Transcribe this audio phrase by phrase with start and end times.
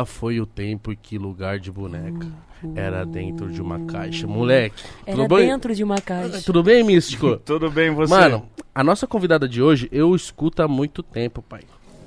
[0.00, 2.26] Já foi o tempo que lugar de boneca
[2.74, 4.26] era dentro de uma caixa.
[4.26, 5.46] Moleque, Era tudo bem?
[5.48, 6.40] dentro de uma caixa.
[6.42, 7.36] Tudo bem, Místico?
[7.44, 8.14] Tudo bem, você?
[8.14, 11.60] Mano, a nossa convidada de hoje eu escuto há muito tempo, pai.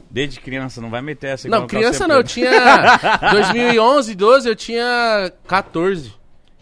[0.09, 2.51] Desde criança, não vai meter essa Não, criança não, eu tinha
[3.31, 6.13] 2011, 12, eu tinha 14,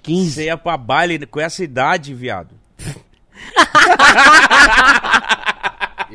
[0.03, 0.31] 15.
[0.31, 2.53] Você ia pra baile com essa idade, viado.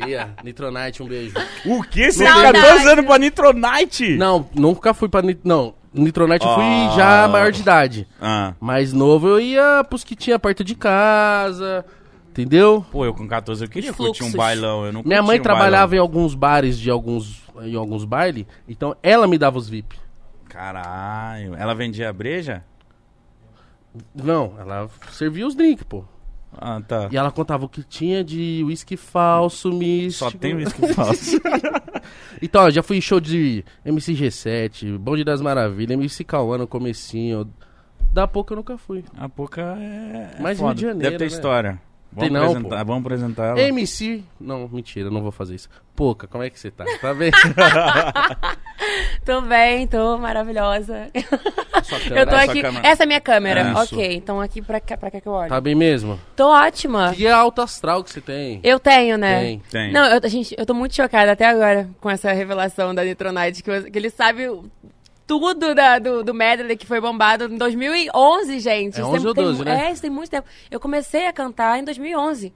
[0.07, 1.35] Ia, Nitronite, um beijo.
[1.65, 2.11] O quê?
[2.13, 2.61] Você Não, tem não.
[2.61, 4.17] 14 anos pra Nitronite?
[4.17, 5.41] Não, nunca fui pra Nit...
[5.45, 6.93] Não, Nitronite eu fui Ah.
[6.95, 8.07] já maior de idade.
[8.21, 8.53] Ah.
[8.61, 11.85] Mais novo eu ia pros que tinha perto de casa,
[12.31, 12.85] entendeu?
[12.93, 14.35] Pô, eu com 14 eu queria Os curtir um fluxos.
[14.37, 14.85] bailão.
[14.85, 18.45] Eu não Minha curti mãe um trabalhava em alguns bares de alguns em alguns bailes,
[18.69, 19.97] então ela me dava os VIP.
[19.97, 20.07] bailão.
[20.49, 21.55] Caralho.
[21.55, 22.63] Ela vendia breja?
[24.15, 26.05] Não, ela servia os drinks, pô.
[26.59, 27.09] Ah, tá.
[27.11, 30.31] E ela contava o que tinha de uísque falso, místico.
[30.31, 31.41] Só tem uísque falso.
[32.41, 36.67] Então, ó, já fui em show de MC G7, Bonde das Maravilhas, MC Cauã no
[36.67, 37.51] comecinho.
[38.13, 39.05] Da pouco eu nunca fui.
[39.17, 40.37] A Poca é.
[40.39, 40.69] é foda.
[40.69, 41.29] Rio de Janeiro, Deve ter né?
[41.29, 41.83] história.
[42.13, 43.61] Vamos Tem não, apresentar, vamos apresentar ela.
[43.61, 44.25] MC...
[44.41, 45.69] Não, mentira, não vou fazer isso.
[45.95, 46.85] Pouca, como é que você tá?
[47.01, 47.31] Tá bem?
[49.25, 51.09] Tô bem, tô maravilhosa.
[51.15, 52.63] Eu tô aqui.
[52.63, 52.87] câmera.
[52.87, 53.61] Essa é a minha câmera.
[53.61, 53.95] É isso.
[53.95, 55.49] ok, então aqui pra cá, pra cá que eu olho.
[55.49, 56.19] Tá bem mesmo?
[56.37, 57.13] Tô ótima.
[57.13, 58.61] Que alto astral que você tem.
[58.63, 59.41] Eu tenho, né?
[59.41, 59.63] Tem.
[59.71, 59.93] Tem.
[59.93, 63.71] Não, eu, gente, eu tô muito chocada até agora com essa revelação da Nitronite, que,
[63.71, 64.49] eu- que ele sabe
[65.27, 68.97] tudo da- do, do medley que foi bombado em 2011, gente.
[68.99, 69.89] É Isso 11 ou tem- 12, né?
[69.89, 70.47] É, isso tem muito tempo.
[70.71, 72.53] Eu comecei a cantar em 2011.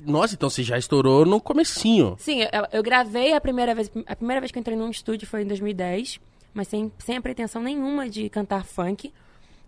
[0.00, 2.14] Nossa, então você já estourou no comecinho.
[2.18, 3.90] Sim, eu, eu gravei a primeira vez.
[4.06, 6.20] A primeira vez que eu entrei num estúdio foi em 2010,
[6.54, 9.12] mas sem, sem a pretensão nenhuma de cantar funk.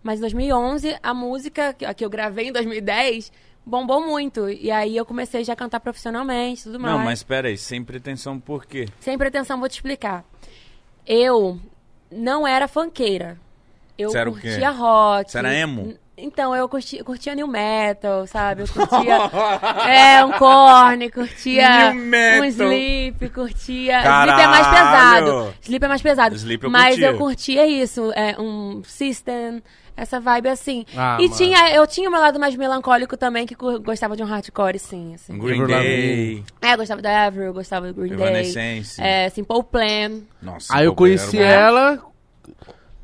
[0.03, 3.31] Mas em 2011, a música que, a que eu gravei em 2010
[3.65, 4.49] bombou muito.
[4.49, 6.95] E aí eu comecei já a cantar profissionalmente e tudo mais.
[6.97, 8.87] Não, mas pera aí, sem pretensão por quê?
[8.99, 10.23] Sem pretensão, vou te explicar.
[11.05, 11.59] Eu
[12.11, 13.37] não era funkeira.
[13.97, 15.31] Eu Você era curtia rock.
[15.31, 15.95] Você era emo?
[16.17, 18.61] Então, eu curtia, curtia new metal, sabe?
[18.63, 19.15] Eu curtia.
[19.89, 21.91] é, um corne, curtia.
[21.93, 24.01] Um sleep, curtia.
[24.01, 24.31] Caralho!
[24.31, 25.53] Sleep é mais pesado.
[25.63, 26.35] Sleep é mais pesado.
[26.35, 27.07] Sleep eu Mas curtia.
[27.07, 28.11] eu curtia isso.
[28.15, 29.63] É, um system,
[30.01, 30.85] essa vibe assim.
[30.97, 31.35] Ah, e mano.
[31.37, 35.13] tinha, eu tinha o meu lado mais melancólico também, que gostava de um hardcore, sim.
[35.13, 35.37] Assim.
[35.37, 38.27] Green Day, É, eu gostava da Avril, eu gostava do Green Day.
[38.27, 39.01] Evanescence.
[39.01, 40.21] É, Simple Plan.
[40.41, 41.99] Nossa, Aí eu conheci ela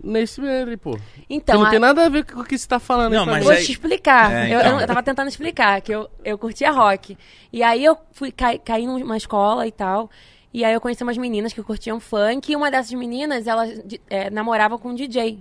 [0.03, 0.97] nesse meio, pô.
[1.29, 3.13] Então, que não a- tem nada a ver com o que você tá falando.
[3.13, 3.43] Não, mas.
[3.43, 4.31] Vou aí- te explicar.
[4.31, 4.71] É, eu, então.
[4.75, 7.17] eu, eu tava tentando explicar que eu, eu curtia rock.
[7.51, 10.09] E aí eu fui caí, caí numa escola e tal.
[10.53, 12.51] E aí eu conheci umas meninas que curtiam funk.
[12.51, 13.65] E uma dessas meninas, ela
[14.09, 15.39] é, namorava com um DJ.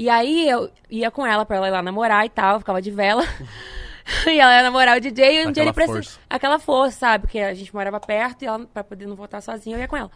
[0.00, 2.58] E aí eu ia com ela pra ela ir lá namorar e tal.
[2.58, 3.22] Ficava de vela.
[4.26, 5.42] e ela ia namorar o DJ.
[5.42, 6.24] E um dia ele precisava...
[6.30, 7.26] Aquela força, sabe?
[7.26, 9.98] Porque a gente morava perto e ela, pra poder não voltar sozinha, eu ia com
[9.98, 10.10] ela.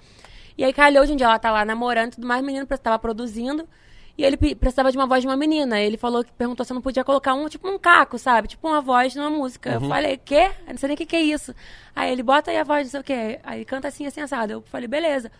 [0.56, 2.40] E aí calhou de um dia ela tá lá namorando e tudo mais.
[2.40, 3.68] O menino tava produzindo.
[4.16, 5.78] E ele precisava de uma voz de uma menina.
[5.78, 8.48] Ele falou que perguntou se eu não podia colocar um, tipo, um caco, sabe?
[8.48, 9.72] Tipo uma voz numa música.
[9.72, 10.50] Eu falei, quê?
[10.66, 11.54] Eu não sei nem o que, que é isso.
[11.94, 13.38] Aí ele bota aí a voz, não sei o quê.
[13.44, 14.50] Aí canta assim, assim, assado.
[14.50, 15.30] Eu falei, beleza.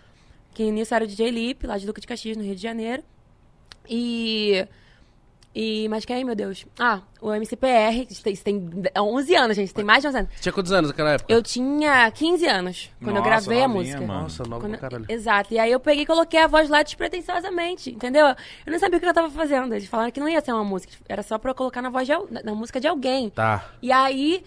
[0.52, 3.02] Que nisso era o DJ Lip, lá de Duque de Caxias, no Rio de Janeiro.
[3.88, 4.66] E.
[5.54, 5.88] E.
[5.88, 6.66] Mas quem, meu Deus?
[6.78, 8.06] Ah, o MCPR.
[8.10, 8.68] Isso tem, isso tem
[8.98, 9.72] 11 anos, gente.
[9.72, 10.30] Tem mais de 11 anos.
[10.40, 11.32] Tinha quantos anos naquela época?
[11.32, 14.00] Eu tinha 15 anos quando eu Nossa, gravei a música.
[14.00, 14.22] mano.
[14.22, 15.06] Nossa, nova Quando- caralho.
[15.08, 15.54] Exato.
[15.54, 18.26] E aí eu peguei e coloquei a voz lá despretensiosamente, entendeu?
[18.26, 19.72] Eu não sabia o que eu tava fazendo.
[19.72, 20.92] Eles falaram que não ia ser uma música.
[21.08, 22.12] Era só pra eu colocar na voz de,
[22.44, 23.30] na música de alguém.
[23.30, 23.64] Tá.
[23.80, 24.42] E aí.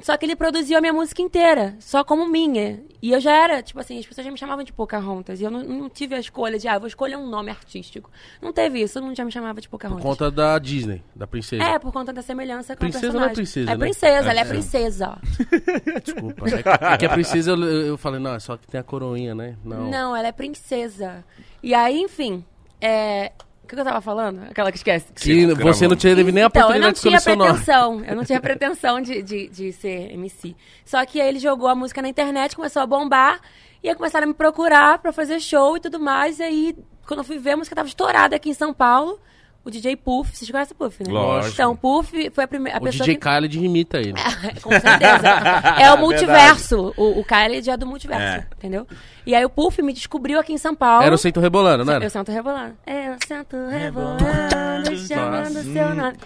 [0.00, 2.80] Só que ele produziu a minha música inteira, só como minha.
[3.02, 5.40] E eu já era, tipo assim, as pessoas já me chamavam de Pocahontas.
[5.40, 8.08] E eu não, não tive a escolha de, ah, vou escolher um nome artístico.
[8.40, 10.02] Não teve isso, todo mundo já me chamava de Por Pocahontas.
[10.04, 11.64] conta da Disney, da princesa.
[11.64, 13.84] É, por conta da semelhança com Princesa a não é princesa, É né?
[13.86, 14.44] princesa, ela é É.
[14.44, 15.18] princesa.
[16.04, 16.48] Desculpa.
[16.48, 18.84] É que, é que a princesa, eu, eu falei, não, é só que tem a
[18.84, 19.56] coroinha, né?
[19.64, 19.90] Não.
[19.90, 21.24] Não, ela é princesa.
[21.62, 22.44] E aí, enfim,
[22.80, 23.32] é...
[23.68, 24.44] O que que eu tava falando?
[24.50, 25.12] Aquela que esquece.
[25.12, 27.50] Que Sim, você não teve nem a Então, eu não oportunidade de tinha nome.
[27.52, 28.02] pretensão.
[28.02, 30.56] Eu não tinha pretensão de, de, de ser MC.
[30.86, 33.38] Só que aí ele jogou a música na internet, começou a bombar.
[33.82, 36.38] E aí começaram a me procurar pra fazer show e tudo mais.
[36.38, 36.76] E aí,
[37.06, 39.20] quando eu fui ver, a música tava estourada aqui em São Paulo.
[39.64, 41.12] O DJ Puff, vocês conhecem o Puff, né?
[41.12, 41.52] Lógico.
[41.52, 43.20] Então, Puff foi a primeira a O pessoa DJ que...
[43.20, 44.14] Khaled imita ele.
[44.62, 45.28] Com certeza.
[45.78, 46.94] É o multiverso.
[46.96, 48.46] O, o Khaled é do multiverso, É.
[48.56, 48.86] entendeu?
[49.26, 51.04] E aí o Puff me descobriu aqui em São Paulo.
[51.04, 52.08] Era o Centro Rebolando, não Eu era?
[52.08, 52.76] sento rebolando.
[52.86, 56.16] Eu sento rebolando, chamando seu nome.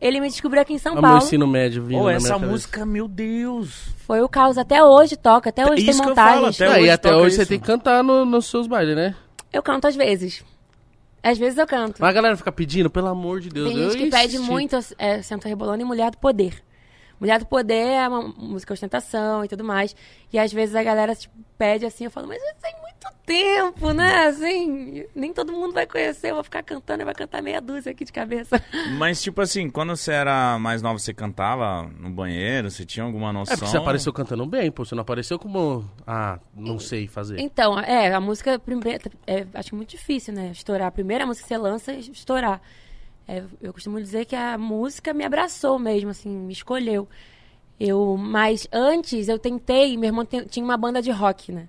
[0.00, 1.24] Ele me descobriu aqui em São Olha o meu Paulo.
[1.24, 3.88] ensino médio vindo minha essa música, meu Deus.
[4.06, 4.58] Foi o caos.
[4.58, 7.08] Até hoje toca, até hoje Isso tem que eu falo, até Ah, e hoje até
[7.10, 7.48] toca hoje você isso.
[7.50, 9.14] tem que cantar no- nos seus bailes, né?
[9.52, 10.42] Eu canto às vezes.
[11.22, 12.00] Às vezes eu canto.
[12.00, 13.68] Mas a galera fica pedindo, pelo amor de Deus.
[13.68, 16.62] Tem eu gente que pede muito é, Sento Rebolando e Mulher do Poder.
[17.20, 19.94] Mulher do Poder é uma música ostentação e tudo mais.
[20.32, 22.89] E às vezes a galera tipo, pede assim, eu falo, mas isso tem muito
[23.30, 24.26] tempo, né?
[24.26, 27.92] Assim, nem todo mundo vai conhecer, eu vou ficar cantando e vai cantar meia dúzia
[27.92, 28.60] aqui de cabeça.
[28.98, 32.68] Mas, tipo assim, quando você era mais nova, você cantava no banheiro?
[32.68, 33.54] Você tinha alguma noção?
[33.54, 34.84] É porque você apareceu cantando bem, pô.
[34.84, 35.88] Você não apareceu como.
[36.04, 37.38] Ah, não sei fazer.
[37.38, 40.50] Então, é, a música primeira, é, acho muito difícil, né?
[40.50, 40.88] Estourar.
[40.88, 42.60] A primeira música que você lança, estourar.
[43.28, 47.08] É, eu costumo dizer que a música me abraçou mesmo, assim, me escolheu.
[47.78, 51.68] Eu, mas antes eu tentei, meu irmão tinha uma banda de rock, né?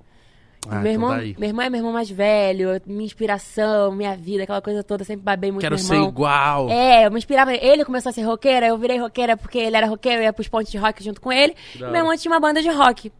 [0.67, 1.35] Ah, meu, então irmão, daí.
[1.39, 5.23] meu irmão é meu irmão mais velho, minha inspiração, minha vida, aquela coisa toda, sempre
[5.23, 6.69] babei muito Quero ser igual.
[6.69, 7.53] É, eu me inspirava.
[7.53, 10.47] Ele começou a ser roqueira, eu virei roqueira porque ele era roqueiro, eu ia pros
[10.47, 11.55] pontos de rock junto com ele.
[11.79, 13.11] Da Meu irmão tinha uma banda de rock.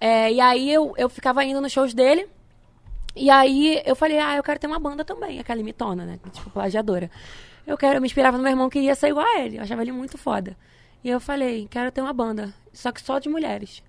[0.00, 2.26] É, e aí eu, eu ficava indo nos shows dele.
[3.14, 6.18] E aí eu falei, ah, eu quero ter uma banda também, aquela limitona, né?
[6.32, 7.10] Tipo, plagiadora.
[7.66, 9.58] Eu quero, eu me inspirava no meu irmão que queria ser igual a ele.
[9.58, 10.56] Eu achava ele muito foda.
[11.02, 13.82] E eu falei, quero ter uma banda, só que só de mulheres.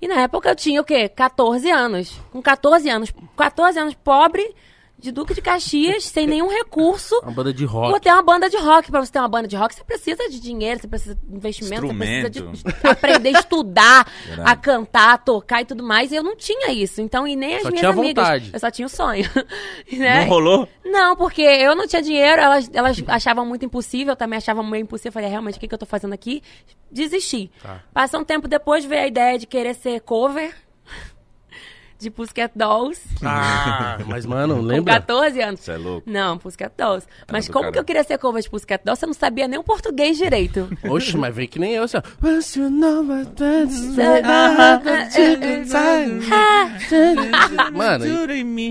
[0.00, 1.08] E na época eu tinha o quê?
[1.08, 2.20] 14 anos.
[2.30, 3.12] Com 14 anos.
[3.36, 4.54] 14 anos, pobre,
[4.98, 7.14] de Duque de Caxias, sem nenhum recurso.
[7.22, 8.00] Uma banda de Vou rock.
[8.00, 8.90] ter uma banda de rock.
[8.90, 11.86] Pra você ter uma banda de rock, você precisa de dinheiro, você precisa de investimento,
[11.86, 14.50] você precisa de aprender a estudar, Verdade.
[14.50, 16.12] a cantar, a tocar e tudo mais.
[16.12, 17.00] E eu não tinha isso.
[17.00, 18.24] Então, e nem as Só minhas tinha amigas.
[18.24, 18.50] vontade.
[18.52, 19.28] Eu só tinha o sonho.
[19.92, 20.20] né?
[20.20, 20.68] Não rolou?
[20.84, 24.82] Não, porque eu não tinha dinheiro, elas, elas achavam muito impossível, eu também achava meio
[24.82, 25.10] impossível.
[25.10, 26.42] Eu falei, realmente, o que, que eu tô fazendo aqui?
[26.90, 27.50] Desisti.
[27.62, 27.82] Tá.
[27.92, 30.54] Passou um tempo depois, veio a ideia de querer ser cover
[31.98, 33.00] de Pussycat Dolls.
[33.24, 34.94] Ah, mas, mano, Com lembra?
[34.94, 35.60] 14 anos.
[35.60, 36.08] Você é louco?
[36.10, 37.06] Não, Pussycat Dolls.
[37.30, 37.72] Mas do como caralho.
[37.72, 39.00] que eu queria ser cover de Pussycat Dolls?
[39.00, 40.68] Você não sabia nem o português direito.
[40.88, 42.02] Oxe, mas vem que nem eu, assim, ó.
[47.72, 48.04] Mano,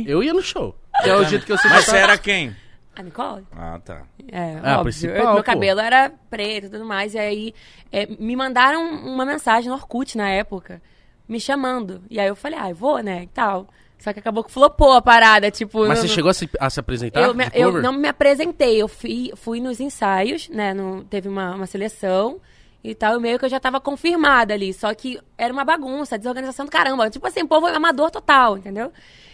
[0.07, 0.75] eu ia no show.
[1.03, 2.55] Que é o jeito que eu sei Mas você era quem?
[2.95, 3.45] A Nicole?
[3.51, 4.03] Ah, tá.
[4.31, 5.09] É, Ah, óbvio.
[5.11, 5.43] Eu- meu pô.
[5.43, 7.13] cabelo era preto e tudo mais.
[7.13, 7.53] E aí
[7.91, 10.81] é, me mandaram uma mensagem no Orkut na época,
[11.27, 12.01] me chamando.
[12.09, 13.23] E aí eu falei, ah, eu vou, né?
[13.23, 13.67] E tal.
[13.97, 15.79] Só que acabou que flopou a parada, tipo.
[15.87, 17.21] Mas não- você chegou a se, a se apresentar?
[17.21, 20.73] eu, me- eu não me apresentei, eu fui, fui nos ensaios, né?
[20.73, 22.39] no- teve uma, uma seleção
[22.83, 24.73] e tal, e meio que eu já tava confirmada ali.
[24.73, 27.09] Só que era uma bagunça, desorganização do caramba.
[27.09, 28.91] Tipo assim, povo amador total, entendeu?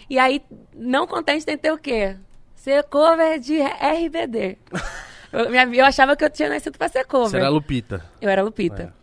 [0.09, 0.41] E aí,
[0.75, 2.15] não contente, tentei o quê?
[2.55, 4.57] Ser cover de RBD.
[5.33, 7.29] eu, eu achava que eu tinha nascido pra ser cover.
[7.31, 8.05] Você era Lupita.
[8.21, 8.93] Eu era Lupita.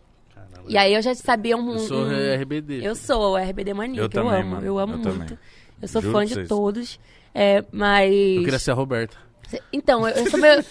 [0.69, 1.73] E aí eu já sabia um.
[1.73, 2.85] Eu sou um- RBD.
[2.85, 4.65] eu sou o RBD maníaco, Eu eu, também, amo, mano.
[4.65, 5.11] eu amo Eu muito.
[5.19, 5.37] também.
[5.81, 6.47] Eu sou Juro fã de vocês.
[6.47, 6.99] todos.
[7.33, 8.13] É, mas.
[8.13, 9.17] Eu queria ser a Roberta.
[9.73, 10.63] Então, eu, eu sou meio.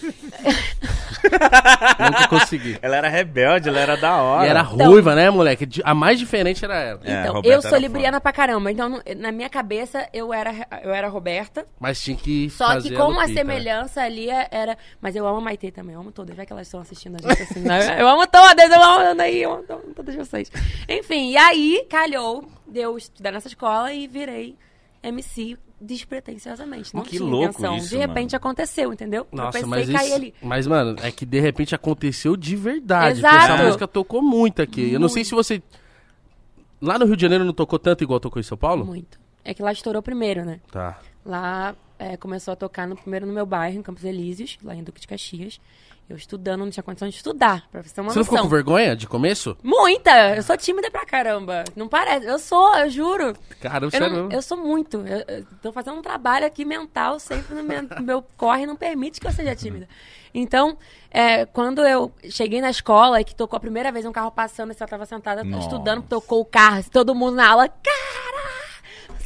[1.99, 2.77] Nunca consegui.
[2.81, 4.45] Ela era rebelde, ela era da hora.
[4.45, 5.67] E era Então- ruiva, né, moleque?
[5.83, 6.99] A mais diferente era ela.
[7.03, 8.71] É, Então, Roberta eu sou libriana pra caramba.
[8.71, 10.51] Então, na minha cabeça, eu era,
[10.83, 11.65] eu era Roberta.
[11.79, 13.35] Mas tinha que Só fazer que como a, Lupita, né?
[13.53, 14.77] semelhança ali é- era.
[15.01, 16.35] Mas eu amo a Maitê também, eu amo todas.
[16.35, 18.01] Já que elas estão assistindo a gente assim, né?
[18.01, 20.51] Eu amo todas, eu amo Anaí, eu amo to- todas vocês.
[20.87, 24.55] Enfim, e aí, calhou de eu estudar nessa escola e virei
[25.03, 26.93] MC despretensiosamente.
[26.93, 27.77] Não Que tinha louco intenção.
[27.77, 28.37] isso, de repente mano.
[28.37, 29.27] aconteceu, entendeu?
[29.31, 30.33] Nossa, eu pensei mas isso, ali.
[30.41, 33.19] Mas, mano, é que de repente aconteceu de verdade.
[33.19, 33.37] Exato.
[33.37, 34.91] Porque essa música tocou muito aqui.
[34.91, 35.29] Eu não sei Muito.
[35.29, 35.63] se você.
[36.81, 38.85] Lá no Rio de Janeiro não tocou tanto igual tocou em São Paulo?
[38.85, 39.19] Muito.
[39.43, 40.59] É que lá estourou primeiro, né?
[40.71, 40.99] Tá.
[41.25, 44.83] Lá é, começou a tocar no, primeiro no meu bairro, em Campos Elíseos, lá em
[44.83, 45.59] Duque de Caxias.
[46.09, 48.49] Eu estudando, não tinha condição de estudar, pra você ter uma Você não ficou noção.
[48.49, 49.55] com vergonha de começo?
[49.61, 50.35] Muita!
[50.35, 51.63] Eu sou tímida pra caramba.
[51.75, 52.25] Não parece.
[52.25, 53.35] Eu sou, eu juro.
[53.61, 54.31] Cara, Eu, você não- não.
[54.31, 54.97] eu sou muito.
[55.05, 58.75] Eu, eu tô fazendo um trabalho aqui mental, sempre no meu, no meu corre não
[58.75, 59.87] permite que eu seja tímida.
[60.33, 60.77] Então,
[61.11, 64.71] é, quando eu cheguei na escola e que tocou a primeira vez um carro passando,
[64.71, 65.63] e você tava sentada Nossa.
[65.67, 68.68] estudando, tocou o carro, todo mundo na aula, cara,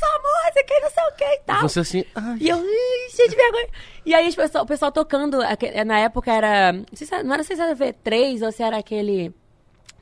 [0.03, 1.61] essa música e não sei o que e tal.
[1.61, 2.05] Você assim.
[2.15, 3.67] Ai, E eu, "Ih, cheio de vergonha.
[4.05, 5.39] E aí as pessoas- o pessoal tocando,
[5.85, 6.73] na época era.
[6.73, 9.33] Não, sei se era- não era se era V3 ou se era aquele.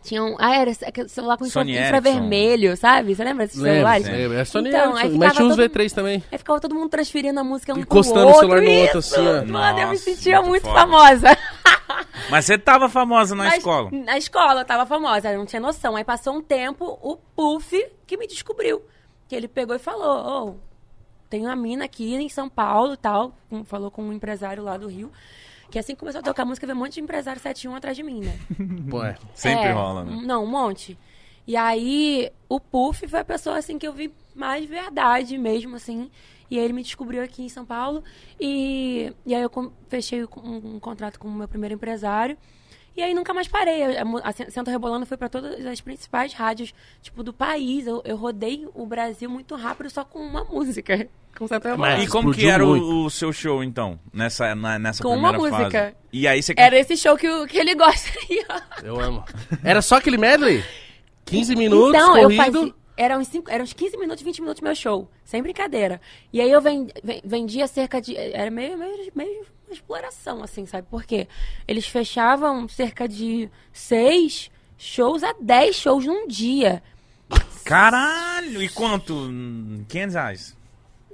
[0.03, 0.35] Tinha um.
[0.39, 3.13] Ah, era aquele celular com Sony infravermelho, sabe?
[3.13, 4.07] Você lembra desses celulares?
[4.07, 4.35] lembro.
[4.35, 5.01] É Sony Então, aí Ericsson.
[5.03, 6.23] Mas ficava tinha uns todo- V3 também.
[6.31, 8.39] Aí ficava todo mundo transferindo a música um Encostando pro o outro.
[8.49, 9.45] celular no outro, assim, ó.
[9.45, 11.27] Mano, eu me sentia muito muito, famosa.
[12.31, 13.89] Mas você tava famosa na Mas escola.
[13.91, 15.95] Na escola eu tava famosa, eu não tinha noção.
[15.95, 18.81] Aí passou um tempo, o Puff que me descobriu.
[19.31, 20.55] Que ele pegou e falou, ô,
[21.29, 23.33] tem uma mina aqui em São Paulo e tal.
[23.63, 25.09] Falou com um empresário lá do Rio.
[25.69, 28.03] Que assim que começou a tocar música, veio um monte de empresário 71 atrás de
[28.03, 28.37] mim, né?
[28.89, 29.15] Pô, é.
[29.33, 30.21] Sempre É, rola, né?
[30.25, 30.99] Não, um monte.
[31.47, 36.11] E aí, o Puff foi a pessoa, assim, que eu vi mais verdade mesmo, assim.
[36.49, 38.03] E aí ele me descobriu aqui em São Paulo.
[38.37, 42.37] E, e aí eu fechei um, um contrato com o meu primeiro empresário.
[42.95, 43.83] E aí nunca mais parei.
[44.23, 47.87] A, Centro Rebolando foi para todas as principais rádios, tipo, do país.
[47.87, 51.07] Eu, eu rodei o Brasil muito rápido só com uma música.
[51.37, 51.95] Com Centro Rebolando.
[51.97, 53.97] Mas- E como que era o, o seu show, então?
[54.13, 55.81] Nessa, na- nessa Com uma primeira música.
[55.85, 55.95] fase?
[56.11, 56.53] E aí você...
[56.57, 58.59] Era esse show que, o- que ele gosta aí, ó.
[58.85, 59.23] Eu amo.
[59.63, 60.61] Era só aquele medley?
[61.23, 62.43] 15 minutos, Então, eu corrido.
[62.59, 62.73] fazia.
[62.97, 65.09] Era uns, cinco, era uns 15 minutos, 20 minutos meu show.
[65.23, 66.01] Sem brincadeira.
[66.33, 68.15] E aí eu ven- ven- vendia cerca de.
[68.17, 70.87] Era meio, meio, meio uma exploração, assim, sabe?
[70.89, 71.27] Por quê?
[71.67, 76.81] Eles fechavam cerca de seis shows a 10 shows num dia.
[77.63, 78.61] Caralho!
[78.61, 79.13] E quanto?
[79.13, 80.57] Hum, 500 reais.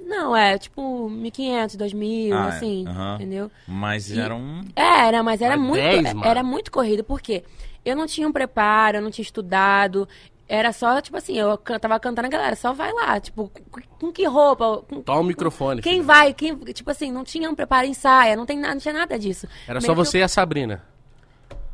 [0.00, 2.48] Não, é tipo 1.500, 2.000, Ah, é.
[2.48, 3.14] assim, Aham.
[3.16, 3.50] entendeu?
[3.66, 4.64] Mas E- era um.
[4.74, 6.24] Era, mas era Mas muito, 10, mano.
[6.26, 7.44] era muito corrido, porque
[7.84, 10.08] eu não tinha um preparo, eu não tinha estudado.
[10.48, 13.52] Era só, tipo assim, eu tava cantando a galera, só vai lá, tipo,
[14.00, 14.82] com, que roupa?
[14.88, 15.82] Com, Toma o microfone.
[15.82, 16.04] quem filho.
[16.04, 16.32] vai?
[16.32, 19.18] Quem, tipo assim, não tinha um preparo em saia, não, tem nada, não tinha nada
[19.18, 19.46] disso.
[19.66, 20.82] Era Meio só que eu- você e a Sabrina.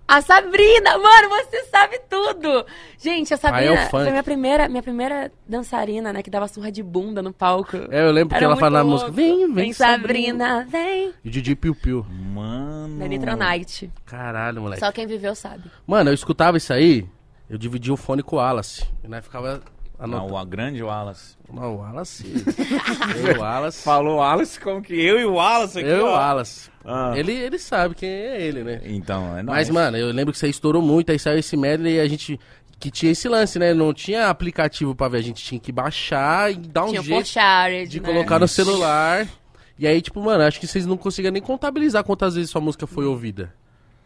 [0.06, 2.66] A Sabrina, mano, você sabe tudo!
[2.98, 3.90] Gente, a Aí é Sabrina funk.
[4.04, 7.76] foi minha primeira, minha primeira dançarina, né, que dava surra de bunda no palco.
[7.90, 9.10] É, eu lembro que Era ela fala na música.
[9.10, 11.14] Vem, vem, Vem, Sabrina, vem.
[11.24, 12.04] E DJ Piu Piu.
[12.10, 12.98] Mano.
[12.98, 13.90] Da Nitronite.
[14.04, 14.80] Caralho, moleque.
[14.80, 15.70] Só quem viveu sabe.
[15.86, 17.06] Mano, eu escutava isso aí,
[17.48, 18.84] eu dividia o fone com o Wallace.
[19.02, 19.60] E nós ficava
[19.98, 20.34] Não, anotando.
[20.34, 21.36] o grande Wallace.
[21.52, 22.24] Não, o Wallace.
[23.16, 23.82] eu e o Wallace.
[23.82, 25.88] Falou Wallace como que eu e o Wallace aqui.
[25.88, 26.06] Eu e o.
[26.06, 26.70] Wallace.
[26.84, 27.12] Ah.
[27.16, 28.80] Ele, ele sabe quem é ele, né?
[28.84, 29.70] Então, é Mas, nóis.
[29.70, 32.38] mano, eu lembro que você estourou muito, aí saiu esse medley e a gente.
[32.78, 33.72] Que tinha esse lance, né?
[33.72, 37.16] Não tinha aplicativo pra ver, a gente tinha que baixar e dar um Tinha jeito
[37.24, 38.06] Forshared, de né?
[38.06, 39.26] colocar no celular.
[39.78, 42.86] E aí, tipo, mano, acho que vocês não conseguiam nem contabilizar quantas vezes sua música
[42.86, 43.54] foi ouvida.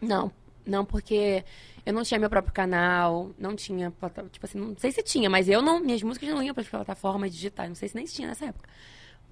[0.00, 0.30] Não,
[0.66, 1.42] não, porque
[1.88, 3.90] eu não tinha meu próprio canal, não tinha,
[4.30, 7.32] tipo assim, não sei se tinha, mas eu não, minhas músicas não iam para plataformas
[7.32, 8.68] digitais, não sei se nem tinha nessa época.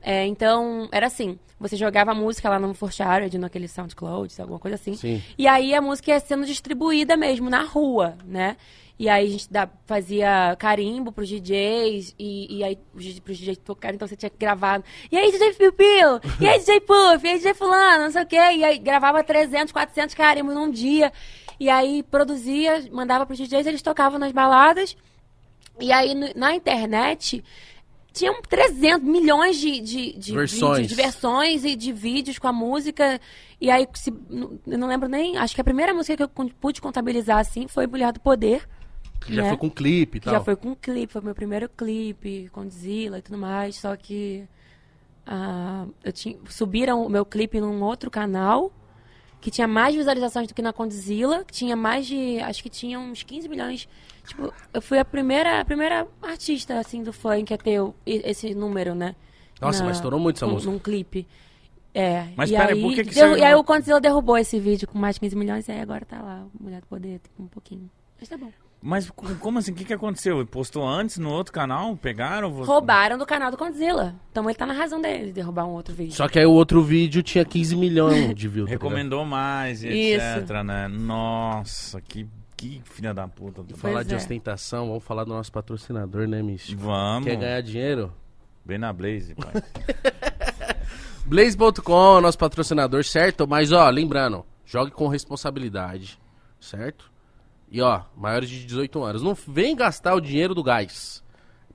[0.00, 4.76] É, então, era assim, você jogava a música lá no Forshared, naquele SoundCloud, alguma coisa
[4.76, 4.94] assim.
[4.94, 5.22] Sim.
[5.36, 8.56] E aí a música ia sendo distribuída mesmo na rua, né?
[8.98, 12.78] E aí a gente dá- fazia carimbo pros DJs, e, e aí
[13.22, 14.82] pros DJs tocarem, então você tinha que gravar.
[15.12, 16.20] E aí, DJ Piu Piu?
[16.40, 17.22] E aí, DJ Puff?
[17.22, 18.04] E aí, DJ Fulano?
[18.04, 18.36] Não sei o quê.
[18.36, 21.12] E aí gravava 300, 400 carimbos num dia.
[21.58, 24.96] E aí produzia, mandava pros DJs, eles tocavam nas baladas.
[25.80, 27.42] E aí na internet
[28.12, 30.78] tinham 300 milhões de, de, de Versões.
[30.78, 33.20] vídeos, de versões e de vídeos com a música.
[33.60, 35.36] E aí, se, não- eu não lembro nem.
[35.36, 38.66] Acho que a primeira música que eu pude contabilizar assim foi Mulher do Poder.
[39.20, 39.48] Que já né?
[39.48, 40.32] foi com clipe e tal.
[40.34, 43.76] já foi com clipe, foi meu primeiro clipe, com Zilla e tudo mais.
[43.76, 44.44] Só que
[45.26, 48.72] ah, eu tinha, subiram o meu clipe num outro canal
[49.40, 52.38] que tinha mais visualizações do que na Condzilla, que tinha mais de.
[52.40, 53.88] Acho que tinha uns 15 milhões.
[54.26, 58.94] Tipo, eu fui a primeira, a primeira artista assim do funk a ter esse número,
[58.94, 59.14] né?
[59.60, 60.72] Nossa, mas estourou muito essa num- música.
[60.72, 61.26] Num clipe.
[61.94, 62.26] É.
[62.36, 64.36] Mas e pera aí, aí, por que que derru- você- E aí o Condzilla derrubou
[64.36, 67.20] esse vídeo com mais de 15 milhões e aí agora tá lá, Mulher do Poder,
[67.20, 67.88] tipo, um pouquinho.
[68.18, 68.50] Mas tá bom.
[68.80, 69.72] Mas co- como assim?
[69.72, 70.36] O que, que aconteceu?
[70.36, 71.96] Ele postou antes no outro canal?
[71.96, 72.50] Pegaram?
[72.52, 74.14] Você- Roubaram do canal do Condzilla.
[74.30, 76.12] Então ele tá na razão dele de derrubar um outro vídeo.
[76.12, 78.66] Só que aí o outro vídeo tinha 15 milhões de views.
[78.68, 78.72] tá?
[78.72, 80.24] Recomendou mais, e Isso.
[80.38, 80.86] etc, né?
[80.88, 83.62] Nossa, que, que filha da puta.
[83.62, 84.16] do- Falar Pois de é.
[84.18, 86.80] ostentação, vamos falar do nosso patrocinador, né, Místico?
[86.82, 87.24] Vamos.
[87.28, 88.12] Quer ganhar dinheiro?
[88.64, 89.62] Bem na Blaze, pai.
[91.26, 93.48] Blaze.com, nosso patrocinador, certo?
[93.48, 96.18] Mas ó, lembrando, jogue com responsabilidade,
[96.60, 97.10] certo?
[97.70, 101.22] E ó, maiores de 18 anos, não vem gastar o dinheiro do gás.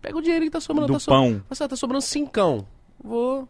[0.01, 0.87] Pega o dinheiro que tá sobrando.
[0.87, 1.43] Do tá so- pão.
[1.49, 2.65] Nossa, tá sobrando cincão.
[3.03, 3.47] Vou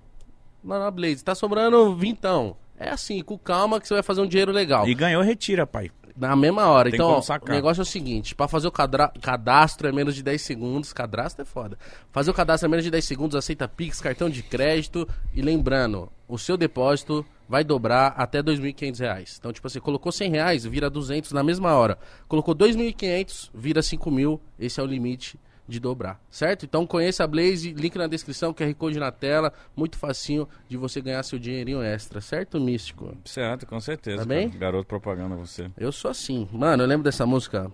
[0.64, 2.56] lá na Blaze, tá sobrando vintão.
[2.78, 4.88] É assim, com calma que você vai fazer um dinheiro legal.
[4.88, 5.92] e ganhou, retira, pai.
[6.18, 6.90] Na mesma hora.
[6.90, 10.22] Tem então, ó, o negócio é o seguinte: pra fazer o cadastro é menos de
[10.22, 10.92] 10 segundos.
[10.92, 11.78] Cadastro é foda.
[12.12, 15.08] Fazer o cadastro é menos de 10 segundos, aceita Pix, cartão de crédito.
[15.34, 19.36] E lembrando, o seu depósito vai dobrar até 2.500 reais.
[19.38, 21.98] Então, tipo assim, colocou 100 reais, vira 200 na mesma hora.
[22.26, 24.40] Colocou 2.500, vira 5 mil.
[24.58, 26.66] Esse é o limite de dobrar, certo?
[26.66, 31.02] Então conheça a Blaze, link na descrição, QR Code na tela, muito facinho de você
[31.02, 33.18] ganhar seu dinheirinho extra, certo, Místico?
[33.26, 34.20] Certo, com certeza.
[34.20, 34.50] Tá bem?
[34.50, 35.70] Garoto propaganda você.
[35.78, 36.48] Eu sou assim.
[36.54, 37.70] Mano, eu lembro dessa música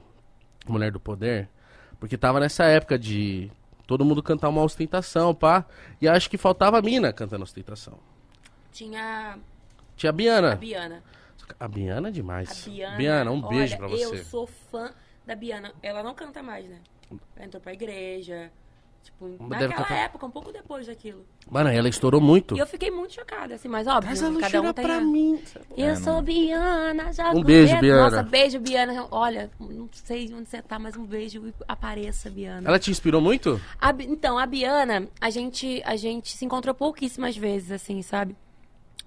[0.68, 1.50] Mulher do Poder,
[2.00, 3.52] porque tava nessa época de
[3.86, 5.66] todo mundo cantar uma ostentação, pá.
[6.02, 7.98] E acho que faltava a mina cantando ostentação.
[8.72, 9.40] Tinha
[9.98, 10.56] Tinha a a Biana.
[10.56, 11.04] Biana.
[11.60, 12.68] A Biana é demais.
[12.68, 13.32] A Biana.
[13.32, 14.06] um beijo olha, pra você.
[14.06, 14.92] Eu sou fã
[15.26, 15.74] da Biana.
[15.82, 16.78] Ela não canta mais, né?
[17.36, 18.52] Ela entrou pra igreja.
[19.04, 19.96] Tipo, Deve naquela cantar.
[20.04, 21.26] época, um pouco depois daquilo.
[21.50, 22.58] Mano, ela estourou muito.
[22.58, 25.02] E eu fiquei muito chocada, assim, mas óbvio, Traz a cada um tem pra a-
[25.02, 25.42] mim.
[25.78, 27.82] Eu É, sou não- Biana, já Um beijo, conheço.
[27.82, 28.02] Biana.
[28.04, 29.08] Nossa, beijo, Biana.
[29.10, 32.68] Olha, não sei onde você tá, mas um beijo e apareça, Biana.
[32.68, 33.62] Ela te inspirou muito?
[33.80, 38.36] A Bi- então, a Biana, a gente, a gente se encontrou pouquíssimas vezes, assim, sabe?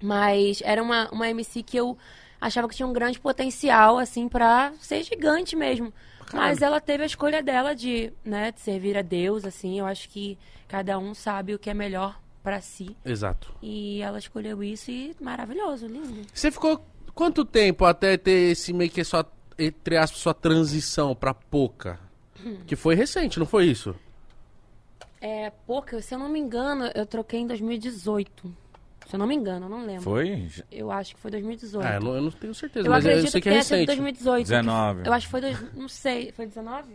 [0.02, 1.97] Mas era uma, uma MC que eu
[2.40, 5.92] achava que tinha um grande potencial, assim, pra ser gigante mesmo.
[6.33, 9.78] Mas ela teve a escolha dela de, né, de servir a Deus, assim.
[9.78, 10.38] Eu acho que
[10.69, 12.97] cada um sabe o que é melhor pra si.
[13.04, 13.52] Exato.
[13.61, 16.23] E ela escolheu isso e maravilhoso, lindo.
[16.33, 19.26] Você ficou quanto tempo até ter esse meio que sua,
[19.59, 21.99] entre aspas, sua transição pra pouca?
[22.45, 22.59] Hum.
[22.66, 23.95] Que foi recente, não foi isso?
[25.21, 28.57] É, porque, se eu não me engano, eu troquei em 2018.
[29.11, 30.02] Se eu não me engano, eu não lembro.
[30.02, 30.49] Foi?
[30.71, 31.85] Eu acho que foi 2018.
[31.85, 33.59] Ah, eu não, eu não tenho certeza, eu mas eu acredito sei que, que é
[33.59, 33.87] recente.
[33.87, 34.45] 2018.
[34.47, 35.02] que- 19.
[35.05, 35.40] Eu acho que foi.
[35.40, 36.31] Dois, não sei.
[36.31, 36.95] Foi 19?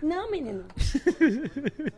[0.00, 0.64] Não, menino.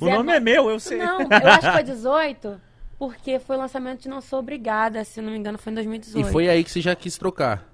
[0.00, 0.96] O nome é meu, eu sei.
[0.98, 2.60] Não, eu acho que foi 18.
[2.98, 6.28] Porque foi o lançamento de Não Sou Obrigada, se não me engano, foi em 2018.
[6.28, 7.66] E foi aí que você já quis trocar.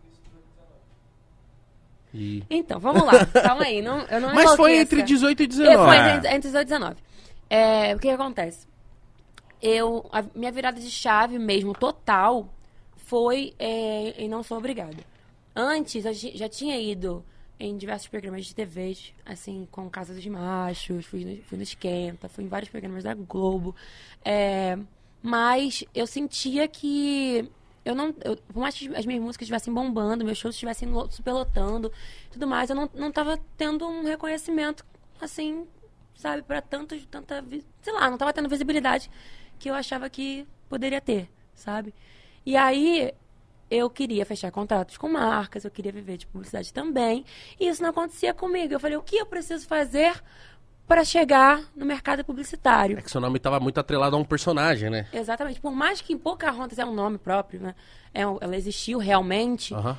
[2.12, 2.42] E...
[2.48, 3.24] Então, vamos lá.
[3.26, 3.82] Calma aí.
[3.82, 5.76] Não, eu não Mas foi entre 18 e É, 19.
[5.84, 6.14] foi É.
[6.16, 6.96] entre, entre 18 e 19.
[7.50, 8.66] É, o que, que acontece?
[9.60, 12.48] Eu, a minha virada de chave mesmo, total,
[12.96, 14.96] foi é, em Não Sou Obrigada.
[15.54, 17.24] Antes, eu já tinha ido
[17.58, 18.96] em diversos programas de TV,
[19.26, 23.14] assim, com Casa dos Machos, fui no, fui no Esquenta, fui em vários programas da
[23.14, 23.74] Globo.
[24.24, 24.78] É,
[25.20, 27.50] mas eu sentia que
[27.84, 28.14] eu não.
[28.24, 31.90] Eu, por mais que as minhas músicas estivessem bombando, meus shows estivessem lo- superlotando
[32.30, 34.84] tudo mais, eu não, não tava tendo um reconhecimento,
[35.20, 35.66] assim,
[36.14, 36.96] sabe, para tanta.
[37.82, 39.10] Sei lá, não tava tendo visibilidade
[39.58, 41.94] que eu achava que poderia ter, sabe?
[42.46, 43.12] E aí
[43.70, 47.24] eu queria fechar contratos com marcas, eu queria viver de publicidade também.
[47.60, 48.72] E isso não acontecia comigo.
[48.72, 50.22] Eu falei, o que eu preciso fazer
[50.86, 52.98] para chegar no mercado publicitário?
[52.98, 55.06] É que seu nome tava muito atrelado a um personagem, né?
[55.12, 55.60] Exatamente.
[55.60, 57.74] Por mais que Pocahontas é um nome próprio, né?
[58.14, 59.74] É ela existiu realmente.
[59.74, 59.98] Aham.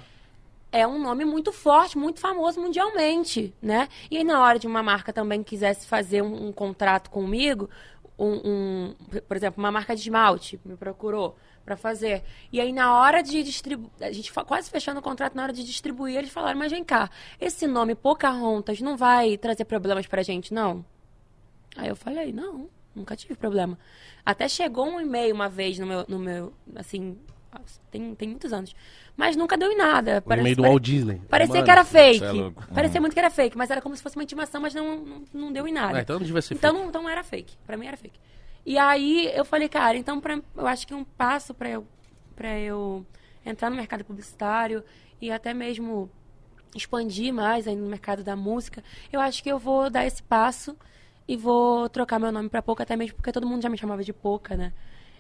[0.72, 3.88] É um nome muito forte, muito famoso mundialmente, né?
[4.10, 7.68] E aí, na hora de uma marca também quisesse fazer um, um contrato comigo,
[8.20, 8.96] um, um-
[9.28, 11.36] por exemplo, uma marca de esmalte me procurou
[11.66, 12.24] para fazer.
[12.52, 15.64] E aí, na hora de distribuir, a gente quase fechando o contrato, na hora de
[15.64, 17.10] distribuir, eles falaram, mas vem cá,
[17.40, 20.84] esse nome Pocahontas não vai trazer problemas pra gente, não?
[21.78, 23.78] Aí eu falei, não, nunca tive problema.
[24.26, 27.18] Até chegou um e-mail uma vez no meu, no meu assim,
[27.92, 28.76] tem, tem muitos anos.
[29.18, 30.24] Mas nunca deu em nada.
[30.26, 31.22] O e-mail do pare- Walt Disney.
[31.30, 32.24] Parecia Mano, que era fake.
[32.24, 32.74] é.
[32.74, 33.02] Parecia Uhum.
[33.02, 35.52] muito que era fake, mas era como se fosse uma intimação, mas não, não, não
[35.54, 35.98] deu em nada.
[35.98, 36.82] Ah, então não devia ser Então fake.
[36.84, 37.58] não, então era fake.
[37.66, 38.20] Pra mim era fake.
[38.66, 41.88] E aí eu falei, cara, então pra, eu acho que um passo pra eu,
[42.36, 43.06] pra eu
[43.46, 44.84] entrar no mercado publicitário
[45.22, 46.10] e até mesmo
[46.76, 50.78] expandir mais aí no mercado da música, eu acho que eu vou dar esse passo
[51.28, 54.04] e vou trocar meu nome pra Pouca, até mesmo porque todo mundo já me chamava
[54.04, 54.72] de Pouca, né?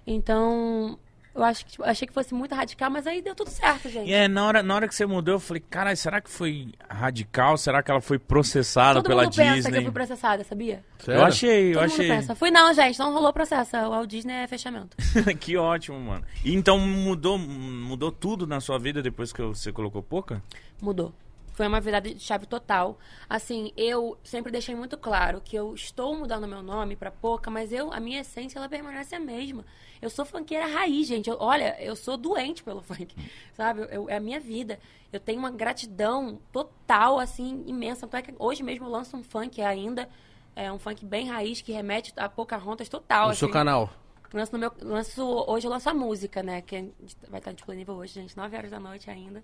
[0.05, 0.97] Então,
[1.35, 4.09] eu acho que, tipo, achei que fosse muito radical, mas aí deu tudo certo, gente.
[4.09, 6.73] E é, na hora, na hora que você mudou, eu falei, caralho, será que foi
[6.89, 7.57] radical?
[7.57, 9.77] Será que ela foi processada Todo pela mundo pensa que Disney?
[9.77, 10.83] eu fui processada, sabia?
[10.99, 11.21] Sério?
[11.21, 12.07] Eu achei, eu Todo mundo achei.
[12.09, 12.35] pensa.
[12.35, 13.77] Fui não, gente, não rolou processo.
[13.77, 14.97] O Walt Disney é fechamento.
[15.39, 16.25] que ótimo, mano.
[16.43, 20.41] E então mudou, mudou tudo na sua vida depois que você colocou pouca?
[20.81, 21.13] Mudou.
[21.53, 22.97] Foi uma virada de chave total.
[23.29, 27.73] Assim, eu sempre deixei muito claro que eu estou mudando meu nome pra Poca, mas
[27.73, 29.65] eu, a minha essência, ela permanece a mesma.
[30.01, 31.29] Eu sou funkeira raiz, gente.
[31.29, 33.15] Eu- olha, eu sou doente pelo funk,
[33.53, 33.87] sabe?
[33.91, 34.79] Eu- é a minha vida.
[35.11, 38.01] Eu tenho uma gratidão total, assim, imensa.
[38.01, 40.07] Tanto é que hoje mesmo eu lanço um funk ainda.
[40.55, 43.29] É um funk bem raiz que remete a Pocahontas total.
[43.29, 43.53] No seu assim.
[43.53, 43.89] canal.
[44.33, 46.61] Lanço no meu, lanço, hoje eu lanço a música, né?
[46.61, 46.91] Que
[47.29, 49.43] vai estar disponível hoje, gente, 9 horas da noite ainda.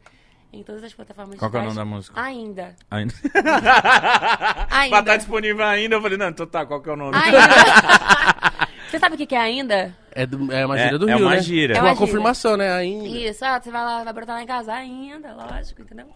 [0.53, 1.75] Em todas as plataformas Qual que é o digitais.
[1.85, 2.21] nome da música?
[2.21, 2.75] Ainda.
[2.91, 3.13] Ainda.
[4.69, 4.89] Ainda.
[4.89, 7.17] Pra estar disponível ainda, eu falei, não, então tá, qual que é o nome?
[7.17, 7.37] Ainda.
[8.95, 9.95] Você sabe o que que é ainda?
[10.11, 11.41] É, do- é uma É- gíria do é Rio, uma né?
[11.41, 11.73] gíria.
[11.73, 12.07] É É uma uma gíria.
[12.07, 12.71] confirmação, né?
[12.71, 13.05] Ainda.
[13.07, 16.07] Isso, ah, você vai lá, vai brotar lá em casa ainda, lógico, entendeu?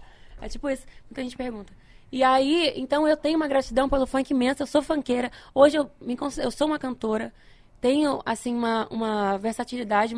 [0.41, 1.73] É tipo isso, muita gente pergunta.
[2.11, 5.29] E aí, então eu tenho uma gratidão pelo funk imensa, eu sou funkeira.
[5.53, 7.33] Hoje eu, me, eu sou uma cantora,
[7.81, 10.15] tenho, assim, uma, uma versatilidade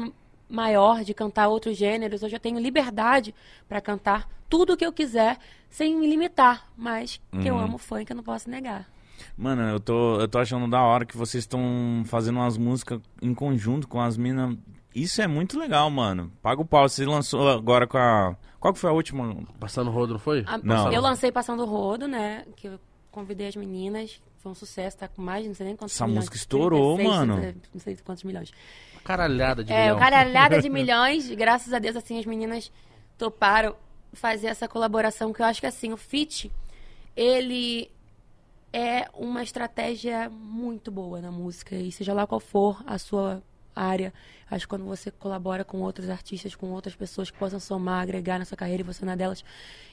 [0.47, 2.21] maior de cantar outros gêneros.
[2.23, 3.33] Hoje eu tenho liberdade
[3.67, 5.37] para cantar tudo o que eu quiser,
[5.69, 6.67] sem me limitar.
[6.77, 7.61] Mas que eu Uhum.
[7.61, 8.87] amo funk, eu não posso negar.
[9.37, 13.33] Mano, eu tô, eu tô achando da hora que vocês estão fazendo umas músicas em
[13.33, 14.55] conjunto com as minas.
[14.93, 16.31] Isso é muito legal, mano.
[16.41, 16.87] Paga o pau.
[16.89, 18.35] Você lançou agora com a.
[18.59, 19.35] Qual que foi a última?
[19.59, 20.43] Passando rodo, não foi?
[20.45, 20.91] A- Não.
[20.91, 22.45] Eu lancei Passando o Rodo, né?
[22.55, 22.79] Que eu
[23.09, 24.21] convidei as meninas.
[24.39, 26.21] Foi um sucesso, tá com mais, não sei nem quantos Essa milhões.
[26.25, 27.55] música estourou, 36, mano.
[27.73, 28.51] Não sei quantos milhões.
[29.03, 29.95] Caralhada de É, milhão.
[29.97, 31.29] o caralhada de milhões.
[31.31, 32.71] Graças a Deus, assim, as meninas
[33.17, 33.75] toparam
[34.13, 35.31] fazer essa colaboração.
[35.31, 36.51] Que eu acho que, assim, o Fit,
[37.15, 37.89] ele
[38.73, 41.75] é uma estratégia muito boa na música.
[41.75, 43.41] E seja lá qual for a sua
[43.75, 44.13] área,
[44.49, 48.37] acho que quando você colabora com outros artistas, com outras pessoas que possam somar, agregar
[48.39, 49.43] na sua carreira e você na delas,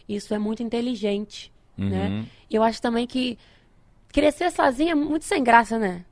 [0.09, 1.89] isso é muito inteligente, Uhum.
[1.91, 2.27] né?
[2.51, 3.39] E eu acho também que
[4.13, 6.05] crescer sozinha é muito sem graça, né?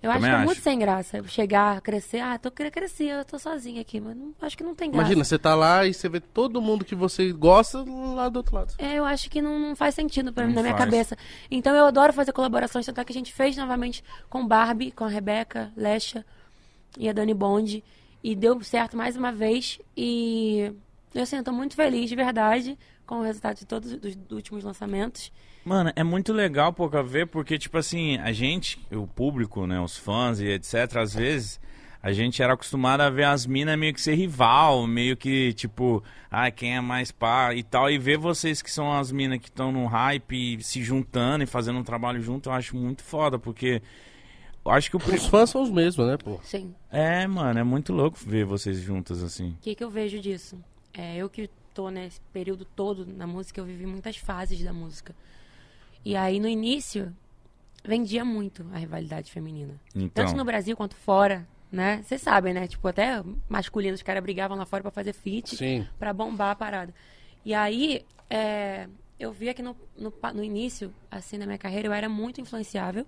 [0.00, 0.44] Eu acho que é acho.
[0.46, 1.22] muito sem graça.
[1.26, 4.74] Chegar, crescer, ah, tô querendo crescer, eu tô sozinha aqui, mas não- acho que não
[4.74, 5.02] tem graça.
[5.02, 7.84] Imagina, você tá lá e você vê todo mundo que você gosta
[8.14, 8.74] lá do outro lado.
[8.78, 10.84] É, eu acho que não, não faz sentido pra mim, na minha faz.
[10.84, 11.16] cabeça.
[11.50, 15.04] Então eu adoro fazer colaborações, tanto é que a gente fez novamente com Barbie, com
[15.04, 16.24] a Rebeca, Lesha
[16.96, 17.82] e a Dani Bond.
[18.22, 19.80] E deu certo mais uma vez.
[19.96, 20.72] E
[21.14, 24.62] eu assim, eu tô muito feliz, de verdade, com o resultado de todos os últimos
[24.62, 25.32] lançamentos.
[25.68, 29.98] Mano, é muito legal, pouca ver, porque, tipo assim, a gente, o público, né, os
[29.98, 31.60] fãs e etc, às vezes,
[32.02, 36.02] a gente era acostumado a ver as minas meio que ser rival, meio que, tipo,
[36.30, 39.50] ah, quem é mais pá e tal, e ver vocês que são as minas que
[39.50, 43.82] estão no hype, se juntando e fazendo um trabalho junto, eu acho muito foda, porque
[44.64, 45.14] eu acho que o...
[45.14, 46.40] Os fãs são os mesmos, né, pô?
[46.42, 46.74] Sim.
[46.90, 49.50] É, mano, é muito louco ver vocês juntas, assim.
[49.50, 50.58] O que, que eu vejo disso?
[50.94, 55.14] É, eu que tô nesse período todo na música, eu vivi muitas fases da música.
[56.04, 57.14] E aí, no início,
[57.84, 59.74] vendia muito a rivalidade feminina.
[59.94, 62.02] Então, Tanto no Brasil quanto fora, né?
[62.02, 62.66] Vocês sabem, né?
[62.66, 65.86] Tipo, até masculino, os caras brigavam lá fora pra fazer feat, Sim.
[65.98, 66.94] pra bombar a parada.
[67.44, 71.92] E aí, é, eu via que no, no, no início, assim, na minha carreira, eu
[71.92, 73.06] era muito influenciável.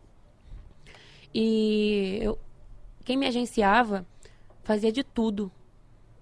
[1.34, 2.38] E eu,
[3.04, 4.06] quem me agenciava
[4.62, 5.50] fazia de tudo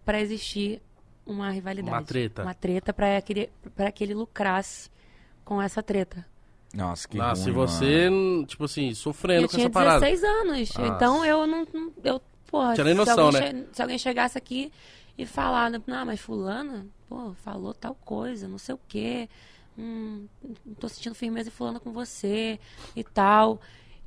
[0.04, 0.82] pra existir
[1.24, 1.94] uma rivalidade.
[1.94, 2.42] Uma treta.
[2.42, 4.90] Uma treta aquele, pra que ele lucrasse
[5.44, 6.26] com essa treta.
[6.78, 8.46] Nossa, que Nossa, se ruim, você, mano.
[8.46, 10.00] tipo assim, sofrendo eu com tinha essa parada.
[10.06, 10.74] 16 anos.
[10.74, 10.86] Nossa.
[10.94, 11.66] Então eu não.
[11.72, 13.64] não- Eu, porra, Tinha nem se noção, alguém né?
[13.72, 14.72] se alguém chegasse aqui
[15.16, 19.28] e falar, não, mas fulana, pô, falou tal coisa, não sei o quê.
[19.76, 20.26] Hum,
[20.66, 22.58] não tô sentindo firmeza e fulana com você
[22.96, 23.60] e tal.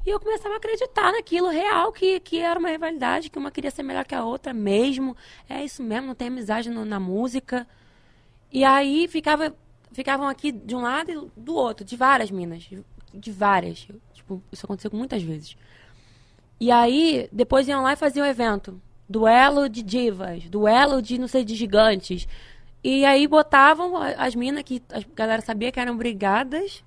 [0.06, 3.70] E eu começava a acreditar naquilo real, que, que era uma rivalidade, que uma queria
[3.72, 5.16] ser melhor que a outra mesmo.
[5.48, 7.68] É isso mesmo, não tem amizade no- na música.
[8.52, 9.56] E aí ficava,
[9.92, 12.70] ficavam aqui de um lado e do outro, de várias minas.
[13.14, 13.88] De várias.
[14.14, 15.56] Tipo, isso aconteceu muitas vezes.
[16.60, 18.82] E aí, depois iam lá e faziam um evento.
[19.10, 22.28] Duelo de divas, duelo de não sei, de gigantes.
[22.84, 26.84] E aí botavam as minas que a galera sabia que eram brigadas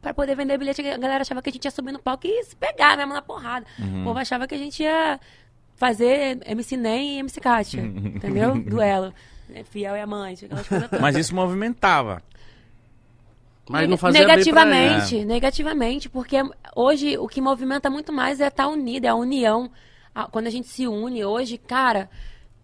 [0.00, 0.80] pra poder vender bilhete.
[0.82, 3.22] A galera achava que a gente ia subir no palco e se pegar mesmo na
[3.22, 3.64] porrada.
[3.78, 5.20] O povo achava que a gente ia
[5.76, 8.60] fazer MC Nem e MC Kátia, entendeu?
[8.60, 9.14] Duelo.
[9.54, 11.00] É, Fiel e amante, aquelas coisas todas.
[11.00, 12.22] Mas isso movimentava.
[13.68, 15.24] Mas não fazia bem negativamente, ele.
[15.24, 16.36] negativamente, porque
[16.74, 19.70] hoje o que movimenta muito mais é estar unido, é a união.
[20.30, 22.10] Quando a gente se une hoje, cara,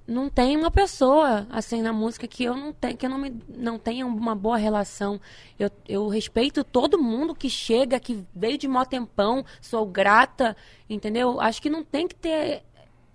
[0.09, 3.43] não tem uma pessoa assim na música que eu não tenho, que eu não, me,
[3.49, 5.21] não tenha uma boa relação.
[5.59, 10.57] Eu, eu respeito todo mundo que chega, que veio de mó tempão, sou grata,
[10.89, 11.41] entendeu?
[11.41, 12.63] Acho que não tem que ter.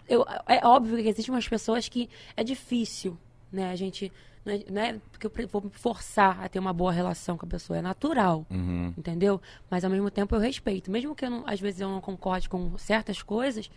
[0.08, 3.18] Eu, é óbvio que existem umas pessoas que é difícil,
[3.54, 3.70] né?
[3.72, 4.12] A gente.
[4.46, 7.46] Não é, não é porque eu vou me forçar a ter uma boa relação com
[7.46, 8.94] a pessoa, é natural, Uhum.
[8.98, 9.42] entendeu?
[9.70, 10.92] Mas ao mesmo tempo eu respeito.
[10.92, 13.72] Mesmo que eu não, às vezes eu não concorde com certas coisas,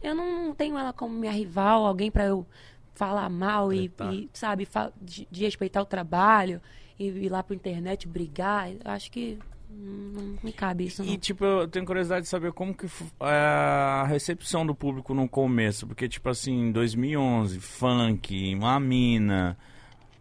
[0.00, 2.46] eu não, não tenho ela como minha rival, alguém pra eu
[2.94, 4.68] falar mal e, e, sabe,
[5.00, 6.60] de, de respeitar o trabalho
[6.96, 8.68] e ir lá pra internet brigar.
[8.84, 9.40] Acho que
[9.72, 11.12] não me cabe isso, não.
[11.12, 15.28] E, tipo, eu tenho curiosidade de saber como que é a recepção do público no
[15.28, 15.86] começo.
[15.86, 19.56] Porque, tipo assim, 2011, funk, uma mina...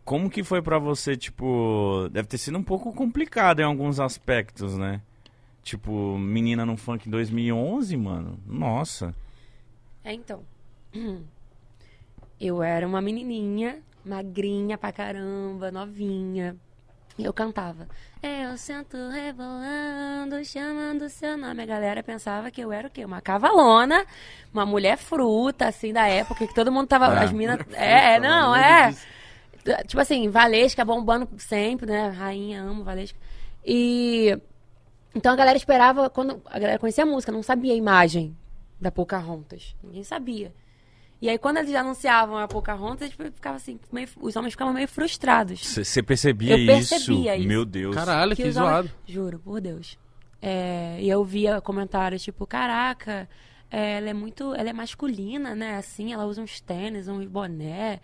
[0.03, 2.09] Como que foi pra você, tipo...
[2.11, 5.01] Deve ter sido um pouco complicado em alguns aspectos, né?
[5.63, 8.39] Tipo, menina no funk em 2011, mano.
[8.47, 9.13] Nossa.
[10.03, 10.43] É, então.
[12.39, 16.57] Eu era uma menininha, magrinha pra caramba, novinha.
[17.17, 17.87] E eu cantava.
[18.21, 21.63] Eu sento rebolando, chamando seu nome.
[21.63, 23.03] A galera pensava que eu era o quê?
[23.03, 24.05] Uma cavalona,
[24.53, 27.07] uma mulher fruta, assim, da época, que todo mundo tava.
[27.07, 27.59] Ah, as minas.
[27.73, 28.95] É, Puta, não, é.
[29.85, 32.09] Tipo assim, Valesca bombando sempre, né?
[32.09, 33.17] Rainha, amo Valesca.
[33.65, 34.37] E.
[35.13, 38.35] Então a galera esperava, quando a galera conhecia a música, não sabia a imagem
[38.79, 39.75] da Pocahontas.
[39.83, 40.53] Ninguém sabia.
[41.21, 44.87] E aí, quando eles anunciavam a Pocahontas, tipo, ficava assim, meio- os homens ficavam meio
[44.87, 45.59] frustrados.
[45.63, 47.41] Você percebia, Eu percebia isso?
[47.41, 47.47] isso.
[47.47, 47.95] Meu Deus.
[47.95, 48.79] Caralho, que, os zoado.
[48.89, 49.99] homens- Juro, por Deus.
[50.41, 53.29] É, e eu via comentários tipo, caraca,
[53.69, 54.55] é, ela é muito.
[54.55, 55.75] Ela é masculina, né?
[55.77, 57.99] Assim, ela usa uns tênis, um boné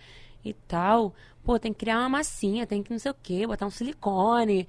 [0.46, 1.16] e tal.
[1.44, 4.68] Pô, tem que criar uma massinha, tem que não sei o quê, botar um silicone.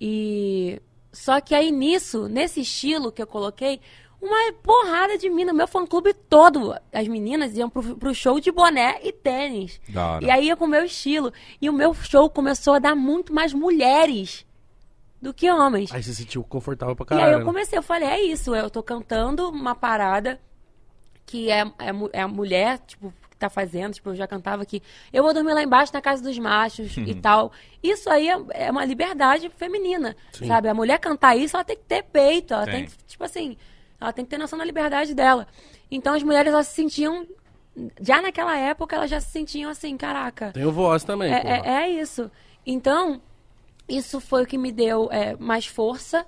[0.00, 0.80] E.
[1.12, 3.78] Só que aí nisso, nesse estilo que eu coloquei,
[4.22, 6.74] uma porrada de mina, meu fã clube todo.
[6.92, 9.80] As meninas iam pro, pro show de boné e tênis.
[10.22, 11.32] E aí ia com o meu estilo.
[11.60, 14.46] E o meu show começou a dar muito mais mulheres
[15.20, 15.92] do que homens.
[15.92, 17.26] Aí você se sentiu confortável pra e caralho.
[17.26, 17.44] aí eu né?
[17.44, 20.40] comecei, eu falei, é isso, eu tô cantando uma parada
[21.26, 24.82] que é, é, é a mulher, tipo, que tá fazendo, tipo, eu já cantava que
[25.12, 27.52] eu vou dormir lá embaixo na casa dos machos e tal.
[27.82, 30.46] Isso aí é, é uma liberdade feminina, Sim.
[30.46, 30.68] sabe?
[30.68, 32.74] A mulher cantar isso, ela tem que ter peito, ela Tem.
[32.74, 33.56] tem, que, tipo assim,
[34.02, 35.46] ela tem que ter noção da liberdade dela.
[35.90, 37.26] Então as mulheres, elas se sentiam,
[38.00, 41.68] já naquela época, elas já se sentiam assim, caraca, Tem o voz também, é, é,
[41.84, 42.30] é isso.
[42.66, 43.20] Então,
[43.88, 46.26] isso foi o que me deu é, mais força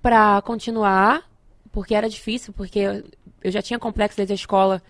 [0.00, 1.28] pra continuar,
[1.72, 3.04] porque era difícil, porque eu,
[3.42, 4.82] eu já tinha complexo desde a escola,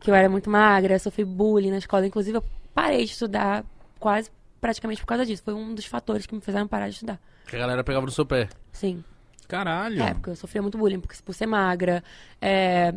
[0.00, 2.06] que eu era muito magra, sofri bullying na escola.
[2.06, 3.64] Inclusive, eu parei de estudar
[3.98, 4.30] quase
[4.60, 5.42] praticamente por causa disso.
[5.44, 7.20] Foi um dos fatores que me fizeram parar de estudar.
[7.46, 8.48] Que a galera pegava no seu pé.
[8.72, 9.04] Sim.
[9.52, 10.02] Caralho.
[10.02, 12.02] É, porque eu sofria muito bullying por, por ser magra.
[12.40, 12.94] É,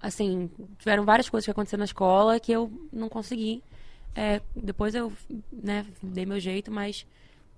[0.00, 3.60] assim, tiveram várias coisas que aconteceram na escola que eu não consegui.
[4.14, 5.12] É, depois eu,
[5.52, 7.04] né, dei meu jeito, mas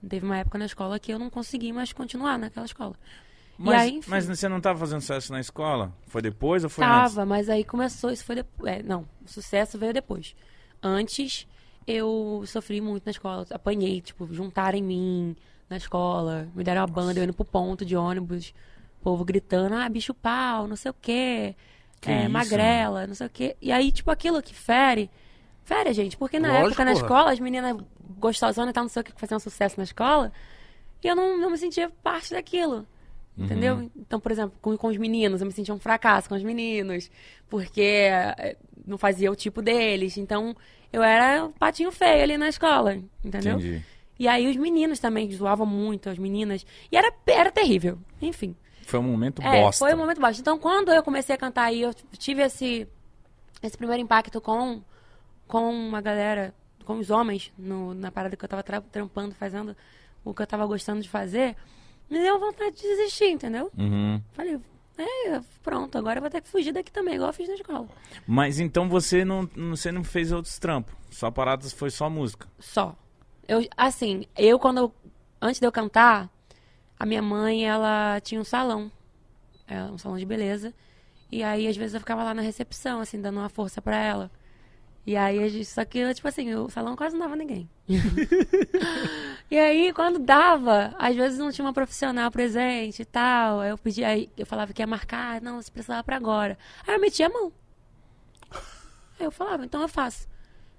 [0.08, 2.94] teve uma época na escola que eu não consegui mais continuar naquela escola.
[3.58, 5.92] Mas, aí, enfim, mas você não tava fazendo sucesso na escola?
[6.06, 7.12] Foi depois ou foi antes?
[7.12, 8.72] tava, mas aí começou, isso foi depois.
[8.72, 10.34] É, não, o sucesso veio depois.
[10.82, 11.46] Antes,
[11.86, 15.36] eu sofri muito na escola, apanhei, tipo, juntaram em mim
[15.68, 18.54] na escola, me deram a banda, eu indo pro ponto de ônibus,
[19.00, 21.54] o povo gritando, ah, bicho pau, não sei o quê,
[22.00, 23.56] Que é, isso, magrela, não sei o quê.
[23.60, 25.10] E aí, tipo, aquilo que fere,
[25.64, 27.76] fere, gente, porque na Lógico, época na escola, as meninas
[28.18, 30.32] gostosonas e tal, não sei o que, faziam sucesso na escola,
[31.02, 32.86] e eu não, não me sentia parte daquilo.
[33.38, 33.90] Entendeu?
[33.94, 37.10] Então, por exemplo, com, com os meninos, eu me sentia um fracasso com os meninos,
[37.50, 40.16] porque eh, não fazia o tipo deles.
[40.16, 40.56] Então,
[40.90, 43.58] eu era patinho feio ali na escola, entendeu?
[43.58, 43.82] Entendi.
[44.18, 46.64] E aí os meninos também zoavam muito, as meninas.
[46.90, 47.98] E era, era terrível.
[48.20, 48.56] Enfim.
[48.86, 49.84] Foi um momento É, bosta.
[49.84, 50.40] foi um momento baixo.
[50.40, 52.86] Então, quando eu comecei a cantar aí, eu tive esse,
[53.62, 54.80] esse primeiro impacto com,
[55.46, 59.76] com uma galera, com os homens, no, na parada que eu tava tra- trampando, fazendo
[60.24, 61.56] o que eu tava gostando de fazer,
[62.08, 63.70] me deu vontade de desistir, entendeu?
[63.76, 64.22] Uhum.
[64.32, 64.58] Falei,
[64.98, 67.88] é, pronto, agora eu vou ter que fugir daqui também, igual eu fiz na escola.
[68.26, 70.94] Mas então você não, você não fez outros trampos?
[71.10, 72.48] Sua parada foi só música?
[72.58, 72.96] Só.
[73.48, 74.94] Eu, assim, eu quando eu,
[75.40, 76.28] antes de eu cantar,
[76.98, 78.90] a minha mãe, ela tinha um salão.
[79.68, 80.74] É, um salão de beleza.
[81.30, 84.30] E aí, às vezes, eu ficava lá na recepção, assim, dando uma força pra ela.
[85.06, 87.68] E aí, a gente- só que, tipo assim, o salão quase não dava ninguém.
[89.50, 93.60] e aí, quando dava, às vezes não tinha uma profissional presente e tal.
[93.60, 96.58] Aí eu pedia, aí eu falava que ia marcar, não, você precisava pra agora.
[96.86, 97.52] Aí eu metia a mão.
[99.18, 100.28] Aí eu falava, então eu faço.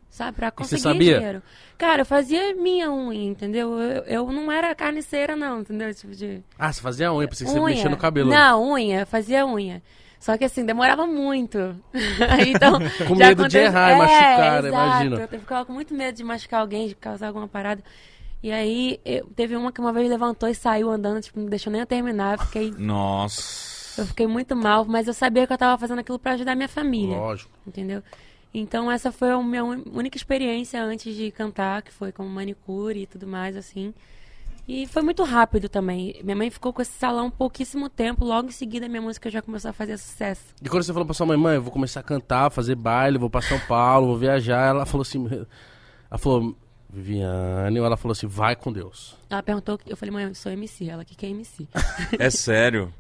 [0.10, 1.15] Sabe, pra você conseguir sabia?
[1.17, 1.43] dinheiro.
[1.78, 3.78] Cara, eu fazia minha unha, entendeu?
[3.80, 5.93] Eu, eu não era carniceira, não, entendeu?
[5.93, 6.41] Tipo de.
[6.58, 8.30] Ah, você fazia unha, pensei que você mexia no cabelo.
[8.32, 9.82] Não, unha, fazia unha.
[10.20, 11.76] Só que assim, demorava muito.
[12.48, 14.70] então, Com já medo de acontece- errar e é, machucar, né?
[14.70, 14.86] exato.
[15.06, 15.30] Imagina.
[15.32, 17.84] Eu ficava com muito medo de machucar alguém, de causar alguma parada.
[18.41, 21.72] E aí, eu- teve uma que uma vez levantou e saiu andando, tipo, não deixou
[21.72, 22.39] nem eu terminar.
[22.39, 24.02] Eu fiquei, Nossa.
[24.02, 26.67] eu fiquei muito mal, mas eu sabia que eu tava fazendo aquilo pra ajudar minha
[26.70, 27.15] família.
[27.15, 27.52] Lógico.
[27.67, 28.02] Entendeu?
[28.53, 33.05] Então essa foi a minha única experiência antes de cantar, que foi com manicure e
[33.05, 33.93] tudo mais, assim.
[34.67, 36.19] E foi muito rápido também.
[36.23, 39.69] Minha mãe ficou com esse salão pouquíssimo tempo, logo em seguida minha música já começou
[39.69, 40.43] a fazer sucesso.
[40.62, 43.17] E quando você falou pra sua mãe, mãe, eu vou começar a cantar, fazer baile,
[43.17, 45.25] vou pra São Paulo, vou viajar, ela falou assim.
[46.10, 46.55] Ela falou,
[46.89, 49.17] Viviane, ela falou assim, vai com Deus.
[49.30, 50.89] Ela perguntou, eu falei, mãe, eu sou MC.
[50.89, 51.67] Ela, o que, que é MC?
[52.17, 52.93] É sério?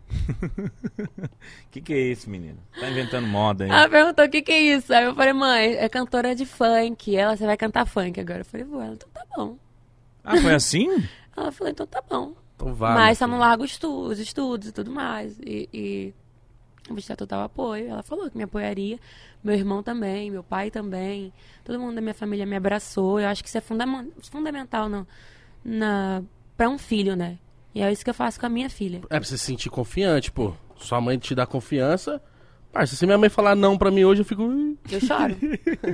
[1.71, 2.59] que que é isso, menino?
[2.77, 3.69] Tá inventando moda aí.
[3.69, 4.93] Ela perguntou, o que, que é isso?
[4.93, 7.15] Aí eu falei, mãe, é cantora de funk.
[7.15, 8.41] Ela, você vai cantar funk agora?
[8.41, 8.81] Eu falei, vou.
[8.81, 9.57] Ela, então tá bom.
[10.23, 10.89] Ah, foi assim?
[11.35, 12.33] Ela falou, então tá bom.
[12.55, 12.93] Então vai.
[12.93, 15.39] Mas só não largo os estudos, os estudos e tudo mais.
[15.39, 16.13] E, e
[16.89, 17.89] eu vou te dar total apoio.
[17.89, 18.99] Ela falou que me apoiaria.
[19.43, 21.33] Meu irmão também, meu pai também.
[21.63, 23.19] Todo mundo da minha família me abraçou.
[23.19, 25.07] Eu acho que isso é fundamental no,
[25.63, 26.23] na,
[26.55, 27.37] pra um filho, né?
[27.73, 28.97] E é isso que eu faço com a minha filha.
[29.09, 30.53] É pra você se sentir confiante, pô.
[30.77, 32.21] Sua mãe te dá confiança.
[32.71, 34.43] Parça, se minha mãe falar não pra mim hoje, eu fico.
[34.91, 35.35] Eu choro.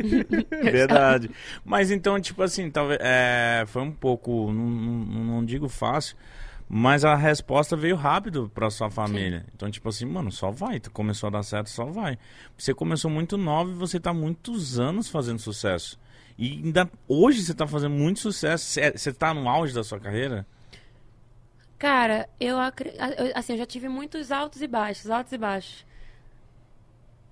[0.64, 1.30] Verdade.
[1.64, 6.18] Mas então, tipo assim, talvez é, foi um pouco, não, não, não digo fácil,
[6.76, 9.46] mas a resposta veio rápido pra sua família.
[9.54, 10.80] Então, tipo assim, mano, só vai.
[10.80, 12.18] Tu começou a dar certo, só vai.
[12.58, 16.00] Você começou muito nova e você tá muitos anos fazendo sucesso.
[16.38, 18.66] E ainda hoje você tá fazendo muito sucesso.
[18.66, 20.48] Você você tá no auge da sua carreira?
[21.78, 22.58] Cara, eu-
[23.36, 25.86] assim, eu já tive muitos altos e baixos, altos e baixos.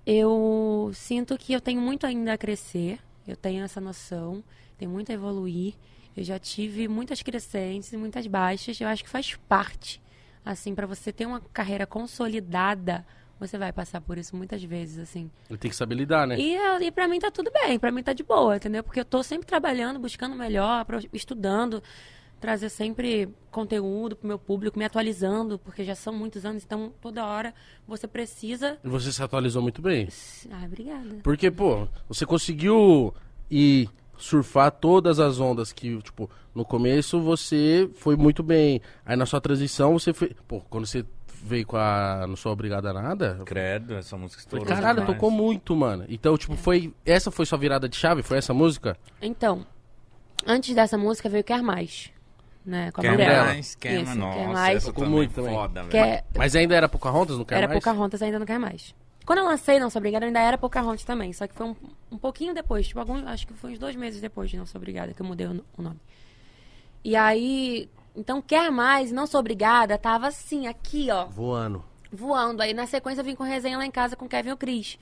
[0.06, 4.42] Eu sinto que eu tenho muito ainda a crescer, eu tenho essa noção,
[4.78, 5.74] tenho muito a evoluir.
[6.16, 10.00] Eu já tive muitas crescentes e muitas baixas, eu acho que faz parte.
[10.44, 13.06] Assim, pra você ter uma carreira consolidada,
[13.38, 15.30] você vai passar por isso muitas vezes, assim.
[15.48, 16.38] Ele tem que saber lidar, né?
[16.38, 18.82] E, e para mim tá tudo bem, pra mim tá de boa, entendeu?
[18.82, 21.82] Porque eu tô sempre trabalhando, buscando melhor, estudando,
[22.40, 27.24] trazer sempre conteúdo pro meu público, me atualizando, porque já são muitos anos, então toda
[27.24, 27.54] hora
[27.86, 28.78] você precisa.
[28.82, 30.08] E você se atualizou muito bem.
[30.50, 31.20] Ah, obrigada.
[31.22, 33.14] Porque, pô, você conseguiu
[33.50, 33.88] ir
[34.22, 38.80] surfar todas as ondas que, tipo, no começo você foi muito bem.
[39.04, 40.34] Aí na sua transição você foi.
[40.46, 41.04] Pô, quando você
[41.44, 43.40] veio com a Não Sou Obrigada a Nada.
[43.44, 44.66] Credo, essa música Foi, estourou.
[44.66, 45.14] caralho, demais.
[45.16, 46.04] tocou muito, mano.
[46.08, 46.94] Então, tipo, foi.
[47.04, 48.22] Essa foi sua virada de chave?
[48.22, 48.96] Foi essa música?
[49.20, 49.66] Então,
[50.46, 52.10] antes dessa música veio Quer Mais,
[52.64, 52.92] né?
[52.92, 53.44] Com a Quer Mandela.
[53.46, 54.16] mais, quer Isso, mais.
[54.18, 54.76] Nossa, Quer Mais.
[54.76, 55.54] essa Tocou muito é também.
[55.54, 55.90] foda, velho.
[55.90, 57.80] Quer, Mas ainda era Pocahontas, não quer era mais?
[57.82, 58.94] Pocahontas, ainda não quer mais.
[59.24, 61.32] Quando eu lancei Não Sou Obrigada, ainda era Pocahontas também.
[61.32, 61.76] Só que foi um,
[62.10, 62.88] um pouquinho depois.
[62.88, 65.26] Tipo, algum, acho que foi uns dois meses depois de Não Sou Obrigada que eu
[65.26, 66.00] mudei o, o nome.
[67.04, 67.88] E aí...
[68.14, 71.82] Então, Quer Mais, Não Sou Obrigada, tava assim, aqui, ó Voando.
[72.12, 72.60] voando.
[72.60, 74.98] Aí na sequência eu vim com resenha lá em casa com Kevin e o Cris.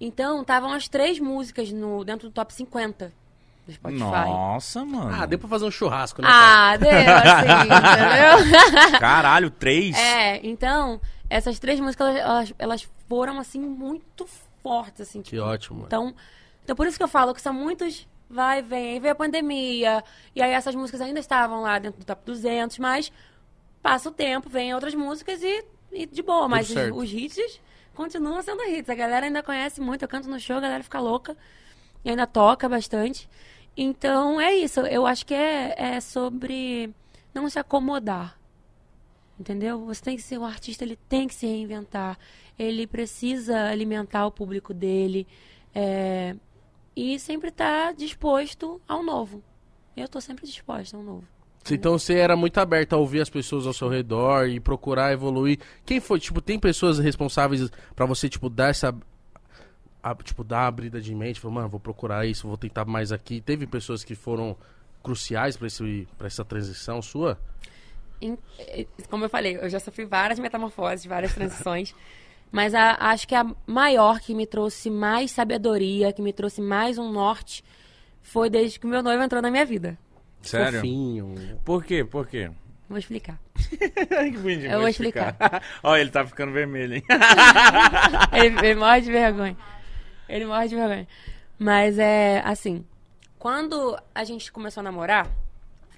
[0.00, 3.12] Então, estavam as três músicas no, dentro do top 50
[3.64, 4.00] do Spotify.
[4.00, 5.14] Nossa, mano.
[5.14, 6.26] Ah, deu pra fazer um churrasco, né?
[6.28, 6.72] cara?
[6.72, 7.68] Ah, deu, assim,
[8.82, 8.98] entendeu?
[8.98, 9.96] Caralho, três?
[9.96, 14.26] É, então, essas três músicas, elas, elas foram, assim, muito
[14.62, 15.20] fortes, assim.
[15.20, 15.84] Que tipo, ótimo.
[15.84, 16.14] Então,
[16.64, 18.94] então, por isso que eu falo que são muitos vai vem.
[18.94, 20.02] Aí veio a pandemia,
[20.34, 23.12] e aí essas músicas ainda estavam lá dentro do top 200, mas
[23.82, 26.48] passa o tempo, vem outras músicas e, e de boa.
[26.48, 27.60] Mas os, os hits
[27.94, 28.88] continuam sendo hits.
[28.88, 31.36] A galera ainda conhece muito, eu canto no show, a galera fica louca
[32.02, 33.28] e ainda toca bastante.
[33.76, 34.80] Então, é isso.
[34.80, 36.90] Eu acho que é, é sobre
[37.34, 38.38] não se acomodar.
[39.42, 39.84] Entendeu?
[39.86, 42.16] Você tem que ser um artista, ele tem que se reinventar.
[42.56, 45.26] Ele precisa alimentar o público dele.
[45.74, 46.36] é,
[46.94, 49.42] e sempre estar disposto ao novo.
[49.96, 51.24] Eu estou sempre disposta ao novo.
[51.70, 55.58] Então você era muito aberto a ouvir as pessoas ao seu redor e procurar evoluir.
[55.84, 58.94] Quem foi, tipo, tem pessoas responsáveis pra você, tipo, dar essa.
[60.02, 63.10] a- tipo, dar uma abrida de mente, falar, mano, vou procurar isso, vou tentar mais
[63.10, 63.40] aqui.
[63.40, 64.56] Teve pessoas que foram
[65.02, 67.38] cruciais pra essa transição sua?
[68.58, 71.94] Eh, Como eu falei, eu já sofri várias metamorfoses, várias transições.
[72.52, 76.98] mas a- acho que a maior que me trouxe mais sabedoria, que me trouxe mais
[76.98, 77.64] um norte,
[78.22, 79.98] foi desde que o meu noivo entrou na minha vida.
[80.42, 80.80] Sério?
[80.80, 81.58] Fofinho.
[81.64, 82.04] Por quê?
[82.04, 82.50] Por quê?
[82.88, 83.38] Vou explicar.
[83.56, 84.88] que bonitinho, Eu vou
[85.82, 87.02] Olha, ele tá ficando vermelho, hein?
[88.34, 89.56] ele, ele morre de vergonha.
[90.28, 91.08] Ele morre de vergonha.
[91.58, 92.84] Mas é assim,
[93.38, 95.30] quando a gente começou a namorar,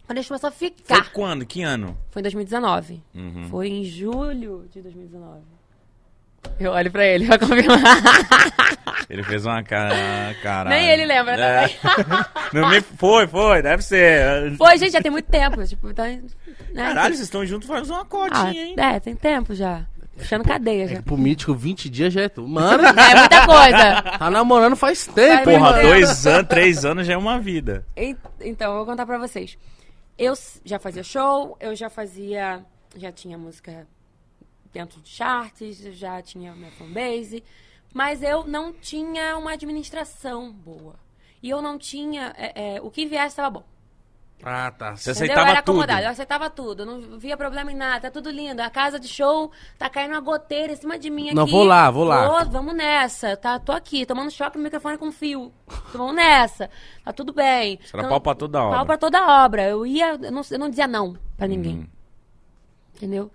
[0.06, 1.46] quando a gente começou a Foi ficar, quando?
[1.46, 1.96] Que ano?
[2.10, 3.02] foi em 2019.
[3.14, 3.48] Uhum.
[3.50, 5.40] Foi em julho de 2019.
[6.60, 7.78] Eu olho pra ele pra confirmar.
[9.08, 9.94] Ele fez uma cara.
[10.42, 10.76] Caralho.
[10.76, 11.68] Nem ele lembra É.
[11.68, 12.24] também.
[12.52, 12.80] Não me...
[12.80, 14.54] Foi, foi, deve ser.
[14.56, 15.64] Foi, gente, já tem muito tempo.
[15.66, 16.22] Tipo, então, né,
[16.74, 18.74] Caralho, vocês estão juntos faz uma ah, cotinha, hein?
[18.78, 19.86] É, tem tempo já.
[20.16, 20.96] Puxando cadeia É já.
[20.96, 22.46] que pro mítico 20 dias já é tudo.
[22.46, 24.02] Mano, É muita coisa.
[24.18, 27.84] tá namorando faz tempo, Vai, Porra, dois anos, três anos já é uma vida.
[27.96, 29.58] En- Então, eu vou contar pra vocês.
[30.16, 32.64] Eu já fazia show, eu já fazia.
[32.96, 33.88] Já tinha música
[34.72, 37.42] dentro de charts, já tinha minha fanbase,
[37.92, 40.94] mas eu não tinha uma administração boa.
[41.42, 42.33] E eu não tinha.
[42.37, 43.73] é, é, o que viesse estava bom.
[44.46, 44.94] Ah, tá.
[44.96, 45.24] Você Entendeu?
[45.24, 45.70] aceitava eu era tudo.
[45.80, 48.61] acomodada, eu aceitava tudo, eu não via problema em nada, tá tudo lindo.
[48.61, 51.35] A casa de show tá caindo uma goteira em cima de mim aqui.
[51.35, 52.44] Não, vou lá, vou lá.
[52.44, 53.59] Vamos nessa, tá?
[53.59, 55.50] Tô aqui, tomando choque no microfone com fio.
[55.94, 56.68] Vamos nessa,
[57.04, 57.78] tá tudo bem.
[57.83, 58.76] Isso era pau pra toda obra.
[58.76, 59.62] Pau pra toda obra.
[59.68, 61.76] Eu ia, eu não, eu não dizia não pra ninguém.
[61.76, 61.87] Uhum.
[62.96, 63.30] Entendeu?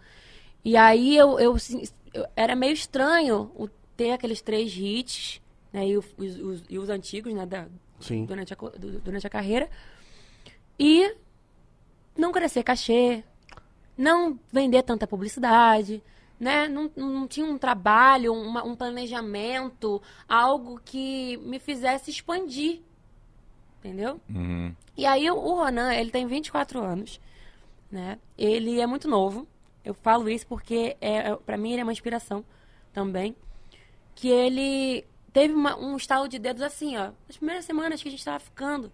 [0.63, 3.67] E aí eu, eu, assim, eu- era meio estranho o-
[3.97, 5.41] ter aqueles três hits,
[5.73, 5.87] né?
[5.87, 7.45] E, os, os- e os antigos, né?
[7.45, 7.65] Da,
[7.99, 8.25] Sim.
[8.25, 8.57] durante, a,
[9.03, 9.69] durante a carreira.
[10.79, 11.15] E
[12.17, 13.23] não crescer cachê,
[13.97, 16.01] não vender tanta publicidade,
[16.39, 16.67] né?
[16.69, 22.81] Não, não tinha um trabalho, uma- um planejamento, algo que me fizesse expandir.
[23.79, 24.19] Entendeu?
[24.29, 24.73] Uhum.
[24.97, 27.19] E aí o- Ronan, ele tem 24 anos,
[27.91, 28.17] né?
[28.37, 29.47] Ele é muito novo.
[29.83, 32.43] Eu falo isso porque é, é, para mim ele é uma inspiração
[32.93, 33.35] também.
[34.15, 38.11] Que ele teve uma- um estalo de dedos assim, ó, nas primeiras semanas que a
[38.11, 38.91] gente tava ficando,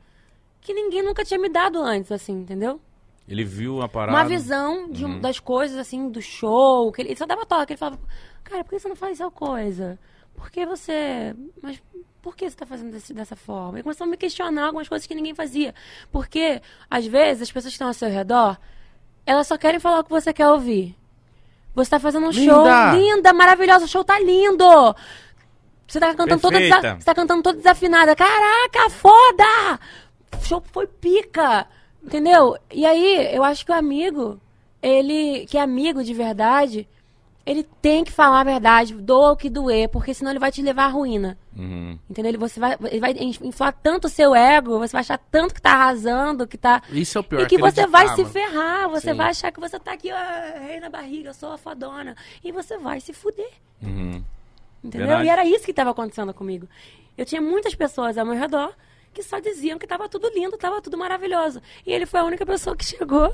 [0.66, 2.82] que ninguém nunca tinha me dado antes, assim, entendeu?
[3.28, 4.18] Ele viu a parada.
[4.18, 6.92] Uma visão de um- das coisas, assim, do show.
[6.92, 7.74] Que ele, ele só dava toque.
[7.74, 8.00] Ele falava,
[8.44, 9.98] cara, por que você não faz tal coisa?
[10.36, 11.34] Por que você.
[11.62, 11.82] Mas
[12.22, 13.80] por que você tá fazendo desse- dessa forma?
[13.80, 15.74] E começou a me questionar algumas coisas que ninguém fazia.
[16.12, 18.58] Porque, às vezes, as pessoas que estão ao seu redor,
[19.26, 20.96] elas só querem falar o que você quer ouvir.
[21.74, 22.52] Você tá fazendo um Linda!
[22.54, 24.64] show linda, maravilhosa, o show tá lindo!
[25.88, 26.96] Você tá cantando toda, Perfeita.
[27.00, 28.16] você tá cantando toda desafinada.
[28.16, 29.80] Caraca, foda!
[30.34, 31.68] O show foi pica.
[32.04, 32.58] Entendeu?
[32.72, 34.40] E aí, eu acho que o amigo,
[34.82, 36.88] ele, que é amigo de verdade,
[37.46, 40.62] ele tem que falar a verdade, doa o que doer, porque senão ele vai te
[40.62, 41.38] levar à ruína.
[41.56, 41.98] Uhum.
[42.10, 42.32] Entendeu?
[42.32, 45.62] Ele, você vai, ele vai inflar tanto o seu ego, você vai achar tanto que
[45.62, 46.82] tá arrasando, que tá.
[46.92, 47.42] Isso é o pior.
[47.42, 49.18] E que você vai se ferrar, você Sim.
[49.18, 52.16] vai achar que você tá aqui, ó, rei na barriga, eu sou a fodona.
[52.44, 53.52] E você vai se fuder.
[53.82, 54.24] Uhum.
[54.84, 55.08] Entendeu?
[55.08, 55.28] Verdade.
[55.28, 56.68] E era isso que estava acontecendo comigo.
[57.16, 58.74] Eu tinha muitas pessoas ao meu redor
[59.16, 61.62] que só diziam que estava tudo lindo, estava tudo maravilhoso.
[61.88, 63.34] E ele foi a única pessoa que chegou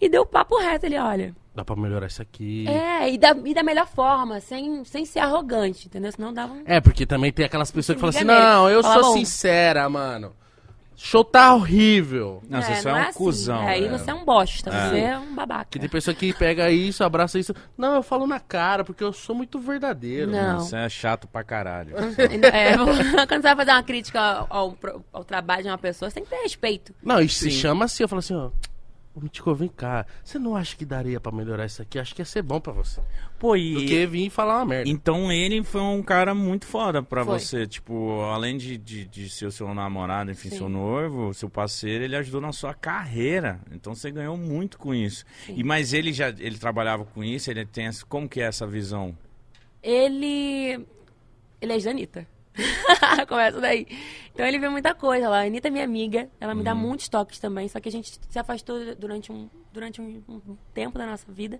[0.00, 0.84] e deu o papo reto.
[0.84, 2.66] Ele, olha, Dá pra melhorar isso aqui.
[2.68, 6.12] é, e da, e da melhor forma, sem, sem ser arrogante, entendeu?
[6.12, 6.62] Senão dava um...
[6.66, 9.18] É, porque também tem aquelas pessoas que falam assim, não, eu Fala sou bom.
[9.18, 10.34] sincera, mano.
[10.96, 12.42] Show tá horrível.
[12.48, 13.18] Não, você É, só é não um assim.
[13.18, 13.62] cuzão.
[13.62, 13.88] É, aí é.
[13.88, 14.88] você é um bosta, É.
[14.90, 15.66] você é um babaca.
[15.70, 17.54] Que tem pessoa que pega isso, abraça isso.
[17.76, 20.30] Não, eu falo na cara, porque eu sou muito verdadeiro.
[20.30, 20.60] Não.
[20.60, 21.94] Você é chato pra caralho.
[22.54, 22.76] É,
[23.26, 24.76] quando você vai fazer uma crítica ao, ao,
[25.12, 26.94] ao trabalho de uma pessoa, você tem que ter respeito.
[27.02, 28.50] Não, e se chama assim, eu falo assim, ó.
[29.14, 30.04] Ô, Mitico, vem cá.
[30.24, 32.00] Você não acha que daria pra melhorar isso aqui?
[32.00, 33.00] Acho que ia ser bom pra você.
[33.38, 33.74] Pô, e...
[33.74, 34.90] Do que vir falar uma merda.
[34.90, 37.38] Então ele foi um cara muito foda pra Foi.
[37.38, 37.64] você.
[37.64, 40.56] Tipo, além de, de, de ser o seu namorado, enfim, Sim.
[40.58, 43.60] seu noivo, seu parceiro, ele ajudou na sua carreira.
[43.70, 45.24] Então você ganhou muito com isso.
[45.48, 48.66] E mas ele já ele trabalhava com isso, ele tem essa, como que é essa
[48.66, 49.16] visão?
[49.80, 50.84] Ele.
[51.60, 52.33] Ele é Janita.
[53.28, 53.86] Começa daí.
[54.32, 55.38] Então ele vê muita coisa lá.
[55.38, 56.28] A Anitta é minha amiga.
[56.40, 57.68] Ela me dá muitos toques também.
[57.68, 61.58] Só que a gente se afastou durante um, durante um, um tempo da nossa vida.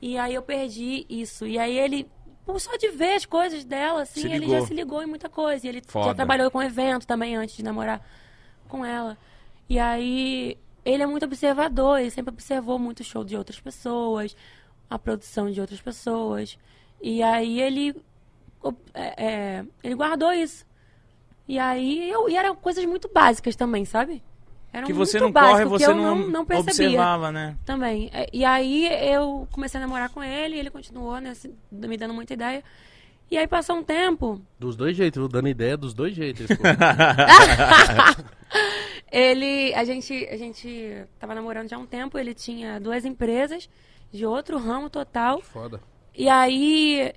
[0.00, 1.46] E aí eu perdi isso.
[1.46, 2.08] E aí ele.
[2.44, 5.66] Por só de ver as coisas dela, assim, ele já se ligou em muita coisa.
[5.66, 6.06] E ele Foda.
[6.06, 8.00] já trabalhou com evento também antes de namorar
[8.68, 9.18] com ela.
[9.68, 14.36] E aí ele é muito observador, ele sempre observou muito o show de outras pessoas,
[14.88, 16.56] a produção de outras pessoas.
[17.02, 17.96] E aí ele
[18.94, 20.64] é, é, ele guardou isso.
[21.48, 24.22] E aí eu e eram coisas muito básicas também, sabe?
[24.72, 27.32] Eram que você muito não corre, básicas, que você eu não, não, não percebia observava,
[27.32, 27.56] né?
[27.64, 28.10] também.
[28.12, 31.32] É, E aí eu comecei a namorar com ele, ele continuou né,
[31.70, 32.62] me dando muita ideia.
[33.30, 35.28] E aí passou um tempo, Dos dois jeitos?
[35.28, 36.46] Dando ideia dos dois jeitos.
[39.10, 43.68] ele a gente a gente tava namorando já há um tempo, ele tinha duas empresas
[44.12, 45.40] de outro ramo total.
[45.40, 45.80] Foda.
[46.14, 47.12] E aí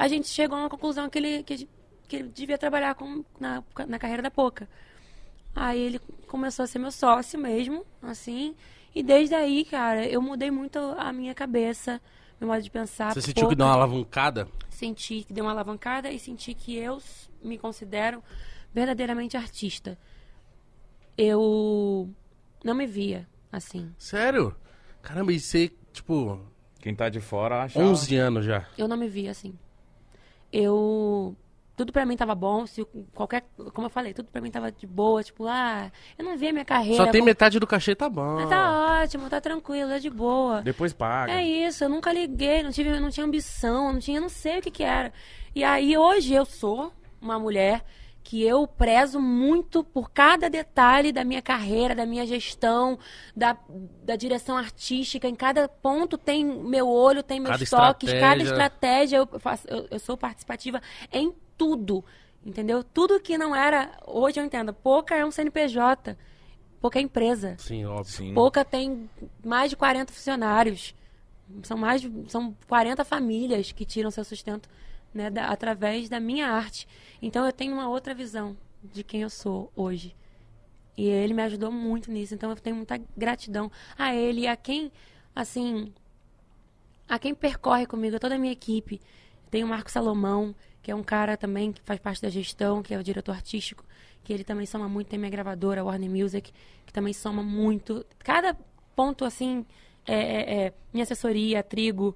[0.00, 1.68] a gente chegou a uma conclusão que ele, que,
[2.08, 4.66] que ele devia trabalhar com, na, na carreira da Poca.
[5.54, 8.56] Aí ele começou a ser meu sócio mesmo, assim.
[8.94, 12.00] E desde aí, cara, eu mudei muito a minha cabeça,
[12.40, 13.12] meu modo de pensar.
[13.12, 14.48] Você sentiu que deu uma alavancada?
[14.70, 16.98] Senti que deu uma alavancada e senti que eu
[17.42, 18.24] me considero
[18.72, 19.98] verdadeiramente artista.
[21.14, 22.08] Eu
[22.64, 23.94] não me via assim.
[23.98, 24.56] Sério?
[25.02, 26.40] Caramba, e você, tipo,
[26.78, 27.78] Quem tá de fora acha.
[27.78, 28.66] 11 anos já.
[28.78, 29.58] Eu não me via assim.
[30.52, 31.36] Eu.
[31.76, 32.84] Tudo pra mim tava bom, se
[33.14, 33.42] qualquer.
[33.72, 36.64] Como eu falei, tudo pra mim tava de boa, tipo, ah, eu não via minha
[36.64, 37.04] carreira.
[37.06, 38.38] Só tem metade do cachê, tá bom.
[38.40, 40.60] Ah, Tá ótimo, tá tranquilo, é de boa.
[40.60, 41.32] Depois paga.
[41.32, 44.62] É isso, eu nunca liguei, não tive, não tinha ambição, não tinha, não sei o
[44.62, 45.10] que que era.
[45.54, 47.82] E aí hoje eu sou uma mulher
[48.22, 52.98] que eu prezo muito por cada detalhe da minha carreira, da minha gestão,
[53.34, 53.56] da,
[54.04, 55.26] da direção artística.
[55.26, 58.42] Em cada ponto tem meu olho, tem meus Cada toques, cada estratégia.
[58.44, 59.16] estratégia.
[59.16, 60.80] Eu, faço, eu, eu sou participativa
[61.12, 62.04] em tudo,
[62.44, 62.84] entendeu?
[62.84, 63.90] Tudo que não era.
[64.06, 64.72] Hoje eu entendo.
[64.72, 66.16] Pouca é um CNPJ,
[66.80, 67.56] pouca é empresa.
[67.58, 68.04] Sim, óbvio.
[68.12, 68.34] Sim.
[68.34, 69.08] Pouca tem
[69.44, 70.94] mais de 40 funcionários.
[71.62, 74.68] São mais de, são 40 famílias que tiram seu sustento
[75.14, 76.86] né, da- através da minha arte.
[77.20, 80.14] Então eu tenho uma outra visão de quem eu sou hoje.
[80.96, 82.34] E ele me ajudou muito nisso.
[82.34, 84.92] Então eu tenho muita gratidão a ele e a quem,
[85.34, 85.92] assim,
[87.08, 89.00] a quem percorre comigo, a toda a minha equipe.
[89.50, 92.94] Tem o Marco Salomão, que é um cara também que faz parte da gestão, que
[92.94, 93.84] é o diretor artístico,
[94.22, 95.08] que ele também soma muito.
[95.08, 96.52] Tem minha gravadora, Warner Music,
[96.86, 98.04] que também soma muito.
[98.20, 98.56] Cada
[98.94, 99.66] ponto, assim,
[100.06, 102.14] é, é- é minha assessoria, Trigo,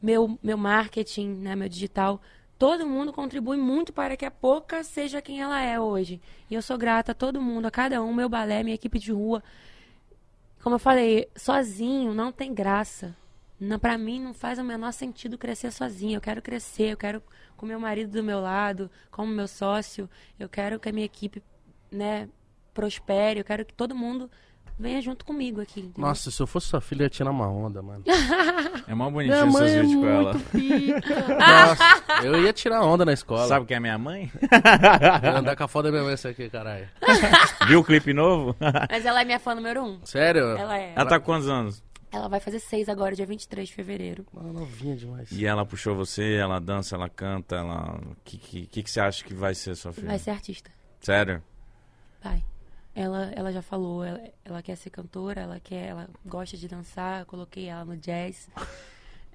[0.00, 2.20] meu, meu marketing, né, meu digital.
[2.58, 6.20] Todo mundo contribui muito para que a Poca seja quem ela é hoje.
[6.50, 9.12] E eu sou grata a todo mundo, a cada um, meu balé, minha equipe de
[9.12, 9.42] rua.
[10.62, 13.16] Como eu falei, sozinho não tem graça.
[13.60, 16.16] Não, pra mim não faz o menor sentido crescer sozinho.
[16.16, 17.22] Eu quero crescer, eu quero
[17.56, 20.08] com meu marido do meu lado, como meu sócio.
[20.38, 21.42] Eu quero que a minha equipe,
[21.90, 22.28] né,
[22.74, 23.40] prospere.
[23.40, 24.30] Eu quero que todo mundo
[24.78, 25.80] venha junto comigo aqui.
[25.80, 26.06] entendeu?
[26.06, 28.04] Nossa, se eu fosse sua filha, eu ia tirar uma onda, mano.
[28.86, 30.32] É mó Minha bonitinho mãe seus é vídeos com ela.
[31.38, 33.46] Nossa, eu ia tirar onda na escola.
[33.46, 34.30] Sabe quem é minha mãe?
[35.22, 36.88] Eu ia andar com a foda da minha mãe essa aqui, caralho.
[37.66, 38.56] Viu o clipe novo?
[38.90, 40.00] Mas ela é minha fã número um.
[40.04, 40.56] Sério?
[40.56, 40.92] Ela é.
[40.94, 41.82] Ela tá com quantos anos?
[42.10, 44.24] Ela vai fazer seis agora, dia 23 de fevereiro.
[44.34, 45.30] Ah, novinha demais.
[45.30, 48.00] E ela puxou você, ela dança, ela canta, ela.
[48.00, 50.06] O que, que, que, que você acha que vai ser sua filha?
[50.06, 50.70] Vai ser artista.
[51.00, 51.42] Sério?
[52.22, 52.42] Vai.
[53.00, 57.20] Ela, ela já falou, ela, ela quer ser cantora, ela quer, ela gosta de dançar,
[57.20, 58.48] eu coloquei ela no jazz.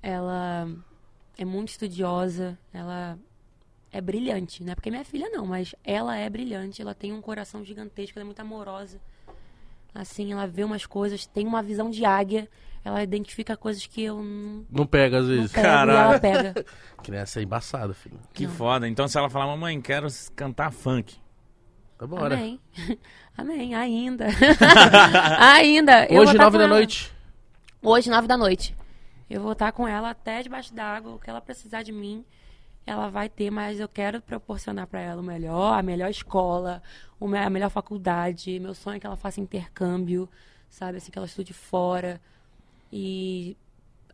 [0.02, 0.68] Ela
[1.38, 3.18] é muito estudiosa, ela
[3.90, 4.76] é brilhante, né?
[4.76, 8.26] Porque minha filha não, mas ela é brilhante, ela tem um coração gigantesco, ela é
[8.26, 9.00] muito amorosa.
[9.96, 12.50] Assim, ela vê umas coisas, tem uma visão de águia,
[12.84, 15.54] ela identifica coisas que eu não Não pega às vezes.
[15.54, 15.92] Caralho.
[15.92, 16.66] ela pega.
[17.02, 18.20] Criança é embaçado, filho.
[18.34, 18.54] Que Não.
[18.54, 18.90] foda.
[18.90, 21.23] Então se ela falar, mamãe, quero cantar funk.
[21.98, 22.36] Tá bora.
[22.36, 22.60] Amém.
[23.38, 24.28] Amém, ainda.
[25.40, 26.08] ainda.
[26.12, 26.74] Hoje, tá nove da ela.
[26.74, 27.12] noite.
[27.82, 28.76] Hoje, nove da noite.
[29.30, 32.24] Eu vou estar com ela até debaixo d'água, o que ela precisar de mim.
[32.86, 36.84] ela vai ter, mas eu quero proporcionar para ela o melhor, a melhor escola,
[37.20, 38.60] a melhor faculdade.
[38.60, 40.30] Meu sonho é que ela faça intercâmbio,
[40.70, 40.98] sabe?
[40.98, 42.22] Assim, que ela estude fora.
[42.92, 43.58] E,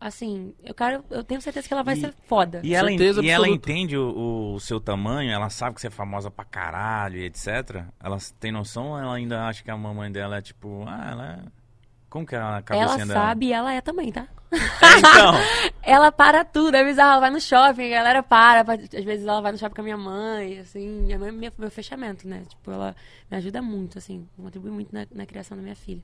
[0.00, 2.60] assim, eu quero, eu tenho certeza que ela vai E- ser foda.
[2.64, 5.90] E ela, Certeza e ela entende o, o seu tamanho, ela sabe que você é
[5.90, 7.84] famosa pra caralho e etc.
[8.02, 11.32] Ela tem noção ou ela ainda acha que a mamãe dela é tipo, ah, ela
[11.46, 11.60] é...
[12.08, 13.20] Como que é a cabecinha Ela dela?
[13.20, 14.26] sabe e ela é também, tá?
[14.50, 15.34] É, então,
[15.80, 17.12] Ela para tudo, é bizarro.
[17.12, 18.62] Ela vai no shopping, a galera para.
[18.72, 20.88] Às vezes ela vai no shopping com a minha mãe, assim.
[21.02, 22.42] Minha mãe é minha- meu fechamento, né?
[22.48, 22.96] Tipo, ela
[23.30, 24.26] me ajuda muito, assim.
[24.36, 26.02] Contribui muito na, na criação da minha filha.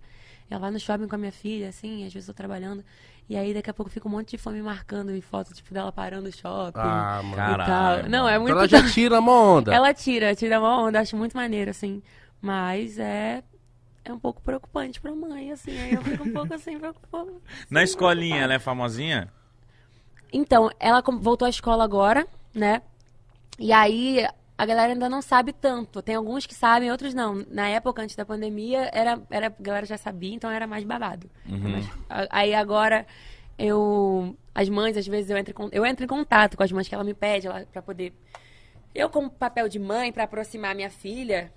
[0.49, 2.07] Ela vai no shopping com a minha filha, assim.
[2.07, 2.85] Às vezes eu tô trabalhando.
[3.29, 5.91] E aí daqui a pouco fica um monte de fome marcando em foto, tipo, dela
[5.91, 6.79] parando o shopping.
[6.79, 7.33] Ah, mano.
[7.33, 8.11] e Caralho, tal.
[8.11, 8.57] Não, é Então muito.
[8.57, 9.75] ela já tira uma onda.
[9.75, 12.03] Ela tira, tira uma onda, acho muito maneiro, assim.
[12.41, 13.43] Mas é.
[14.05, 15.77] É um pouco preocupante pra mãe, assim.
[15.77, 17.33] Aí eu fico um pouco assim, preocupada.
[17.69, 19.29] na escolinha ela é famosinha?
[20.33, 22.25] Então, ela voltou à escola agora,
[22.55, 22.83] né?
[23.59, 24.25] E aí
[24.59, 26.01] a galera ainda não sabe tanto.
[26.03, 27.45] Tem alguns que sabem, outros não.
[27.51, 31.31] Na época, antes da pandemia, era, era, a galera já sabia, então era mais babado.
[31.47, 33.07] Mas, a- aí agora
[33.59, 34.37] eu.
[34.55, 37.05] As mães, às vezes, eu entro, eu entro em contato com as mães que ela
[37.05, 38.15] me pede ela, pra poder.
[38.95, 41.53] Eu, como papel de mãe, pra aproximar minha filha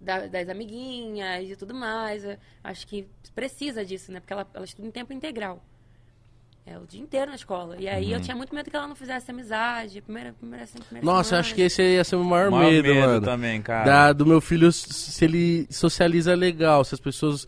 [0.00, 2.22] da- das amiguinhas e tudo mais.
[2.64, 4.20] acho que precisa disso, né?
[4.20, 5.62] Porque ela, ela estuda em tempo integral.
[6.68, 7.76] É o dia inteiro na escola.
[7.78, 10.00] E aí eu tinha muito medo que ela não fizesse amizade.
[10.02, 11.40] Primeira, primeira, primeira Nossa, eu semana.
[11.40, 13.20] acho que esse ia ser o maior, Maior medo, mano.
[13.20, 13.84] também, cara.
[13.84, 17.46] Da, do meu filho, se ele socializa legal, se as pessoas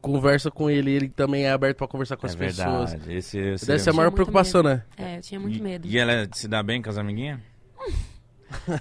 [0.00, 2.90] conversam com ele, ele também é aberto pra conversar com é as pessoas.
[2.90, 3.14] verdade.
[3.16, 4.74] Esse, esse Deve ser a maior preocupação, medo.
[4.76, 4.84] né?
[4.96, 5.86] É, eu tinha muito e, medo.
[5.86, 7.38] E ela se dá bem com as amiguinhas?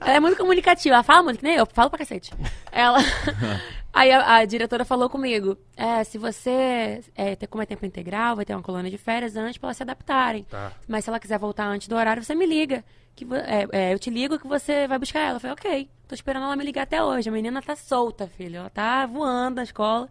[0.00, 2.32] Ela é muito comunicativa, ela fala muito, que nem eu, falo pra cacete.
[2.72, 2.98] Ela.
[3.92, 8.36] Aí a, a diretora falou comigo: é, se você é, ter como é tempo integral,
[8.36, 10.44] vai ter uma colônia de férias antes pra elas se adaptarem.
[10.44, 10.72] Tá.
[10.86, 12.84] Mas se ela quiser voltar antes do horário, você me liga.
[13.14, 15.36] Que, é, é, eu te ligo que você vai buscar ela.
[15.36, 15.90] Eu falei, ok.
[16.06, 17.28] Tô esperando ela me ligar até hoje.
[17.28, 18.58] A menina tá solta, filho.
[18.58, 20.08] Ela tá voando na escola.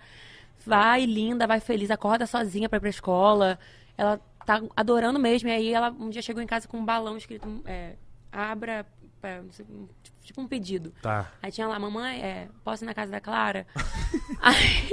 [0.66, 3.58] Vai linda, vai feliz, acorda sozinha pra ir pra escola.
[3.98, 5.48] Ela tá adorando mesmo.
[5.50, 7.96] E aí ela um dia chegou em casa com um balão escrito é,
[8.32, 8.86] abra,
[9.24, 9.90] um- tipo,
[10.24, 10.94] tipo um pedido.
[11.02, 11.28] Tá.
[11.42, 13.66] Aí tinha lá, mamãe, é, posso ir na casa da Clara?
[14.42, 14.90] Aí,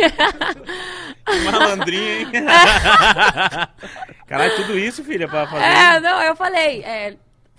[1.45, 2.27] Malandrinha, hein?
[4.27, 5.64] Caralho, tudo isso, filha, pra fazer.
[5.64, 7.16] é, não, eu falei, é,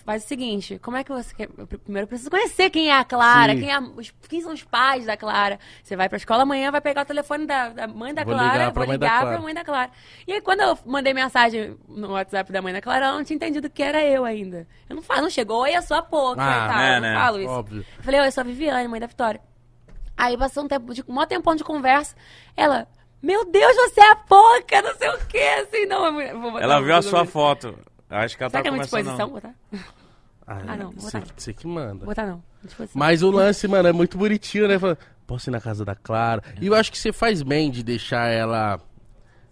[0.08, 1.50] faz o seguinte, como é que você quer?
[1.58, 4.54] eu pr- Primeiro eu preciso conhecer quem é a Clara, quem, é, os- quem são
[4.54, 5.60] os pais da Clara.
[5.84, 8.54] Você vai pra escola amanhã, vai pegar o telefone da, da mãe da Vou Clara,
[8.54, 9.28] ligar vou ligar Clara.
[9.36, 9.92] pra mãe da Clara.
[10.26, 13.36] E aí quando eu mandei mensagem no WhatsApp da mãe da Clara, ela não tinha
[13.36, 14.66] entendido que era eu ainda.
[14.90, 17.10] Eu não falo, não chegou, oi, eu sou a Ah, e tal, é, eu não
[17.10, 17.14] né?
[17.16, 17.50] falo isso.
[17.52, 17.86] Óbvio.
[17.98, 19.42] Eu falei, oi, eu sou a Viviane, mãe da Vitória.
[20.16, 22.16] Aí passou um tempo, de, um maior tempão de conversa.
[22.56, 22.88] Ela,
[23.22, 26.06] meu Deus, você é a pouca, não sei o quê, assim, não.
[26.06, 27.78] eu vou- eu vou botar Ela viu a sua foto.
[28.10, 29.00] Acho que ela Será tá que é começando.
[29.02, 29.30] exposição?
[29.30, 29.54] Botar?
[30.48, 31.34] Ah, não, vou você, botar.
[31.36, 32.06] você que manda.
[32.06, 32.42] Botar não.
[32.94, 34.80] Mas o lance, mano, é muito bonitinho, né?
[34.80, 36.42] Fala, Posso ir na casa da Clara.
[36.62, 38.80] E eu acho que você faz bem de deixar ela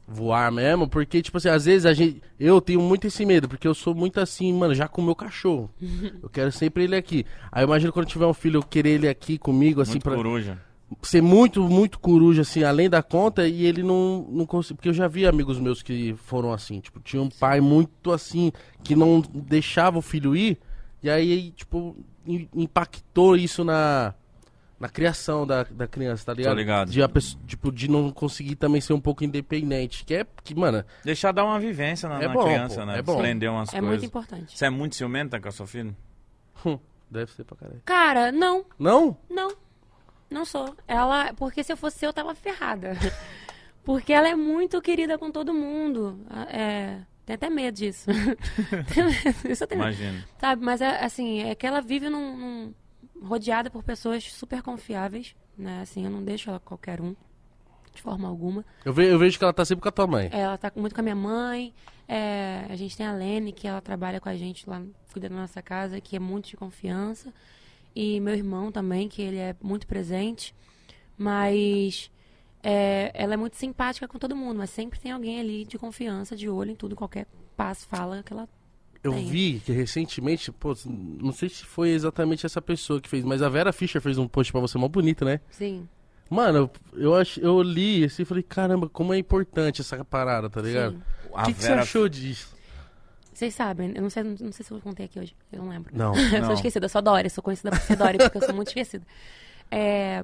[0.08, 2.22] voar mesmo, porque, tipo assim, às vezes a gente.
[2.40, 5.16] Eu tenho muito esse medo, porque eu sou muito assim, mano, já com o meu
[5.16, 5.70] cachorro.
[6.24, 7.26] eu quero sempre ele aqui.
[7.52, 10.16] Aí eu imagino quando tiver um filho, eu querer ele aqui comigo, assim, Muito pra
[10.16, 10.58] coruja.
[11.04, 14.76] ser muito, muito coruja, assim, além da conta, e ele não, não consegue.
[14.76, 18.50] Porque eu já vi amigos meus que foram assim, tipo, tinha um pai muito assim,
[18.82, 20.58] que não deixava o filho ir,
[21.06, 21.96] e aí, tipo,
[22.26, 24.14] im- impactou isso na,
[24.80, 26.56] na criação da, da criança, tá ligado?
[26.58, 26.92] ligado.
[26.92, 30.04] De a pessoa, tipo, de não conseguir também ser um pouco independente.
[30.04, 32.98] Que é que, mano, Deixar dar uma vivência na, É na bom, criança, pô, né?
[33.00, 33.14] é bom.
[33.14, 34.04] Aprender umas É muito coisas.
[34.08, 34.58] importante.
[34.58, 35.96] Você é muito ciumenta com a sua filha?
[36.66, 36.80] hum,
[37.10, 37.82] deve ser pra caralho.
[37.86, 39.18] Cara, não, Não?
[39.30, 39.52] não.
[40.30, 40.76] Não sou.
[40.88, 42.94] Ela, porque se eu fosse eu, tava ferrada.
[43.86, 46.20] Porque ela é muito querida com todo mundo.
[46.50, 48.10] É, tem até medo disso.
[48.12, 49.94] Medo, Isso eu tenho medo.
[49.98, 50.26] Imagina.
[50.40, 52.74] Sabe, mas é assim, é que ela vive num, num-
[53.28, 55.82] rodeada por pessoas super confiáveis, né?
[55.82, 57.16] Assim, eu não deixo ela com qualquer um,
[57.94, 58.64] de forma alguma.
[58.84, 60.30] Eu, ve- eu vejo que ela tá sempre com a tua mãe.
[60.32, 61.74] Ela tá muito com a minha mãe.
[62.08, 65.36] é, a gente tem a Lene, que ela trabalha com a gente lá, cuida da
[65.36, 67.34] nossa casa, que é muito de confiança.
[67.96, 70.54] E meu irmão também, que ele é muito presente.
[71.18, 72.12] Mas
[72.68, 76.36] é, ela é muito simpática com todo mundo, mas sempre tem alguém ali de confiança,
[76.36, 78.50] de olho em tudo, qualquer passo, fala que ela
[79.04, 79.28] Eu Tem.
[79.28, 83.50] vi que recentemente, pô, não sei se foi exatamente essa pessoa que fez, mas a
[83.50, 85.40] Vera Fischer fez um post pra você mó bonito, né?
[85.52, 85.88] Sim.
[86.28, 90.60] Mano, eu, ach, eu li assim e falei, caramba, como é importante essa parada, tá
[90.60, 91.00] ligado?
[91.32, 92.56] O que, que você Vera- achou disso?
[93.32, 95.92] Vocês sabem, eu não sei, não sei se eu contei aqui hoje, eu não lembro.
[95.96, 96.16] Não.
[96.34, 96.46] eu Não.
[96.46, 99.06] sou esquecida, eu sou Dória, sou conhecida por ser Dória, porque eu sou muito esquecida.
[99.70, 100.24] É,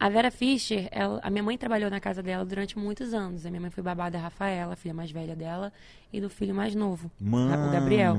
[0.00, 3.44] a Vera Fischer, ela- a minha mãe trabalhou na casa dela durante muitos anos.
[3.44, 5.72] A minha mãe foi babá da Rafaela, a filha mais velha dela,
[6.12, 7.68] e do filho mais novo, Mano.
[7.68, 8.16] o Gabriel.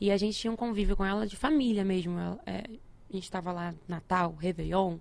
[0.00, 2.18] E a gente tinha um convívio com ela de família mesmo.
[2.18, 2.64] Ela- é,
[3.10, 4.96] a gente tava lá, Natal, Réveillon.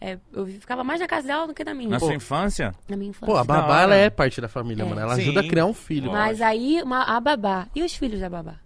[0.00, 1.88] É, eu ficava mais na casa dela do que na minha.
[1.90, 2.06] Na Pô.
[2.06, 2.74] sua infância?
[2.88, 3.32] Na minha infância.
[3.32, 4.86] Pô, a babá, ela é parte da família, É.
[4.86, 5.00] mano.
[5.00, 5.22] Ela Sim.
[5.22, 6.06] ajuda a criar um filho.
[6.10, 6.18] Lógico.
[6.26, 7.68] Mas aí, uma, a babá.
[7.74, 8.56] E os filhos da babá?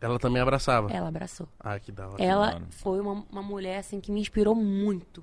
[0.00, 0.90] Ela também abraçava.
[0.90, 1.48] Ela abraçou.
[1.60, 2.22] Ah, que da hora.
[2.22, 2.62] Ela hora.
[2.70, 5.22] foi uma, uma mulher, assim, que me inspirou muito.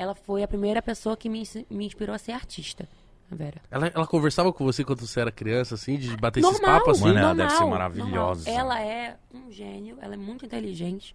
[0.00, 2.88] Ela foi a primeira pessoa que me, me inspirou a ser artista,
[3.30, 3.60] Vera.
[3.70, 6.96] Ela, ela conversava com você quando você era criança, assim, de bater esses Normal, papos
[6.96, 7.04] assim?
[7.04, 8.50] Mano, ela normal, deve ser maravilhosa.
[8.50, 8.64] normal.
[8.64, 11.14] Ela é um gênio, ela é muito inteligente.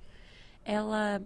[0.63, 1.19] Ela.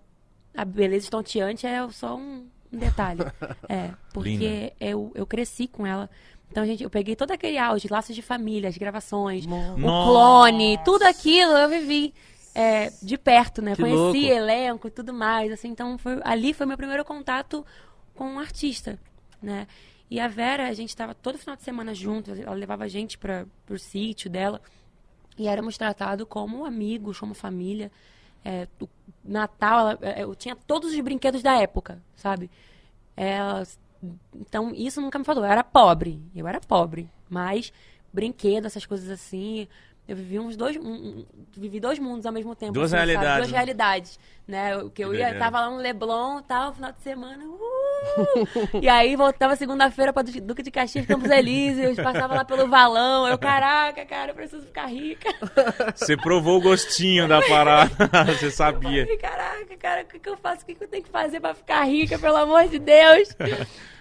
[0.56, 3.20] A beleza estonteante é só um, detalhe.
[3.68, 4.74] É, porque Linda.
[4.80, 6.10] eu, eu cresci com ela.
[6.50, 10.10] Então, gente, eu peguei todo aquele auge, laços de família, as gravações, o Nossa.
[10.10, 12.14] clone, tudo aquilo eu vivi
[12.62, 13.76] é, de perto, né?
[13.76, 14.18] Que Conheci louco.
[14.18, 15.52] elenco e tudo mais.
[15.52, 17.66] Assim, então, foi, ali foi meu primeiro contato
[18.16, 19.00] com um artista,
[19.42, 19.66] né?
[20.12, 23.18] E a Vera, a gente estava todo final de semana juntos, ela levava a gente
[23.18, 24.60] para o sítio dela.
[25.38, 27.92] E éramos tratados como amigos, como família.
[28.44, 28.88] É, o
[29.24, 32.50] Natal, ela- é, eu tinha todos os brinquedos da época, sabe?
[33.16, 33.64] Ela-
[34.36, 35.44] então, isso nunca me falou.
[35.46, 37.10] Eu era pobre, eu era pobre.
[37.30, 37.72] Mas
[38.12, 39.68] brinquedo, essas coisas assim.
[40.10, 42.74] Eu vivi uns dois, um- um- vivi dois mundos ao mesmo tempo.
[42.74, 43.12] Duas assim, sabe?
[43.14, 43.58] realidades, Duas né?
[43.58, 44.78] realidades, né?
[44.78, 47.46] O que eu ia, tava lá no Leblon, tal, final de semana.
[47.46, 47.60] uh!
[48.82, 53.28] e aí voltava segunda-feira pra Du- Duque de Caxias, Campos Elíseos, passava lá pelo valão.
[53.28, 55.30] Eu, caraca, cara, eu preciso ficar rica.
[55.96, 57.92] Você provou o gostinho da parada.
[58.34, 59.04] Você sabia.
[59.04, 60.64] Falei, caraca, cara, o que, que eu faço?
[60.64, 63.30] O que, que eu tenho que fazer pra ficar rica, pelo amor de Deus?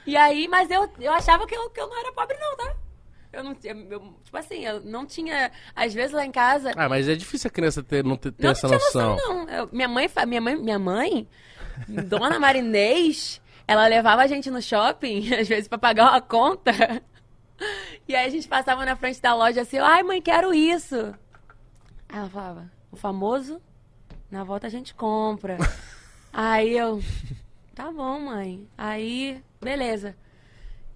[0.07, 2.75] e aí, mas eu, eu achava que eu, que eu não era pobre, não, tá?
[3.33, 3.75] Eu não tinha.
[3.75, 5.51] tipo assim, eu não tinha.
[5.77, 6.73] Às vezes lá em casa.
[6.77, 9.11] Ah, mas é difícil a criança ter, não ter, ter não essa tinha noção.
[9.17, 9.49] noção, não.
[9.51, 11.29] Eu- minha mãe, minha mãe, minha mãe,
[12.07, 16.73] Dona Marinês, ela levava a gente no shopping, às vezes, pra pagar uma conta.
[18.07, 20.97] E aí a gente passava na frente da loja assim, ai mãe, quero isso.
[22.09, 23.61] Aí ela falava, o famoso,
[24.31, 25.59] na volta a gente compra.
[26.33, 27.03] aí eu,
[27.75, 28.67] tá bom, mãe.
[28.79, 30.17] Aí, beleza.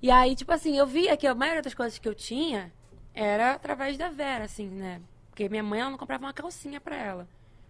[0.03, 2.72] E aí, tipo assim, eu via que a maioria das coisas que eu tinha
[3.14, 5.00] era através da Vera, assim, né?
[5.30, 7.28] Porque minha mãe, ela não comprava uma calcinha pra ela.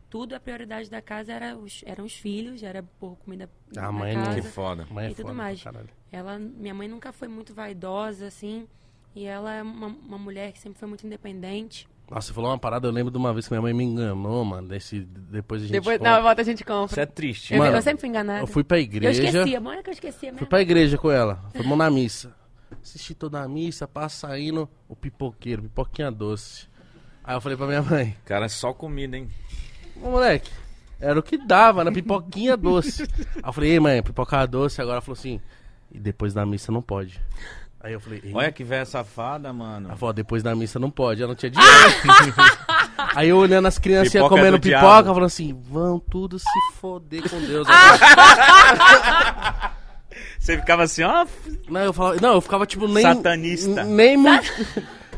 [0.09, 3.93] Tudo, a prioridade da casa era os, eram os filhos, era por comida A na
[3.93, 4.87] mãe não- casa Que foda.
[4.91, 5.62] Mãe é e tudo foda mais.
[5.62, 5.89] caralho.
[6.11, 8.66] Ela, minha mãe nunca foi muito vaidosa, assim,
[9.14, 11.89] e ela é uma, uma mulher que sempre foi muito independente.
[12.13, 14.45] Nossa, você falou uma parada, eu lembro de uma vez que minha mãe me enganou,
[14.45, 14.69] mano.
[14.69, 15.73] Desse, depois a gente.
[15.73, 16.11] Depois, conta.
[16.11, 16.93] na volta a gente compra.
[16.93, 17.55] Isso é triste.
[17.55, 18.41] eu, Mano, eu sempre fui enganada.
[18.41, 19.23] Eu fui pra Eu igreja.
[19.25, 20.47] esquecia, bom é que eu esquecia Fui mesmo.
[20.47, 21.43] pra igreja com ela.
[21.57, 22.35] Fomos na missa.
[22.83, 26.67] Assisti toda a missa, passa saindo o pipoqueiro, pipoquinha doce.
[27.25, 29.29] Aí eu falei pra minha mãe, Cara, é só comida, hein?
[30.03, 30.51] ô moleque,
[31.01, 33.05] era o que dava, na pipoquinha doce.
[33.37, 35.41] Aí eu falei, ei mãe, pipoca doce, agora ela falou assim,
[35.91, 37.21] e depois da missa não pode.
[37.83, 38.33] Aí eu falei, ei.
[38.33, 39.89] Olha que velha safada, mano.
[39.89, 42.35] Ela falou, depois da missa não pode, ela não tinha dinheiro.
[43.16, 45.09] Aí eu olhando as crianças Pipoca é comendo do pipoca, diabo.
[45.09, 47.66] falando assim, vão tudo se foder com Deus.
[47.68, 49.72] agora."
[50.39, 51.26] Você ficava assim, ó.
[51.68, 53.03] Não, eu falava, não, eu ficava tipo nem.
[53.03, 53.85] Satanista.
[53.85, 54.53] Nem muito.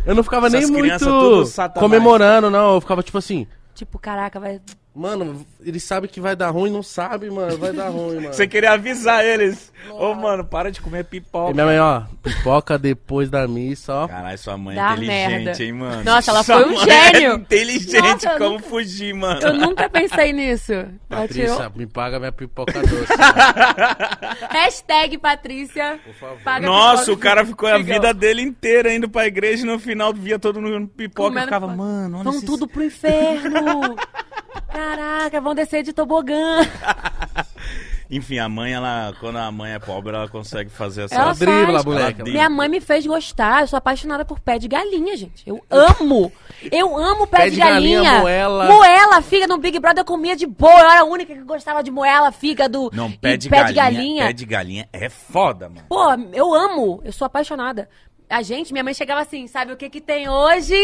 [0.06, 2.74] Eu não ficava nem Essas crianças muito comemorando, não.
[2.74, 4.60] Eu ficava tipo assim, Tipo, caraca, vai.
[4.94, 8.32] Mano, eles sabem que vai dar ruim, não sabe, mano, vai dar ruim, mano.
[8.32, 9.72] Você queria avisar eles.
[9.90, 11.50] Ô, mano, para de comer pipoca.
[11.50, 14.08] E minha mãe, ó, pipoca depois da missa, ó.
[14.08, 15.62] Caralho, sua mãe é inteligente, merda.
[15.64, 16.04] hein, mano?
[16.04, 17.32] Nossa, ela Sua foi um mãe gênio.
[17.32, 19.40] É inteligente, Nossa, como nunca- fugir, mano.
[19.42, 20.72] Eu nunca pensei nisso.
[21.08, 21.72] Patrícia, tirou.
[21.76, 22.94] me paga minha pipoca doce.
[23.18, 25.98] mano, Hashtag Patrícia.
[26.04, 26.38] por favor.
[26.42, 27.94] Paga Nossa, o cara ficou a Legal.
[28.00, 31.44] vida dele inteira indo pra igreja e no final via todo mundo pipoca e Comendo
[31.46, 31.82] ficava, pipoca.
[31.84, 33.96] mano, olha Vão esses- tudo pro inferno.
[34.70, 36.60] Caraca, vão descer de tobogã.
[38.10, 41.14] Enfim, a mãe, ela, quando a mãe é pobre, ela consegue fazer essa...
[41.14, 42.20] Ela dribla, moleque.
[42.20, 43.62] Ela Minha mãe me fez gostar.
[43.62, 45.42] Eu sou apaixonada por pé de galinha, gente.
[45.48, 46.30] Eu amo.
[46.70, 48.20] Eu amo pé, Pé de, de galinha, galinha.
[48.20, 48.66] moela.
[48.66, 50.72] Moela, fígado no Big Brother eu comia de boa.
[50.72, 53.72] Eu era a única que gostava de moela, fígado Não, e pé de, pé galinha,
[53.72, 54.26] de galinha.
[54.26, 55.86] Pé de galinha é foda, mano.
[55.88, 57.00] Pô, eu amo.
[57.04, 57.88] Eu sou apaixonada.
[58.28, 60.76] A gente, minha mãe chegava assim, sabe o que que tem hoje?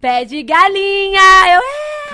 [0.00, 1.20] Pé de galinha.
[1.54, 1.60] Eu,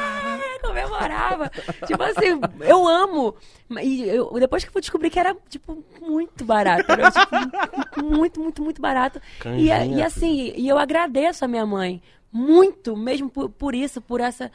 [0.00, 1.50] é, comemorava.
[1.86, 3.34] tipo assim, eu amo.
[3.82, 6.90] E eu, depois que eu fui descobrir que era, tipo, muito barato.
[6.90, 9.20] Era, tipo, muito, muito, muito barato.
[9.38, 12.02] E, Canjinha, e assim, e eu agradeço a minha mãe.
[12.32, 14.50] Muito, mesmo por, por isso, por essa...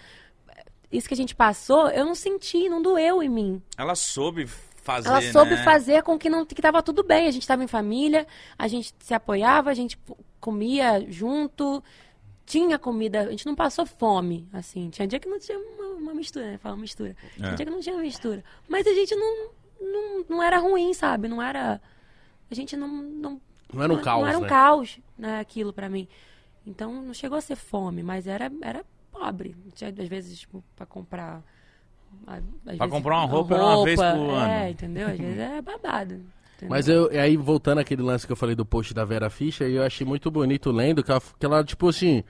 [0.92, 3.62] Isso que a gente passou, eu não senti, não doeu em mim.
[3.78, 4.48] Ela soube
[4.86, 5.64] fazer, Ela soube né?
[5.64, 7.28] fazer com que não que tava tudo bem.
[7.28, 8.26] A gente tava em família,
[8.58, 10.00] a gente se apoiava, a gente
[10.40, 11.84] comia junto,
[12.46, 14.90] tinha comida, a gente não passou fome, assim.
[14.90, 16.58] Tinha dia que não tinha uma, uma mistura, né?
[16.58, 17.16] Fala mistura.
[17.36, 17.56] Tinha É.
[17.56, 18.44] dia que não tinha mistura.
[18.68, 19.50] Mas a gente não,
[19.82, 21.28] não, não era ruim, sabe?
[21.28, 21.82] Não era.
[22.50, 22.88] A gente não.
[22.88, 23.42] Não,
[23.74, 24.48] Não era um caos, Não era um né?
[24.50, 25.40] caos, né?
[25.40, 26.08] Aquilo pra mim.
[26.68, 29.56] Então não chegou a ser fome, mas era, era pobre.
[29.74, 31.42] Tinha, às vezes, tipo, pra comprar.
[32.28, 34.42] às Pra vezes, comprar uma roupa era uma vez por ano.
[34.52, 35.08] É, entendeu?
[35.08, 36.22] Às vezes é babado.
[36.56, 36.70] Entendeu?
[36.70, 39.68] Mas eu, e aí, voltando àquele lance que eu falei do post da Vera Fischer,
[39.70, 42.24] eu achei muito bonito lendo que ela, que ela tipo assim,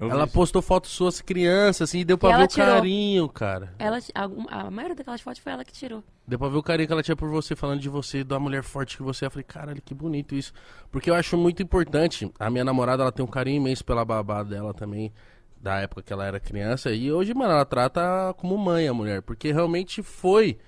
[0.00, 2.66] Eu ela postou fotos suas crianças, assim, e deu pra E ver o tirou.
[2.68, 3.74] carinho, cara.
[3.80, 6.04] Ela, algum- a maioria daquelas fotos foi ela que tirou.
[6.26, 8.62] Deu pra ver o carinho que ela tinha por você, falando de você, da mulher
[8.62, 9.26] forte que você é.
[9.26, 10.52] Eu falei, caralho, que bonito isso.
[10.92, 12.30] Porque eu acho muito importante.
[12.38, 15.12] A minha namorada, ela tem um carinho imenso pela babá dela também,
[15.60, 16.92] da época que ela era criança.
[16.92, 19.20] E hoje, mano, ela trata como mãe a mulher.
[19.22, 20.58] Porque realmente foi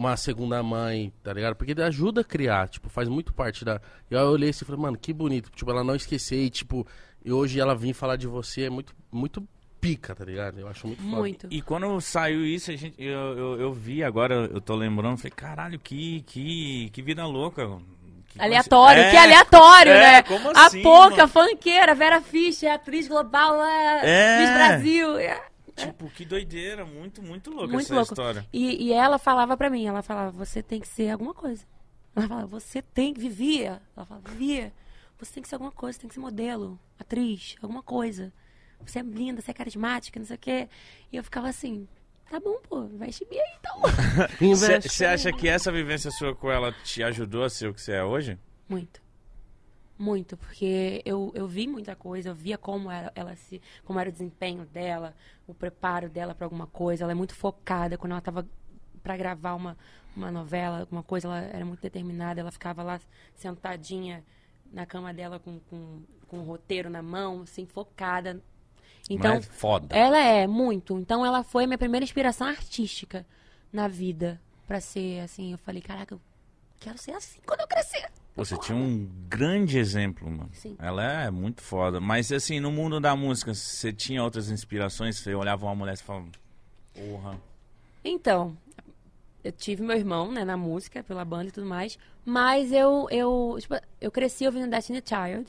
[0.00, 1.54] uma segunda mãe, tá ligado?
[1.54, 3.80] Porque ajuda a criar, tipo, faz muito parte da.
[4.10, 5.50] E aí eu olhei assim e falei, mano, que bonito.
[5.50, 6.86] Tipo, ela não esquecer e, tipo,
[7.24, 9.46] e hoje ela vir falar de você é muito, muito
[9.80, 10.58] pica, tá ligado?
[10.58, 11.16] Eu acho muito foda.
[11.16, 11.46] Muito.
[11.50, 15.32] E quando saiu isso, a gente, eu, eu, eu vi agora, eu tô lembrando, falei,
[15.36, 17.66] caralho, que, que, que vida louca.
[18.28, 20.22] Que Aleatório, coinci- que É, aleatório, é, né?
[20.22, 21.28] como a assim, Poca, mano?
[21.28, 24.38] funkeira, Vera Fischer, atriz global, é, É.
[24.40, 25.18] Miss Brasil.
[25.18, 25.49] é.
[25.86, 28.12] Tipo, que doideira, muito, muito louca Muito essa louco.
[28.12, 28.46] história.
[28.52, 31.64] E, e ela falava pra mim, ela falava, você tem que ser alguma coisa.
[32.14, 33.80] Ela falava, você tem que, vivia.
[33.96, 34.72] Ela falava, vivia,
[35.18, 38.32] você tem que ser alguma coisa, você tem que ser modelo, atriz, alguma coisa.
[38.84, 40.68] Você é linda, você é carismática, não sei o quê.
[41.12, 41.86] E eu ficava assim,
[42.30, 43.82] tá bom, pô, vai em mim aí então.
[44.40, 44.88] Investe.
[44.88, 47.92] Você acha que essa vivência sua com ela te ajudou a ser o que você
[47.92, 48.38] é hoje?
[48.68, 49.02] Muito.
[50.00, 54.08] Muito, porque eu, eu vi muita coisa, eu via como era, ela se, como era
[54.08, 55.14] o desempenho dela,
[55.46, 57.04] o preparo dela para alguma coisa.
[57.04, 57.98] Ela é muito focada.
[57.98, 58.48] Quando ela estava
[59.02, 59.76] para gravar uma,
[60.16, 62.40] uma novela, alguma coisa, ela era muito determinada.
[62.40, 62.98] Ela ficava lá
[63.34, 64.24] sentadinha
[64.72, 68.42] na cama dela com, com, com o roteiro na mão, assim, focada.
[69.10, 69.94] Então, Mas foda.
[69.94, 70.98] ela é muito.
[70.98, 73.26] Então ela foi a minha primeira inspiração artística
[73.70, 75.52] na vida para ser assim.
[75.52, 76.20] Eu falei, caraca, eu
[76.78, 78.10] quero ser assim quando eu crescer.
[78.36, 80.50] Você tinha um grande exemplo, mano.
[80.52, 80.76] Sim.
[80.78, 82.00] Ela é muito foda.
[82.00, 85.18] Mas assim, no mundo da música, você tinha outras inspirações?
[85.18, 86.26] Você olhava uma mulher e falava,
[86.94, 87.38] porra.
[88.04, 88.56] Então,
[89.42, 93.56] eu tive meu irmão, né, na música, pela banda e tudo mais, mas eu, eu,
[93.58, 95.46] tipo, eu cresci ouvindo Destiny Child.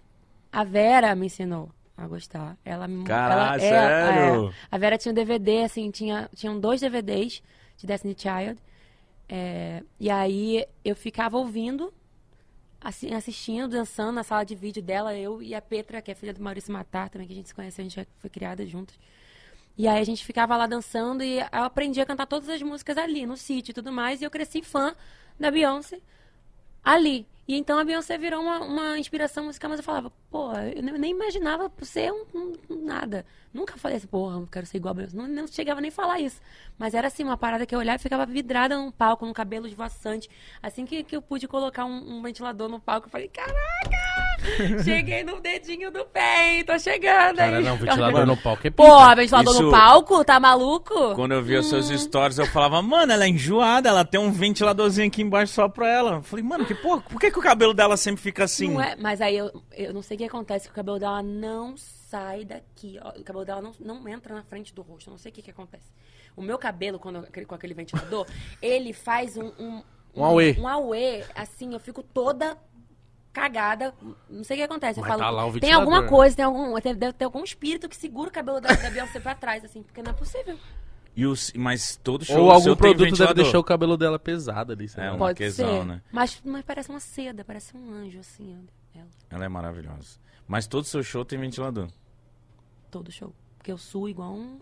[0.52, 2.58] A Vera me ensinou a gostar.
[2.66, 4.50] Ela me Caralho, ela, sério?
[4.50, 7.42] é, a Vera tinha um DVD, assim, tinha, tinham dois DVDs
[7.78, 8.60] de Destiny Child.
[9.30, 11.94] É, e aí eu ficava ouvindo,
[12.82, 16.34] assim, assistindo, dançando na sala de vídeo dela, eu e a Petra, que é filha
[16.34, 18.98] do Maurício Matar, também que a gente se conheceu, a gente foi criada juntas.
[19.78, 22.98] E aí a gente ficava lá dançando e eu aprendi a cantar todas as músicas
[22.98, 24.22] ali, no sítio e tudo mais.
[24.22, 24.96] E eu cresci fã
[25.40, 26.00] da Beyoncé
[26.84, 27.26] ali.
[27.52, 31.12] E então a Beyoncé virou uma, uma inspiração musical, mas eu falava, pô, eu nem
[31.12, 33.26] imaginava ser um, um- nada.
[33.54, 35.18] Nunca falei assim, porra, eu quero ser igual a Beyoncé.
[35.18, 36.40] Não, não chegava nem a falar isso.
[36.80, 39.68] Mas era assim, uma parada que eu olhava e ficava vidrada num palco, num cabelo
[39.68, 40.30] esvoaçante.
[40.64, 44.21] Assim que, que eu pude colocar um, um ventilador no palco, eu falei, caraca!
[44.84, 46.64] Cheguei no dedinho do pé, hein?
[46.66, 47.64] Tô chegando Cara, aí.
[47.64, 48.84] não, ventilador no palco é pica.
[48.84, 50.26] Porra, ventilador Isso- no palco?
[50.26, 51.16] Tá maluco?
[51.16, 51.98] Quando eu via os seus Hum.
[51.98, 55.88] stories, eu falava, mano, ela é enjoada, ela tem um ventiladorzinho aqui embaixo só pra
[55.88, 56.12] ela.
[56.16, 58.70] Eu falei, mano, que porra, por que, que o cabelo dela sempre fica assim?
[58.74, 61.22] Não é, mas aí eu, eu não sei o que acontece, que o cabelo dela
[61.24, 63.00] não sai daqui.
[63.02, 65.10] ó, o cabelo dela não, não entra na frente do rosto.
[65.10, 65.92] Eu não sei o que, que acontece.
[66.36, 68.26] O meu cabelo, quando eu- aquele- com aquele ventilador,
[68.62, 69.52] ele faz um.
[69.60, 69.84] Um,
[70.16, 70.56] Um auê.
[70.60, 72.58] Um auê, assim, eu fico toda
[73.34, 73.94] cagada.
[74.30, 75.00] Não sei o que acontece.
[75.00, 76.08] Eu Mas falo, tá lá o tem ventilador, alguma né?
[76.08, 79.20] coisa, tem algum, tem- deve ter algum espírito que segura o cabelo da, da Beyoncé
[79.20, 80.58] pra trás, assim, porque não é possível.
[81.16, 84.90] E os, mas todo show Ou algum produto deve deixar o cabelo dela pesado ali,
[84.96, 85.86] É, uma Pode questão, ser.
[85.86, 86.02] né?
[86.12, 88.58] Mas, mas parece uma seda, parece um anjo, assim,
[88.96, 89.08] ela.
[89.30, 90.20] Ela é maravilhosa.
[90.48, 91.90] Mas todo seu show tem ventilador.
[92.90, 93.34] Todo show.
[93.58, 94.60] Porque eu suo igual um.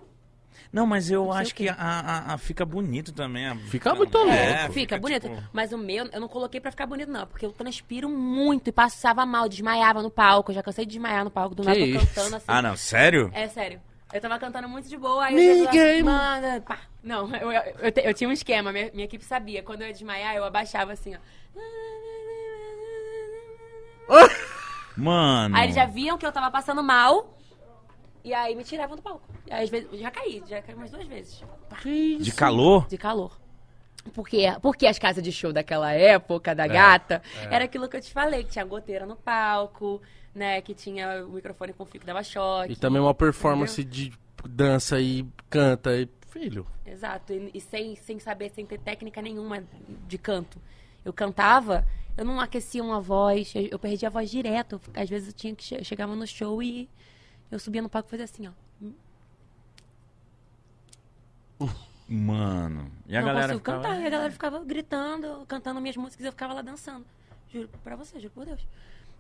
[0.72, 3.48] Não, mas eu Não acho que a, a- a- fica bonito também.
[3.48, 4.74] a- Fica muito É, louco.
[4.74, 5.28] Fica, bonito.
[5.30, 7.26] tipo- Mas o meu, eu não coloquei pra ficar bonito, não.
[7.26, 10.52] Porque eu transpiro muito e passava mal, desmaiava no palco.
[10.52, 12.46] Eu já cansei de desmaiar no palco, do nada tô cantando assim.
[12.48, 13.32] Ah, não, sério?
[13.34, 13.82] É sério.
[14.14, 16.80] Eu tava cantando muito de boa, aí eu Ninguém- Manda, pá.
[17.04, 19.64] Não, eu, eu, eu eu tinha um esquema, minha, minha equipe sabia.
[19.64, 21.20] Quando eu ia desmaiar, eu abaixava assim, ó.
[24.98, 25.56] Mano.
[25.56, 27.38] Aí eles já viam que eu tava passando mal.
[28.24, 29.28] E aí me tiravam do palco.
[29.48, 31.42] E aí, às vezes, eu já caí, já caí umas duas vezes.
[32.20, 32.88] De calor?
[32.88, 33.38] De calor.
[34.14, 38.12] Porque, porque as casas de show daquela época, da gata, era aquilo que eu te
[38.12, 40.02] falei, que tinha goteira no palco,
[40.34, 40.62] né?
[40.62, 42.74] Que tinha o microfone com fio que dava choque.
[42.74, 44.12] E também uma performance de
[44.46, 45.96] dança e canta.
[45.96, 47.34] E, filho, Exato.
[47.34, 49.64] E, e sem, sem saber, sem ter técnica nenhuma
[50.08, 50.60] de canto.
[51.06, 51.86] Eu cantava,
[52.18, 54.82] eu não aquecia uma voz, eu, eu perdia a voz direto.
[54.96, 56.90] Às vezes eu tinha que che- eu chegava no show e
[57.52, 58.52] eu subia no palco e fazia assim, ó.
[62.08, 62.92] Mano.
[63.08, 63.84] E a não galera consigo ficava...
[63.84, 64.02] cantar.
[64.02, 67.06] E a galera ficava gritando, cantando minhas músicas eu ficava lá dançando.
[67.50, 68.66] Juro pra você, juro por Deus.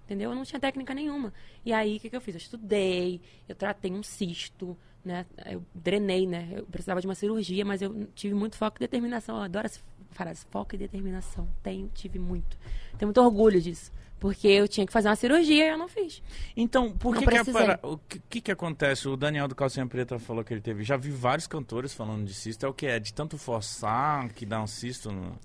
[0.05, 0.32] Entendeu?
[0.32, 1.32] Eu não tinha técnica nenhuma.
[1.63, 2.34] E aí, o que, que eu fiz?
[2.34, 5.25] Eu estudei, eu tratei um cisto né?
[5.45, 6.49] Eu drenei, né?
[6.51, 9.38] Eu precisava de uma cirurgia, mas eu tive muito foco e determinação.
[9.38, 9.80] Eu adoro essa
[10.11, 11.47] frase, foco e determinação.
[11.63, 12.57] Tenho, tive muito.
[12.97, 13.91] Tenho muito orgulho disso.
[14.20, 16.22] Porque eu tinha que fazer uma cirurgia e eu não fiz.
[16.57, 19.07] Então, por que, que, para- o que, que que acontece?
[19.07, 20.84] O Daniel do Calcinha Preta falou que ele teve.
[20.84, 22.65] Já vi vários cantores falando de cisto.
[22.65, 22.86] É o que?
[22.86, 25.38] É de tanto forçar que dá um cisto no.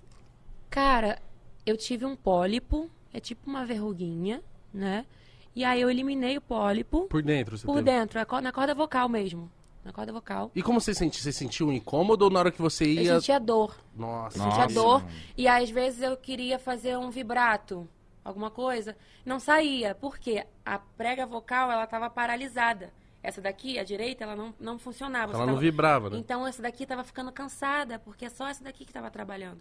[0.69, 1.21] Cara,
[1.65, 5.07] eu tive um pólipo, é tipo uma verruguinha, né?
[5.55, 7.85] E aí eu eliminei o pólipo Por dentro, você por teve.
[7.93, 9.49] dentro, é na corda vocal mesmo.
[9.85, 10.51] Na corda vocal.
[10.55, 11.23] E como você sentiu?
[11.23, 13.15] Você sentiu um incômodo ou na hora que você Eu ia...
[13.21, 13.77] sentia dor.
[13.95, 14.39] Nossa.
[14.39, 15.05] sentia Nossa, dor.
[15.37, 17.87] E às vezes eu queria fazer um vibrato,
[18.25, 19.95] alguma coisa, não saía.
[19.95, 20.47] Por quê?
[20.65, 22.93] A prega vocal, ela tava paralisada.
[23.23, 25.33] Essa daqui, a direita, ela não, não funcionava.
[25.33, 26.19] Ela Você não tava- vibrava, né?
[26.19, 29.61] Então essa daqui tava ficando cansada, porque é só essa daqui que tava trabalhando.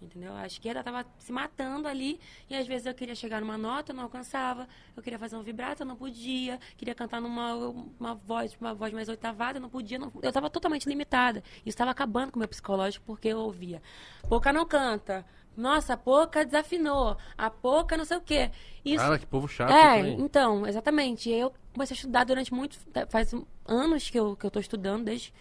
[0.00, 0.32] Entendeu?
[0.36, 3.96] A esquerda tava se matando ali, e às vezes eu queria chegar numa nota, eu
[3.96, 4.68] não alcançava.
[4.96, 6.58] Eu queria fazer um vibrato, eu não podia.
[6.76, 7.52] Queria cantar numa
[7.98, 9.98] uma voz, uma voz mais oitavada, eu não podia.
[9.98, 11.42] não- eu tava totalmente limitada.
[11.58, 13.82] Isso estava acabando com o meu psicológico, porque eu ouvia.
[14.28, 15.26] Pouca não canta.
[15.58, 17.16] Nossa, a pouca desafinou.
[17.36, 18.48] A pouca não sei o quê.
[18.84, 20.20] Isso, Cara, que povo chato é, também.
[20.20, 21.28] então, exatamente.
[21.28, 22.78] Eu comecei a estudar durante muito.
[23.08, 23.34] Faz
[23.66, 25.34] anos que eu, que eu tô estudando, desde,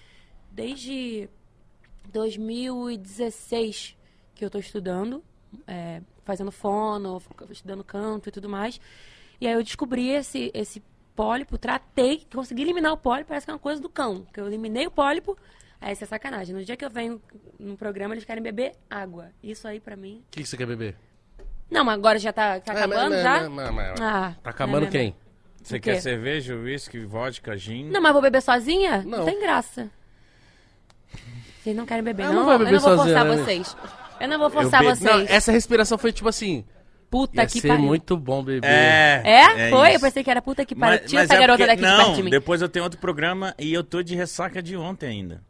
[0.51, 1.29] desde
[2.11, 3.95] 2016
[4.33, 5.23] que eu tô estudando,
[5.67, 8.81] é, fazendo fono, estudando canto e tudo mais.
[9.39, 10.81] E aí eu descobri esse, esse
[11.15, 14.25] pólipo, tratei, consegui eliminar o pólipo, parece que é uma coisa do cão.
[14.33, 15.37] Que eu eliminei o pólipo,
[15.81, 16.55] aí isso é sacanagem.
[16.55, 17.21] No dia que eu venho
[17.59, 19.29] no programa, eles querem beber água.
[19.43, 20.23] Isso aí pra mim.
[20.27, 20.95] O que, que você quer beber?
[21.69, 23.49] Não, mas agora já tá, tá É, acabando mas- já?
[23.49, 25.15] mas- Ah, Tá acabando né, quem?
[25.61, 27.89] Você quer cerveja, whisky, vodka, gin?
[27.89, 29.03] Não, mas vou beber sozinha?
[29.03, 29.19] Não.
[29.19, 29.89] Não, tem graça.
[31.61, 32.45] Vocês não querem beber, Ela não?
[32.45, 33.43] não beber eu não vou sozinha, forçar né?
[33.43, 33.77] vocês.
[34.19, 35.01] Eu não vou Eu forçar be- vocês.
[35.01, 36.63] Não, essa respiração foi tipo assim.
[37.09, 37.83] Puta Ia que ser pariu.
[37.85, 38.67] muito bom beber.
[38.69, 39.21] É.
[39.23, 39.69] É?
[39.69, 39.87] Foi?
[39.89, 40.01] Eu isso.
[40.01, 41.05] pensei que era puta que pariu.
[41.05, 42.29] Tira essa é garota porque- daqui de não, perto de mim.
[42.31, 45.41] depois eu tenho outro programa e eu tô de ressaca de ontem ainda.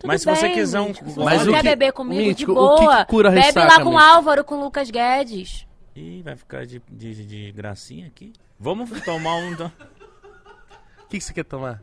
[0.00, 0.92] Tudo mas se você bem, quiser um
[1.24, 3.04] Mas você o quer que- beber comigo, Mítico, de o que que boa.
[3.04, 3.98] cura a Bebe ressaca, lá com o?
[3.98, 5.66] Álvaro, com o Lucas Guedes.
[5.94, 8.32] Ih, vai ficar de, de, de gracinha aqui.
[8.58, 9.52] Vamos tomar um.
[9.52, 9.70] O
[11.10, 11.82] que, que você quer tomar?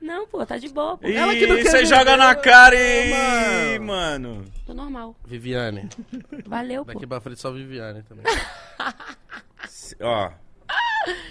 [0.00, 1.08] Não, pô, tá de boa, pô.
[1.08, 2.40] Ela que não Ih, você joga na mano.
[2.42, 3.78] cara e.
[3.80, 4.44] Mano.
[4.64, 5.16] Tô normal.
[5.24, 5.88] Viviane.
[6.46, 6.92] Valeu, pô.
[6.92, 8.24] Daqui pra frente só Viviane também.
[10.00, 10.30] Ó.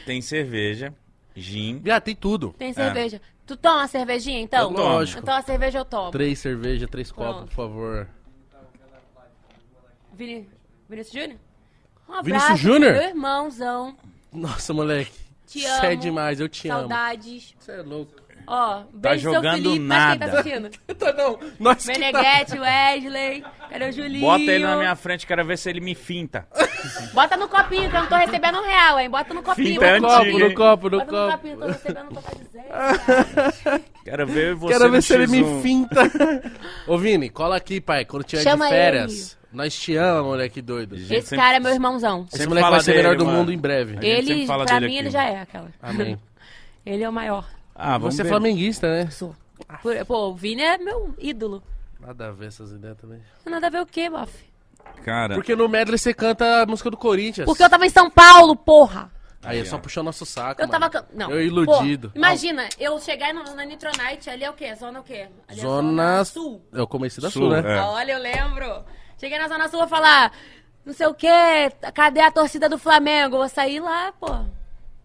[0.05, 0.93] Tem cerveja,
[1.41, 1.79] gin.
[1.79, 2.53] Viado, tem tudo.
[2.57, 3.21] Tem cerveja.
[3.45, 4.69] Tu toma uma cervejinha, então?
[4.69, 4.89] Eu tomo.
[4.89, 5.21] Lógico.
[5.21, 6.11] Então a cerveja eu tomo.
[6.11, 7.47] Três cervejas, três copos, Pronto.
[7.49, 8.07] por favor.
[10.13, 10.49] Vini...
[10.89, 11.39] Vinícius Júnior?
[12.09, 12.93] Um abraço, Vinícius Júnior?
[12.93, 13.97] Meu irmãozão.
[14.31, 15.11] Nossa, moleque.
[15.45, 15.97] Te Você é amo.
[15.97, 16.79] demais, eu te amo.
[16.81, 17.55] Saudades.
[17.59, 18.13] Você é louco.
[18.49, 20.39] Ó, beijo seu jogando Felipe, mas quem tá nada.
[20.39, 20.69] assistindo?
[20.97, 21.37] Tá não.
[21.59, 24.21] Nós que tá- Meneghete, Wesley, cadê o Julinho?
[24.21, 26.47] Bota ele na minha frente, quero ver se ele me finta.
[27.13, 29.09] Bota no copinho, que eu não tô recebendo um real, hein?
[29.09, 29.67] Bota no copinho.
[29.73, 31.31] Finta No Bota copo, antigo, no copo, no no copo.
[31.33, 33.83] copinho, tô recebendo, tô dizendo.
[34.05, 34.73] Quero ver você.
[34.73, 35.61] Quero ver no se ele me X1.
[35.61, 36.01] finta.
[36.87, 38.05] Ô, Vini, cola aqui, pai.
[38.05, 39.37] Quando tiver Chama de férias.
[39.51, 40.95] Nós te amamos, moleque doido.
[40.95, 42.25] Esse sempre- cara é meu irmãozão.
[42.33, 43.37] Esse moleque vai ser o melhor dele, do mano.
[43.39, 43.97] mundo em breve.
[44.01, 44.97] Ele, pra mim, aqui.
[44.97, 45.69] ele já é aquela.
[45.81, 46.17] Amém.
[46.85, 47.45] Ele é o maior.
[47.77, 48.29] Ah, vamos Você é ver.
[48.29, 49.09] flamenguista, né?
[49.11, 49.35] Sou.
[49.81, 51.61] Por- Pô, o Vini é meu ídolo.
[51.99, 53.21] Nada a ver essas ideias também.
[53.45, 54.31] Nada a ver o quê, bof?
[55.03, 57.45] Cara, Porque no medley você canta a música do Corinthians.
[57.45, 59.11] Porque eu tava em São Paulo, porra.
[59.43, 60.79] Aí é só puxar nosso saco, Eu mano.
[60.79, 60.89] tava.
[60.89, 61.29] can- Não.
[61.31, 62.09] Eu iludido.
[62.09, 64.73] Pô, imagina, eu chegar no- na Nitronite, ali é o quê?
[64.75, 65.27] Zona o quê?
[65.47, 66.61] Ali é Zona Sul.
[66.73, 67.77] É o começo da Sul, Sul, né?
[67.77, 67.81] é.
[67.81, 68.83] Olha, eu lembro.
[69.19, 70.31] Cheguei na Zona Sul e falar,
[70.85, 71.27] não sei o quê,
[71.93, 73.35] cadê a torcida do Flamengo?
[73.35, 74.27] Eu vou sair lá, pô.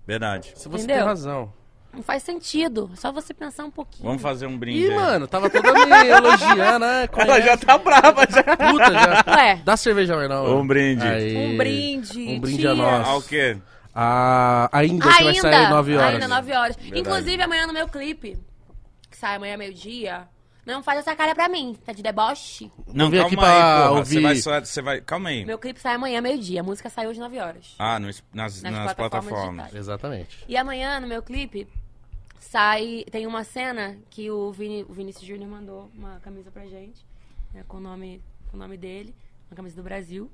[0.06, 0.52] verdade.
[0.56, 0.96] Se você Entendeu?
[0.96, 1.52] tem razão.
[1.92, 2.90] Não faz sentido.
[2.92, 4.04] É só você pensar um pouquinho.
[4.08, 4.94] Vamos fazer um brinde Ih, aí.
[4.96, 7.08] mano, tava toda me elogiando, né?
[7.14, 8.42] Ela já tá brava já.
[8.42, 9.24] Puta, já.
[9.36, 9.60] Ué.
[9.64, 10.58] Dá cerveja mais não.
[10.60, 11.06] Um brinde.
[11.06, 11.36] Aí.
[11.36, 12.18] Um brinde.
[12.28, 12.70] Um brinde tia.
[12.70, 13.06] a nós.
[13.08, 13.58] Ah, o quê?
[13.94, 16.14] Ah, ainda, que vai sair 9 horas.
[16.14, 16.76] Ainda, 9 horas.
[16.76, 17.00] Verdade.
[17.00, 18.38] Inclusive, amanhã no meu clipe,
[19.10, 20.26] que sai amanhã meio-dia,
[20.64, 21.76] não faz essa cara pra mim.
[21.84, 22.70] Tá de deboche?
[22.86, 25.00] Não, calma aqui pra aí, ouvir- Você vai, só- você vai...
[25.02, 25.44] Calma aí.
[25.44, 26.60] Meu clipe sai amanhã meio-dia.
[26.60, 27.74] A música sai hoje 9 horas.
[27.78, 29.74] Ah, no nas, Nas nas, plataformas plataformas.
[29.74, 30.38] Exatamente.
[30.48, 31.68] E amanhã, no meu clipe,
[32.52, 33.04] sai.
[33.10, 37.04] Tem uma cena que o, Vini, o Vinícius Júnior mandou uma camisa pra gente,
[37.54, 39.14] né, com, o nome, com o nome dele,
[39.50, 40.30] uma camisa do Brasil.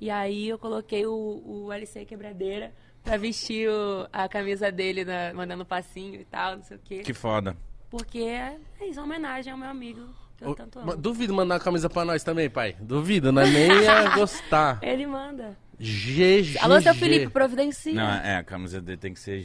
[0.00, 5.34] E aí eu coloquei o, o LC Quebradeira pra vestir o- a camisa dele, na-
[5.34, 6.98] mandando passinho e tal, não sei o quê.
[7.00, 7.56] Que foda.
[7.90, 8.56] Porque é
[8.88, 10.06] isso, é uma homenagem ao meu amigo
[10.36, 10.96] que eu tanto amo.
[10.96, 12.76] Duvido mandar uma camisa pra nós também, pai.
[12.78, 14.78] Duvido, nós nem ia gostar.
[14.82, 15.56] Ele manda.
[15.80, 16.58] GG.
[16.60, 17.94] Alô, seu Felipe, providencia.
[17.94, 19.44] Não, é, a camisa dele tem que ser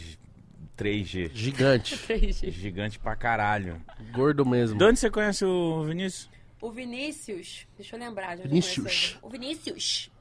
[0.78, 1.32] 3G.
[1.34, 1.96] Gigante.
[2.52, 3.82] Gigante pra caralho.
[4.12, 4.78] Gordo mesmo.
[4.78, 6.30] De onde você conhece o Vinícius?
[6.62, 8.78] O Vinícius, deixa eu lembrar de onde Vinícius.
[8.78, 9.20] eu conheço ele.
[9.22, 10.12] O Vinícius.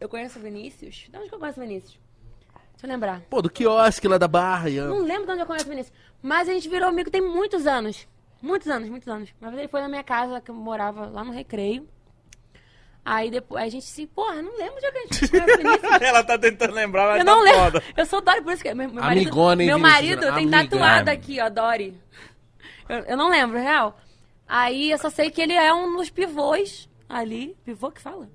[0.00, 1.06] Eu conheço o Vinícius.
[1.10, 1.98] De onde que eu conheço o Vinícius?
[2.72, 3.20] Deixa eu lembrar.
[3.30, 4.68] Pô, do quiosque lá da Barra.
[4.70, 4.88] Ian.
[4.88, 5.96] Não lembro de onde eu conheço o Vinícius.
[6.22, 8.08] Mas a gente virou amigo tem muitos anos.
[8.40, 9.30] Muitos anos, muitos anos.
[9.40, 11.88] Uma vez ele foi na minha casa, que eu morava lá no Recreio.
[13.04, 15.92] Aí depois a gente se, porra, não lembro de onde a gente conhece o Vinícius.
[16.00, 17.60] Ela tá tentando lembrar, mas Eu tá não lembro.
[17.60, 17.82] foda.
[17.96, 20.62] Eu sou Dori, por isso que meu, meu marido, Amigona, hein, meu marido tem Amiga.
[20.68, 21.94] tatuado aqui, ó, Dori.
[22.88, 23.98] Eu, eu não lembro, real.
[24.48, 27.54] Aí eu só sei que ele é um dos pivôs ali.
[27.64, 28.28] Pivô que fala?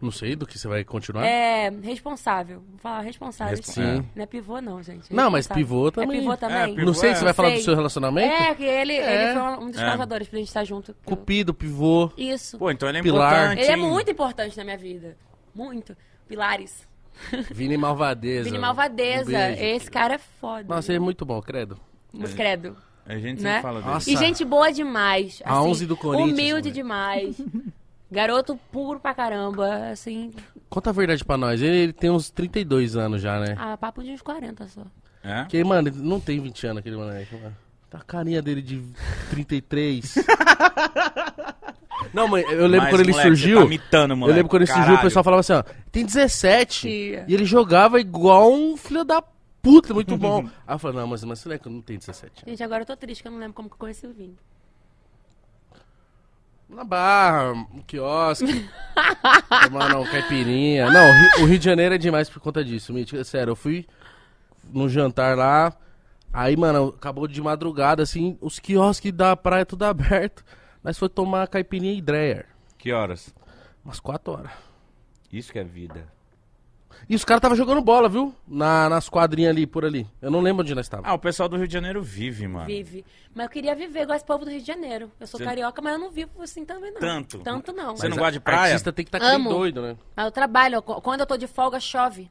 [0.00, 1.24] Não sei do que você vai continuar.
[1.26, 2.62] É responsável.
[2.68, 3.56] Vou falar responsável.
[3.56, 4.04] Respo- Sim.
[4.14, 5.12] Não é pivô, não, gente.
[5.12, 6.18] Não, mas pivô também.
[6.18, 6.74] É pivô também?
[6.74, 7.58] pivô Não sei se você vai falar Sei.
[7.58, 8.32] do seu relacionamento.
[8.34, 9.24] É, que ele, É.
[9.30, 9.84] ele foi um dos É.
[9.86, 10.94] causadores pra gente estar junto.
[11.04, 12.10] Cupido, pivô.
[12.16, 12.58] Isso.
[12.58, 13.32] Pô, então ele é Pilar.
[13.52, 13.62] importante.
[13.62, 15.16] ele é muito importante na minha vida.
[15.54, 15.96] Muito.
[16.28, 16.86] Pilares.
[17.50, 18.44] Vini Malvadeza.
[18.44, 19.24] Vini Um Malvadeza.
[19.30, 19.62] beijo.
[19.64, 20.64] Esse cara é foda.
[20.68, 21.78] Nossa, ele é muito bom, credo.
[22.12, 22.76] Mas credo.
[23.06, 23.50] A gente Né?
[23.54, 23.94] sempre fala dele.
[23.94, 24.10] Nossa.
[24.10, 25.40] E gente boa demais.
[25.44, 26.70] A assim, 11 do Corinthians, Humilde moleque.
[26.72, 27.36] demais.
[28.10, 30.32] Garoto puro pra caramba, assim.
[30.68, 31.60] Conta a verdade pra nós.
[31.60, 33.56] Ele, ele tem uns 32 anos já, né?
[33.58, 34.82] Ah, papo de uns 40 só.
[35.24, 35.40] É?
[35.42, 37.34] Porque, mano, ele não tem 20 anos aquele moleque.
[37.34, 37.56] mano.
[37.90, 38.82] Tá a carinha dele de
[39.30, 40.16] 33.
[42.14, 43.56] não, mãe, eu lembro Mas, quando ele moleque, surgiu.
[43.58, 44.36] Você tá mitando, eu moleque.
[44.36, 45.00] lembro quando ele surgiu, Caralho.
[45.00, 46.80] o pessoal falava assim, ó, tem 17.
[46.80, 47.24] Tia.
[47.28, 49.22] E ele jogava igual um filho da
[49.62, 50.48] puta, muito bom.
[50.66, 52.44] Aí eu falei, não, mas, mas moleque não tem 17.
[52.46, 54.36] Gente, agora eu tô triste que eu não lembro como que eu conheci o Vini.
[56.68, 58.68] Na barra, um quiosque.
[59.64, 60.90] Tomando uma caipirinha.
[60.90, 63.22] Não, o Rio, o Rio de Janeiro é demais por conta disso, Mítico.
[63.24, 63.86] Sério, eu fui
[64.64, 65.72] no jantar lá.
[66.32, 70.44] Aí, mano, acabou de madrugada, assim, os quiosques da praia tudo aberto.
[70.82, 72.46] Nós foi tomar caipirinha e Dreyer.
[72.76, 73.34] Que horas?
[73.84, 74.52] Umas 4 horas.
[75.32, 76.15] Isso que é vida.
[77.08, 78.34] E os caras estavam jogando bola, viu?
[78.46, 80.06] Na, nas quadrinhas ali, por ali.
[80.20, 81.08] Eu não lembro onde nós estávamos.
[81.10, 82.66] Ah, o pessoal do Rio de Janeiro vive, mano.
[82.66, 83.04] Vive.
[83.34, 85.10] Mas eu queria viver igual esse povo do Rio de Janeiro.
[85.20, 87.00] Eu sou Você- carioca, mas eu não vivo assim também, não.
[87.00, 87.38] Tanto?
[87.40, 87.96] Tanto não.
[87.96, 88.72] Você não gosta de praia?
[88.72, 89.96] artista tem que estar tá doido, né?
[90.16, 90.82] Mas eu trabalho.
[90.82, 92.30] qu- Quando eu tô de folga, chove.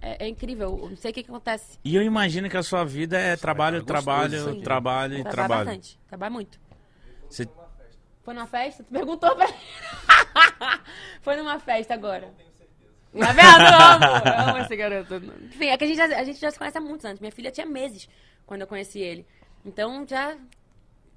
[0.00, 0.78] É, é incrível.
[0.82, 1.78] Eu não sei o que, que acontece.
[1.84, 4.30] E eu imagino que a sua vida é trabalho, gostoso trabalho,
[4.62, 5.64] trabalho e Trabalho trabalho.
[5.66, 5.98] bastante.
[6.06, 6.60] Trabalho muito.
[7.28, 7.48] Você-
[8.22, 8.84] Foi numa festa?
[8.84, 9.48] Tu perguntou pra
[11.22, 12.30] Foi numa festa agora.
[13.12, 13.62] Tá vendo?
[13.62, 15.14] Eu amo, eu amo esse garoto.
[15.44, 17.20] Enfim, é que a gente, já, a gente já se conhece há muitos anos.
[17.20, 18.08] Minha filha tinha meses
[18.46, 19.26] quando eu conheci ele.
[19.64, 20.36] Então já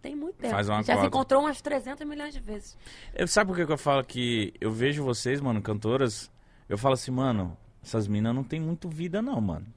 [0.01, 0.53] tem muito tempo.
[0.53, 2.77] Faz uma a gente já se encontrou umas 300 milhões de vezes.
[3.13, 6.31] Eu, sabe por que que eu falo que eu vejo vocês, mano, cantoras,
[6.67, 9.67] eu falo assim, mano, essas minas não tem muito vida não, mano.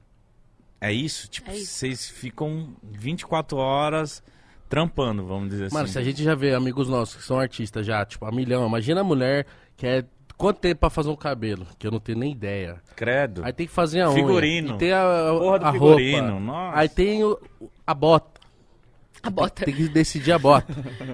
[0.81, 1.27] É isso?
[1.27, 1.73] Tipo, É isso.
[1.73, 4.23] vocês ficam 24 horas
[4.67, 5.93] trampando, vamos dizer Mano, assim.
[5.93, 8.67] se a gente já vê amigos nossos que são artistas já, tipo, a milhão.
[8.67, 9.45] Imagina a mulher
[9.77, 10.05] que é.
[10.37, 11.65] Quanto tempo pra fazer um cabelo?
[11.79, 12.81] Que eu não tenho nem ideia.
[12.95, 13.41] Credo.
[13.45, 14.15] Aí tem que fazer a unha.
[14.15, 14.75] Figurino.
[14.75, 16.39] E tem a, a, Porra do a figurino, roupa.
[16.41, 16.77] nossa.
[16.79, 17.39] Aí tem o-
[17.87, 18.35] a bota.
[19.23, 19.65] A bota.
[19.65, 20.71] Tem que decidir a bota.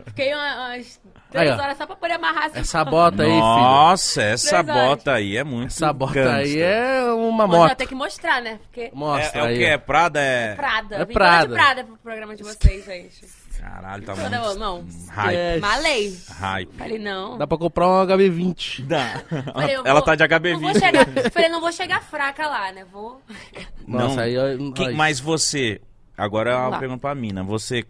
[0.08, 1.00] Fiquei uma- umas
[1.34, 1.64] Aí, 3 ó.
[1.64, 3.40] horas só pra poder amarrar essa Essa bota aí, filho.
[3.42, 4.90] Nossa, essa Três horas.
[4.90, 7.76] bota aí é muito Essa bota aí é uma Mas moto.
[7.78, 8.60] tenho que mostrar, né?
[8.64, 9.58] Porque É, Mostra é o aí.
[9.60, 9.64] que?
[9.64, 10.20] É Prada?
[10.20, 10.56] É...
[10.56, 10.96] Prada.
[10.98, 11.42] É Vim Prada.
[11.44, 13.26] toda de Prada pro programa de vocês, gente.
[13.62, 14.60] Caralho, tá muito...
[14.60, 14.86] não.
[15.10, 15.36] Hype.
[15.38, 16.18] É, Malei.
[16.40, 16.74] Hype.
[16.78, 17.38] Falei, não.
[17.38, 18.86] Dá pra comprar um HB20.
[18.86, 19.24] Dá.
[19.54, 20.80] Falei, Ela vou- tá de Não vou HB20.
[20.80, 22.84] chegar, falei, não vou chegar fraca lá, né?
[22.92, 23.22] Vou.
[23.88, 24.24] Nossa, Não.
[24.24, 24.72] aí...
[24.74, 25.80] Quem- mas você,
[26.18, 26.80] agora é uma lá.
[26.80, 27.44] pergunta pra mina.
[27.44, 27.86] Você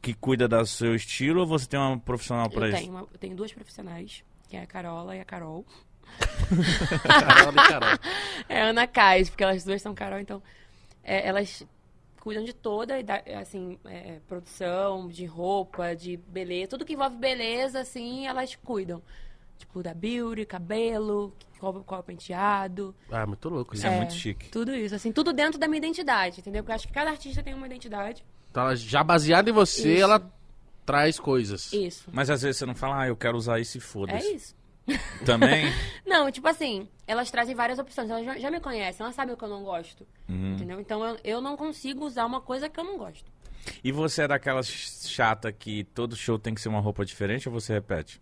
[0.00, 2.78] que cuida do seu estilo ou você tem uma profissional pra Eu isso?
[2.78, 5.66] tenho, uma- eu tenho duas profissionais, que é a Carola e a Carol.
[7.02, 7.98] Carol e Carol.
[8.48, 10.42] É a Ana Cais, porque elas duas são Carol, então
[11.02, 11.64] é, elas
[12.28, 17.16] cuidam de toda, e da- assim, é, produção, de roupa, de beleza, tudo que envolve
[17.16, 19.02] beleza, assim, elas cuidam.
[19.56, 22.94] Tipo, da beauty, cabelo, qual, qual é o penteado.
[23.10, 23.86] Ah, muito louco isso.
[23.86, 24.50] Isso é muito chique.
[24.50, 26.62] Tudo isso, assim, tudo dentro da minha identidade, entendeu?
[26.62, 28.24] Porque eu acho que cada artista tem uma identidade.
[28.50, 30.02] Então, ela já baseada em você, Isso.
[30.04, 30.30] ela
[30.84, 31.72] traz coisas.
[31.72, 32.08] Isso.
[32.12, 34.34] Mas às vezes você não fala, ah, eu quero usar isso e É foda-se.
[34.34, 34.54] isso.
[35.24, 35.66] Também?
[36.06, 38.08] Não, tipo assim, elas trazem várias opções.
[38.10, 40.06] Elas já, já me conhecem, elas sabem o que eu não gosto.
[40.28, 40.54] Uhum.
[40.54, 40.80] Entendeu?
[40.80, 43.30] Então eu, eu não consigo usar uma coisa que eu não gosto.
[43.84, 47.52] E você é daquela chata que todo show tem que ser uma roupa diferente ou
[47.52, 48.20] você repete?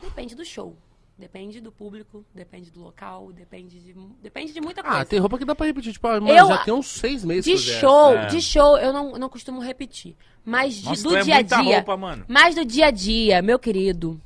[0.00, 0.76] Depende do show.
[1.18, 5.00] Depende do público, depende do local, depende de, depende de muita coisa.
[5.00, 5.92] Ah, tem roupa que dá pra repetir.
[5.92, 7.80] Tipo, ah, mano, Eu- já tem uns seis meses De que eu uso essa.
[7.80, 8.26] show, É.
[8.26, 10.16] de show, eu não, não costumo repetir.
[10.42, 11.58] Mas de- Nossa, do tu é dia a dia.
[11.76, 12.24] roupa, mano.
[12.26, 14.18] Mas do dia a dia, meu querido.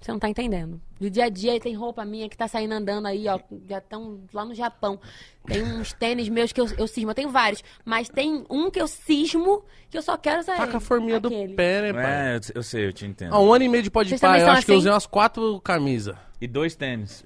[0.00, 0.80] Você não tá entendendo.
[0.98, 3.38] Do dia a dia tem roupa minha que tá saindo andando aí, ó.
[3.68, 4.98] Já estão lá no Japão.
[5.46, 7.10] Tem uns tênis meus que eu, eu cismo.
[7.10, 7.62] Eu tenho vários.
[7.84, 10.56] Mas tem um que eu cismo que eu só quero sair.
[10.56, 11.54] Taca a forminha do Aquele.
[11.54, 12.04] pé, né, pai?
[12.04, 13.34] É, eu, eu sei, eu te entendo.
[13.34, 14.80] Há um ano e meio de pode Vocês pá, também eu acho que eu assim?
[14.80, 16.16] usei umas quatro camisas.
[16.40, 17.22] E dois tênis.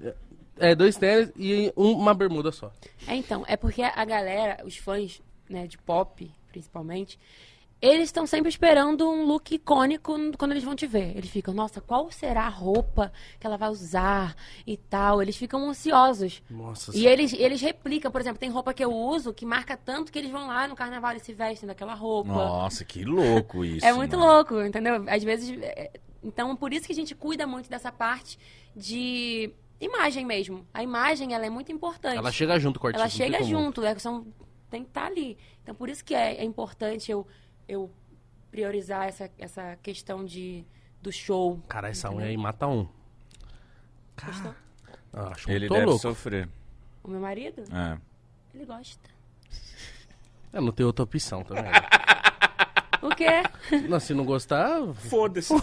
[0.57, 2.73] É, dois tênis e um- uma bermuda só.
[3.07, 7.17] É, então, é porque a galera, os fãs, né, de pop, principalmente,
[7.81, 11.15] eles estão sempre esperando um look icônico quando eles vão te ver.
[11.15, 15.21] Eles ficam, nossa, qual será a roupa que ela vai usar e tal.
[15.21, 16.41] Eles ficam ansiosos.
[16.49, 20.11] Nossa E eles, eles replicam, por exemplo, tem roupa que eu uso que marca tanto
[20.11, 22.33] que eles vão lá no carnaval e se vestem daquela roupa.
[22.33, 23.85] Nossa, que louco isso.
[23.85, 24.31] É muito mano.
[24.31, 25.03] louco, entendeu?
[25.07, 25.55] Às vezes.
[25.61, 25.91] é,
[26.23, 28.39] Então, por isso que a gente cuida muito dessa parte
[28.75, 30.65] de imagem mesmo.
[30.73, 32.17] A imagem, ela é muito importante.
[32.17, 33.23] Ela chega junto com o artista.
[33.23, 34.25] Ela chega junto, é, são,
[34.69, 35.37] tem que estar ali.
[35.61, 37.27] Então, por isso que é, é importante eu,
[37.67, 37.91] eu
[38.51, 40.65] priorizar essa, essa questão de,
[41.01, 41.61] do show.
[41.67, 42.23] Cara, essa entendeu?
[42.23, 42.87] unha aí mata um.
[44.25, 44.55] Gostou?
[45.13, 46.01] Ah, acho Ele deve louco.
[46.01, 46.47] sofrer.
[47.03, 47.97] O meu marido, É.
[48.53, 49.09] ele gosta.
[50.53, 51.65] Eu não tenho outra opção também.
[53.01, 53.43] O quê?
[53.87, 55.53] não, se não gostar, Foda-se.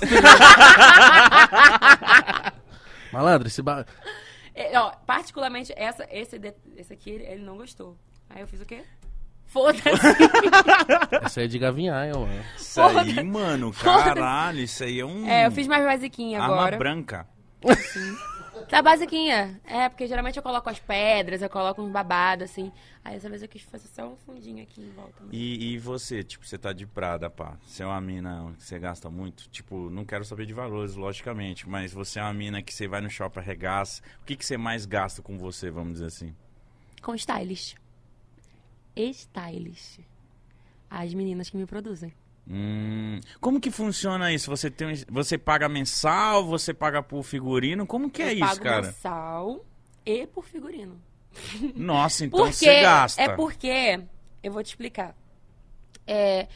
[3.12, 3.84] malandro, esse ba...
[4.54, 6.38] É, ó, particularmente, essa, esse,
[6.76, 7.96] esse aqui, ele, ele não gostou.
[8.30, 8.84] Aí eu fiz o quê?
[9.52, 9.82] Foda-se.
[11.22, 12.42] essa aí é de gavinhaia, mano.
[12.56, 15.28] Isso aí, mano, caralho, isso aí é um.
[15.28, 16.78] É, eu fiz mais basiquinha Arma agora.
[16.78, 17.26] branca.
[18.68, 19.60] Tá basiquinha.
[19.64, 22.72] É, porque geralmente eu coloco as pedras, eu coloco uns babados, assim.
[23.04, 25.22] Aí dessa vez eu quis fazer só um fundinho aqui em volta.
[25.30, 27.58] E, e você, tipo, você tá de Prada, pá.
[27.66, 29.48] Você é uma mina que você gasta muito?
[29.50, 33.02] Tipo, não quero saber de valores, logicamente, mas você é uma mina que você vai
[33.02, 34.00] no shopping, arregaça.
[34.22, 36.34] O que, que você mais gasta com você, vamos dizer assim?
[37.02, 37.81] Com stylist.
[38.96, 40.00] Stylist.
[40.90, 42.12] As meninas que me produzem.
[42.48, 44.50] Hum, como que funciona isso?
[44.50, 47.86] Você tem, você paga mensal, você paga por figurino?
[47.86, 48.82] Como que é eu isso, pago cara?
[48.82, 49.64] mensal
[50.04, 51.00] e por figurino.
[51.74, 53.22] Nossa, então Porque você gasta.
[53.22, 54.00] é porque
[54.42, 55.16] eu vou te explicar.
[56.06, 56.48] É,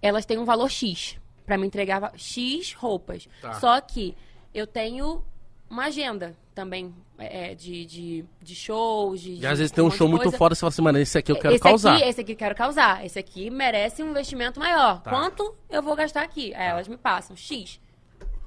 [0.00, 3.28] elas têm um valor X pra me entregar X roupas.
[3.40, 3.54] Tá.
[3.54, 4.16] Só que
[4.52, 5.22] eu tenho
[5.70, 9.88] uma agenda também é, de, de, de shows, de, E de às vezes tem um
[9.88, 11.96] de show muito foda, você fala assim, mano, esse aqui eu quero esse causar.
[11.96, 13.04] Aqui, esse aqui eu quero causar.
[13.04, 15.00] Esse aqui merece um investimento maior.
[15.02, 15.10] Tá.
[15.10, 16.54] Quanto eu vou gastar aqui?
[16.54, 17.80] Aí elas me passam X.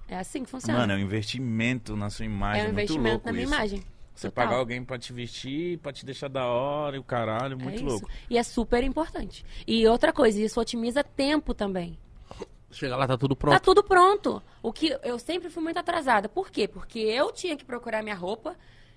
[0.08, 0.80] É assim que funciona.
[0.80, 2.62] Mano, é um investimento na sua imagem.
[2.62, 3.54] é um muito investimento louco na minha isso.
[3.54, 3.84] imagem.
[4.14, 4.46] Você Total.
[4.46, 7.76] pagar alguém pra te vestir, pra te deixar da hora e o caralho, É muito
[7.78, 7.86] isso.
[7.86, 8.10] louco.
[8.30, 9.46] E é super importante.
[9.66, 11.98] E outra coisa, isso otimiza tempo também.
[12.72, 13.62] Chega lá, tá tudo Tá pronto.
[13.62, 14.42] tudo pronto.
[14.64, 16.30] O que eu sempre fui muito atrasada.
[16.30, 16.68] Por quê?
[16.68, 18.56] Porque eu tinha que procurar minha roupa,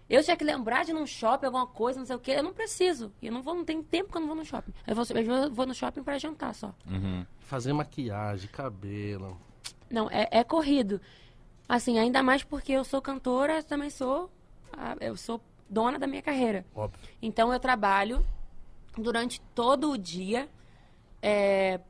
[0.09, 2.33] eu tinha que lembrar de ir num shopping, alguma coisa, não sei o quê.
[2.33, 3.13] Eu não preciso.
[3.23, 4.73] Eu não vou, não tem tempo que eu não vou no shopping.
[4.87, 6.73] Eu vou, eu vou- no shopping pra jantar só.
[6.89, 7.27] Uhum.
[7.41, 9.37] Fazer maquiagem, cabelo.
[9.91, 11.01] Não, é, é corrido.
[11.69, 14.31] Assim, ainda mais porque eu sou cantora, também sou.
[14.73, 16.65] ah, Eu sou dona da minha carreira.
[16.75, 17.01] Óbvio.
[17.23, 18.25] Então eu trabalho
[18.97, 20.49] durante todo o dia.
[21.23, 21.81] é,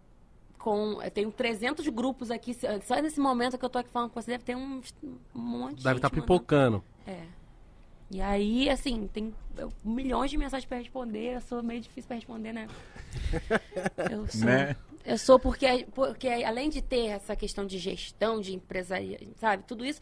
[0.64, 2.56] com, eu tenho 300 grupos aqui.
[2.86, 4.80] Só nesse momento que eu tô aqui falando com você, deve ter um,
[5.34, 6.82] um monte de Deve estar tá pipocando.
[7.06, 7.26] É.
[8.10, 9.34] E aí, assim, tem
[9.84, 11.34] milhões de mensagens pra responder.
[11.34, 12.66] Eu sou meio difícil pra responder, né?
[14.10, 14.46] Eu sou.
[14.46, 14.74] Né?
[15.04, 19.84] Eu sou porque, porque, além de ter essa questão de gestão, de empresaria, sabe, tudo
[19.84, 20.00] isso,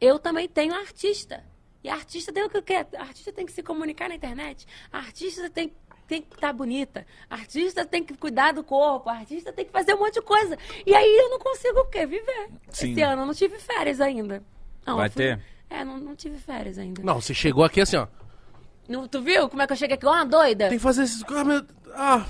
[0.00, 1.44] eu também tenho artista.
[1.84, 2.88] E artista tem o que quer.
[2.96, 4.66] Artista tem que se comunicar na internet.
[4.90, 5.70] Artista tem,
[6.06, 7.06] tem que estar bonita.
[7.30, 9.08] Artista tem que cuidar do corpo.
[9.08, 10.58] Artista tem que fazer um monte de coisa.
[10.86, 12.04] E aí eu não consigo o quê?
[12.06, 12.48] Viver.
[12.70, 12.92] Sim.
[12.92, 14.42] Esse ano eu não tive férias ainda.
[14.86, 15.40] Não, Vai eu fui- ter?
[15.70, 17.02] É, não, não tive férias ainda.
[17.02, 18.06] Não, você chegou aqui assim, ó.
[18.88, 20.04] Não, tu viu como é que eu cheguei aqui?
[20.04, 20.68] Ó, uma doida.
[20.68, 21.22] Tem que fazer esses.
[21.28, 21.64] Ah, meu...
[21.94, 22.26] ah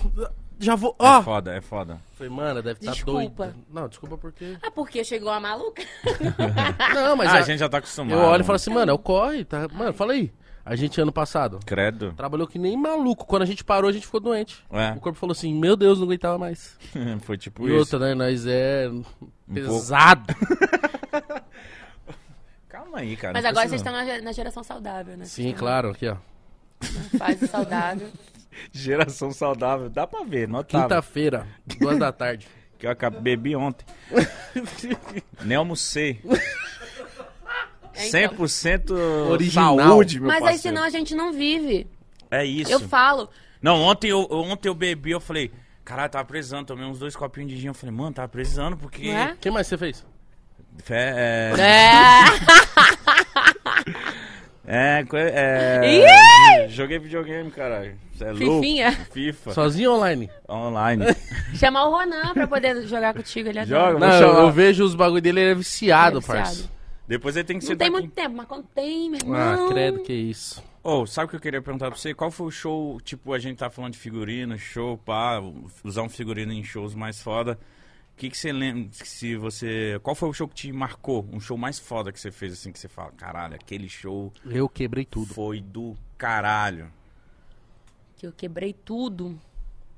[0.61, 0.95] já vou.
[1.01, 1.23] É Ah!
[1.23, 2.01] foda, é foda.
[2.13, 3.47] Falei, mano, deve estar Desculpa.
[3.47, 3.57] doida.
[3.69, 4.57] Não, desculpa porque.
[4.63, 5.83] Ah, porque chegou uma maluca?
[6.95, 8.13] Não, mas ah, a- a gente já tá acostumado.
[8.17, 9.67] eu olho e falo assim, mano, é o corre, tá?
[9.73, 10.33] Mano, fala aí.
[10.65, 12.13] A gente ano passado Credo.
[12.13, 13.27] trabalhou que nem maluco.
[13.27, 14.65] Quando a gente parou, a gente ficou doente.
[14.71, 14.93] É.
[14.93, 16.79] O corpo falou assim, meu Deus, não aguentava mais.
[17.23, 17.79] Foi tipo e isso.
[17.79, 18.15] outra, né?
[18.15, 18.89] Nós é
[19.53, 20.33] pesado.
[22.69, 23.33] Calma aí, cara.
[23.35, 25.25] Mas agora vocês estão na, na geração saudável, né?
[25.25, 26.17] Sim, claro, aqui, ó.
[27.19, 28.09] Fase saudável.
[28.71, 29.89] Geração saudável.
[29.89, 30.89] Dá pra ver, notável.
[30.89, 31.47] Quinta-feira,
[31.79, 32.47] duas da tarde.
[32.79, 33.85] Que eu acabei, bebi ontem.
[35.43, 36.21] Nem almocei.
[37.95, 38.21] É, então.
[38.47, 38.91] 100%
[39.31, 39.77] Original.
[39.77, 40.63] saúde, meu Mas aí parceiro.
[40.63, 41.87] senão a gente não vive.
[42.31, 42.71] É isso.
[42.73, 43.29] Eu falo.
[43.61, 45.51] Não, ontem eu, ontem eu bebi, eu falei...
[45.85, 47.67] Caralho, tava precisando, tomei uns dois copinhos de gin.
[47.69, 49.11] Eu falei, mano, tava precisando, porque...
[49.13, 49.33] Não é?
[49.33, 50.05] O que mais você fez?
[50.79, 51.53] Fé- é...
[51.59, 52.23] É.
[54.65, 56.69] É, é...
[56.69, 57.97] Joguei videogame, caralho.
[58.15, 58.61] Você é louco?
[58.63, 58.93] Fifinha.
[59.13, 59.53] FIFA.
[59.55, 60.31] Sozinho ou online?
[60.49, 61.05] Online.
[61.59, 63.49] Chamar o Ronan pra poder jogar contigo.
[63.49, 64.41] Ele Joga, Não, chamar.
[64.41, 66.53] eu vejo os bagulho dele, ele é viciado, Ele é parça.
[66.53, 66.73] viciado.
[67.07, 68.01] Depois ele tem que Não ser tem daqui.
[68.03, 69.69] muito tempo, mas quando tem, meu Ah, irmão...
[69.71, 70.63] credo, que isso.
[70.83, 72.15] Ô, sabe o que eu queria perguntar pra você?
[72.15, 75.41] Qual foi o show, tipo, a gente tá falando de figurino, show, pá,
[75.85, 77.59] usar um figurino em shows mais foda.
[78.15, 79.99] O que que você lembra, se você...
[80.03, 81.27] Qual foi o show que te marcou?
[81.33, 84.69] Um show mais foda que você fez, assim, que você fala, caralho, aquele show Eu
[84.69, 85.33] quebrei tudo.
[85.35, 86.91] foi do caralho.
[88.17, 89.39] Que eu quebrei tudo.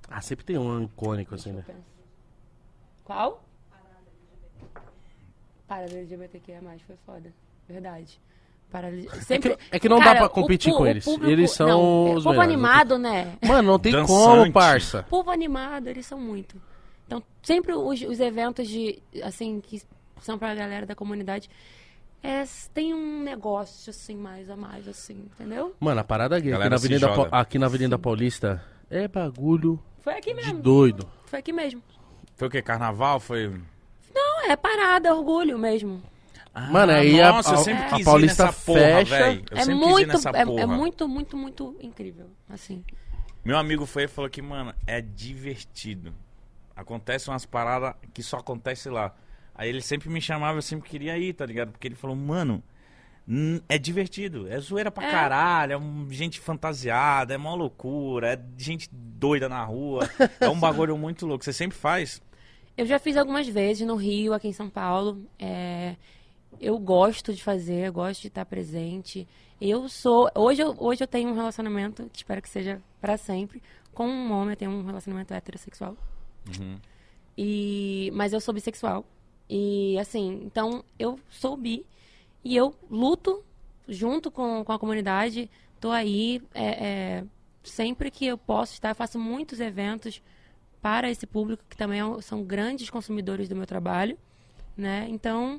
[0.08, 1.64] Ah, sempre tem um icônico assim, né?
[3.04, 3.43] Qual?
[5.66, 7.32] Parada LGBTQIA+, foi foda.
[7.68, 8.20] Verdade.
[8.70, 8.96] Parada...
[9.22, 9.56] Sempre...
[9.70, 11.04] é que não dá pra competir pu- com eles.
[11.04, 13.36] público- Eles são não, é os povo melhores, animado, né?
[13.46, 14.08] Mano, não tem Dançante.
[14.08, 15.02] como, parça.
[15.04, 16.60] povo animado, eles são muito.
[17.06, 19.80] Então, sempre os, os eventos de, assim, que
[20.20, 21.48] são pra galera da comunidade,
[22.22, 22.42] é,
[22.72, 25.74] tem um negócio, assim, mais a mais, assim, entendeu?
[25.78, 27.28] Mano, a parada gay aqui na, Avenida, joga.
[27.36, 30.60] Aqui na Avenida Paulista é bagulho Foi aqui de mesmo.
[30.62, 31.06] doido.
[31.26, 31.82] Foi aqui mesmo.
[32.34, 32.60] Foi o quê?
[32.62, 33.20] Carnaval?
[33.20, 33.52] Foi.
[34.46, 36.02] Não, é parada, orgulho mesmo.
[36.70, 39.16] Mano, aí a- nossa, eu a- sempre a quis ir Paulista nessa porra, fecha.
[39.18, 39.44] velho.
[39.50, 40.60] Eu é sempre quis ir muito, nessa é, porra.
[40.60, 42.84] é muito, muito, muito incrível, assim.
[43.44, 46.14] Meu amigo foi e falou que, mano, é divertido.
[46.76, 49.14] Acontecem umas paradas que só acontece lá.
[49.54, 51.70] Aí ele sempre me chamava, eu sempre queria ir, tá ligado?
[51.72, 52.62] Porque ele falou, mano,
[53.68, 54.46] é divertido.
[54.48, 55.10] É zoeira pra É.
[55.10, 60.08] caralho, é um- gente fantasiada, é mó loucura, é gente doida na rua.
[60.40, 61.44] é um bagulho muito louco.
[61.44, 62.20] Você sempre faz?
[62.76, 65.24] Eu já fiz algumas vezes no Rio, aqui em São Paulo.
[65.38, 65.96] É,
[66.60, 69.28] eu gosto de fazer, eu gosto de estar presente.
[69.60, 70.28] Eu sou.
[70.34, 74.32] Hoje eu, hoje eu tenho um relacionamento, que espero que seja pra sempre, com um
[74.32, 74.50] homem.
[74.50, 75.96] Eu tenho um relacionamento heterossexual.
[77.38, 79.04] E, mas eu sou bissexual.
[79.48, 81.86] E assim, então eu sou bi.
[82.44, 83.44] E eu luto
[83.88, 85.48] junto com, com a comunidade.
[85.80, 86.42] Tô aí.
[86.52, 87.24] é, é,
[87.64, 90.22] sempre que eu posso estar, eu faço muitos eventos
[90.84, 94.18] para esse público que também é são grandes consumidores do meu trabalho,
[94.76, 95.06] né?
[95.08, 95.58] Então,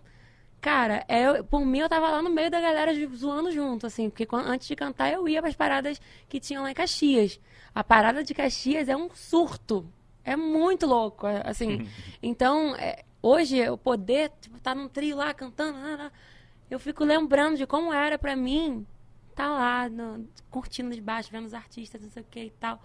[0.61, 4.27] cara, é, por mim eu tava lá no meio da galera zoando junto, assim, porque
[4.31, 5.99] antes de cantar eu ia para as paradas
[6.30, 7.39] que tinham lá em Caxias.
[7.73, 9.91] A parada de Caxias é um surto,
[10.23, 11.89] é muito louco, é, assim.
[12.22, 16.11] então, é, hoje eu poder tipo, tá num trio lá cantando, né, né,
[16.69, 18.85] eu fico lembrando de como era pra mim
[19.34, 22.80] tá lá no- curtindo de baixo, vendo os artistas, não sei o que e tal.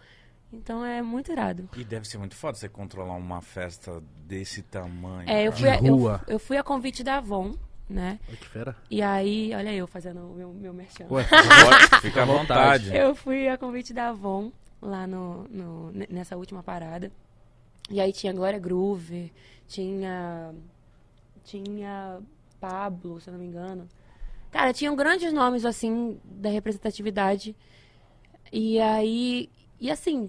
[0.52, 1.68] Então é muito irado.
[1.76, 5.28] E deve ser muito foda você controlar uma festa desse tamanho.
[5.30, 5.56] É, eu cara.
[5.60, 6.20] fui, a, eu, rua.
[6.26, 7.54] eu fui a convite da Avon,
[7.88, 8.18] né?
[8.28, 8.76] Olha que fera.
[8.90, 11.06] E aí, olha eu fazendo o meu, meu merchan.
[11.10, 12.94] Ué, Pode, Fica à vontade.
[12.96, 14.50] Eu fui a convite da Avon
[14.82, 17.12] lá no, no- nessa última parada.
[17.88, 19.32] E aí tinha Glória Groove,
[19.68, 20.52] tinha.
[21.44, 22.20] Tinha
[22.60, 23.88] Pablo, se eu não me engano.
[24.50, 27.56] Cara, tinham grandes nomes, assim, da representatividade.
[28.52, 29.48] E aí.
[29.80, 30.28] E assim.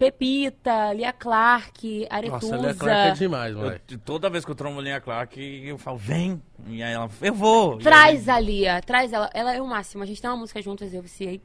[0.00, 2.56] Pepita, Lia Clark, Aretusa.
[2.56, 3.98] Nossa, é Clark é demais, Eu- moleque.
[3.98, 6.40] toda vez que eu trombo Linha Clark, eu falo, vem.
[6.66, 7.76] E aí ela, eu vou.
[7.76, 9.28] Traz a Lia, traz ela.
[9.34, 10.02] Ela é o máximo.
[10.02, 11.42] A gente tem uma música juntas, eu viciei.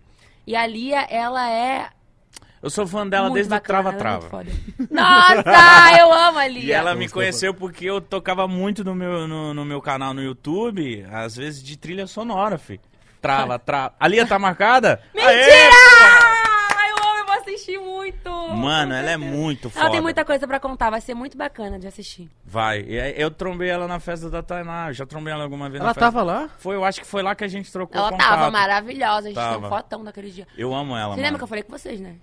[0.47, 1.89] E a Lia, ela é.
[2.63, 4.29] Eu sou fã dela muito desde o bacana, Trava é muito Trava.
[4.29, 4.51] foda.
[4.89, 6.63] Nossa, eu amo a Lia.
[6.63, 10.21] E ela me conheceu porque eu tocava muito no meu, no, no meu canal no
[10.23, 12.79] YouTube, às vezes de trilha sonora, fi.
[13.21, 13.93] Trava, trava.
[13.99, 15.01] A Lia tá marcada?
[15.13, 15.27] Mentira!
[15.29, 16.34] Aê!
[17.55, 18.29] Assistir muito.
[18.29, 19.81] Mano, ela é muito foda.
[19.85, 22.29] Ela tem muita coisa pra contar, vai ser muito bacana de assistir.
[22.45, 22.81] Vai.
[22.81, 24.91] E eu trombei ela na festa da Tainá.
[24.91, 26.49] Já trombei ela alguma vez na Ela tava lá?
[26.57, 28.29] Foi, eu acho que foi lá que a gente trocou Ela contato.
[28.29, 29.65] tava maravilhosa, a gente tem Tava.
[29.65, 30.47] um fotão daquele dia.
[30.57, 31.21] Eu amo ela, Você mano.
[31.23, 32.15] lembra que eu falei com vocês, né?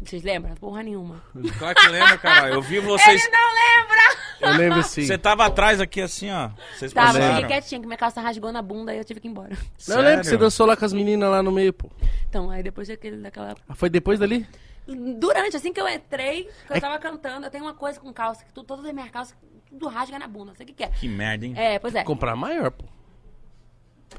[0.00, 0.54] Vocês lembram?
[0.54, 1.22] Porra nenhuma.
[1.58, 2.50] Claro que lembra, cara.
[2.50, 3.22] Eu vi vocês...
[3.24, 4.18] Ele não lembra!
[4.40, 5.04] Eu lembro sim.
[5.04, 6.50] Você tava atrás aqui assim, ó.
[6.76, 7.34] Vocês Tava, passaram.
[7.34, 9.56] fiquei quietinha, que minha calça rasgou na bunda e eu tive que ir embora.
[9.88, 10.38] Não, eu lembro que você Sério?
[10.38, 11.90] dançou lá com as meninas lá no meio, pô.
[12.28, 14.46] Então, aí depois daquele, daquela Ah, Foi depois dali?
[14.86, 18.12] Durante, assim que eu entrei, que eu É- tava cantando, eu tenho uma coisa com
[18.12, 19.36] calça, que tu, todas as minhas calças,
[19.68, 20.88] tudo rasga na bunda, não sei o que que é.
[20.88, 21.54] Que merda, hein?
[21.56, 22.04] É, pois é.
[22.04, 22.84] Comprar maior, pô.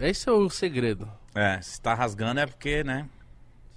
[0.02, 1.10] Esse é o segredo.
[1.34, 3.08] É, se tá rasgando é porque, né?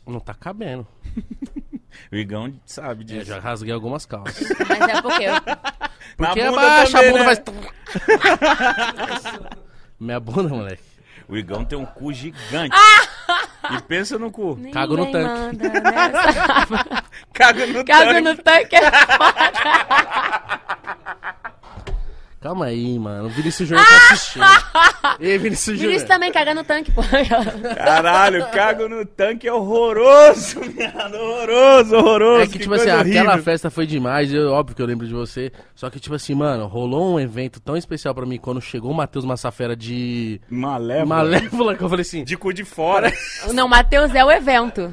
[0.05, 0.85] Não tá cabendo.
[2.11, 3.27] O Igão sabe Eu disso.
[3.27, 4.49] já rasguei algumas calças.
[4.69, 5.35] Mas é porque eu,
[6.17, 6.51] Porque também, a
[7.13, 7.25] bunda né?
[7.25, 7.43] faz...
[10.01, 10.83] Minha bunda, moleque.
[11.29, 12.77] O Igão tem um cu gigante.
[13.71, 14.57] e pensa no cu.
[14.57, 15.57] ninguém Cago no tanque.
[15.57, 17.05] nessa...
[17.33, 18.21] Caga no Cago tanque.
[18.21, 19.53] no tanque é foda.
[22.43, 23.27] Calma aí, mano.
[23.27, 24.45] O Vinícius Júnior tá assistindo.
[25.21, 25.91] Ei, Vinícius Júnior.
[25.91, 27.01] Vinícius também caga no tanque, pô.
[27.77, 31.15] Caralho, cago no tanque é horroroso, viado.
[31.15, 32.43] Horroroso, horroroso.
[32.43, 33.45] É que, tipo assim, coisa aquela horrível.
[33.45, 35.53] festa foi demais, eu, óbvio que eu lembro de você.
[35.73, 38.95] Só que, tipo assim, mano, rolou um evento tão especial pra mim quando chegou o
[38.95, 41.07] Matheus Massafera de Malévola.
[41.07, 42.25] Malévola, que eu falei assim.
[42.25, 43.13] De cu de fora.
[43.53, 44.93] Não, Matheus é o evento.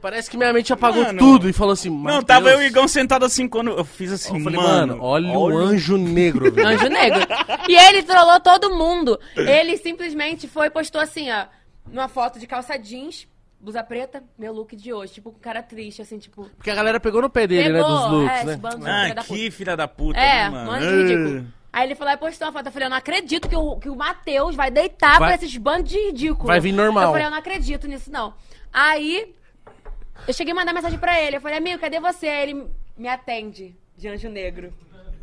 [0.00, 1.18] Parece que minha mente apagou Mano.
[1.18, 1.90] tudo e falou assim.
[1.90, 4.94] Não, tava eu e o Igão sentado assim quando eu fiz assim, Eu falei, mano.
[4.96, 6.66] mano, olha, o anjo negro, velho.
[6.68, 7.20] Anjo Negro.
[7.68, 9.18] E ele trollou todo mundo.
[9.36, 11.46] Ele simplesmente foi e postou assim, ó,
[11.90, 13.28] numa foto de calça jeans,
[13.60, 15.14] blusa preta, meu look de hoje.
[15.14, 16.48] Tipo, com cara triste, assim, tipo.
[16.56, 18.56] Porque a galera pegou no pé dele, né, Pegou, dos looks, é, né?
[18.56, 19.34] bando Ah, filha da puta.
[19.34, 20.70] que filha da puta, É, né, mano?
[20.70, 21.46] mano, ridículo.
[21.72, 22.66] Aí ele falou e postou uma foto.
[22.66, 25.56] Eu falei, eu não acredito que o, que o Matheus vai deitar Vai- pra esses
[25.56, 26.46] bandos de ridículo.
[26.48, 27.04] Vai vir normal.
[27.04, 28.34] Eu falei, eu não acredito nisso, não.
[28.72, 29.32] Aí,
[30.26, 31.36] eu cheguei a mandar mensagem pra ele.
[31.36, 32.28] Eu falei, amigo, cadê você?
[32.28, 32.66] Aí ele
[32.96, 34.72] me atende de anjo negro.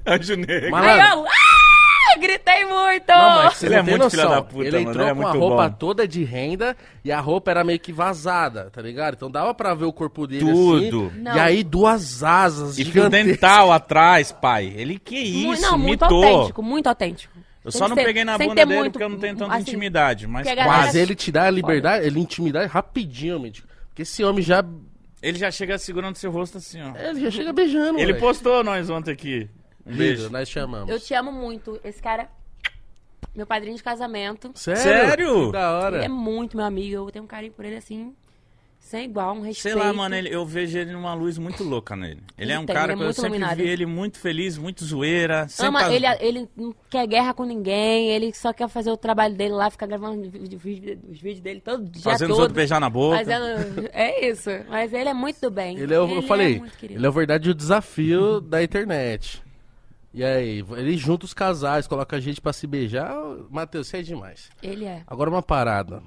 [0.06, 0.76] Anjo negro.
[0.76, 3.08] Aí eu, ah, gritei muito!
[3.10, 4.30] Não, mas Ele é muito filha noção.
[4.30, 5.76] da puta, Ele mano, entrou ele é com a muito roupa bom.
[5.78, 9.16] toda de renda e a roupa era meio que vazada, tá ligado?
[9.16, 11.08] Então dava pra ver o corpo dele Tudo.
[11.08, 11.20] assim.
[11.20, 11.36] Não.
[11.36, 13.32] E aí duas asas E fio gigantescas.
[13.34, 14.72] dental atrás, pai.
[14.76, 16.24] Ele que Mu- isso, não, muito mitou.
[16.24, 17.34] autêntico, muito autêntico.
[17.66, 19.10] Eu Tem só que não ser- peguei na sem bunda ter dele muito, porque eu
[19.10, 22.06] não tenho tanta assim, intimidade, mas porque a galera- Mas ele te dá a liberdade,
[22.06, 23.68] ele intimidade rapidinho, mítico.
[23.90, 24.64] Porque esse homem já.
[25.22, 26.96] Ele já chega segurando seu rosto assim, ó.
[26.98, 28.00] Ele já chega beijando.
[28.00, 28.20] Ele velho.
[28.20, 29.50] postou nós ontem aqui.
[29.86, 30.30] Um Lindo, beijo.
[30.30, 30.90] nós chamamos.
[30.90, 31.80] Eu te amo muito.
[31.84, 32.30] Esse cara,
[33.36, 34.52] meu padrinho de casamento.
[34.56, 34.82] Sério?
[34.82, 35.46] Sério?
[35.48, 35.98] Que da hora.
[35.98, 36.96] Ele é muito meu amigo.
[36.96, 38.14] Eu tenho um carinho por ele assim,
[38.88, 39.78] sem igual, um Sei respeito.
[39.78, 42.22] lá, mano, ele- eu vejo ele numa luz muito louca nele.
[42.38, 43.58] Ele, Ele é um tem, cara ele é que eu muito sempre iluminado.
[43.58, 45.48] vi ele muito feliz, muito zoeira.
[45.60, 49.36] Ama, tá- ele, ele não quer guerra com ninguém, ele só quer fazer o trabalho
[49.36, 50.64] dele lá, ficar gravando os
[51.20, 52.42] vídeos dele todo dia fazendo os todo.
[52.44, 53.18] outros beijar na boca.
[53.18, 53.90] Fazendo...
[53.94, 54.50] É isso.
[54.70, 55.78] Mas ele é muito do bem.
[55.78, 57.00] Ele é, o- eu falei, muito querido.
[57.00, 59.42] ele é o verdade o desafio da internet.
[60.14, 63.14] E aí, ele junta os casais, coloca a gente pra se beijar.
[63.52, 64.50] Matheus, você é demais.
[64.64, 65.04] Ele é.
[65.06, 66.02] Agora uma parada.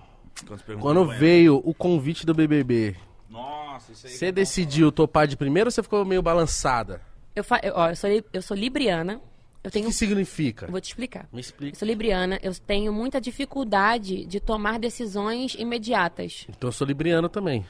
[0.81, 2.97] Quando, veio o convite do BBB,
[3.29, 4.13] Nossa, isso aí.
[4.13, 7.01] você decidiu topar de primeiro ou você ficou meio balançada?
[7.37, 7.61] Eu, fa...
[7.63, 9.21] eu- ó, eu, sou, li- eu sou libriana.
[9.63, 9.87] Eu O tenho.
[9.89, 10.67] que significa?
[10.69, 11.25] Vou te explicar.
[11.31, 11.79] Me Eu explica.
[11.79, 16.47] sou libriana, eu tenho muita dificuldade de tomar decisões imediatas.
[16.49, 17.67] Então eu sou libriano também.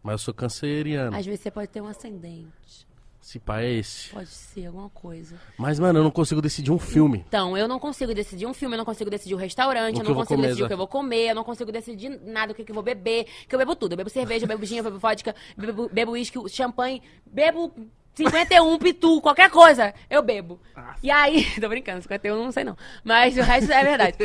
[0.00, 1.16] Mas eu sou canceriano.
[1.16, 2.83] Às vezes você pode ter um ascendente,
[3.24, 4.10] Esse pai é esse.
[4.10, 5.34] pode ser alguma coisa.
[5.56, 7.24] Mas, mano, eu não consigo decidir um filme.
[7.26, 10.04] Então, eu não consigo decidir um filme, eu não consigo decidir o restaurante, eu eu
[10.04, 12.52] não vou consigo comer, decidir o que eu vou comer, eu não consigo decidir nada,
[12.52, 13.26] o que, que eu vou beber.
[13.48, 13.92] Que eu bebo tudo.
[13.92, 17.72] Eu bebo cerveja, eu bebo gin, eu bebo vodka, bebo bebo uísque, champanhe, bebo
[18.14, 20.60] 51 pitu, qualquer coisa, eu bebo.
[21.02, 22.76] E aí, tô brincando, 51 não sei não.
[23.02, 24.18] Mas o resto é verdade.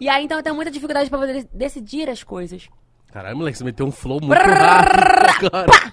[0.00, 2.68] E aí, então, eu tenho muita dificuldade pra poder decidir as coisas.
[3.12, 5.92] Caralho, moleque, você meteu um flow muito rápido agora.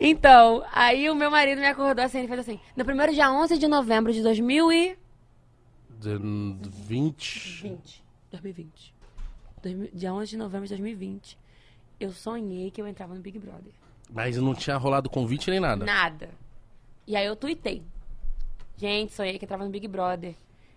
[0.00, 3.58] Então, aí o meu marido me acordou assim, ele fez assim, no primeiro dia 11
[3.58, 4.96] de novembro de 2020,
[6.00, 8.04] De- 20.
[8.30, 8.94] 2020,
[9.62, 11.38] Dois- dia 11 de novembro de 2020,
[11.98, 13.72] eu sonhei que eu entrava no Big Brother.
[14.10, 15.84] Mas não tinha rolado convite nem nada.
[15.84, 16.30] Nada.
[17.06, 17.82] E aí eu tuitei.
[18.76, 20.34] Gente, sonhei que entrava no Big Brother.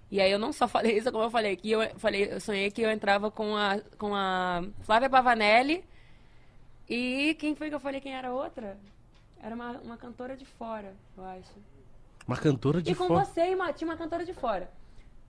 [0.09, 2.69] E aí eu não só falei isso, como eu falei que eu falei, eu sonhei
[2.71, 5.83] que eu entrava com a com a Flávia Pavanelli.
[6.91, 8.77] E quem foi que eu falei quem era a outra?
[9.41, 11.53] Era uma, uma cantora de fora, eu acho.
[12.27, 13.23] Uma cantora de e com fora.
[13.23, 14.69] você, uma, tinha uma cantora de fora.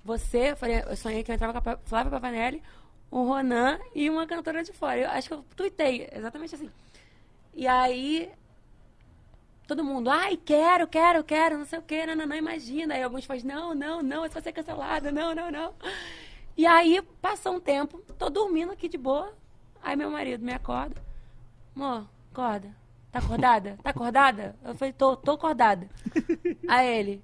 [0.04, 2.60] Você, eu, falei, eu sonhei que eu entrava com a Flávia Pavanelli,
[3.08, 5.02] o Ronan e uma cantora de fora.
[5.02, 6.68] Eu acho que eu tuitei, exatamente assim.
[7.54, 8.28] E aí,
[9.68, 12.94] todo mundo, ai, quero, quero, quero, não sei o quê, não, não, não, imagina.
[12.94, 15.74] Aí alguns fazem, não, não, não, isso vai ser cancelado, não, não, não.
[16.56, 19.32] E aí, passou um tempo, tô dormindo aqui de boa.
[19.80, 21.11] Aí meu marido me acorda.
[21.74, 22.68] Amor, acorda.
[23.10, 23.78] Tá acordada?
[23.82, 24.56] Tá acordada?
[24.64, 25.88] Eu falei, tô, tô acordada.
[26.68, 27.22] Aí ele,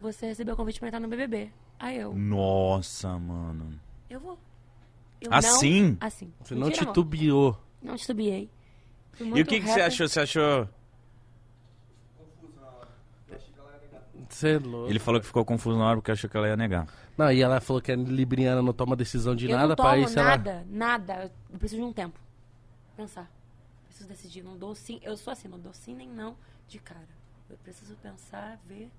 [0.00, 1.50] você recebeu o convite pra entrar no BBB.
[1.78, 3.78] Aí eu, Nossa, mano.
[4.08, 4.38] eu vou.
[5.20, 5.90] Eu Assim?
[6.00, 6.32] Não, assim.
[6.42, 6.94] Você não Mentira, amor.
[6.94, 7.60] titubeou.
[7.82, 8.50] Não titubeei.
[9.12, 9.86] Fui E o muito que, que você reta.
[9.86, 10.08] achou?
[10.08, 10.68] Você achou.
[14.28, 14.90] Você é louco.
[14.90, 16.86] Ele falou que ficou confuso na hora porque achou que ela ia negar.
[17.16, 19.90] Não, e ela falou que a Libriana não toma decisão de Eu nada não pra
[19.92, 20.28] tomo isso ela.
[20.30, 21.32] nada, nada.
[21.50, 22.18] Eu preciso de um tempo.
[22.96, 23.28] Pensar.
[23.98, 24.44] Preciso decidir.
[24.44, 25.00] Não dou sim.
[25.02, 26.36] Eu sou assim, não dou sim nem não
[26.68, 27.08] de cara.
[27.50, 28.90] Eu preciso pensar, ver,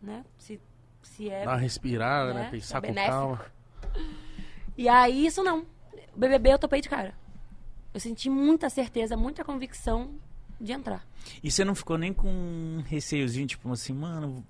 [0.00, 0.24] né?
[0.38, 0.60] Se,
[1.02, 1.44] se é.
[1.44, 2.42] Dar respirada, né?
[2.44, 3.46] né, Pensar é com calma.
[4.76, 5.66] E aí, isso não.
[6.14, 7.14] O BBB eu topei de cara.
[7.92, 10.14] Eu senti muita certeza, muita convicção
[10.60, 11.04] de entrar.
[11.42, 14.46] E você não ficou nem com um receiozinho, tipo assim, mano.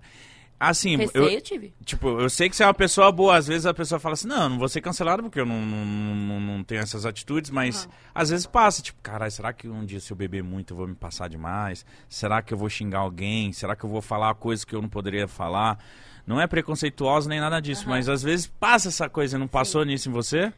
[0.61, 1.73] Assim, Receio eu, eu tive.
[1.85, 3.37] tipo, eu sei que você é uma pessoa boa.
[3.37, 5.85] Às vezes a pessoa fala assim, não, não vou ser cancelado porque eu não, não,
[5.85, 7.93] não, não tenho essas atitudes, mas Aham.
[8.15, 10.89] às vezes passa, tipo, caralho, será que um dia se eu beber muito eu vou
[10.89, 11.87] me passar demais?
[12.09, 13.53] Será que eu vou xingar alguém?
[13.53, 15.79] Será que eu vou falar coisas que eu não poderia falar?
[16.27, 17.91] Não é preconceituosa nem nada disso, Aham.
[17.91, 20.53] mas às vezes passa essa coisa, não passou nisso em você?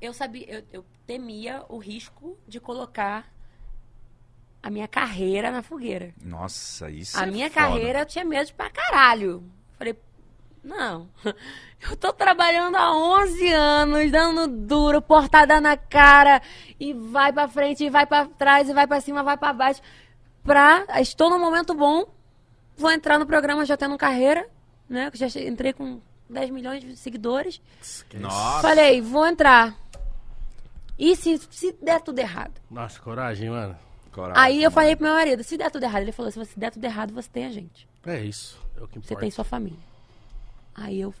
[0.00, 3.30] Eu sabia, eu, eu temia o risco de colocar
[4.62, 6.12] a minha carreira na fogueira.
[6.22, 7.60] Nossa, isso A é minha foda.
[7.66, 9.44] carreira eu tinha medo pra caralho.
[9.78, 9.96] Falei,
[10.62, 11.08] não.
[11.88, 16.40] Eu tô trabalhando há 11 anos, dando duro, portada na cara,
[16.80, 19.82] e vai pra frente, e vai pra trás, e vai pra cima, vai pra baixo.
[20.42, 20.86] Pra.
[20.98, 22.06] Estou num momento bom,
[22.78, 24.48] vou entrar no programa já tendo carreira,
[24.88, 25.10] né?
[25.10, 26.00] que Já entrei com
[26.30, 27.60] 10 milhões de seguidores.
[28.14, 28.62] Nossa.
[28.62, 29.76] Falei, vou entrar.
[30.98, 32.54] E se, se der tudo errado?
[32.70, 33.76] Nossa, coragem, mano.
[34.16, 34.70] Coragem, Aí eu mano.
[34.70, 37.12] falei pro meu marido, se der tudo errado, ele falou, se você der tudo errado,
[37.12, 37.86] você tem a gente.
[38.06, 38.58] É isso.
[38.74, 39.20] É o que Você importa.
[39.20, 39.78] tem sua família.
[40.74, 41.14] Aí eu.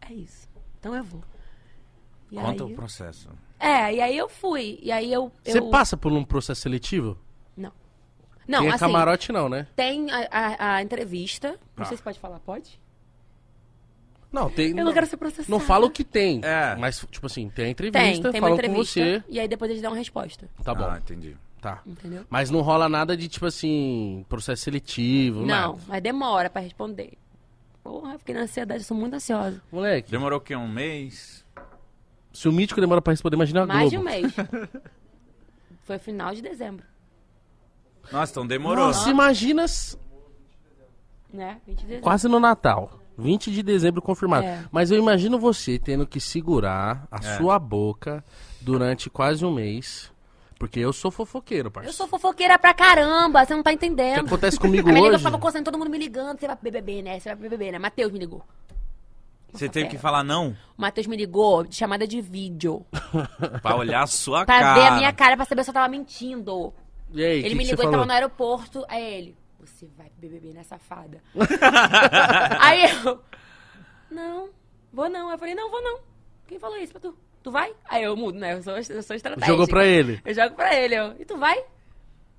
[0.00, 0.48] É isso.
[0.78, 1.20] Então eu vou.
[2.30, 3.28] E Conta aí, o processo.
[3.58, 4.78] É, e aí eu fui.
[4.82, 5.32] E aí eu.
[5.42, 5.68] Você eu...
[5.70, 7.18] passa por um processo seletivo?
[7.56, 7.72] Não.
[8.46, 9.66] Não, Quem é assim, camarote não, né?
[9.74, 11.48] tem a, a- a entrevista.
[11.76, 11.84] Não Tá.
[11.86, 12.78] sei se pode falar, pode?
[14.30, 14.76] Não, tem.
[14.76, 15.48] Eu não quero ser processada.
[15.50, 16.40] Não fala o que tem.
[16.42, 16.74] É.
[16.76, 19.00] Mas, tipo assim, tem a Tem, entrevista, tem uma falam com entrevista.
[19.00, 19.24] você.
[19.28, 20.48] E aí depois eles dão uma resposta.
[20.62, 21.36] Tá bom, Ah, entendi.
[21.64, 21.82] Tá.
[21.86, 22.24] Entendeu?
[22.28, 25.78] Mas não rola nada de, tipo assim, processo seletivo, Não, nada.
[25.88, 27.14] mas demora pra responder.
[27.82, 29.60] Porra, fiquei na ansiedade, eu sou muito ansiosa.
[29.72, 30.54] Moleque, Demorou o quê?
[30.54, 31.42] Um mês?
[32.32, 33.90] se o Mítico demora pra responder, imagina a Mais Globo.
[33.90, 34.34] de um mês.
[35.84, 36.84] Foi final de dezembro,
[38.10, 38.86] Nossa, então demorou.
[38.86, 39.96] Nossa, imagina s-
[41.32, 41.60] né?
[41.66, 42.02] 20 de dezembro.
[42.04, 43.00] quase no Natal.
[43.16, 44.44] 20 de dezembro confirmado.
[44.46, 44.64] É.
[44.72, 47.36] Mas eu imagino você tendo que segurar a É.
[47.36, 48.24] sua boca
[48.60, 50.10] durante quase um mês.
[50.64, 51.94] Porque eu sou fofoqueiro, Eu parceiro.
[51.94, 54.24] sou fofoqueira pra caramba, você não tá O que entendendo.
[54.26, 55.24] acontece comigo A minha amiga hoje?
[55.24, 56.40] ficava coçando, todo mundo me ligando.
[56.40, 57.20] Você vai pro BBB, né?
[57.20, 57.78] Você vai pro BBB, né?
[57.78, 58.42] Matheus me ligou.
[59.52, 62.84] Você teve que falar não O Matheus me ligou de chamada de vídeo.
[63.62, 64.74] pra olhar a sua Pra cara.
[64.80, 66.72] ver a minha cara, pra saber se eu tava mentindo.
[67.12, 67.92] E aí, Ele que me que ligou, falou?
[67.92, 68.84] tava no aeroporto.
[68.88, 71.22] Aí ele, você vai pro BBB, né, safada?
[72.58, 73.20] aí eu,
[74.10, 74.48] não,
[74.92, 75.30] vou não.
[75.30, 75.98] Eu falei, não, vou não.
[76.48, 77.14] Quem falou isso pra tu?
[77.44, 77.72] Tu vai?
[77.90, 78.54] Aí eu mudo, né?
[78.54, 79.46] Eu sou, eu sou estratégica.
[79.46, 80.18] Jogou pra ele.
[80.24, 81.62] Eu jogo pra ele, eu, e tu vai?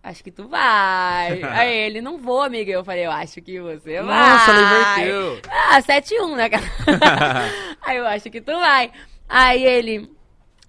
[0.01, 1.41] Acho que tu vai.
[1.53, 2.71] Aí ele, não vou, amiga.
[2.71, 4.29] Eu falei, eu acho que você vai.
[4.31, 4.61] Nossa, ela
[4.97, 5.41] inverteu.
[5.47, 6.63] Ah, 7-1, né, cara?
[7.85, 8.91] Aí eu acho que tu vai.
[9.29, 10.09] Aí ele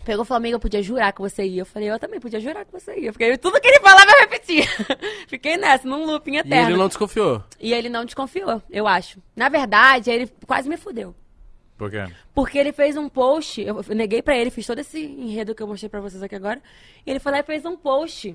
[0.05, 1.63] pegou e falou, amiga, eu podia jurar que você ia.
[1.63, 3.13] Eu falei, eu também podia jurar que você ia.
[3.15, 4.65] Fiquei, tudo que ele falava eu repetia.
[5.29, 6.71] Fiquei nessa, num looping E eterno.
[6.71, 7.43] ele não desconfiou.
[7.59, 9.19] E ele não desconfiou, eu acho.
[9.35, 11.15] Na verdade, ele quase me fudeu.
[11.77, 12.07] Por quê?
[12.35, 15.66] Porque ele fez um post, eu neguei pra ele, fiz todo esse enredo que eu
[15.66, 16.61] mostrei pra vocês aqui agora.
[17.07, 18.35] E ele foi lá e fez um post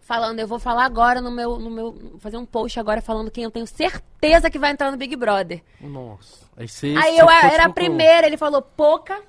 [0.00, 3.44] falando, eu vou falar agora no meu, no meu, fazer um post agora falando quem
[3.44, 5.62] eu tenho certeza que vai entrar no Big Brother.
[5.80, 6.46] Nossa.
[6.56, 9.20] Aí, você, Aí eu era a tipo, primeira, ele falou Poca,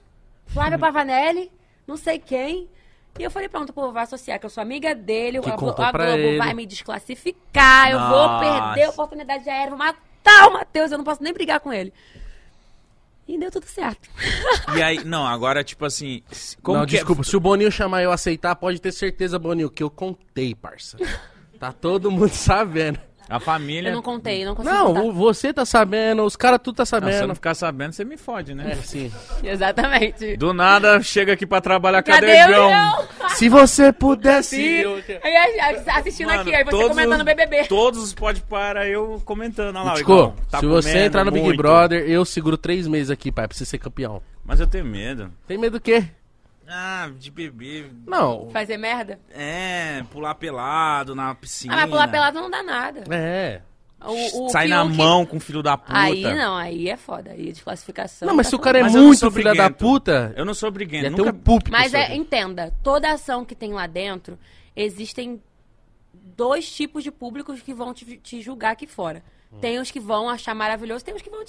[0.48, 1.52] Flávio Pavanelli,
[1.86, 2.68] não sei quem.
[3.20, 5.70] E eu falei, pronto, pô, vai associar, que eu sou amiga dele, Que a, Glo-
[5.78, 6.38] a Globo ele.
[6.38, 8.46] vai me desclassificar, eu vou Nossa.
[8.46, 11.74] perder a oportunidade de aéreo, vou matar o Matheus, eu não posso nem brigar com
[11.74, 11.92] ele.
[13.28, 14.10] E deu tudo certo.
[14.76, 16.22] E aí, não, agora, tipo assim.
[16.62, 17.24] Como não, que é- desculpa.
[17.24, 20.98] Se o Boninho chamar eu aceitar, pode ter certeza, Boninho, que eu contei, parça.
[21.60, 23.00] Tá todo mundo sabendo.
[23.30, 23.90] A família.
[23.90, 25.02] Eu não contei, eu não consegui Não, contar.
[25.04, 27.28] o- você tá sabendo, os caras tudo tá Não, se eu sabendo.
[27.28, 28.72] não ficar sabendo, você me fode, né?
[28.72, 29.12] É, sim.
[29.44, 30.38] Exatamente.
[30.38, 32.68] Do nada, chega aqui pra trabalhar, cadê, Cadê o João?
[32.70, 33.08] Leão?
[33.36, 34.84] Se você pudesse...
[35.96, 37.64] Assistindo Mano, aqui, aí você todos comentando os- BBB.
[37.66, 39.76] Todos os pode para eu comentando.
[39.76, 41.58] Olha lá, Tico, Igão, tá se você entrar no Big muito.
[41.58, 44.22] Brother, eu seguro três meses aqui, pai, pra você ser campeão.
[44.46, 45.30] Mas eu tenho medo.
[45.46, 46.06] Tem medo do quê?
[46.68, 47.92] Ah, de beber.
[48.06, 48.50] Não.
[48.50, 49.20] Fazer merda?
[49.32, 51.74] É, pular pelado na piscina.
[51.74, 53.04] Ah, mas pular pelado não dá nada.
[53.14, 53.62] É.
[54.04, 55.98] O, o Sai na Fiuk- mão com o filho da puta.
[55.98, 57.32] Aí não, aí é foda.
[57.32, 58.28] Aí é desclassificação.
[58.28, 60.70] Não, mas tá se o cara é muito sou filha da puta, Eu não sou
[60.70, 61.06] briguento.
[61.16, 61.32] ter Nunca...
[61.32, 64.38] um púlpito Mas é, entenda, toda ação que tem lá dentro,
[64.76, 65.42] existem
[66.14, 69.24] dois tipos de públicos que vão te, te julgar aqui fora.
[69.52, 69.60] Hum.
[69.60, 71.44] Tem os que vão achar maravilhoso, tem os que vão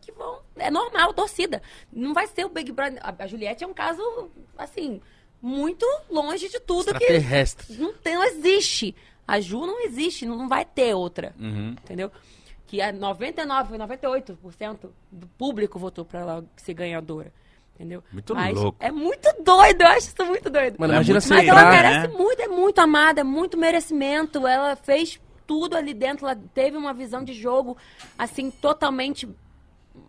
[0.00, 0.40] que vão.
[0.56, 1.62] É normal, torcida.
[1.92, 3.00] Não vai ser o Big Brother.
[3.02, 4.02] A, Juliette é um caso,
[4.58, 5.00] assim,
[5.40, 7.06] muito longe de tudo que.
[7.78, 8.94] Não, tem, não existe.
[9.26, 11.34] A Ju não existe, não, vai ter outra.
[11.38, 11.70] Uhum.
[11.82, 12.10] Entendeu?
[12.66, 17.32] Que é 99, 98% do público votou pra ela ser ganhadora.
[17.74, 18.04] Entendeu?
[18.12, 18.78] Muito Mas louco.
[18.80, 20.76] É muito doido, eu acho isso muito doido.
[20.78, 21.64] Mano, É imagina Mas ela entrar...
[21.64, 21.90] né?
[21.90, 24.46] merece muito, é muito amada, é muito merecimento.
[24.46, 27.76] Ela fez tudo ali dentro, ela teve uma visão de jogo,
[28.18, 29.28] assim, totalmente,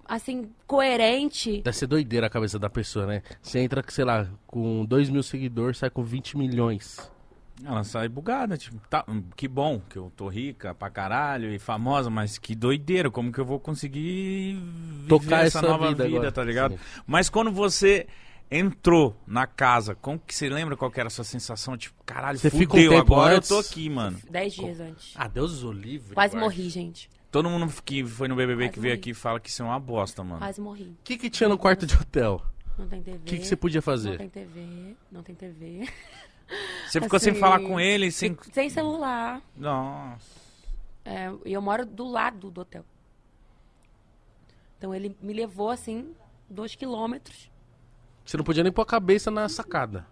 [0.08, 1.62] assim, coerente.
[1.62, 3.22] Deve ser doideira a cabeça da pessoa, né?
[3.42, 7.12] Você entra, sei lá, com 2 mil seguidores, sai com 20 milhões.
[7.64, 11.58] Ela sai bugada, tipo, tá, hum, que bom que eu tô rica pra caralho e
[11.58, 16.04] famosa, mas que doideira, como que eu vou conseguir viver Tocar essa essa nova vida
[16.04, 16.32] vida, agora.
[16.34, 16.74] tá ligado?
[16.74, 16.80] Sim.
[17.08, 18.08] Mas quando você
[18.50, 21.78] entrou na casa, como que você lembra qual que era a sua sensação?
[21.78, 23.50] Tipo, caralho, Você fudeu, fica um agora antes?
[23.50, 24.20] eu tô aqui, mano.
[24.30, 25.14] Dez dias antes.
[25.16, 26.14] Ah, Deus o livre.
[26.14, 26.46] Quase guarda.
[26.50, 27.10] morri, gente.
[27.32, 29.00] Todo mundo que foi no BBB Quase que veio morri.
[29.02, 30.40] aqui fala que isso é uma bosta, mano.
[30.40, 30.96] Quase morri.
[31.00, 32.42] O que, que tinha no quarto de hotel?
[32.78, 33.18] Não tem TV.
[33.18, 34.18] O que, que você podia Não fazer?
[34.18, 35.88] tem TV, não tem TV.
[36.88, 38.38] Você ficou sem Assim, falar com ele, sem...
[38.54, 39.42] Sem celular.
[39.58, 40.24] Nossa.
[41.04, 42.86] É, e eu moro do lado do hotel.
[44.78, 46.14] Então ele me levou assim,
[46.48, 47.50] dois quilômetros.
[48.26, 50.06] Você não podia nem pôr a cabeça na sacada.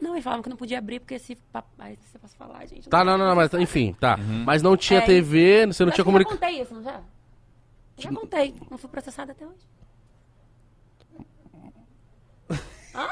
[0.00, 1.38] Não, eles falavam que não podia abrir, porque se.
[1.78, 2.88] Aí você posso falar, gente.
[2.88, 4.16] Tá, não, não, não, mas enfim, tá.
[4.18, 6.38] Mas não tinha É, TV, você não tinha que eu comunicação.
[6.38, 7.00] Já contei isso, não já?
[7.96, 8.54] Já contei.
[8.70, 9.66] Não fui processada até hoje.
[12.94, 13.08] Hã?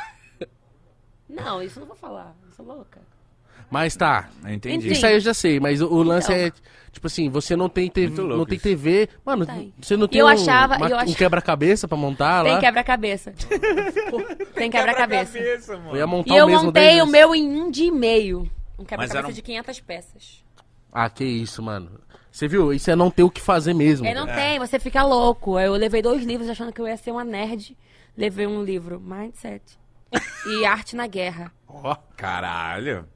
[1.29, 2.35] Não, isso eu não vou falar.
[2.45, 3.01] Eu sou louca.
[3.73, 4.29] Mas tá.
[4.47, 4.93] Entendi.
[4.93, 6.45] Isso aí eu já sei, mas o, o lance Então.
[6.47, 6.53] é,
[6.93, 8.59] tipo assim, você não tem TV, não tem.
[8.59, 9.73] TV, mano, Tem.
[9.81, 12.61] você não tem eu um, achava- uma- eu um ach- quebra-cabeça pra montar Tem lá?
[12.61, 13.33] quebra-cabeça.
[14.55, 15.39] Tem quebra-cabeça.
[15.79, 15.91] mano.
[15.93, 18.51] Eu ia montar E eu montei o meu em um dia e meio.
[18.79, 20.45] Um quebra-cabeça um- de 500 peças.
[20.93, 21.99] Ah, que isso, mano.
[22.31, 22.73] Você viu?
[22.75, 24.07] Isso é não ter o que fazer mesmo.
[24.07, 24.39] É, não velho.
[24.39, 25.59] tem, você fica louco.
[25.59, 27.77] Eu levei dois livros achando que eu ia ser uma nerd.
[28.17, 29.63] Levei um livro, Mindset.
[30.47, 31.51] e Arte na Guerra.
[31.67, 33.07] Ó, Caralho.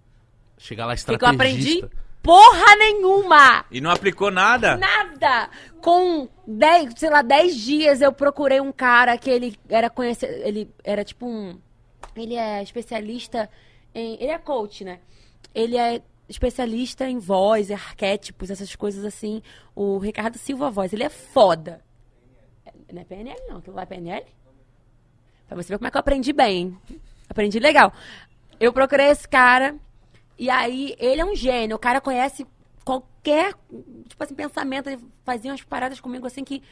[0.59, 1.87] Chegar lá O que, que eu estrategista.
[1.87, 2.07] aprendi?
[2.23, 3.65] Porra nenhuma!
[3.70, 4.77] E não aplicou nada?
[4.77, 5.49] Nada!
[5.81, 10.33] Com 10, sei lá, 10 dias eu procurei um cara que ele era conhecido.
[10.33, 11.57] Ele era tipo um.
[12.16, 13.49] Ele é especialista
[13.95, 14.15] em.
[14.15, 14.99] Ele é coach, né?
[15.55, 19.41] Ele é especialista em voz, arquétipos, essas coisas assim.
[19.74, 21.81] O Ricardo Silva Voz, ele é foda.
[22.93, 23.59] Não é PNL, não.
[23.59, 24.27] Aquilo lá é PNL?
[25.47, 26.77] Pra você ver como é que eu aprendi bem.
[27.28, 27.93] Aprendi legal.
[28.59, 29.77] Eu procurei esse cara.
[30.38, 31.76] E aí, ele é um gênio.
[31.76, 32.46] O cara conhece
[32.84, 33.54] qualquer,
[34.08, 34.88] tipo assim, pensamento.
[34.88, 36.62] Ele fazia umas paradas comigo, assim, que,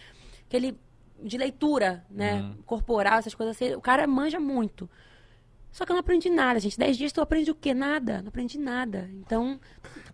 [0.49, 0.79] que ele...
[1.23, 2.53] De leitura, né?
[2.67, 3.75] Corporal, essas coisas assim.
[3.75, 4.91] O cara manja muito.
[5.71, 6.79] Só que eu não aprendi nada, gente.
[6.79, 7.73] Dez dias tu aprende o quê?
[7.73, 8.21] Nada.
[8.21, 9.09] Não aprendi nada.
[9.15, 9.59] Então...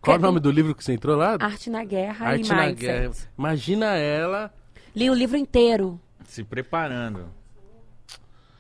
[0.01, 1.37] Qual o quer- nome do livro que você entrou lá?
[1.41, 2.81] Arte na Guerra Arte e na Mindset.
[2.81, 3.13] Guerra.
[3.37, 4.55] Imagina ela.
[4.95, 6.01] Li o livro inteiro.
[6.25, 7.29] Se preparando.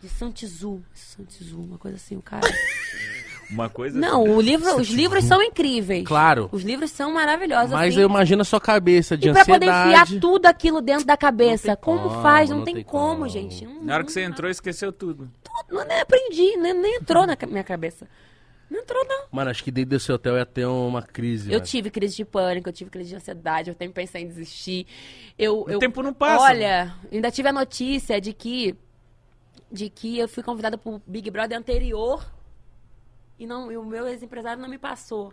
[0.02, 0.82] De Santizu.
[0.92, 2.48] Santizu, uma coisa assim, o cara...
[3.50, 4.32] Uma coisa Não, assim.
[4.32, 6.06] o livro, os livros são incríveis.
[6.06, 6.48] Claro.
[6.52, 7.70] Os livros são maravilhosos.
[7.72, 8.02] Mas assim.
[8.02, 10.14] eu imagino a sua cabeça de E pra poder ansiedade.
[10.14, 11.74] enfiar tudo aquilo dentro da cabeça.
[11.76, 12.50] Como, como, faz?
[12.50, 13.28] Não, não tem, tem como, como.
[13.28, 13.64] gente.
[13.64, 15.28] Não, Na hora que não- você entrou, esqueceu tudo.
[15.70, 18.06] Não, nem aprendi, nem, nem entrou na minha cabeça.
[18.70, 19.24] Não entrou, não.
[19.32, 21.48] Mano, acho que dentro desse hotel ia ter uma crise.
[21.48, 21.64] Eu mano.
[21.66, 24.86] tive crise de pânico, eu tive crise de ansiedade, eu sempre pensei em desistir.
[25.36, 26.44] Eu, O eu- tempo não passa.
[26.44, 28.76] Olha, ainda tive a notícia de que
[29.72, 32.24] de que eu fui convidada pro Big Brother anterior
[33.40, 35.32] e, não, e o meu ex-empresário não me passou.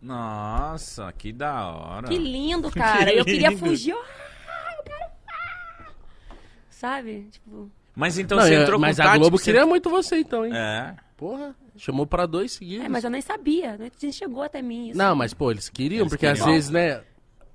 [0.00, 2.06] Nossa, que da hora.
[2.08, 3.12] Que lindo, cara.
[3.12, 3.58] eu queria lindo.
[3.58, 3.90] fugir.
[3.90, 6.34] eu- Ah, eu quero- ah.
[6.70, 7.28] Sabe?
[7.32, 9.90] Tipo, Mas então Não, você eu- entrou mas com a tática, Globo você- queria muito
[9.90, 10.52] você, então, hein?
[10.54, 10.94] É.
[11.16, 12.84] Porra, chamou pra dois seguidos.
[12.86, 13.76] é, mas eu nem sabia.
[14.00, 14.98] Nem chegou até mim isso.
[14.98, 16.46] Não, mas, pô, eles queriam, Eles porque queriam.
[16.46, 17.02] às vezes, né,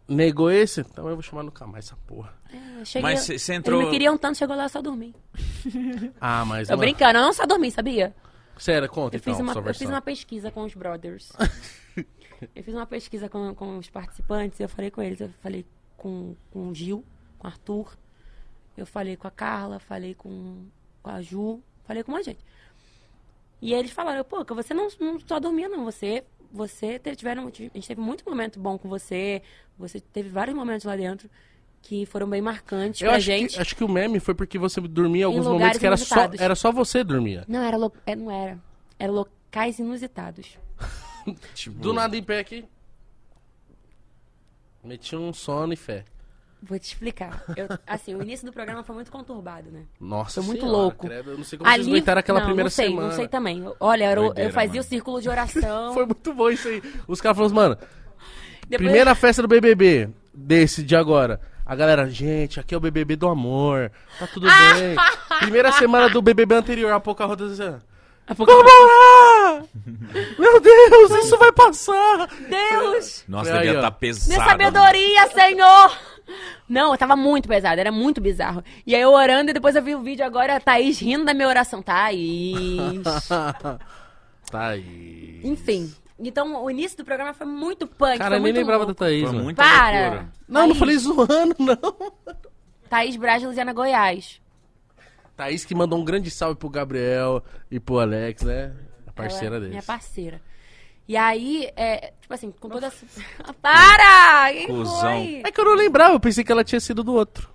[0.05, 2.33] negou esse, então eu vou chamar nunca mais essa porra.
[2.51, 4.81] É, eu cheguei, Mas cê- cê entrou- Eles me queriam tanto, chegou lá eu só
[4.81, 5.15] dormi.
[6.19, 8.13] Ah, mas, Tô mano, brincando, eu não só dormi, sabia?
[8.57, 11.31] Sério, conta Eu então, fiz, uma, eu fiz uma pesquisa com os brothers.
[12.55, 15.19] eu fiz uma pesquisa com, com os participantes eu falei com eles.
[15.21, 15.65] Eu falei
[15.97, 17.03] com, com o Gil,
[17.37, 17.97] com o Arthur.
[18.75, 20.65] Eu falei com a Carla, falei com,
[21.01, 22.43] com a Ju, falei com uma gente.
[23.61, 25.85] E eles falaram, pô, que você não, não só dormia, não.
[25.85, 29.41] Você, você teve, tiveram, a gente teve muito momento bom com você.
[29.77, 31.29] Você teve vários momentos lá dentro
[31.83, 33.53] que foram bem marcantes Eu pra acho gente.
[33.55, 36.29] que, acho que o meme foi porque você dormia em alguns momentos que era só,
[36.39, 37.43] era só você dormia.
[37.47, 38.57] Não, era, lo- é, não era.
[38.97, 40.57] Era locais inusitados.
[41.53, 42.65] Tipo, Do nada em pé aqui.
[44.83, 46.03] Meti um sono e fé.
[46.61, 47.43] Vou te explicar.
[47.57, 49.83] Eu- assim, o início do programa foi muito conturbado, né?
[49.99, 51.05] Nossa Foi muito senhora, louco.
[51.07, 53.07] credo, eu não sei como vocês aguentaram aquela não, primeira não sei, semana.
[53.09, 53.63] Não sei também.
[53.79, 54.81] Olha, o- Doideira, eu fazia mano.
[54.81, 55.93] o círculo de oração.
[55.93, 56.81] Foi muito bom isso aí.
[57.07, 57.75] Os caras falaram assim, mano,
[58.61, 61.41] Depois- primeira festa do BBB, desse de agora.
[61.65, 64.95] A galera, gente, aqui é o BBB do amor, tá tudo bem.
[65.39, 67.79] Primeira semana do BBB anterior, a Pocahontas A
[68.35, 69.63] Vamos lá!
[70.37, 72.27] Meu Deus, isso vai passar!
[72.49, 73.23] Deus!
[73.27, 74.29] Nossa, devia estar pesado.
[74.29, 75.97] Minha sabedoria, Senhor!
[76.67, 78.63] Não, tava muito pesado, era muito bizarro.
[78.85, 81.33] E aí eu orando e depois eu vi o vídeo agora, a Thaís rindo da
[81.33, 81.81] minha oração.
[81.81, 83.03] Thaís.
[84.51, 85.41] tá aí.
[85.43, 85.93] Enfim.
[86.29, 88.17] Então o início do programa foi muito punk.
[88.17, 88.93] Cara, foi eu nem muito lembrava louco.
[88.99, 89.43] da Thaís, Foi mano.
[89.43, 89.99] muita Para!
[90.01, 90.31] loucura.
[90.47, 90.79] Não, não Thaís.
[90.79, 92.13] falei zoando, não.
[92.89, 94.41] Thaís Braz de Luziana Goiás.
[95.35, 98.73] Thaís que mandou um grande salve pro Gabriel e pro Alex, né?
[99.07, 99.69] A parceira Ela é deles.
[99.71, 100.41] Minha parceira.
[101.07, 103.05] E aí, é, tipo assim, com toda essa.
[103.61, 104.53] Para!
[104.53, 104.99] Quem Cusão.
[105.01, 105.41] foi?
[105.43, 107.49] É que eu não lembrava, eu pensei que ela tinha sido do outro.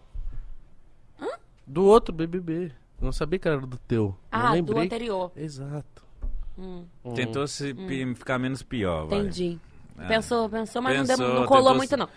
[1.66, 2.72] Do outro BBB.
[3.00, 4.16] Eu não sabia que era do teu.
[4.30, 4.84] Ah, não do lembrei.
[4.86, 5.30] anterior.
[5.36, 6.02] Exato.
[6.58, 9.20] Hum, Tentou se pi- ficar menos pior, vai.
[9.20, 9.58] entendi.
[10.00, 10.06] É.
[10.08, 12.08] Pensou, pensou, mas não, Pensou, deu, não colou muito, não.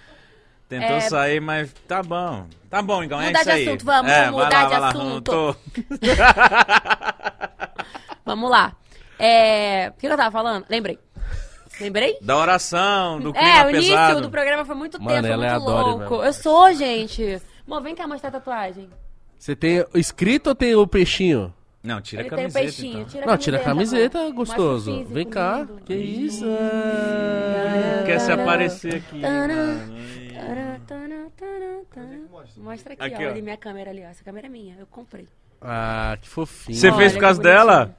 [0.68, 1.02] Tentou É.
[1.02, 2.48] sair, mas tá bom.
[2.70, 3.68] Tá bom, então é Mudar isso de aí.
[3.68, 5.32] assunto, vamos é, mudar lá, de vai lá, assunto.
[5.32, 5.56] Tô-
[8.26, 8.74] Vamos lá.
[9.20, 10.66] É, o que eu tava falando?
[10.70, 10.98] Lembrei.
[11.80, 12.18] Lembrei?
[12.22, 14.22] Da oração, do clima É, o início pesado.
[14.22, 16.00] do programa foi muito Mano, tempo, foi ela é muito adora louco.
[16.12, 16.24] mesmo.
[16.26, 17.42] Eu sou, gente.
[17.68, 18.90] Mô, vem cá mostrar a tatuagem.
[19.38, 21.54] Você tem escrito ou tem o peixinho?
[21.84, 22.94] Não, tira Ele a tem o camiseta, peixinho.
[23.00, 23.06] então.
[23.06, 24.92] Tira não, tira a camiseta, gostoso.
[24.92, 25.58] Mostra o Vem físico cá.
[25.60, 25.82] lindo.
[25.86, 26.46] Que isso?
[28.06, 32.18] Quer se aparecer aqui, tará, tará, tará.
[32.58, 33.32] Mostra aqui, Aqui, ó, ó.
[33.32, 34.10] ali minha câmera ali, ó.
[34.10, 35.28] Essa câmera é minha, eu comprei.
[35.62, 36.78] Ah, que fofinho.
[36.78, 37.96] Você Olha, fez por causa dela?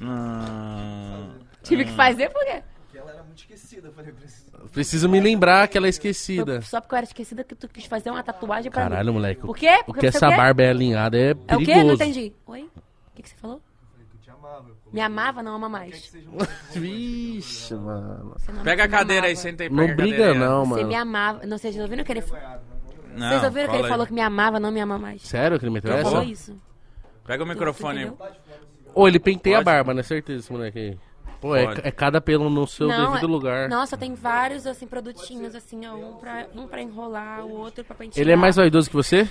[0.00, 1.30] Ah,
[1.62, 2.62] Tive que fazer por quê?
[3.38, 4.50] Muito esquecida, eu falei, eu preciso.
[4.72, 6.60] Preciso me lembrar que ela é Foi esquecida.
[6.62, 9.12] só porque eu era esquecida que tu quis fazer uma tatuagem pra Caralho, mim.
[9.14, 9.40] moleque.
[9.42, 9.68] Por quê?
[9.78, 11.64] Porque Porque essa barba é alinhada é É o perigoso.
[11.64, 11.84] quê?
[11.84, 12.32] Não entendi.
[12.46, 12.62] Oi?
[12.62, 12.70] O
[13.14, 13.56] que, que você falou?
[13.56, 14.48] Eu falei que eu te amava.
[14.58, 14.64] amava.
[14.82, 16.12] Como Me amava, não ama mais.
[16.14, 18.36] um bom Vixe, mano.
[18.64, 19.70] Pega a cadeira aí, senta aí.
[19.70, 20.96] Não briga não, Você me mano.
[20.96, 21.46] amava.
[21.46, 22.20] Não, vocês ouviram que ele.
[23.14, 23.88] não Vocês ouviram que ele aí.
[23.88, 25.22] falou que me amava, não me ama mais?
[25.22, 26.10] Sério que ele meteu Ele essa?
[26.10, 26.60] falou isso.
[27.26, 28.12] Pega o microfone aí.
[28.94, 30.02] Ou ele penteia a barba, né?
[30.02, 30.98] Certeza esse moleque aí.
[31.40, 33.68] Pô, é, é cada pelo no seu Não, devido é- lugar.
[33.68, 35.94] Nossa, tem vários, assim, produtinhos, assim, ó.
[35.94, 38.20] Um pra, um pra enrolar, o outro pra pentear.
[38.20, 39.28] Ele é mais vaidoso que você?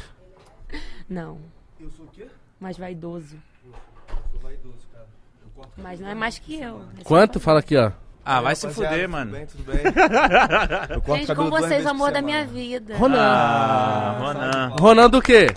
[1.10, 1.38] Não,
[1.80, 2.28] Eu sou o quê?
[2.60, 3.36] mais vaidoso.
[4.32, 5.06] Sou vaidoso, cara.
[5.44, 6.82] Eu corto Mas não é mais que eu.
[7.00, 7.40] É Quanto?
[7.40, 7.92] Fala aqui, ó.
[8.24, 9.32] Ah, vai se fuder, tudo mano.
[9.32, 9.78] Bem, tudo bem.
[10.90, 12.98] Eu corto Gente, com vocês, o amor da minha vida.
[12.98, 13.18] Ronan.
[13.22, 14.76] Ah, Ronan.
[14.78, 15.48] Ronan do quê?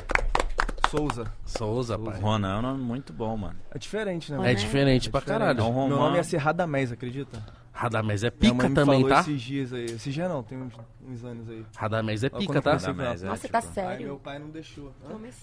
[0.91, 1.33] Souza.
[1.45, 2.21] Souza, pai.
[2.21, 3.57] Ronan é um nome muito bom, mano.
[3.71, 4.39] É diferente, né?
[4.39, 4.55] É mano?
[4.57, 5.39] diferente pra diferente.
[5.41, 5.61] caralho.
[5.61, 7.41] É Meu nome ia ser Radamés, acredita?
[7.73, 9.21] Radamés é Minha mãe pica me também, falou tá?
[9.21, 9.85] esses dias aí.
[9.85, 10.75] Esses dias não, tem uns,
[11.09, 11.65] uns anos aí.
[11.77, 12.73] Radamés é pica, tá?
[12.73, 14.21] Radamés, é, Nossa, tipo, tá Aí meu sério.
[14.23, 14.93] pai não deixou.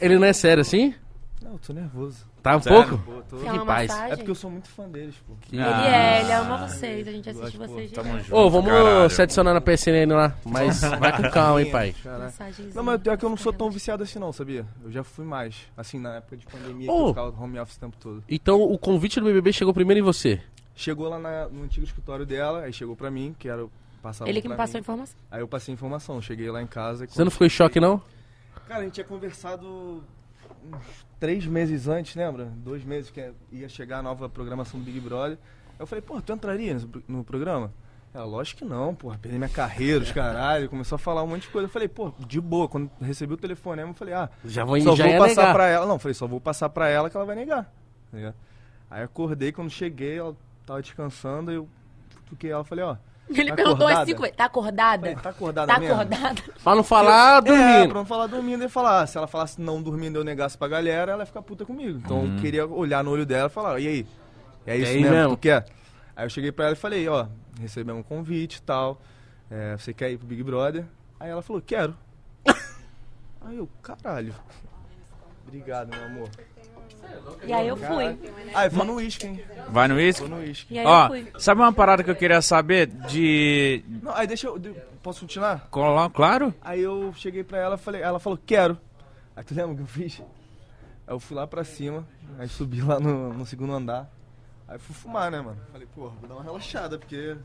[0.02, 0.94] Ele não é sério assim?
[1.42, 2.26] Não, eu tô nervoso.
[2.42, 2.88] Tá um Sério?
[2.90, 3.04] pouco?
[3.04, 3.38] Pô, tô...
[3.38, 3.88] Quer Que uma paz.
[3.92, 4.12] massagem?
[4.12, 5.34] É porque eu sou muito fã deles, pô.
[5.42, 5.86] Que- Ele Ah.
[5.88, 7.08] é, ele ama vocês.
[7.08, 7.68] A gente assiste pô.
[7.68, 8.36] vocês Tamo junto.
[8.36, 9.10] Ô, vamos caralho.
[9.12, 10.36] se adicionar na PSN lá.
[10.44, 11.96] Mas vai com calma, hein, pai.
[12.04, 12.74] Massagenzinha.
[12.74, 14.66] Não, mas pior que eu não sou tão viciado assim não, sabia?
[14.84, 15.56] Eu já fui mais.
[15.78, 17.02] Assim, na época de pandemia, que Ô.
[17.04, 18.24] eu ficava home office o tempo todo.
[18.28, 20.42] Então o convite do BBB chegou primeiro em você.
[20.76, 23.66] Chegou lá na- no antigo escritório dela, aí chegou pra mim, que era
[24.02, 25.16] passar Ele que me passou a informação.
[25.30, 27.80] Aí eu passei a informação, cheguei lá em casa e Você não ficou em choque,
[27.80, 28.02] não?
[28.68, 30.04] Cara, a gente tinha conversado
[30.74, 32.46] uns três meses antes, lembra?
[32.46, 35.38] Dois meses que ia chegar a nova programação do Big Brother.
[35.80, 37.72] Eu falei, pô, tu entraria no, no programa?
[38.14, 40.70] Ela, lógico que não, porra, perdi minha carreira, os caralho.
[40.70, 41.68] Começou a falar um monte de coisa.
[41.68, 42.68] Eu falei, pô, de boa.
[42.68, 45.54] Quando recebi o telefonema, eu falei, ah, Já vou, só já vou passar negar.
[45.54, 45.86] pra ela.
[45.86, 47.72] Não, falei, só vou passar pra ela que ela vai negar.
[48.12, 48.34] tá?
[48.90, 50.36] Aí acordei, quando cheguei, ela
[50.66, 51.68] tava descansando, eu
[52.16, 52.96] cutuquei ela falei, ó.
[53.30, 54.02] Ele Tá perguntou acordada?
[54.02, 54.38] as cinco vezes.
[54.38, 55.16] Tá acordada?
[55.16, 55.94] tá acordada Tá mesmo?
[55.96, 56.42] acordada?
[56.64, 57.90] Pra não falar É, dormindo.
[57.90, 59.06] pra não falar dormindo e falar.
[59.08, 62.00] Se ela falasse não dormindo e eu negasse pra galera, ela ia ficar puta comigo.
[62.04, 64.08] Então eu queria olhar no olho dela e falar, e aí?
[64.66, 65.30] É isso aí mesmo, mesmo?
[65.32, 65.66] que tu quer?
[66.16, 67.28] Aí eu cheguei pra ela e falei, ó,
[67.60, 69.00] recebemos um convite e tal.
[69.52, 70.86] é, você quer ir pro Big Brother?
[71.20, 71.96] Aí ela falou, quero.
[73.42, 74.34] aí eu, caralho.
[75.46, 76.30] Obrigado, meu amor.
[77.44, 78.18] E aí eu fui.
[78.54, 79.42] Ah, eu vou no uísque, hein?
[79.70, 80.28] Vai no uísque?
[80.28, 80.74] Vou no uísque.
[80.74, 81.32] E aí Ó, eu fui.
[81.40, 83.84] sabe uma parada que eu queria saber de...
[84.02, 84.58] Não, aí deixa eu.
[84.60, 84.74] de-
[85.04, 85.68] Posso continuar?
[85.70, 86.54] Colar, claro?
[86.62, 88.78] Aí eu cheguei pra ela falei, ela falou, quero.
[89.36, 90.20] Aí tu lembra o que eu fiz?
[91.08, 92.06] Aí eu fui lá pra cima,
[92.38, 94.10] aí subi lá no, no segundo andar.
[94.68, 95.58] Aí fui fumar, né, mano?
[95.72, 97.38] Falei, porra, vou dar uma relaxada, porque.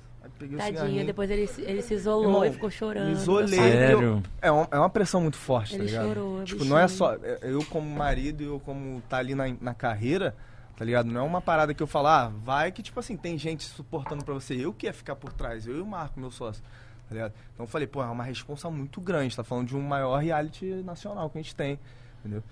[0.57, 3.07] Tadinho, depois ele, se- ele se isolou Irmão, e ficou chorando.
[3.07, 3.59] Me isolei.
[3.59, 4.03] Sério?
[4.03, 6.07] eu- é, uma, é uma pressão muito forte, Ele tá ligado?
[6.09, 6.75] chorou, Tipo, bichinho.
[6.75, 7.15] não é só.
[7.15, 10.35] é- Eu como marido e eu como tá ali na, na carreira,
[10.77, 11.07] tá ligado?
[11.07, 14.25] Não é uma parada que eu falo, ah, vai que, tipo assim, tem gente suportando
[14.25, 14.55] pra você.
[14.55, 16.63] Eu que ia ficar por trás, eu e o Marco, meu sócio.
[17.09, 17.33] Tá ligado?
[17.55, 19.37] Então eu falei, pô, é uma responsa muito grande.
[19.37, 21.79] Tá falando de um maior reality nacional que a gente tem.
[22.21, 22.43] Entendeu?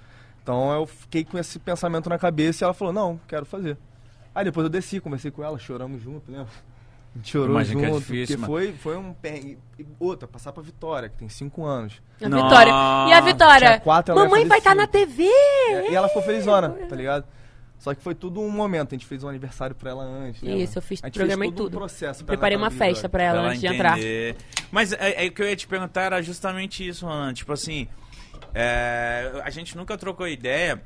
[0.42, 3.76] Então eu fiquei com esse pensamento na cabeça e ela falou, não, quero fazer.
[4.34, 6.48] Aí depois eu desci, conversei com ela, choramos junto, lembra?
[7.14, 9.58] A gente chorou Imagino que é junto, difícil, foi, foi um perrengue.
[9.98, 12.00] Outra, passar pra Vitória, que tem cinco anos.
[12.22, 12.44] A Nossa.
[12.44, 12.70] Vitória.
[13.08, 13.80] E a Vitória?
[13.80, 14.82] Quatro, ela Mamãe vai estar cinco.
[14.82, 15.24] na TV!
[15.90, 17.24] E ela ficou felizona, tá ligado?
[17.80, 20.42] Só que foi tudo um momento, a gente fez um aniversário pra ela antes.
[20.42, 20.62] lembra?
[20.62, 21.78] Isso, eu fiz A gente programa fez e todo um tudo.
[21.78, 23.98] processo pra Preparei ela uma festa pra ela Pra antes de entrar.
[23.98, 24.36] entender.
[24.70, 27.32] Mas é, é, o que eu ia te perguntar era justamente isso, Ronan.
[27.32, 27.88] Tipo assim,
[28.54, 30.80] é, a gente nunca trocou ideia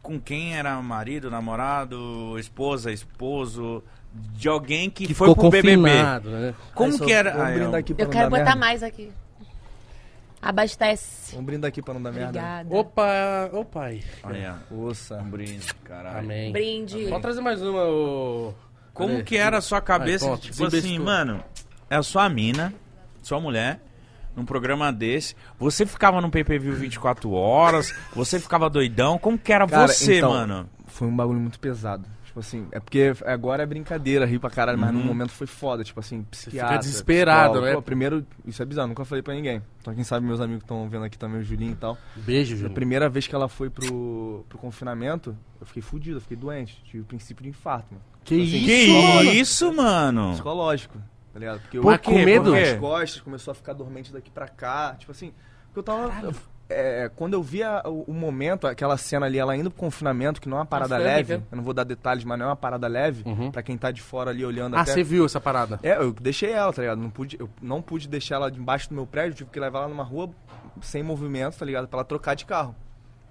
[0.00, 3.84] com quem era marido, namorado, esposa, esposo,
[4.14, 5.76] de alguém que, Que foi ficou pro BBB.
[5.76, 6.54] né?
[6.74, 7.44] Como só que era?
[7.44, 8.56] Ah, eu- Eu quero botar merda.
[8.56, 9.10] mais aqui.
[10.40, 11.32] Abastece.
[11.32, 12.28] Vamos brindar aqui pra não dar merda.
[12.30, 12.74] Obrigada.
[12.76, 14.02] Opa, ô pai.
[14.24, 15.16] Olha, Ouça.
[15.18, 16.18] um brinde, caralho.
[16.18, 16.50] Amém.
[16.50, 17.06] Brinde.
[17.08, 18.52] Pode trazer mais uma, ô...
[18.92, 19.22] Como Cadê?
[19.22, 20.28] que era a sua cabeça?
[20.30, 21.42] Ai, tipo assim, mano,
[21.88, 22.74] é a sua mina,
[23.22, 23.80] sua mulher,
[24.36, 25.36] num programa desse.
[25.60, 29.18] Você ficava no PPV 24 horas, você ficava doidão.
[29.18, 30.68] Como que era Cara, você, então, mano?
[30.88, 32.04] Foi um bagulho muito pesado.
[32.32, 35.00] Tipo assim, é porque agora é brincadeira, rir pra caralho, mas Uhum.
[35.00, 36.78] no momento foi foda, tipo assim, psiquiatra.
[36.78, 37.66] desesperado, psicólogo.
[37.66, 37.74] né?
[37.74, 39.60] Pô, primeiro, isso é bizarro, nunca falei pra ninguém.
[39.82, 41.98] Então quem sabe meus amigos estão vendo aqui também, o Julinho e tal.
[42.16, 42.72] Beijo, A Júlio.
[42.74, 46.82] primeira vez que ela foi pro, pro confinamento, eu fiquei fudido, eu fiquei doente.
[46.84, 48.04] Tive o princípio de infarto, mano.
[48.24, 50.32] Que Assim, isso, Que isso, mano?
[50.32, 50.98] Psicológico,
[51.34, 51.60] tá ligado?
[51.60, 52.54] Porque eu Pô, com medo?
[52.54, 54.96] As costas, começou a ficar dormente daqui pra cá.
[54.98, 55.34] Tipo assim,
[55.66, 56.10] porque eu tava.
[56.24, 56.34] eu-
[56.72, 60.48] é, quando eu via o, o momento, aquela cena ali, ela indo pro confinamento, que
[60.48, 62.56] não é uma parada foi leve, eu não vou dar detalhes, mas não é uma
[62.56, 63.50] parada leve, Uhum.
[63.50, 64.92] pra quem tá de fora ali olhando Ah, até.
[64.92, 65.78] você viu essa parada?
[65.82, 67.00] É, eu deixei ela, tá ligado?
[67.00, 69.88] Não pude, eu não pude deixar ela debaixo do meu prédio, tive que levar ela
[69.88, 70.30] numa rua
[70.80, 71.86] sem movimento, tá ligado?
[71.88, 72.74] Pra ela trocar de carro.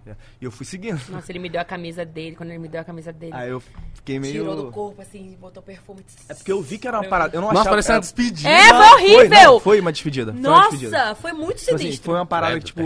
[0.04, 1.00] É, E eu fui seguindo.
[1.10, 2.36] Nossa, ele me deu a camisa dele.
[2.36, 3.62] Quando ele me deu a camisa dele, Aí eu
[3.94, 4.34] fiquei meio.
[4.34, 6.04] tirou do corpo, assim, botou perfume.
[6.28, 7.38] É porque eu vi que era uma parada.
[7.38, 7.70] Eu não Nossa, achava.
[7.70, 8.50] parece uma era- despedida.
[8.50, 9.30] É, foi Foi, horrível!
[9.44, 10.34] não, foi uma despedida.
[10.34, 10.98] Foi uma despedida.
[10.98, 12.06] Nossa, foi muito Tipo assim, sinistro.
[12.06, 12.82] foi uma parada que, tipo.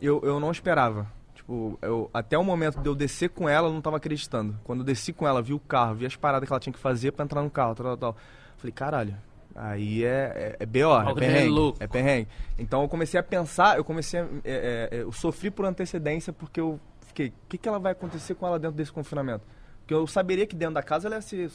[0.00, 1.06] Eu, eu não esperava.
[1.34, 4.58] Tipo, eu, até o momento de eu descer com ela, eu não tava acreditando.
[4.64, 6.78] Quando eu desci com ela, vi o carro, vi as paradas que ela tinha que
[6.78, 8.16] fazer pra entrar no carro, tal, tal, tal.
[8.58, 9.16] Falei, caralho,
[9.54, 11.82] aí é, é, é BO, é Algo perrengue, louco.
[11.82, 12.28] é perrengue.
[12.58, 16.32] Então eu comecei a pensar, eu comecei a, é, é, é, eu sofri por antecedência
[16.32, 19.44] porque eu fiquei, o que, que ela vai acontecer com ela dentro desse confinamento?
[19.80, 21.50] Porque eu saberia que dentro da casa ela ia se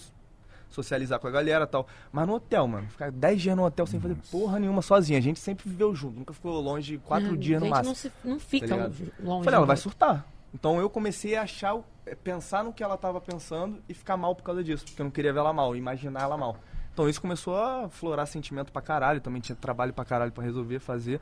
[0.76, 1.88] socializar com a galera e tal.
[2.12, 5.18] Mas no hotel, mano, ficar 10 dias no hotel sem fazer porra nenhuma sozinha.
[5.18, 7.90] A gente sempre viveu junto, nunca ficou longe quatro Não, dias no gente máximo.
[7.90, 9.12] Não, se, não fica Tá longe.
[9.44, 10.26] Falei, ela vai surtar.
[10.54, 14.36] Então eu comecei a achar, é, pensar no que ela tava pensando e ficar mal
[14.36, 16.58] por causa disso, porque eu não queria ver ela mal, imaginar ela mal.
[16.94, 20.80] Então isso começou a florar sentimento pra caralho, também tinha trabalho pra caralho pra resolver,
[20.80, 21.20] fazer.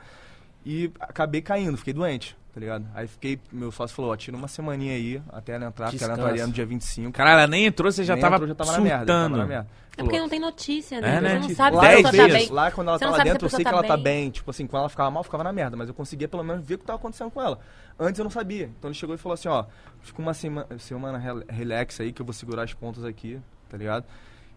[0.66, 2.86] E acabei caindo, fiquei doente, tá ligado?
[2.96, 6.14] Aí fiquei, meu sócio falou, ó, tira uma semaninha aí até ela entrar, porque ela
[6.14, 6.22] Descansa.
[6.22, 7.12] entraria no dia 25.
[7.12, 8.90] Caralho, ela nem entrou, você já Nem tava, entrou, já tava na surtando.
[8.98, 9.68] merda, já tava na merda.
[9.96, 11.22] É porque não tem notícia, É, né?
[11.22, 11.30] né?
[11.42, 12.50] Você não sabe lá, se a pessoa tá bem.
[12.50, 14.04] lá quando ela Você tá lá dentro, eu sei pessoa que tá ela tá bem.
[14.24, 14.30] bem.
[14.32, 15.78] Tipo assim, quando ela ficava mal, ficava na merda.
[15.78, 17.60] Mas eu conseguia pelo menos ver o que tava acontecendo com ela.
[18.00, 18.72] Antes eu não sabia.
[18.80, 19.66] Então ele chegou e falou assim, ó,
[20.02, 23.78] fica uma semana, semana rel- relax aí, que eu vou segurar as pontas aqui, tá
[23.78, 24.04] ligado?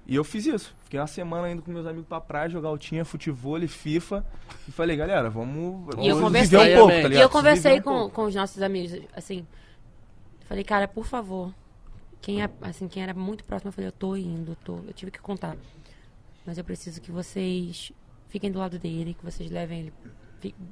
[0.06, 0.74] E eu fiz isso.
[0.84, 4.24] Fiquei uma semana indo com meus amigos pra praia, jogar altinha, futebol, FIFA.
[4.68, 7.12] E falei, galera, vamos, E eu vamos conversei- viver um pouco, tá E eu ligado?
[7.12, 8.14] E eu Preciso conversei um com, pouco.
[8.14, 9.46] com os nossos amigos, assim.
[10.48, 11.52] Falei, cara, por favor.
[12.20, 14.76] Quem, é, assim, quem era muito próximo, eu falei, eu tô indo, eu tô.
[14.86, 15.56] Eu tive que contar.
[16.44, 17.90] Mas eu preciso que vocês
[18.28, 19.92] fiquem do lado dele, que vocês levem ele.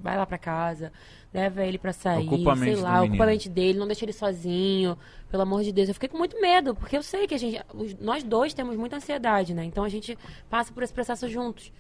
[0.03, 0.93] Vai lá pra casa,
[1.33, 4.05] leva ele pra sair, Ocupa a mente sei lá, ocupa a mente dele, não deixa
[4.05, 4.97] ele sozinho,
[5.31, 5.89] pelo amor de Deus.
[5.89, 8.77] Eu fiquei com muito medo, porque eu sei que a gente, os- nós dois temos
[8.77, 9.65] muita ansiedade, né?
[9.65, 10.17] Então a gente
[10.49, 11.73] passa por esse processo juntos.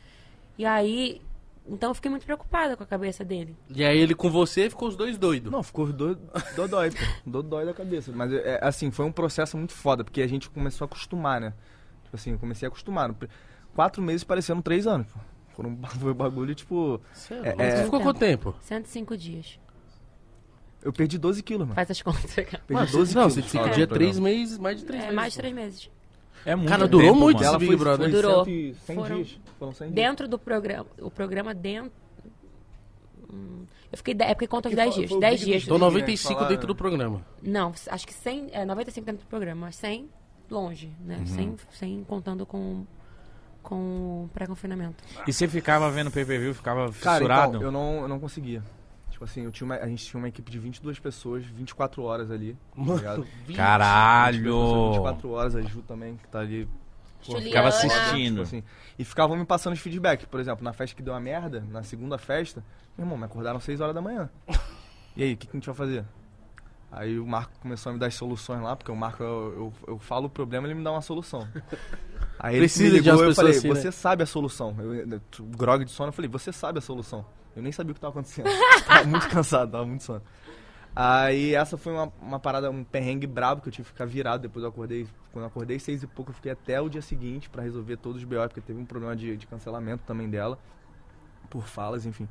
[0.58, 1.20] E aí,
[1.68, 3.56] então eu fiquei muito preocupada com a cabeça dele.
[3.68, 5.50] E aí ele com você ficou os dois doidos.
[5.50, 6.14] Não, ficou do,
[6.56, 6.96] dodói, pô.
[7.30, 8.12] Dodói da cabeça.
[8.14, 11.52] Mas, é, assim, foi um processo muito foda, porque a gente começou a acostumar, né?
[12.04, 13.12] Tipo assim, eu comecei a acostumar.
[13.74, 15.18] Quatro meses parecendo três anos, pô.
[15.54, 17.00] Foram, foi um bagulho, tipo...
[17.12, 18.54] Você É, é- ficou quanto tempo?
[18.60, 19.58] 105 dias.
[20.82, 21.74] Eu perdi 12 quilos, mano.
[21.74, 22.30] Faz as contas.
[22.34, 23.34] Perdi Mano, 12 não, quilos.
[23.34, 24.36] você fica só dia no três programa.
[24.38, 25.16] meses, mais de três É, meses.
[25.16, 25.40] mais de pô.
[25.42, 25.90] três meses.
[26.44, 27.38] É muito Cara, durou tempo, muito mano.
[27.44, 28.10] esse Ela Big foi, Brother.
[28.10, 28.44] foi Durou.
[28.44, 29.40] 100, 100 Foram- dias.
[29.58, 29.94] Foram 100 dias.
[29.94, 31.90] Dentro do programa, o programa dentro...
[33.32, 34.12] Hum, Eu fiquei...
[34.12, 35.08] de- É porque conta os Que 10 foi- dias.
[35.08, 35.62] foi o 10 Big dias.
[35.64, 35.92] Então Brother.
[36.00, 37.26] 95 Falar- dentro do programa.
[37.42, 38.48] Não, acho que 100...
[38.52, 40.10] É, 95 dentro do programa, mas 100
[40.50, 41.16] longe, né?
[41.20, 41.26] Uhum.
[41.26, 42.84] 100, 100 contando com,
[43.64, 45.02] com o pré-confinamento.
[45.26, 47.56] E você ficava vendo pay-per-view, ficava Cara, fissurado?
[47.56, 48.62] então, eu não, eu não conseguia.
[49.10, 52.30] Tipo assim, eu tinha uma- a gente tinha uma equipe de 22 pessoas, 24 horas
[52.30, 52.54] ali.
[52.76, 52.82] Tá?
[52.82, 54.90] 22 pessoas, Caralho!
[54.92, 56.68] 24 horas, a Ju também, que tá ali.
[57.26, 57.40] pô.
[57.40, 58.30] Ficava assistindo.
[58.30, 58.62] tipo assim.
[58.98, 60.26] e ficavam me passando os feedback.
[60.26, 62.62] Por exemplo, na festa que deu uma merda, na segunda festa,
[62.98, 64.28] meu irmão, me acordaram 6 horas da manhã.
[65.16, 66.04] E aí, o que, que a gente vai fazer?
[66.92, 69.94] Aí o Marco começou a me dar as soluções lá, porque o Marco, eu, eu,
[69.94, 71.48] eu falo o problema, ele me dá uma solução.
[72.38, 73.74] Aí ele Precisa de umas ligou, eu pessoas falei, assim, né?
[73.74, 74.74] você sabe a solução.
[74.78, 75.20] Eu, eu,
[75.56, 77.24] grog de sono, eu falei, você sabe a solução.
[77.56, 78.48] Eu nem sabia o que tava acontecendo.
[78.86, 80.22] tava muito cansado, tava muito sono.
[80.96, 84.42] Aí essa foi uma, uma parada, um perrengue brabo que eu tive que ficar virado.
[84.42, 87.48] Depois eu acordei, quando eu acordei seis e pouco, eu fiquei até o dia seguinte
[87.50, 90.58] pra resolver todos os BO, porque teve um problema de, de cancelamento também dela,
[91.50, 92.28] por falas, enfim.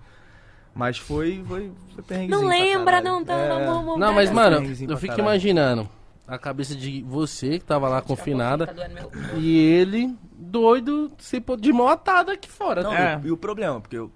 [0.74, 3.34] Mas foi, foi, foi perrenguezinho Não lembra, não, tá?
[3.34, 5.90] É, vamos- Não, mas, vamos- mano, eu fico imaginando
[6.28, 11.56] a cabeça de você que tava lá confinada Tá meu- e ele doido se pô-
[11.58, 12.82] de mão atada aqui fora.
[12.84, 13.16] Não, né?
[13.16, 13.22] É.
[13.24, 14.12] e, e o problema, porque eu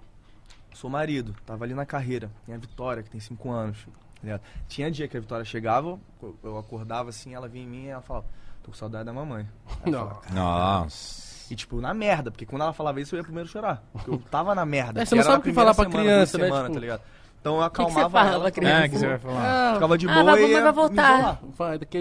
[0.74, 3.78] sou marido, tava ali na carreira, tem a Vitória, que tem 5 anos.
[3.84, 4.40] tá ligado?
[4.68, 5.98] Tinha dia que a Vitória chegava,
[6.42, 8.26] eu- acordava assim, ela vinha em mim e ela falava,
[8.62, 9.46] tô com saudade da mamãe.
[9.66, 9.98] Aí eu Não.
[10.08, 11.28] falava, Nossa.
[11.52, 13.82] E tipo, na merda, porque quando ela falava isso eu ia primeiro chorar.
[13.92, 15.00] Porque eu tava na merda.
[15.00, 16.80] É, você não era sabe na o que falar pra criança, né, semana, tipo- tá
[16.80, 17.02] ligado?
[17.56, 18.40] Então eu que você acalmava fala ela.
[18.40, 18.84] pra ficava criança?
[18.84, 19.70] É, que você vai falar.
[19.70, 21.40] Ah, Ficava de Ah, boa vai- e vai voltar.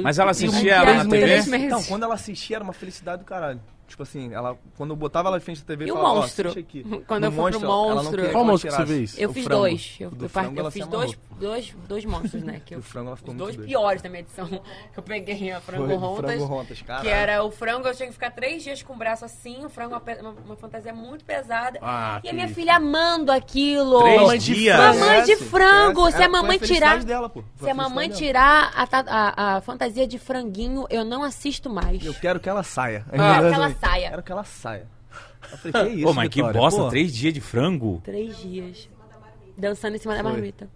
[0.03, 1.09] Mas ela assistia ela na.
[1.09, 1.57] TV?
[1.65, 3.59] Então, quando ela assistia era uma felicidade do caralho.
[3.87, 6.21] Tipo assim, ela, quando eu botava ela em frente da TV, E o falava, ó,
[6.21, 6.49] monstro?
[6.49, 6.83] assiste aqui.
[7.07, 9.17] Quando No eu fui pro monstro- queria Qual eu monstro que você fez?
[9.17, 9.59] Eu O fiz frango.
[9.61, 9.95] dois.
[9.99, 12.61] Eu, O do eu frango eu fiz dois, dois, dois monstros, né?
[12.65, 13.67] Que eu, Do frango ela ficou os muito dois doida.
[13.69, 14.47] piores da minha edição.
[14.93, 16.25] Que eu peguei a frango Foi, rontas.
[16.31, 17.05] frango rontas, caralho.
[17.05, 19.69] Que era o frango, eu tinha que ficar três dias com o braço assim, o
[19.69, 21.79] frango, uma, pe- uma, uma fantasia muito pesada.
[21.81, 22.55] Ah, e a minha isso.
[22.55, 24.01] filha amando aquilo.
[24.01, 24.75] Três Mamãe de dias?
[24.75, 24.99] frango.
[24.99, 27.41] Mamãe de Esquece, frango, se a mamãe tirar- Dela, pô.
[27.55, 32.03] Foi Se a mamãe tirar a, a, a fantasia de franguinho, eu não assisto mais.
[32.05, 33.05] Eu quero que ela saia.
[33.11, 34.09] Eu quero que ela saia.
[34.09, 34.87] Quero que ela saia.
[35.51, 38.01] Eu falei, que isso, Pô, mas que bosta, Pô, três dias de frango?
[38.03, 38.89] Três dias.
[39.57, 40.31] Dançando em cima da Foi.
[40.31, 40.69] marmita.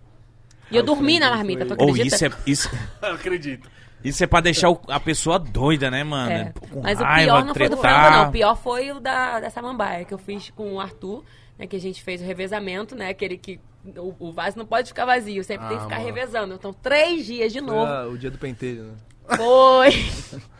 [0.72, 2.16] E eu Ah, dormi na marmita, tu Ou acredita?
[2.16, 2.70] isso é, isso,
[3.02, 3.70] Eu acredito.
[4.04, 6.32] isso é pra deixar o- a pessoa doida, né, mano?
[6.32, 6.46] É.
[6.52, 8.02] Pô, com Mas o raiva, pior não foi do tretar.
[8.06, 8.30] frango, não.
[8.30, 11.24] O pior foi o da, da samambaia, que eu fiz com o Arthur,
[11.60, 11.68] né?
[11.68, 13.10] Que a gente fez o revezamento, né?
[13.10, 13.60] Aquele que
[13.98, 16.08] o, o vaso não pode ficar vazio, sempre tem que Ah, ficar mano.
[16.08, 16.54] revezando.
[16.56, 17.92] Então, três dias de foi novo.
[17.92, 18.94] a- o dia do pentelho, né?
[19.38, 19.90] Foi.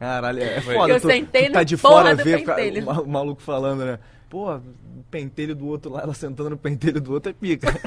[0.00, 0.94] Caralho, é foda.
[0.94, 2.42] Eu tu, sentei tu tá de fora do ver
[2.82, 3.98] o ma- o maluco falando, né?
[4.30, 4.62] Pô, o
[5.10, 7.68] pentelho do outro lá, ela sentando no pentelho do outro é pica.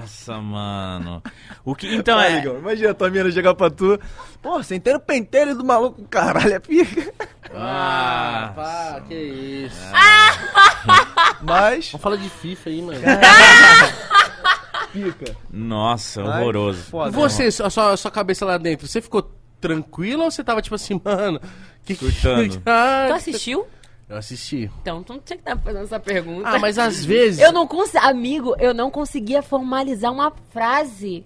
[0.00, 1.20] Nossa, mano.
[1.64, 2.38] O que, então Vai, é.
[2.38, 3.98] Igor, Imagina a tua mina chegar pra tu.
[4.40, 7.12] Pô, sentei no pentelho do maluco, caralho, é pica.
[7.54, 9.82] Ah, pá, que isso.
[11.42, 13.00] Mas, Vamos falar de FIFA aí, mano.
[14.92, 15.36] pica.
[15.50, 16.82] Nossa, Mas, horroroso.
[16.84, 19.22] Foda, você, a sua, a sua cabeça lá dentro, você ficou
[19.60, 21.40] tranquilo ou você tava tipo assim, mano?
[21.84, 22.62] Que Surtando.
[22.66, 23.66] Ah, Tu assistiu?
[24.08, 24.68] Eu assisti.
[24.82, 26.48] Então, tu não tinha que estar fazendo essa pergunta.
[26.48, 27.38] Ah, mas às vezes.
[27.40, 28.04] Eu não consegui...
[28.04, 31.24] Amigo, eu não conseguia formalizar uma frase.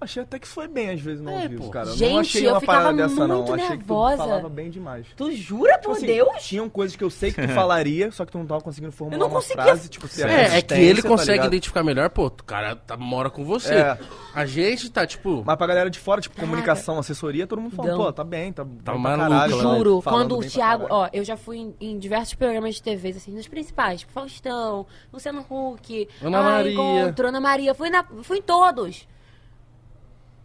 [0.00, 1.90] Achei até que foi bem às vezes no É, ao vivo, cara.
[1.90, 3.36] Gente, não achei eu uma parada dessa, não.
[3.38, 4.16] muito Achei nervosa.
[4.16, 5.06] que tu falava bem demais.
[5.14, 6.42] Tu jura, Tipo por assim, Deus?
[6.42, 9.16] Tinham coisas que eu sei que tu falaria, só que tu não tava conseguindo formular
[9.16, 11.46] Eu não uma conseguia- frase, tipo, a É, é que ele tá consegue ligado?
[11.48, 13.74] identificar melhor, pô, o cara tá, mora com você.
[13.74, 13.98] É.
[14.34, 15.42] A gente tá, tipo.
[15.44, 16.50] Mas pra galera de fora, tipo, Caraca.
[16.50, 17.98] comunicação, assesssoria, todo mundo fala, Não.
[17.98, 19.56] pô, tá bem, tá, tá maluco, caralho.
[19.56, 19.62] né?
[19.64, 19.76] né?
[19.76, 20.86] Juro, quando o bem Thiago.
[20.88, 24.00] Ó, eu já fui em, em diversos programas de TV, assim, nos principais.
[24.00, 26.72] Tipo, Faustão, Luciano Huck, Ana Maria.
[26.72, 27.74] Encontro, Ana Maria.
[27.74, 29.06] Fui, na, fui em todos.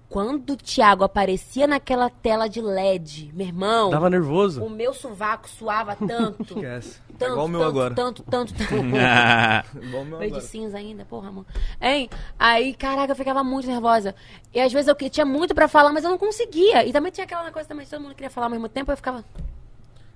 [0.09, 4.63] Quando o Thiago aparecia naquela tela de LED, meu irmão, Tava nervoso.
[4.63, 6.43] o meu sovaco suava tanto.
[6.43, 6.99] Esquece.
[7.09, 7.95] É tanto, igual o meu tanto, agora.
[7.95, 8.73] Tanto, tanto, tanto.
[8.73, 10.41] Igual o meu Veio de agora.
[10.41, 11.45] cinza ainda, porra, amor.
[11.81, 12.09] Hein?
[12.37, 14.13] Aí, caraca, eu ficava muito nervosa.
[14.53, 16.85] E às vezes eu tinha muito pra falar, mas eu não conseguia.
[16.85, 19.23] E também tinha aquela coisa também, todo mundo queria falar ao mesmo tempo, eu ficava.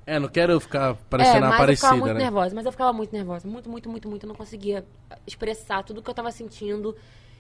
[0.06, 2.20] É, não quero ficar é, parecendo mas uma eu ficava muito né?
[2.24, 3.48] nervosa, mas eu ficava muito nervosa.
[3.48, 4.24] Muito, muito, muito, muito.
[4.24, 4.84] Eu não conseguia
[5.28, 6.96] expressar tudo que eu tava sentindo.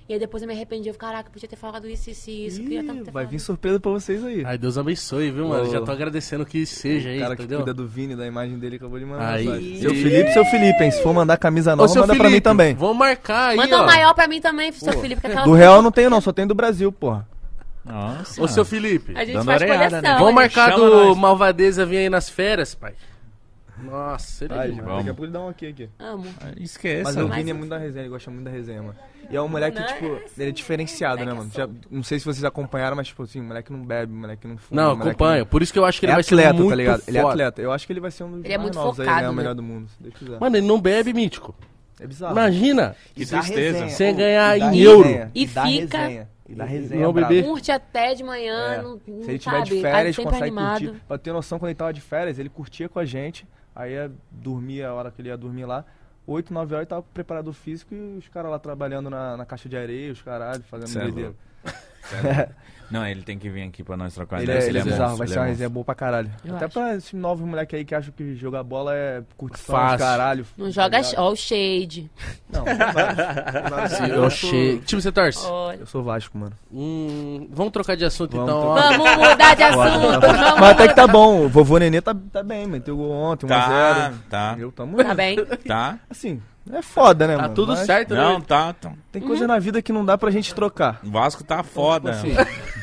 [0.09, 0.89] E aí depois eu me arrependi.
[0.89, 2.61] Eu, caraca, podia ter falado isso, isso e isso.
[2.61, 3.29] Ih, vai falado.
[3.29, 4.43] vir surpresa pra vocês aí.
[4.43, 5.67] Ai, Deus abençoe, viu, mano?
[5.67, 5.71] Ô.
[5.71, 7.59] Já tô agradecendo que seja aí, o cara que entendeu?
[7.59, 9.45] cuida do Vini, da imagem dele, acabou de mandar Aí.
[9.45, 9.79] mensagem.
[9.81, 10.89] Seu Felipe, seu Felipe, hein?
[10.91, 12.73] Se for mandar camisa Ô, nova, seu manda pra mim Felipe, também.
[12.73, 13.83] Vamos marcar aí, Manda ó.
[13.83, 15.21] um maior pra mim também, seu Felipe.
[15.21, 17.27] Que aquela Do real eu não tenho, não, só tem do Brasil, porra.
[17.85, 18.41] Nossa.
[18.41, 19.13] Ô, seu Felipe.
[19.15, 20.01] A gente Dando faz oreada, coleção.
[20.01, 20.17] né?
[20.19, 21.17] Vamos marcar Chama do nós.
[21.17, 22.93] Malvadeza vir aí nas férias, pai.
[23.83, 24.97] Nossa, ele é Ai, demais.
[24.97, 25.89] daqui a pouco ele dá um aqui, aqui.
[25.99, 26.25] Amo.
[26.57, 27.03] Esqueça.
[27.03, 28.95] Mas o Mas Vini é muito da resenha, ele gosta muito da resenha, mano.
[29.29, 31.71] E é um moleque, Não, tipo, é assim, ele é diferenciado, né, moleque mano?
[31.71, 34.57] é Já, não sei se vocês acompanharam, mas, tipo assim, moleque não bebe, moleque não
[34.57, 34.81] fuma.
[34.81, 35.45] Não, moleque acompanho.
[35.45, 37.03] Por isso que eu acho que ele é vai atleta, ser muito tá ligado?
[37.07, 37.33] Ele é foda.
[37.33, 37.61] atleta.
[37.61, 39.31] Eu acho que ele vai ser um dos Ele é muito novos aí, focado, o
[39.31, 39.37] né?
[39.37, 40.39] melhor do mundo, se Deus quiser.
[40.39, 41.55] Mano, ele não bebe, mítico.
[41.99, 42.33] é bizarro.
[42.33, 42.95] Imagina.
[43.13, 43.89] Que E tristeza.
[43.89, 45.29] Sem ganhar e em euro.
[45.35, 47.43] E dá fica- E dá resenha, Não beber.
[47.43, 48.81] Curte até de manhã, É.
[48.81, 50.79] não, não Se ele tiver sabe, de tá férias, consegue animado.
[50.85, 51.01] curtir.
[51.07, 53.45] Pra ter noção, quando ele tava de férias, ele curtia com a gente.
[53.79, 55.85] Aí ia dormir a hora que ele ia dormir lá.
[56.27, 59.45] 8, 9 horas tava com o preparador físico e os caras lá trabalhando na, na
[59.45, 61.33] caixa de areia, os caralho, fazendo é doideira.
[62.91, 64.59] Não, ele tem que vir aqui pra nós trocar Ele ideia.
[64.63, 66.31] é, ele é bizarro, monstro, vai ele ser uma é resenha boa pra caralho.
[66.43, 66.73] Eu Até acho.
[66.73, 69.99] pra esses novos moleques aí que acham que jogar bola é curtição, Fácil.
[69.99, 70.45] caralho.
[70.57, 71.15] Não tá joga ligado?
[71.17, 72.09] ó, o shade.
[72.51, 72.63] Não,
[74.15, 74.79] sou, achei.
[74.79, 75.45] Que time você torce?
[75.45, 75.77] Olha.
[75.79, 76.53] eu sou Vasco, mano.
[76.71, 78.61] Hum, vamos trocar de assunto Vamos então.
[78.73, 78.97] trocar.
[78.97, 80.21] Vamos mudar de assunto.
[80.21, 83.45] vamos Mas até que tá bom, o vovô Nenê tá, tá bem, meteu gol ontem,
[83.45, 83.49] 1x0.
[83.49, 84.55] Tá, tá.
[84.57, 85.37] Eu tamo Tá bem.
[85.67, 85.97] Tá?
[86.09, 86.41] Assim,
[86.71, 87.53] é foda, né, Tá mano?
[87.55, 88.45] tudo Mas certo, Não, né?
[88.47, 88.73] tá.
[88.73, 88.91] tá.
[89.11, 90.99] Tem coisa na vida que não dá pra gente trocar.
[91.03, 92.13] O Vasco tá foda.
[92.13, 92.78] Tipo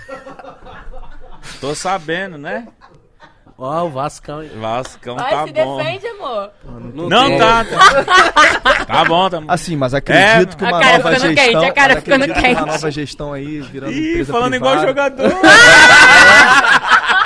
[1.61, 2.67] Tô sabendo, né?
[3.59, 4.43] Ó, o Vascão.
[4.43, 4.51] hein?
[4.61, 5.77] Vascão Vai, tá se bom.
[5.79, 6.51] defende, amor.
[7.09, 7.39] Não, tem.
[7.39, 7.65] tá,
[8.63, 8.85] tá.
[8.85, 9.47] Tá bom, tá bom.
[9.51, 11.45] Assim, mas acredito É, que a uma cara nova ficando gestão.
[11.61, 12.63] quente, a cara mas ficando acredito que quente.
[12.63, 14.89] Uma nova gestão aí, virando Ih, empresa falando igual privada.
[15.29, 15.37] jogador.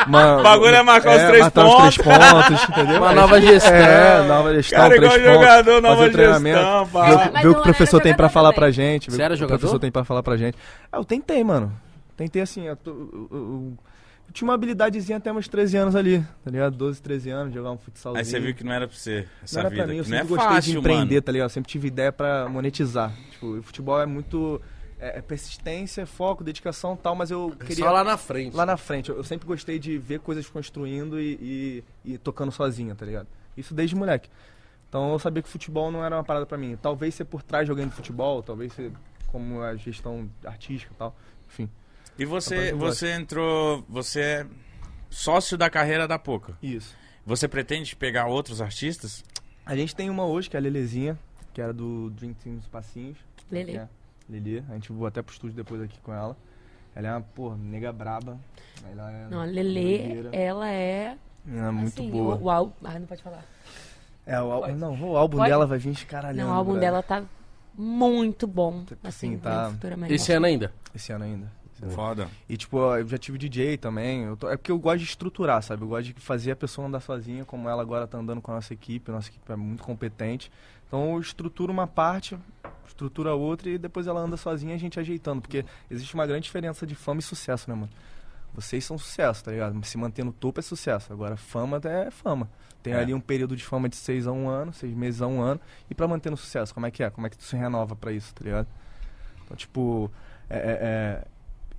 [0.07, 2.97] Uma- O bagulho é marcar os três matar os três pontos, entendeu?
[2.99, 3.73] Uma nova gestão.
[3.75, 5.35] É, nova gestão, Cara, três igual pontos.
[5.41, 7.05] jogador, nova fazer treinamento, gestão, pá.
[7.07, 8.61] Ver, o- Mas ver o que o professor era tem pra jogador falar também.
[8.61, 9.11] pra gente.
[9.11, 9.59] ver Você era o que o jogador?
[9.59, 10.57] professor tem pra falar pra gente.
[10.91, 11.73] Ah, eu tentei, mano.
[12.17, 13.73] Tentei assim, eu, tô- eu- eu- eu
[14.33, 16.77] tinha uma habilidadezinha até uns 13 anos ali, tá ligado?
[16.77, 18.19] 12, 13 anos, jogar um futsalzinho.
[18.19, 19.83] Aí você viu que não era pra você, essa não era vida.
[19.85, 21.23] pra mim, eu que não é sempre gostei fácil, de empreender, mano.
[21.23, 21.47] tá ligado?
[21.47, 23.13] Eu sempre tive ideia pra monetizar.
[23.33, 24.61] Tipo, o futebol é muito
[24.99, 27.85] é, é persistência, foco, dedicação e tal, mas eu queria...
[27.85, 28.55] Só lá na frente.
[28.57, 32.53] Lá na frente, eu, eu sempre gostei de ver coisas construindo e, e- e tocando
[32.53, 33.27] sozinha, tá ligado?
[33.57, 34.29] Isso desde moleque.
[34.89, 36.77] Então eu sabia que futebol não era uma parada pra mim.
[36.81, 38.91] Talvez ser por trás jogando futebol, talvez ser
[39.29, 41.17] como a gestão artística e tal.
[41.49, 41.71] Enfim,
[42.19, 44.47] E você, você entrou, você é
[45.09, 46.55] sócio da carreira da Poca.
[46.63, 46.95] isso.
[47.25, 49.23] Você pretende pegar outros artistas?
[49.65, 51.19] A gente tem uma hoje, que é a Lelezinha,
[51.53, 53.19] que era do Dream Team dos Passinhos.
[53.51, 53.77] Lele.
[53.77, 53.89] É,
[54.29, 54.63] Lelê.
[54.69, 56.37] A gente voou até pro estúdio depois aqui com ela.
[56.95, 58.39] Ela é uma, porra, nega braba.
[58.91, 61.17] Ela é Não, a Lele, ela é.
[61.49, 62.35] Ela é muito assim, boa.
[62.37, 62.73] O, o álbum.
[62.85, 63.45] Ah, não pode falar.
[64.27, 64.73] É, o, Pode.
[64.75, 65.51] não, o álbum Pode?
[65.51, 66.43] dela vai vir escaralhando.
[66.49, 66.91] não, o álbum brother.
[66.91, 67.23] dela tá
[67.75, 68.85] muito bom.
[68.85, 69.73] Tipo Assim, assim, tá-.
[70.09, 70.73] Esse ano ainda.
[70.95, 71.60] Esse ano ainda.
[71.89, 72.29] Foda.
[72.49, 74.35] E, tipo, eu já tive DJ também.
[74.37, 75.83] Tô- é porque eu gosto de estruturar, sabe?
[75.83, 78.57] Eu gosto de fazer a pessoa andar sozinha, como ela agora tá andando com a
[78.57, 79.11] nossa equipe.
[79.11, 80.51] A nossa equipe é muito competente.
[80.87, 82.37] Então, eu estruturo uma parte,
[82.87, 85.41] estrutura outra e depois ela anda sozinha a gente ajeitando.
[85.41, 87.91] Porque existe uma grande diferença de fama e sucesso, né, mano?
[88.53, 89.83] Vocês são sucesso, tá ligado?
[89.87, 91.13] Se manter no topo é sucesso.
[91.13, 92.49] Agora, fama é fama.
[92.83, 92.97] Tem É.
[92.99, 95.61] ali um período de fama de seis a um ano, seis meses a um ano.
[95.89, 97.11] E pra manter no sucesso, como é que é?
[97.11, 98.67] Como é que tu se renova pra isso, tá ligado?
[99.45, 100.11] Então, tipo,
[100.49, 101.25] é- é- é,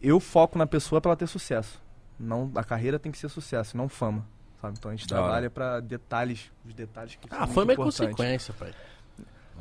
[0.02, 1.80] eu foco na pessoa pra ela ter sucesso.
[2.19, 4.26] Não, a carreira tem que ser sucesso, não fama.
[4.61, 4.76] Sabe?
[4.78, 7.76] Então a gente trabalha pra detalhes, os detalhes que Ah, são a muito fama é
[7.76, 8.72] consequência, pai.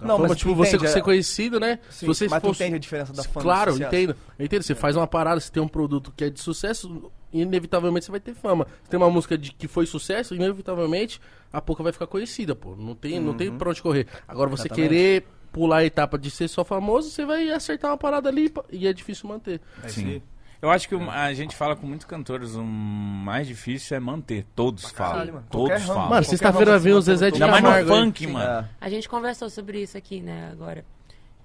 [0.00, 1.78] Não, fama, mas tipo, você entende, ser é- conhecido, né?
[1.90, 4.16] Sim, Se você mas tu fosse- entende a diferença da fama Claro, entendo.
[4.38, 4.62] Eu entendo.
[4.62, 8.20] Você faz uma parada, você tem um produto que é de sucesso, inevitavelmente você vai
[8.20, 8.66] ter fama.
[8.82, 11.20] Você tem uma música de, que foi sucesso, inevitavelmente
[11.52, 12.74] a pouco vai ficar conhecida, pô.
[12.76, 14.06] Não tem, não tem pra onde correr.
[14.28, 14.88] Agora, você Exatamente.
[14.88, 18.86] querer pular a etapa de ser só famoso, você vai acertar uma parada ali e
[18.86, 19.60] é difícil manter.
[19.82, 20.06] É Sim.
[20.06, 20.22] aí.
[20.62, 24.44] Eu acho que a gente fala com muitos cantores, o mais difícil é manter.
[24.54, 25.26] Todos falam.
[25.34, 25.46] mano.
[25.50, 26.08] Todos falam.
[26.10, 27.88] Mano, sexta-feira vem o você Zezé de Ainda mais no Camargo.
[27.88, 28.44] funk, Sim, mano.
[28.66, 28.68] é.
[28.80, 30.84] A gente conversou sobre isso aqui, né, agora.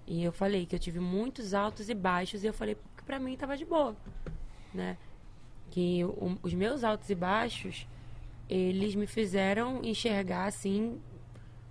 [0.06, 3.18] E eu falei que eu tive muitos altos e baixos e eu falei que pra
[3.18, 3.96] mim tava de boa,
[4.74, 4.98] né?
[5.72, 7.88] Que o- os meus altos e baixos,
[8.50, 11.00] eles me fizeram enxergar assim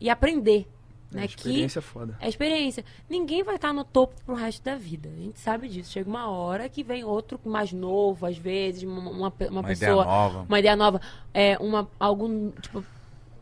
[0.01, 0.67] e aprender,
[1.15, 1.29] É, né?
[1.29, 2.17] Que experiência foda.
[2.21, 2.85] é experiência.
[3.09, 5.09] Ninguém vai estar no topo pro resto da vida.
[5.09, 5.93] A gente sabe disso.
[5.93, 10.03] Chega uma hora que vem outro mais novo, às vezes, uma, uma, uma Uma pessoa
[10.03, 10.47] ideia nova.
[10.49, 11.01] uma ideia nova,
[11.33, 12.85] é uma algum tipo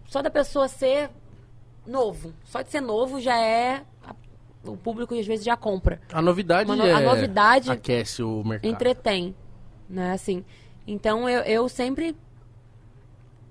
[0.06, 1.10] só da pessoa ser
[1.86, 3.82] novo, só de ser novo já é
[4.64, 6.92] o público às vezes já compra, A novidade no- é...
[6.92, 8.70] a novidade aquece o mercado.
[8.70, 9.34] entretém,
[9.88, 10.12] né?
[10.12, 10.44] Assim,
[10.86, 12.14] então eu, eu sempre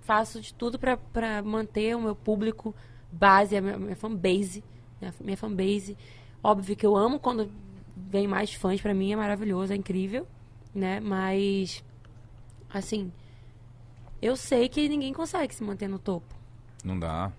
[0.02, 0.98] faço de tudo pra
[1.44, 2.74] manter o meu público
[3.12, 4.64] base, a minha, fanbase,
[5.00, 5.14] né?
[5.20, 5.98] minha fanbase.
[6.44, 7.52] Óbvio que eu amo quando
[7.96, 10.28] vem mais fãs pra mim, é maravilhoso, é incrível,
[10.74, 11.00] né?
[11.00, 11.84] Mas
[12.70, 13.12] assim,
[14.22, 16.36] eu sei que ninguém consegue se manter no topo.
[16.84, 17.32] Não dá.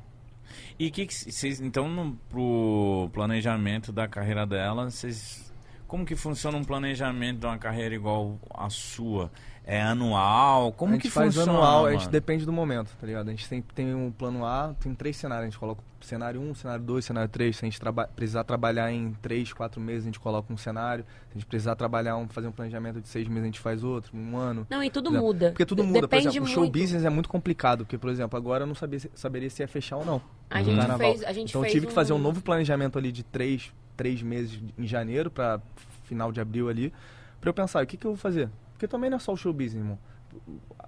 [0.78, 5.51] E que que vocês, então, no, pro planejamento da carreira dela, vocês.
[5.92, 9.30] Como que funciona um planejamento de uma carreira igual a sua?
[9.62, 10.72] É anual?
[10.72, 11.52] Como a gente que faz funciona?
[11.52, 13.28] anual, a gente depende do momento, tá ligado?
[13.28, 16.54] A gente sempre tem um plano A, tem três cenários, a gente coloca cenário 1,
[16.54, 17.54] cenário 2, cenário 3.
[17.54, 21.04] Se a gente traba precisar trabalhar em 3, 4 meses, a gente coloca um cenário.
[21.04, 23.84] Se a gente precisar trabalhar um, fazer um planejamento de 6 meses, a gente faz
[23.84, 24.66] outro, um ano.
[24.70, 25.50] Não, e tudo muda.
[25.50, 26.72] Porque tudo muda, por Depende exemplo, o show muito.
[26.72, 29.98] business é muito complicado, porque, por exemplo, agora eu não sabia, saberia se ia fechar
[29.98, 30.22] ou não.
[30.48, 30.98] A no gente carnaval.
[30.98, 33.70] fez, a gente então eu fez tive que fazer um novo planejamento ali de 3,
[33.96, 35.60] três meses em janeiro pra
[36.04, 36.92] final de abril ali,
[37.40, 38.48] pra eu pensar, o que, que eu vou fazer?
[38.72, 39.98] Porque também não é só o show business, irmão.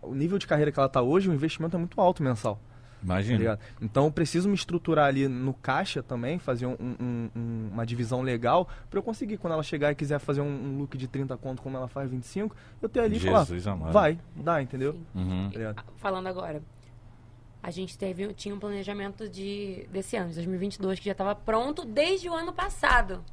[0.02, 2.56] O nível de carreira que ela tá hoje, o investimento é muito alto mensal.
[2.56, 3.38] Tá Imagina.
[3.38, 3.60] ligado?
[3.82, 8.22] Então eu preciso me estruturar ali no caixa também, fazer um- um- um- uma divisão
[8.22, 11.36] legal pra eu conseguir, quando ela chegar e quiser fazer um, um look de 30
[11.36, 13.92] conto como ela faz 25, eu ter ali e falar, amado.
[13.92, 14.98] vai, dá, entendeu?
[15.14, 15.50] Uhum.
[15.52, 15.84] Tá ligado?
[15.96, 16.62] Falando agora,
[17.64, 21.82] a gente teve, tinha um planejamento de, desse ano, de 2022, que já estava pronto
[21.82, 23.24] desde o ano passado.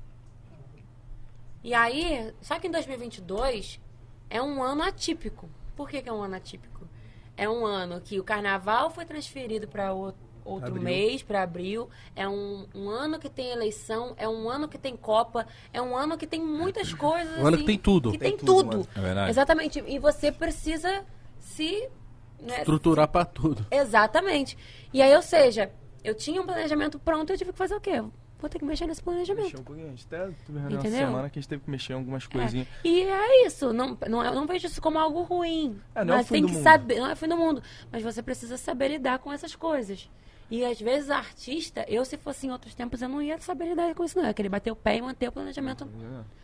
[1.61, 3.81] E aí, só que em 2022
[4.29, 5.49] é um ano atípico.
[5.75, 6.87] Por que, que é um ano atípico?
[7.35, 10.15] É um ano que o carnaval foi transferido para outro
[10.47, 10.81] Abril.
[10.81, 11.89] mês, para abril.
[12.15, 15.93] É um, um ano que tem eleição, é um ano que tem Copa, é um
[15.93, 17.37] ano que tem muitas coisas.
[17.37, 18.11] Um ano assim, que tem tudo.
[18.13, 18.89] Que Tem tem, tudo, tudo.
[18.95, 19.29] É.
[19.29, 19.83] Exatamente.
[19.85, 21.03] E você precisa
[21.37, 21.89] se.
[22.41, 23.65] Né, Estruturar pra tudo.
[23.71, 24.57] Exatamente.
[24.93, 25.71] E aí, ou seja,
[26.03, 28.01] eu tinha um planejamento pronto e eu tive que fazer o quê?
[28.39, 29.43] Vou ter que mexer nesse planejamento.
[29.45, 30.91] Mexer um pouquinho, a gente até teve Entendeu?
[30.91, 32.27] semana que a gente teve que mexer em algumas É.
[32.27, 32.67] coisinhas.
[32.83, 33.71] E é isso.
[33.71, 35.79] Não, não, eu não vejo isso como algo ruim.
[35.93, 36.63] É, não é o mas fim tem do que mundo.
[36.63, 36.99] saber.
[36.99, 37.61] Não é o fim do mundo.
[37.91, 40.09] Mas você precisa saber lidar com essas coisas.
[40.51, 43.69] E às vezes a artista, eu se fosse em outros tempos, eu não ia saber
[43.69, 44.25] lidar com isso, não.
[44.25, 45.87] Eu ia querer bater o pé e manter o planejamento.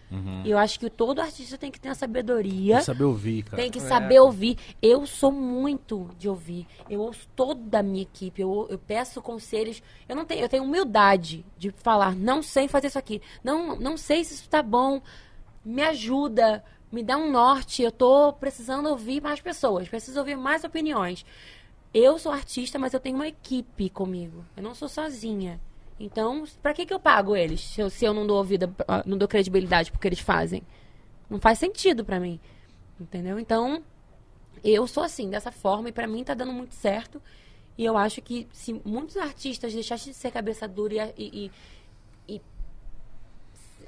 [0.10, 0.44] Uhum.
[0.46, 2.76] E eu acho que todo artista tem que ter a sabedoria.
[2.76, 3.62] Tem que saber ouvir, cara.
[3.62, 3.82] Tem que É.
[3.82, 4.58] saber ouvir.
[4.82, 6.66] Eu sou muito de ouvir.
[6.90, 8.42] Eu ouço toda a minha equipe.
[8.42, 9.84] Eu, eu peço conselhos.
[10.08, 13.22] Eu não tenho, eu tenho humildade de falar, não sei fazer isso aqui.
[13.44, 15.02] Não, não sei se isso tá bom.
[15.66, 17.84] Me ajuda, me dá um norte.
[17.84, 21.26] Eu tô precisando ouvir mais pessoas, preciso ouvir mais opiniões.
[22.00, 24.46] Eu sou artista, mas eu tenho uma equipe comigo.
[24.56, 25.60] Eu não sou sozinha.
[26.00, 28.72] Então, pra que, que eu pago eles se eu, se eu não dou ouvida,
[29.04, 30.62] não dou credibilidade pro que eles fazem?
[31.28, 32.40] Não faz sentido pra mim.
[33.00, 33.40] Entendeu?
[33.40, 33.84] Então,
[34.64, 37.20] eu sou assim, dessa forma, e pra mim tá dando muito certo.
[37.76, 41.50] E eu acho que se muitos artistas deixassem de ser cabeça dura e,
[42.28, 42.42] e, e- e,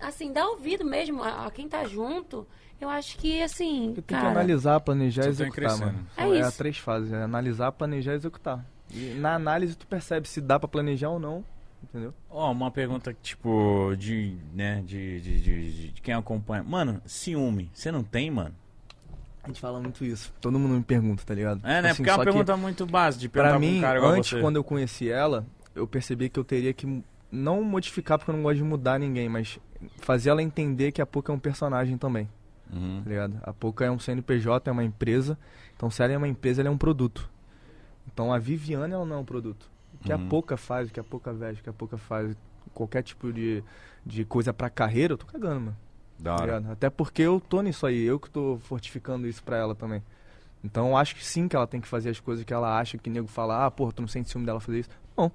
[0.01, 2.47] assim, dar ouvido mesmo a, a quem tá junto,
[2.79, 4.31] eu acho que, assim, Porque tem cara...
[4.31, 6.05] que analisar, planejar e executar, mano.
[6.17, 6.57] É São- É, isso.
[6.57, 8.65] três fases, é analisar, planejar e executar.
[8.91, 11.43] E na análise tu percebe se dá pra planejar ou não,
[11.83, 12.13] entendeu?
[12.29, 16.63] Ó, uma pergunta, tipo, de, né, de, de, de, de- de quem acompanha.
[16.63, 18.55] Mano, ciúme, você não tem, mano?
[19.43, 20.33] A gente fala muito isso.
[20.41, 21.61] Todo mundo me pergunta, tá ligado?
[21.63, 21.89] É, né?
[21.91, 24.11] Assim, Porque é uma pergunta muito básica de perguntar Pra pra um mim, cara igual
[24.13, 24.41] antes, você.
[24.41, 27.01] quando eu conheci ela, eu percebi que eu teria que
[27.31, 29.57] não modificar porque eu não gosto de mudar ninguém, mas
[30.01, 32.27] fazer ela entender que a Puka é um personagem também.
[32.71, 33.01] Uhum.
[33.03, 33.39] tá ligado?
[33.43, 35.37] A Pouca é um CNPJ, é uma empresa.
[35.75, 37.29] Então, se ela é uma empresa, ela é um produto.
[38.11, 39.69] Então, a Viviane, ela não é um produto.
[39.95, 40.25] O que Uhum.
[40.25, 42.35] a Pouca faz, o que a Pouca veste, o que a Pouca faz,
[42.73, 43.63] qualquer tipo de,
[44.05, 45.77] de coisa pra carreira, eu tô cagando, mano.
[46.17, 46.57] Da tá hora.
[46.57, 46.71] ligado?
[46.73, 50.03] Até porque eu tô nisso aí, eu que tô fortificando isso pra ela também.
[50.63, 52.97] Então, eu acho que sim que ela tem que fazer as coisas que ela acha
[52.97, 54.89] que o nego fala, ah, porra, tu não sente ciúme dela fazer isso.
[55.17, 55.31] Não.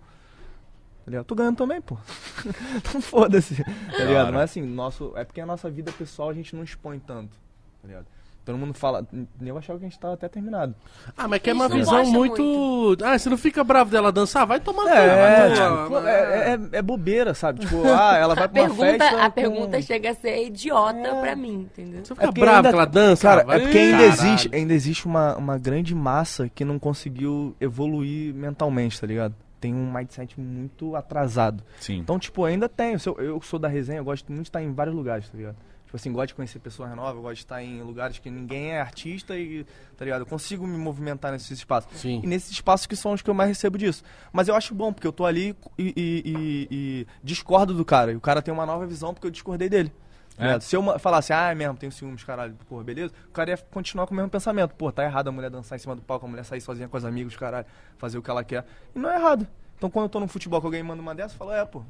[1.04, 1.24] Tá ligado?
[1.26, 1.98] Tô ganhando também, pô.
[2.76, 3.62] então foda-se.
[3.62, 4.32] Tá ligado?
[4.32, 7.36] Mas assim, nosso, é porque a nossa vida pessoal a gente não expõe tanto.
[7.82, 8.06] Tá ligado?
[8.42, 9.06] Todo mundo fala,
[9.40, 10.74] eu achava que a gente tava até terminado.
[11.16, 12.96] Ah, mas que é uma visão gosta muito...
[13.02, 14.46] Ah, você não fica bravo dela dançar?
[14.46, 17.60] Vai tomar É, tipo, é, é, é bobeira, sabe?
[17.60, 19.22] Tipo, ah, ela vai pra uma pergunta, festa.
[19.22, 21.20] a com- pergunta chega a ser idiota É.
[21.22, 22.04] pra mim, entendeu?
[22.04, 23.22] Você fica porque bravo ainda- que ela dança?
[23.28, 24.12] Cara, Vai- é porque ainda Caralho.
[24.12, 29.34] existe, ainda existe uma, uma grande massa que não conseguiu evoluir mentalmente, tá ligado?
[29.64, 31.64] Tem um mindset muito atrasado.
[31.80, 31.96] Sim.
[31.96, 33.00] Então, tipo, ainda tenho.
[33.00, 35.38] Se Eu, eu sou da resenha, eu gosto muito de estar em vários lugares, tá
[35.38, 35.56] ligado?
[35.86, 38.72] Tipo assim, gosto de conhecer pessoas novas, eu gosto de estar em lugares que ninguém
[38.72, 39.64] é artista e,
[39.96, 40.20] tá ligado?
[40.22, 41.98] Eu consigo me movimentar nesses espaços.
[41.98, 42.20] Sim.
[42.22, 44.02] E nesses espaços que são os que eu mais recebo disso.
[44.32, 48.12] Mas eu acho bom, porque eu tô ali e, e- e- e discordo do cara.
[48.12, 49.90] E o cara tem uma nova visão porque eu discordei dele.
[50.36, 50.58] É.
[50.58, 53.14] Se eu falasse, ah, é mesmo, tenho ciúmes, caralho, porra, beleza?
[53.28, 54.74] O cara ia continuar com o mesmo pensamento.
[54.74, 56.96] Pô, tá errado a mulher dançar em cima do palco, a mulher sair sozinha com
[56.96, 57.66] os amigos, caralho,
[57.98, 58.64] fazer o que ela quer.
[58.94, 59.46] E não é errado.
[59.76, 61.82] Então quando eu tô no futebol que alguém manda uma dessa, eu falo, é, pô,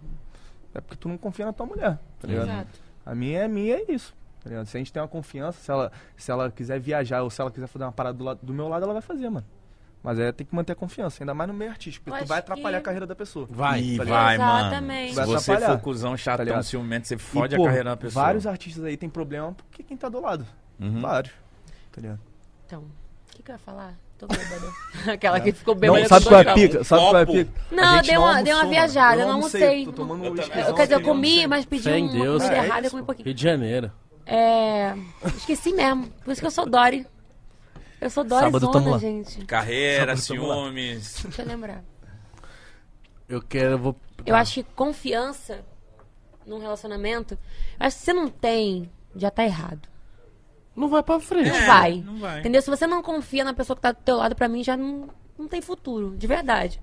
[0.74, 2.48] é porque tu não confia na tua mulher, tá ligado?
[2.48, 2.80] Exato.
[3.06, 4.14] A minha é minha, é isso.
[4.42, 4.66] Tá ligado?
[4.66, 7.50] Se a gente tem uma confiança, se ela, se ela quiser viajar ou se ela
[7.50, 9.46] quiser fazer uma parada do, lado, do meu lado, ela vai fazer, mano.
[10.04, 12.38] Mas é, tem que manter a confiança, ainda mais no meio artístico, porque tu vai
[12.40, 13.48] atrapalhar que- a carreira da pessoa.
[13.50, 13.96] Vai.
[13.96, 14.58] Tá vai, mano.
[14.60, 15.08] Exatamente.
[15.10, 15.78] Se Vai você atrapalhar.
[15.78, 16.62] for cuzão, chatão, ligado?
[16.62, 18.22] ciumento, você E, fode pô, a carreira da pessoa.
[18.26, 20.46] Vários artistas aí tem problema porque quem tá do lado.
[20.78, 21.00] Uhum.
[21.00, 21.32] Vários.
[21.90, 22.20] Tá ligado?
[22.66, 23.94] Então, o que, que eu ia falar?
[24.18, 24.72] Tô bêbada.
[25.14, 26.00] Aquela que ficou bêbada.
[26.02, 26.84] Não, sabe qual é a pica?
[26.84, 27.50] Sabe qual é a pica?
[27.72, 29.22] Não, A eu gente dei uma, dei uma viajada, mano.
[29.22, 29.84] eu não almocei.
[29.86, 30.34] Tô tomando Eu um
[30.74, 32.42] quer dizer, eu comi, mas pedi Fé em uma Deus.
[32.42, 33.24] comida É, é errada, eu comi um pouquinho.
[33.24, 33.90] Rio de Janeiro.
[34.26, 34.94] É.
[35.36, 36.06] Esqueci mesmo.
[36.24, 37.06] Por isso que eu sou Dory.
[38.04, 38.98] Eu sou Dory Sábado zona, lá.
[38.98, 39.44] gente.
[39.46, 41.22] Carreira, Sábado ciúmes.
[41.22, 41.82] Deixa eu lembrar.
[43.26, 43.96] Eu quero, eu vou...
[44.26, 45.64] Eu acho que confiança
[46.44, 47.34] num relacionamento.
[47.80, 49.88] Eu acho que se você não tem, já tá errado.
[50.76, 51.48] Não vai pra frente.
[51.48, 52.02] Não É, vai.
[52.04, 52.40] não vai.
[52.40, 52.60] Entendeu?
[52.60, 55.08] Se você não confia na pessoa que tá do teu lado, pra mim já não,
[55.38, 56.14] não tem futuro.
[56.16, 56.82] De verdade.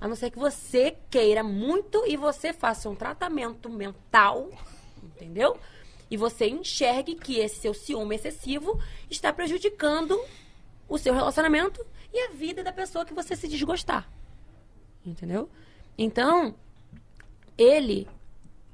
[0.00, 4.50] A não ser que você queira muito e você faça um tratamento mental,
[5.02, 5.56] entendeu?
[6.12, 8.78] E você enxergue que esse seu ciúme excessivo
[9.08, 10.20] está prejudicando
[10.86, 11.82] o seu relacionamento
[12.12, 14.06] e a vida da pessoa que você se desgostar.
[15.06, 15.48] Entendeu?
[15.96, 16.54] Então,
[17.56, 18.06] ele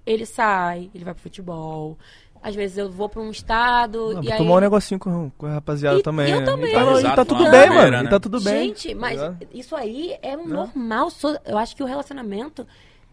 [0.05, 1.97] ele sai, ele vai pro futebol.
[2.43, 5.31] Às vezes eu vou pra um estado Não, e vou aí tomar um negocinho com,
[5.36, 6.31] com a rapaziada E- também.
[6.32, 6.47] eu né?
[6.47, 6.70] também.
[6.70, 7.90] E tá, e Exato, tá tudo bem, maneira, mano.
[7.98, 8.05] né?
[8.05, 8.69] E tá tudo bem.
[8.69, 11.10] Gente, mas tá isso aí é um normal.
[11.10, 12.66] so- Eu acho que o relacionamento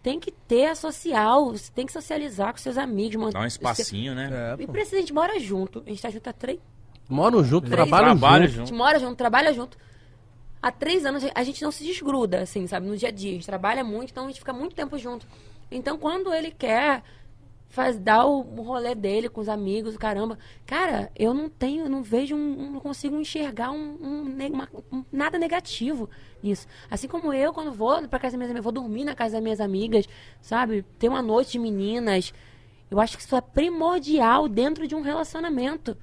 [0.06, 1.50] tem que ter a social.
[1.50, 3.34] Você tem que socializar com seus amigos.
[3.34, 4.30] Dá um espacinho, né?
[4.60, 5.82] É, E precisa, a gente mora junto.
[5.84, 6.60] A gente tá junto há três.
[7.10, 8.54] Moram junto, Três trabalham Trabalho junto.
[8.54, 8.78] A gente junto.
[8.78, 9.78] mora junto, trabalha junto.
[10.62, 12.86] Há três anos a gente não se desgruda, assim, sabe?
[12.88, 13.32] No dia a dia.
[13.32, 15.26] A gente trabalha muito, então a gente fica muito tempo junto.
[15.72, 17.02] Então, quando ele quer
[17.70, 20.38] faz, dar o, o rolê dele com os amigos, caramba.
[20.68, 25.04] Cara, eu não tenho, eu não vejo, um, não consigo enxergar um, um uma- um-
[25.12, 26.08] nada negativo
[26.46, 26.68] nisso.
[26.90, 29.44] Assim como eu, quando vou pra casa das minhas amigas, vou dormir na casa das
[29.44, 30.08] minhas amigas,
[30.42, 30.84] sabe?
[31.00, 32.34] Ter uma noite de meninas.
[32.90, 35.98] Eu acho que isso é primordial dentro de um relacionamento.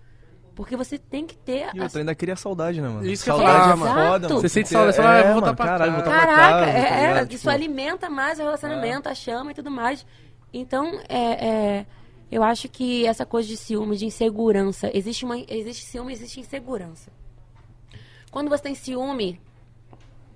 [0.55, 1.70] Porque você tem que ter.
[1.74, 3.06] E a- outra, ainda queria saudade, né, mano?
[3.06, 3.94] Isso saudade é mano.
[3.94, 4.40] foda, mano.
[4.40, 6.02] Você sente saudade, você fala, ah, eu vou voltar mano, pra caralho, casa.
[6.05, 7.28] pra Caraca, casa, tá é, é, ligado?
[7.31, 10.05] isso Tipo, alimenta mais o relacionamento, a chama e tudo mais.
[10.52, 11.86] Então, é, é,
[12.31, 17.10] eu acho que essa coisa de ciúme, de insegurança, existe, uma, existe ciúme, existe insegurança.
[18.31, 19.40] Quando você tem ciúme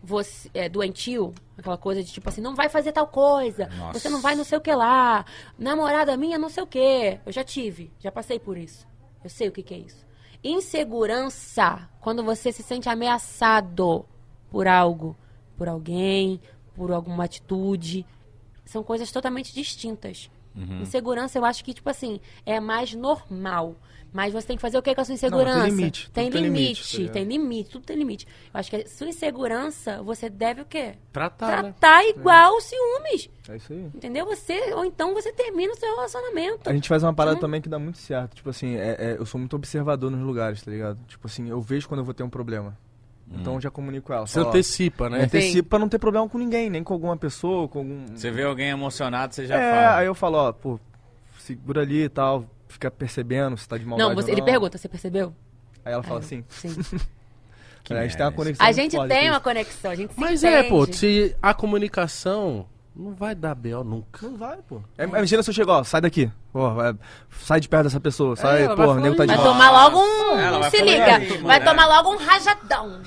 [0.07, 3.99] você, é, doentio, aquela coisa de tipo assim, não vai fazer tal coisa, Nossa.
[3.99, 5.25] você não vai não sei o que lá,
[5.59, 7.19] namorada minha não sei o que.
[7.27, 8.87] Eu já tive, já passei por isso.
[9.25, 10.07] Eu sei o que, que é isso.
[10.45, 14.07] Insegurança, quando você se sente ameaçado
[14.49, 15.17] por algo,
[15.57, 16.41] por alguém,
[16.73, 18.07] por alguma atitude,
[18.65, 20.31] são coisas totalmente distintas.
[20.55, 20.83] Uhum.
[20.83, 23.75] Insegurança, eu acho que, tipo assim, é mais normal.
[24.13, 25.59] Mas você tem que fazer o que com a sua insegurança?
[25.59, 28.27] Não, tem limite, tudo Tem tem limite, limite, tá tem limite, tudo tem limite.
[28.55, 30.95] Eu acho que a sua insegurança, você deve o quê?
[31.13, 31.75] Tratar, né?
[31.79, 33.29] Tratar igual os ciúmes.
[33.49, 33.91] É isso aí.
[33.95, 34.25] Entendeu?
[34.27, 36.71] Você, ou então você termina o seu relacionamento.
[36.71, 37.41] A gente faz uma parada Hum.
[37.41, 38.35] também que dá muito certo.
[38.37, 40.99] Tipo assim, é- é, eu sou muito observador nos lugares, tá ligado?
[41.07, 42.77] Tipo assim, eu vejo quando eu vou ter um problema.
[43.31, 44.27] Então eu já comunico com ela.
[44.27, 45.25] Você antecipa, né?
[45.25, 48.07] Antecipo pra não ter problema com ninguém, nem com alguma pessoa, com algum.
[48.15, 49.97] Você vê alguém emocionado, você já é, fala.
[49.99, 50.79] aí eu falo, ó, pô,
[51.39, 52.45] segura ali e tal,
[52.77, 55.35] fica percebendo se tá de maldade Não, você, ou ele pergunta, você percebeu?
[55.85, 56.77] Aí ela fala eu, assim, Sim.
[57.85, 59.41] Que a gente tem uma conexão A gente tem uma isso.
[59.41, 60.97] conexão, a gente se Mas é, pô, entende.
[60.97, 62.67] se a comunicação
[62.97, 63.85] Não vai dar B.O.
[63.85, 64.27] nunca.
[64.27, 64.81] Não vai, pô.
[64.99, 66.29] É, imagina se eu chegar, ó, sai daqui.
[66.53, 66.95] Pô, vai-
[67.31, 68.35] sai de perto dessa pessoa.
[68.35, 69.49] Sai, ela vai pô, o nego tá de Vai Nossa.
[69.51, 70.39] tomar logo um.
[70.39, 70.97] Ela vai se liga.
[71.07, 73.01] "E aí, vai mano?" tomar logo um rajadão.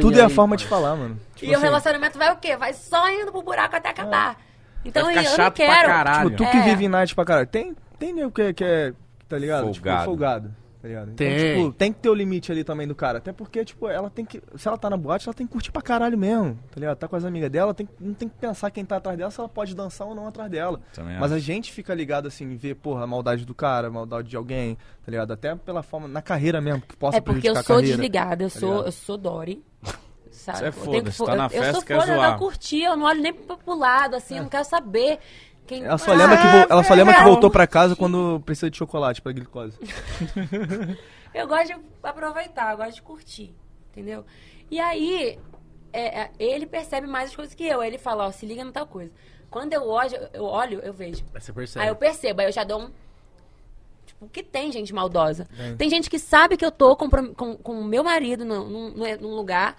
[0.00, 1.20] Tudo é a aí, forma de falar, mano.
[1.36, 2.56] Tipo e o assim, relacionamento vai o quê?
[2.56, 4.36] Vai só indo pro buraco até acabar.
[4.84, 5.88] Então Vai eu não chato pra quero.
[5.88, 6.30] caralho.
[6.30, 6.62] Tipo, tu que É.
[6.62, 7.46] vive em night pra caralho.
[7.46, 7.74] Tem,
[8.06, 8.92] tem nego que, que é,
[9.28, 9.64] tá ligado?
[9.64, 9.74] Folgado.
[9.98, 10.56] Tipo, folgado.
[10.82, 11.12] Tá ligado?
[11.12, 11.38] Então, Tem.
[11.56, 13.16] tipo, tem que ter o limite ali também do cara.
[13.16, 14.42] Até porque, tipo, ela tem que.
[14.54, 16.56] Se ela tá na boate, ela tem que curtir pra caralho mesmo.
[16.70, 16.98] Tá ligado?
[16.98, 19.40] Tá com as amigas dela, tem, não tem que pensar quem tá atrás dela, se
[19.40, 20.78] ela pode dançar ou não atrás dela.
[20.92, 21.34] Também Mas acho.
[21.36, 24.36] a gente fica ligado assim, em ver, porra, a maldade do cara, a maldade de
[24.36, 25.32] alguém, tá ligado?
[25.32, 27.96] Até pela forma, na carreira mesmo, que possa É porque eu prejudicar a sou carreira.
[27.96, 28.86] desligada, eu tá sou, ligado?
[28.86, 29.64] eu sou Dory.
[30.30, 30.58] Sabe?
[30.58, 32.16] Você é Eu tenho foda-se, fo- tá na eu, festa, eu sou quer foda, eu
[32.16, 32.30] zoar.
[32.32, 35.18] não curti, eu não olho nem pro, pro lado, assim, eu não quero saber.
[35.66, 35.84] Quem...
[35.84, 38.70] Ela só Ah, lembra, que, vo- ela só lembra que voltou pra casa quando precisa
[38.70, 39.78] de chocolate pra glicose.
[41.34, 43.52] Eu gosto de aproveitar, eu gosto de curtir,
[43.90, 44.24] entendeu?
[44.70, 45.36] E aí,
[45.92, 47.80] é, é, ele percebe mais as coisas que eu.
[47.80, 49.10] Aí ele fala, ó, se liga no tal coisa.
[49.50, 51.24] Quando eu olho, eu olho, eu vejo.
[51.34, 51.84] Aí você percebe.
[51.84, 52.90] Aí eu percebo, aí eu já dou um.
[54.06, 55.48] Tipo, que tem gente maldosa.
[55.76, 59.16] Tem gente que sabe que eu tô com o com, com meu marido num, num,
[59.20, 59.76] num lugar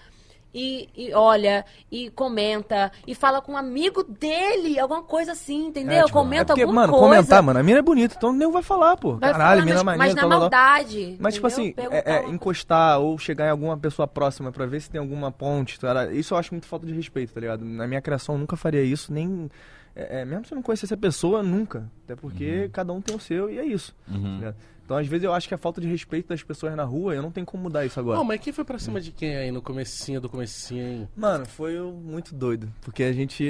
[0.55, 5.97] e, e olha, e comenta, e fala com um amigo dele, alguma coisa assim, entendeu?
[5.97, 7.07] É, tipo, comenta é porque, alguma mano, coisa.
[7.07, 9.17] comentar, mano, a mina é bonita, então nem vai falar, pô.
[9.17, 11.17] Vai Caralho, falar, mina mas, maneira, mas na maldade.
[11.19, 11.65] Mas, tipo entendeu?
[11.65, 14.99] assim, Perguntar é, é encostar ou chegar em alguma pessoa próxima pra ver se tem
[15.01, 17.65] alguma ponte, tá isso eu acho muito falta de respeito, tá ligado?
[17.65, 19.49] Na minha criação eu nunca faria isso, nem.
[19.93, 21.91] é, é, mesmo se eu não conhecesse a pessoa, nunca.
[22.05, 23.93] Até porque cada um tem o seu e é isso.
[24.07, 24.55] tá ligado?
[24.85, 27.21] Então, às vezes, eu acho que a falta de respeito das pessoas na rua, eu
[27.23, 28.17] não tenho como mudar isso agora.
[28.17, 31.09] Não, mas quem foi pra cima de quem aí no comecinho do comecinho, hein?
[31.15, 32.71] Mano, foi um- muito doido.
[32.81, 33.43] Porque a gente.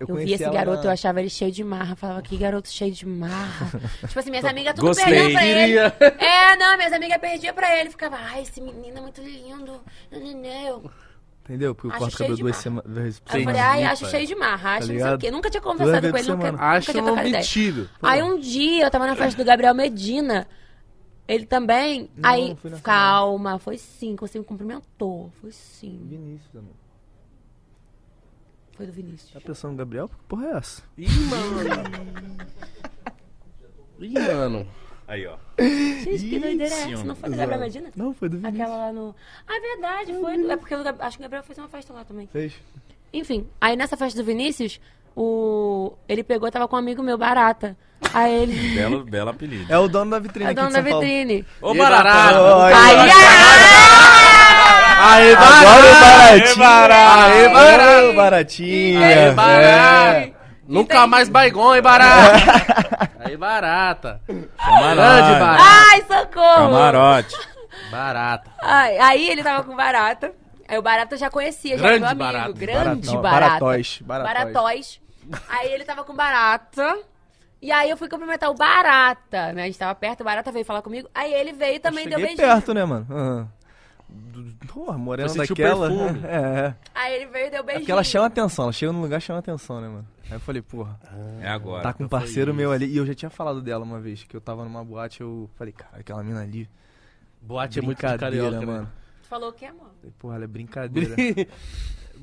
[0.00, 1.94] Eu, Eu vi esse garoto, na- eu achava ele cheio de marra.
[1.94, 3.70] Falava, que garoto cheio de marra.
[4.04, 5.04] tipo assim, minhas amigas tudo Gostei.
[5.06, 5.78] perdiam pra ele.
[6.18, 7.90] É, não, minhas amigas perdiam pra ele.
[7.90, 9.80] Ficava, ai, esse menino é muito lindo.
[10.10, 10.90] Não,
[11.44, 11.74] Entendeu?
[11.74, 12.82] Porque eu corto o cheio cabelo de duas marra.
[12.82, 13.22] semanas.
[13.34, 15.30] eu falei, ai, acho cheio de marra, acho não sei o quê.
[15.30, 17.42] Nunca tinha conversado com ele, nunca, nunca Acho tinha um trocado ideia.
[17.42, 17.90] metido.
[18.02, 20.48] Aí um dia eu tava na festa do Gabriel Medina.
[21.26, 22.10] Ele também.
[22.16, 25.30] Não, aí, não fui nessa calma, foi sim, você me cumprimentou.
[25.40, 26.00] Foi sim.
[26.08, 26.72] Vinícius, amor.
[28.72, 29.30] Foi do Vinícius.
[29.32, 30.08] Tá pensando no Gabriel?
[30.08, 30.82] Que porra é essa?
[30.98, 31.60] Ih, mano.
[34.00, 34.66] Ih, mano.
[35.06, 35.36] Aí, ó.
[35.58, 37.04] Gente, que doideira é essa?
[37.04, 37.90] Não foi do Gabriel Medina?
[37.94, 38.60] Não, foi do Vinícius.
[38.60, 39.14] Aquela lá no.
[39.46, 40.50] Ah, é verdade, foi.
[40.50, 42.26] É porque o Gab- acho que o Gabriel fez uma festa lá também.
[42.26, 42.54] Fez.
[43.12, 44.80] Enfim, aí nessa festa do Vinícius,
[45.16, 45.92] o...
[46.08, 47.76] ele pegou, tava com um amigo meu, Barata.
[48.12, 48.74] Aí ele.
[48.74, 49.72] Belo, belo apelido.
[49.72, 51.44] É o dono da vitrine É aqui dono da vitrine.
[51.60, 52.66] Ô, Barata!
[52.66, 52.96] Aí!
[54.96, 56.64] Aê, Agora o baratinho.
[56.64, 58.06] Aê, barato.
[58.06, 59.06] Ô, baratinha.
[59.06, 60.18] Aí, barata.
[60.18, 60.32] É.
[60.66, 63.10] Nunca mais baigon, hein, barata?
[63.20, 64.20] Aí, barata.
[64.26, 64.96] Camarote.
[64.96, 65.62] Grande barata.
[65.62, 66.56] Ai, socorro!
[66.56, 67.36] Camarote.
[67.90, 68.50] Barata.
[68.62, 70.32] Ai, aí ele tava com Barata.
[70.66, 72.32] Aí o Barata eu já conhecia, já Grande era meu amigo.
[72.32, 72.52] Barata.
[72.52, 73.22] Grande Barata.
[73.22, 73.98] Baratóis.
[74.02, 74.34] Baratóis.
[74.34, 75.03] Baratóis.
[75.48, 76.98] Aí ele tava com Barata.
[77.62, 79.62] E aí eu fui cumprimentar o Barata, né?
[79.62, 81.08] A gente tava perto, o Barata veio falar comigo.
[81.14, 82.36] Aí ele veio e também deu beijinho.
[82.38, 83.06] perto, né, mano?
[83.10, 83.48] Aham.
[84.68, 85.88] Porra, morena sentiu daquela.
[85.88, 86.20] perfume.
[86.28, 86.36] É,
[86.66, 86.74] é.
[86.94, 87.80] Aí ele veio e deu É beijinho.
[87.80, 88.64] porque ela chama atenção.
[88.64, 90.06] Ela chega num lugar chama atenção, né, mano?
[90.26, 90.98] Aí eu falei, porra,
[91.40, 91.82] É agora.
[91.82, 92.86] tá com um parceiro meu ali.
[92.86, 95.72] E eu já tinha falado dela uma vez, que eu tava numa boate, eu falei,
[95.72, 96.68] cara, aquela mina ali.
[97.40, 98.66] Boate é muito carioca, mano.
[98.72, 98.92] mano.
[99.22, 99.88] Tu falou o que, amor?
[100.00, 101.14] Falei, porra, ela é brincadeira.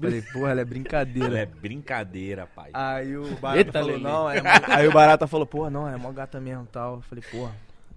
[0.02, 1.28] falei, porra, ela é brincadeira.
[1.28, 2.70] Ela é brincadeira, pai.
[2.74, 4.04] Aí o Barata Eita, falou, Lelê.
[4.04, 6.96] não, é mó- Aí o Barata falou, porra, não, é mó gata mesmo e tal.
[6.96, 7.52] Eu falei, porra,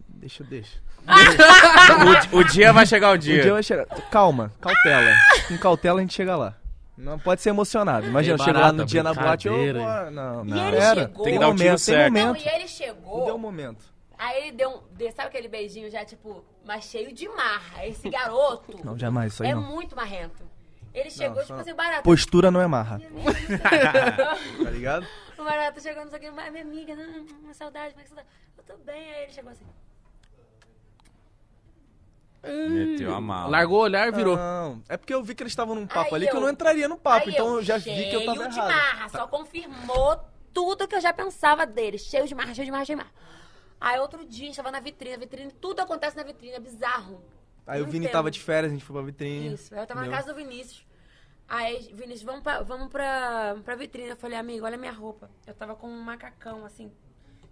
[0.09, 0.79] deixa, deixa.
[2.33, 3.43] O, o dia vai chegar o Um dia.
[3.43, 3.87] dia vai chegar.
[4.11, 5.15] Calma, cautela.
[5.49, 6.55] Com cautela a gente chega lá.
[6.97, 8.07] Não pode ser emocionado.
[8.07, 10.11] Imagina, Ei, eu chego lá no dia na boate, bora.
[10.11, 10.69] Não, E não.
[10.69, 11.01] ele Era.
[11.03, 12.13] chegou- Tem que dar o tiro momento, certo.
[12.15, 12.47] Tem Não, momento.
[12.47, 13.29] e ele chegou.
[13.29, 13.85] é um momento.
[14.17, 14.81] Aí ele deu um.
[14.97, 17.85] de- Sabe aquele beijinho já, tipo, mas cheio de marra?
[17.87, 19.63] Esse garoto Não, jamais, isso aí é não.
[19.63, 20.45] muito marrento.
[20.95, 21.61] Ele chegou, tipo não.
[21.61, 22.03] assim, barato.
[22.05, 23.01] Postura não é marra.
[24.63, 25.07] Tá ligado?
[25.37, 28.29] O barato chegou, não sei o que, mas minha amiga, não, uma saudade, uma saudade.
[28.57, 29.67] Eu tô bem, aí ele chegou assim.
[32.43, 33.51] Meteu a mala.
[33.51, 34.37] Largou o olhar e virou.
[34.37, 36.43] Não, é porque eu vi que eles estavam num papo Aí ali que eu eu-
[36.43, 37.31] não entraria no papo.
[37.31, 38.69] Então eu já vi que eu tava cheio de errado.
[38.71, 40.21] marra, só confirmou
[40.53, 41.99] tudo que eu já pensava dele.
[41.99, 43.15] Cheio de marra, cheio de marra, cheio de marra.
[43.81, 46.61] Aí outro dia a gente tava na vitrine, a vitrine, tudo acontece na vitrine, é
[46.61, 47.23] bizarro.
[47.67, 48.13] Aí o Vini entendo.
[48.13, 49.55] tava de férias, a gente foi pra vitrine.
[49.55, 50.87] Isso, eu tava na casa do Vinícius.
[51.49, 54.09] Aí, Vinícius, vamos pra, vamos pra, pra vitrine.
[54.11, 55.31] Eu falei, amigo, olha minha roupa.
[55.47, 56.91] Eu tava com um macacão, assim,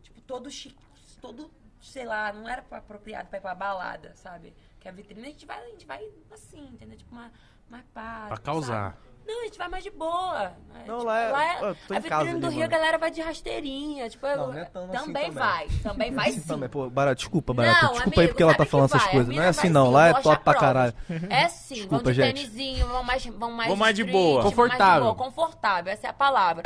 [0.02, 0.82] tipo, todo chique,
[1.20, 4.54] todo, sei lá, não era pra- apropriado pra ir pra balada, sabe?
[4.80, 6.96] Que a vitrine a gente vai, a gente vai assim, entendeu?
[6.96, 7.30] Tipo, uma,
[7.68, 8.26] uma pá.
[8.28, 8.92] Pra causar.
[8.94, 9.11] sabe?
[9.26, 10.52] Não, a gente vai mais de boa.
[10.86, 13.10] Não, lá é- eu tô a em casa vitrine do ali, Rio, a galera vai
[13.10, 14.10] de rasteirinha.
[14.10, 15.30] Tipo, Não, não é assim também também.
[15.30, 15.68] vai.
[15.82, 16.40] Também vai sim.
[16.42, 17.82] Também, pô, Barata, desculpa, Barata.
[17.86, 19.34] Não, desculpa aí amigo, porque ela tá falando essas coisas.
[19.34, 20.94] Não é assim não, sim, lá é top pra caralho.
[21.30, 22.34] É sim, Desculpa, vão de gente.
[22.34, 24.42] tênisinho, vão mais, vão mais Vão mais de street, boa.
[24.42, 25.02] mais de Confortável.
[25.04, 26.64] boa, confortável, essa é a palavra.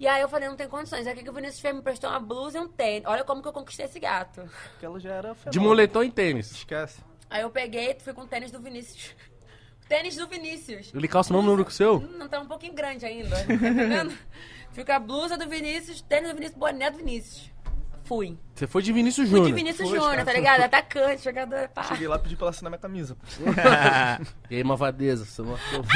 [0.00, 1.06] E aí eu falei, não tem condições.
[1.06, 1.74] Aí o que o Vinícius fez?
[1.74, 3.02] Me prestou uma blusa e um tênis.
[3.06, 4.48] Olha como que eu conquistei esse gato.
[4.70, 6.52] Porque ela já era De moletom e tênis.
[6.52, 7.00] Esquece.
[7.28, 9.14] Aí eu peguei e fui com o tênis do Vinícius.
[9.88, 10.92] Tênis do Vinícius.
[10.94, 12.00] Ele calça o mesmo número que o seu?
[12.00, 13.36] Não, tá um pouquinho grande ainda.
[13.36, 14.12] Tá entendendo?
[14.72, 17.50] Fica a blusa do Vinícius, tênis do Vinícius, boné do Vinícius.
[18.08, 18.38] Fui.
[18.54, 19.54] Você foi de Vinícius Fui de Júnior.
[19.56, 20.62] Vinícius Júnior, tá ligado?
[20.62, 21.68] Atacante, jogador.
[21.68, 21.82] Pá.
[21.82, 23.14] Cheguei lá e pedi pra ela assinar minha camisa.
[24.50, 25.84] E aí, malvadeza, você matou.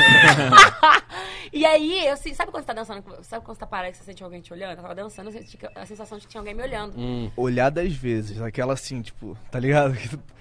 [1.53, 4.05] E aí, eu sabe quando você tá dançando, sabe quando você tá parado e você
[4.05, 4.71] sente alguém te olhando?
[4.71, 6.95] Eu tava dançando, eu senti a sensação de que tinha alguém me olhando.
[6.97, 7.31] Hum.
[7.37, 9.95] Olhar dez vezes, aquela assim, tipo, tá ligado?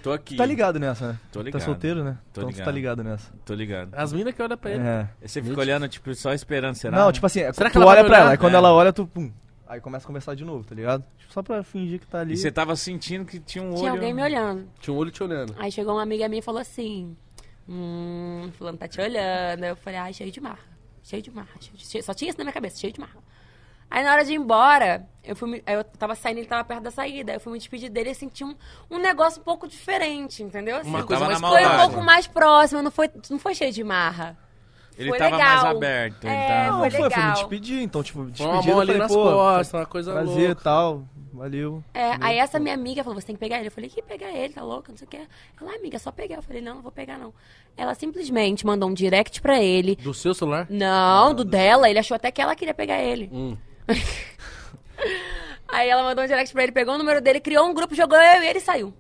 [0.04, 0.36] Tô aqui.
[0.38, 1.20] Tá ligado nessa, né?
[1.32, 1.60] Tô ligado.
[1.60, 2.18] Tá solteiro, né?
[2.32, 2.76] Tô então tá ligado.
[2.76, 3.32] ligado nessa.
[3.44, 3.94] Tô ligado.
[3.94, 4.84] As minas que olham pra ele.
[4.84, 5.10] É.
[5.22, 6.98] Você fica olhando, tipo, só esperando, será?
[6.98, 8.58] Não, tipo assim, Será que tu ela olha pra ela, aí quando É.
[8.58, 9.32] ela olha, tu pum.
[9.72, 11.02] Aí começa a conversar de novo, tá ligado?
[11.18, 12.34] Tipo, só pra fingir que tá ali.
[12.34, 13.78] E você tava sentindo que tinha um olho...
[13.80, 14.68] Tinha alguém me olhando.
[14.82, 15.56] Tinha um olho te olhando.
[15.58, 17.16] Aí chegou uma amiga minha e falou assim:
[17.70, 19.64] Hum, fulano tá te olhando.
[19.64, 20.60] Aí eu falei, ai, cheio de marra.
[21.02, 21.48] Cheio de marra.
[21.62, 23.16] cheio de- cheio- Só tinha isso na minha cabeça, cheio de marra.
[23.90, 26.92] Aí na hora de ir embora, eu fui eu tava saindo, ele tava perto da
[26.92, 27.32] saída.
[27.32, 28.54] Aí eu fui me despedir dele e senti um,
[28.90, 30.78] um negócio um pouco diferente, entendeu?
[30.78, 33.84] Assim, Uma coisa mais foi um pouco mais próximo, não foi, não foi cheio de
[33.86, 34.38] marra.
[34.98, 35.50] Ele Foi tava legal.
[35.56, 36.24] mais aberto.
[36.26, 36.72] Ele É, tava...
[36.72, 39.02] Não, foi foi, foi me despedir, então, tipo, Foi despedido, uma mão eu ali falei,
[39.02, 40.62] nas pô, costas, uma coisa prazer e louca.
[40.64, 41.04] tal,
[41.34, 41.84] valeu.
[41.94, 43.68] É, aí essa minha amiga falou, você tem que pegar ele.
[43.68, 45.18] Eu falei, que pegar ele, tá louca, não sei o que.
[45.60, 46.36] Ela, amiga, é só pegar.
[46.36, 47.34] Eu falei, não, não vou pegar, não.
[47.76, 49.96] Ela simplesmente mandou um direct pra ele.
[49.96, 50.68] Do seu celular?
[50.70, 51.90] Não, do dela.
[51.90, 53.30] Ele achou até que ela queria pegar ele.
[53.32, 53.58] Hum.
[55.68, 58.18] Aí ela mandou um direct pra ele, pegou o número dele, criou um grupo, jogou
[58.18, 58.94] eu e ele e saiu.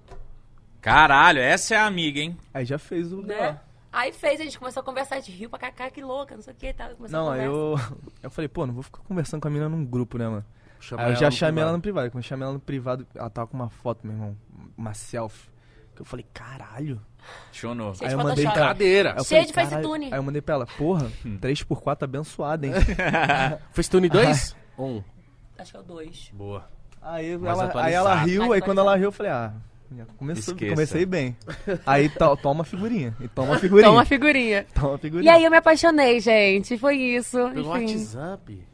[0.79, 2.35] Caralho, essa é a amiga, hein?
[2.53, 3.21] Aí já fez o...
[3.21, 3.59] Né?
[3.91, 6.35] Aí fez, a gente começou a conversar, a gente riu pra cá, cara, que louca,
[6.35, 6.89] não sei o que, tá?
[6.89, 7.75] Começou Não, eu...
[8.23, 10.45] Eu falei, pô, não vou ficar conversando com a menina num grupo, né, mano?
[10.79, 11.67] Chama Aí eu já chamei privado.
[11.67, 12.11] ela no privado.
[12.11, 14.37] Quando eu chamei ela no privado, ela tava com uma foto, meu irmão.
[14.75, 15.49] Uma selfie.
[15.95, 16.99] Que eu falei, caralho.
[17.51, 17.93] Chonou.
[17.93, 18.67] Cheio Aí eu mandei pra ela.
[18.67, 19.23] Cadeira.
[19.23, 19.53] Cheio de.
[19.53, 20.05] FaceTune.
[20.05, 22.73] Aí eu mandei pra ela, porra, 3x4 abençoada, hein?
[23.71, 24.55] Facetune 2?
[24.79, 25.03] Um.
[25.59, 26.31] Acho que é o dois.
[26.33, 26.67] Boa.
[26.99, 29.53] Aí ela, aí ela riu, aí quando ela riu, eu falei, ah,
[29.97, 30.73] já começou, Esqueça.
[30.73, 31.35] comecei bem.
[31.85, 33.15] Aí to- toma figurinha.
[33.19, 33.89] E toma figurinha.
[33.89, 34.65] Toma figurinha.
[34.73, 35.33] Toma a E figurinha.
[35.33, 36.77] aí eu me apaixonei, gente.
[36.77, 37.37] Foi isso.
[37.53, 37.95] Pegou o Enfim.
[37.95, 38.67] WhatsApp.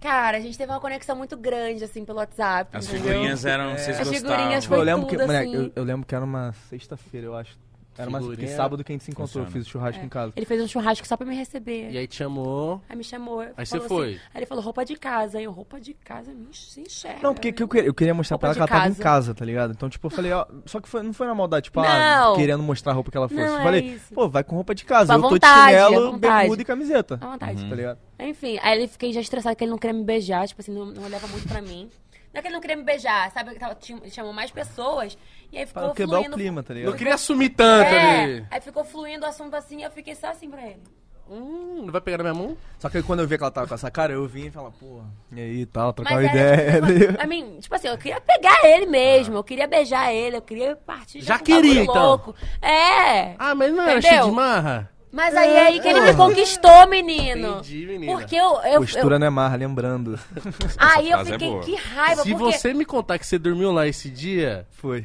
[0.00, 2.76] Cara, a gente teve uma conexão muito grande, assim, pelo WhatsApp.
[2.76, 3.02] As entendeu?
[3.04, 3.70] figurinhas eram...
[3.78, 4.14] Vocês As gostavam.
[4.36, 5.64] figurinhas Tipo, eu foi lembro que, tudo, moleque, assim.
[5.66, 7.56] eu, eu lembro que era uma sexta-feira, eu acho.
[7.96, 9.48] Era uma que sábado que a gente se encontrou, Funciona.
[9.48, 10.32] eu fiz o churrasco em casa.
[10.34, 11.90] Ele fez um churrasco só pra me receber.
[11.90, 12.80] E aí te chamou.
[12.88, 13.40] Aí me chamou.
[13.40, 14.08] Aí falou você foi.
[14.10, 15.38] assim- aí ele falou, roupa de casa.
[15.38, 17.20] Aí eu, roupa de casa, me se enxerga.
[17.22, 18.90] Não, porque que eu, queria, eu queria mostrar Roupa pra ela de que ela tava
[18.92, 19.02] em casa.
[19.02, 19.72] casa, tá ligado?
[19.72, 20.46] Então, tipo, eu falei, ó.
[20.64, 23.28] Só que foi, não foi na maldade, tipo, ah, querendo mostrar a roupa que ela
[23.28, 23.40] fosse.
[23.40, 24.14] Não, eu é falei, isso.
[24.14, 25.12] pô, vai com roupa de casa.
[25.12, 27.18] Eu tô vontade, de à chinelo, bermuda e camiseta.
[27.20, 27.68] À vontade.
[27.68, 27.98] Tá ligado?
[28.18, 30.86] Enfim, aí ele fiquei já estressado que ele não queria me beijar, tipo assim, não,
[30.86, 31.88] não olhava muito pra mim.
[32.32, 33.50] Não é que ele não queria me beijar, sabe?
[33.50, 35.18] Ele chamou mais pessoas
[35.52, 36.34] e aí ficou Pra quebrar fluindo.
[36.34, 36.96] o clima, tá Não ligado?
[36.96, 38.46] queria assumir tanto É, ali.
[38.50, 40.82] aí ficou fluindo o assunto assim e eu fiquei só assim pra ele.
[41.30, 42.56] Hum, não vai pegar na minha mão?
[42.78, 44.50] Só que aí quando eu vi que ela tava com essa cara, eu vim e
[44.50, 45.00] falei, pô,
[45.30, 46.72] e aí e tal, trocar uma Mas ideia.
[46.82, 50.42] tipo, a mim, tipo assim, eu queria pegar ele mesmo, eu queria beijar ele, eu
[50.42, 51.94] queria partir Já com queria, então?
[52.06, 52.34] louco.
[52.60, 53.34] É.
[53.38, 54.90] Ah, mas não era cheio de marra?
[55.12, 57.58] Mas aí é aí que ele me conquistou, menino.
[57.58, 58.12] Entendi, menina.
[58.12, 60.18] Porque eu, eu, Postura eu não é marra, lembrando.
[60.78, 61.62] aí eu é fiquei boa.
[61.62, 65.04] que raiva, Se porque você me contar que você dormiu lá esse dia, Foi.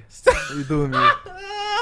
[0.57, 0.99] E dormiu.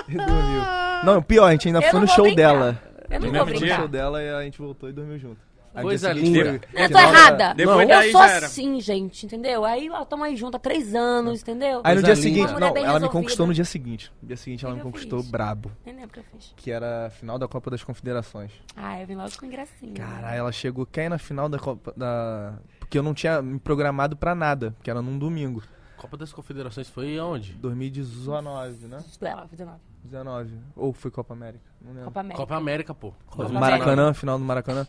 [0.10, 0.62] E dormiu.
[1.04, 2.36] Não, pior, a gente ainda Eu foi no show brincar.
[2.54, 2.82] dela.
[3.12, 3.88] eu não No vou Foi no show brincar.
[3.88, 5.38] dela e a gente voltou e dormiu junto.
[5.76, 6.62] Aí Coisa linda.
[6.74, 7.54] Eu tô errada.
[7.54, 9.66] Depois eu sou assim, gente, entendeu?
[9.66, 11.82] Aí ó, tamo aí junto há três anos, entendeu?
[11.84, 13.10] Aí no dia seguinte, não, ela me resolvida.
[13.10, 14.12] conquistou no dia seguinte.
[14.22, 15.30] No dia seguinte ela que me conquistou fiz?
[15.30, 15.72] brabo.
[15.86, 16.54] Nem lembro o que eu fiz.
[16.56, 18.52] Que era a final da Copa das Confederações.
[18.76, 19.94] Ah, eu vim logo com gracinha.
[19.94, 22.54] Caralho, ela chegou, quer ir na final da Copa da.
[22.80, 25.62] Porque eu não tinha me programado pra nada, porque era num domingo.
[25.98, 27.54] Copa das Confederações foi aonde?
[27.54, 29.04] 2019, né?
[29.22, 29.80] Ela, 19.
[30.04, 30.54] 19.
[30.76, 31.64] Ou foi Copa América?
[31.82, 32.06] Não lembro.
[32.06, 32.42] Copa América.
[32.42, 33.14] Copa América, pô.
[33.26, 33.86] Copa Do América.
[33.86, 34.88] Maracanã, final do Maracanã.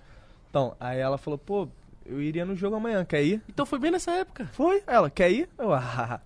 [0.56, 1.68] Então, aí ela falou, pô,
[2.06, 3.42] eu iria no jogo amanhã, quer ir?
[3.46, 4.48] Então foi bem nessa época.
[4.54, 5.50] Foi, ela, quer ir?
[5.58, 6.18] Eu, ah,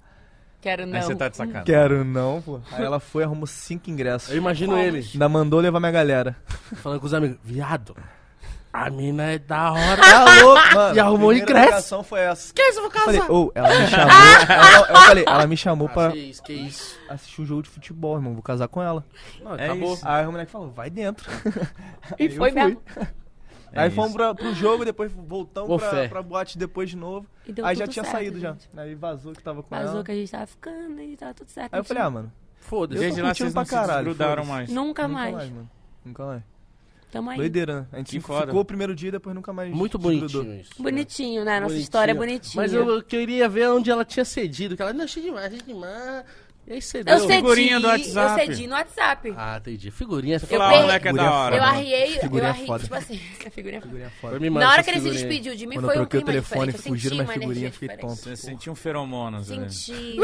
[0.61, 0.95] Quero não.
[0.97, 1.65] Aí você tá de sacanagem.
[1.65, 2.61] quero não, pô.
[2.71, 4.31] Aí ela foi, arrumou cinco ingressos.
[4.31, 4.87] Eu imagino Fomos.
[4.87, 6.37] ele Ainda mandou levar minha galera.
[6.77, 7.39] falando com os amigos.
[7.43, 7.97] Viado,
[8.73, 10.01] a mina é da hora.
[10.01, 10.95] Tá louco, mano.
[10.97, 11.65] E arrumou ingresso.
[11.67, 12.55] ligação foi essa.
[12.55, 13.33] Que isso, eu vou Eu falei, casar?
[13.33, 14.11] ô, ela me chamou.
[14.49, 16.97] ela, eu falei, ela me chamou Ah, pra que isso, que isso.
[17.09, 18.33] assistir um jogo de futebol, irmão.
[18.35, 19.05] Vou casar com ela.
[19.43, 19.95] Não, É acabou.
[19.95, 20.07] isso.
[20.07, 21.29] Aí o moleque falou, vai dentro.
[22.17, 22.63] E eu foi fui.
[22.63, 22.81] mesmo.
[23.73, 23.97] É Aí isso.
[23.97, 26.09] fomos pra, pro jogo, depois voltamos pra, fé.
[26.09, 27.27] pra boate depois de novo.
[27.47, 28.69] E Aí já tinha certo, saído gente.
[28.75, 28.83] já.
[28.83, 30.05] Aí vazou que tava com Vazou ela.
[30.05, 31.73] que a gente tava ficando e tava tudo certo.
[31.75, 32.99] Aí eu falei, ah, mano, Foda-se.
[32.99, 34.51] Eu Desde lá vocês não pra se caralho, desgrudaram foda-se.
[34.53, 34.71] mais.
[34.71, 35.35] Nunca nunca mais.
[35.35, 35.71] mais, mano.
[36.05, 36.43] Nunca mais.
[37.11, 37.37] Tamo aí.
[37.39, 37.87] Doideira, né?
[37.93, 39.73] A gente ficou o primeiro dia e depois nunca mais.
[39.75, 40.71] Muito bonitinho isso.
[40.81, 41.55] Bonitinho, né?
[41.55, 41.83] Nossa Bonitinho.
[41.83, 42.63] história é bonitinha.
[42.63, 44.77] Mas eu, eu queria ver onde ela tinha cedido.
[44.77, 46.25] Que ela, não, achei demais, achei demais.
[46.71, 47.13] E aí cedeu.
[47.15, 48.47] Eu cedi, Figurinha do eu WhatsApp.
[48.47, 49.35] cedi no WhatsApp.
[49.37, 49.91] Ah, entendi.
[49.91, 50.59] Figurinha é Você foda.
[50.61, 51.57] falou, per- moleque é da Figurinha hora.
[51.57, 52.83] eu arriei, eu Figurinha arriei, foda.
[52.85, 53.91] tipo assim, a figurinha é foda.
[53.91, 54.39] Figurinha foda.
[54.41, 56.03] Me Na hora essa que ele se figurinha despediu de mim, Quando foi eu um
[56.07, 56.87] troquei o clima telefone, diferente.
[56.87, 58.17] Eu fugiram senti uma energia figurinhas, fiquei tonto.
[58.23, 59.69] Você sentiu um feromonas, né?
[59.69, 60.17] Senti.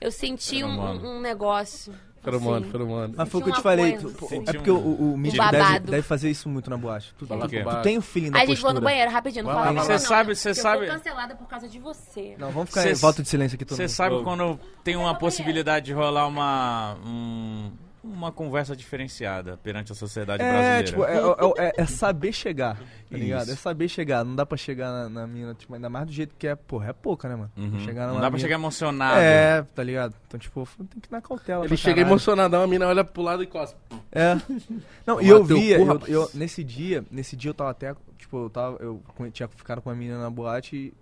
[0.00, 1.92] Eu senti um, um negócio.
[2.22, 2.70] Feromônio, assim.
[2.70, 3.14] feromônio.
[3.16, 3.96] Mas foi o que eu te falei.
[3.96, 4.08] tu-
[4.46, 7.14] é porque um- o, o, Mítico deve, deve fazer isso muito na boate.
[7.18, 8.74] Tu, tu- com o tu tem o feeling da Ai, gente, vou postura.
[8.74, 9.44] no banheiro, rapidinho.
[9.44, 12.34] Não Vai fala vai Você sabe- você eu sabe- fui cancelada por causa de você.
[12.38, 13.90] Não, vamos ficar Cê- em volta de silêncio aqui todo Você mundo.
[13.90, 16.96] sabe quando tem uma possibilidade de rolar uma.
[17.06, 17.70] um-
[18.02, 20.82] uma conversa diferenciada perante a sociedade É, brasileira.
[20.84, 23.14] tipo, é, é- é- é saber chegar, tá Isso.
[23.14, 23.50] ligado?
[23.50, 24.24] É saber chegar.
[24.24, 26.88] Não dá pra chegar na, na mina, tipo, ainda mais do jeito que é, porra,
[26.90, 27.50] é pouca, né, mano?
[27.56, 27.80] Uhum.
[27.80, 29.20] Chegar Não dá pra mina- chegar emocionado.
[29.20, 30.14] É, tá ligado?
[30.26, 31.60] Então, tipo, tem que ir na cautela.
[31.62, 32.10] Ele pra chega caralho.
[32.12, 33.78] emocionadão, a mina olha pro lado e cospe.
[34.12, 34.34] É.
[35.06, 38.50] Não, e eu via, eu, eu- nesse dia, nesse dia eu tava até, tipo, eu
[38.50, 39.02] tava, eu
[39.32, 40.94] tinha ficado com uma menina na boate e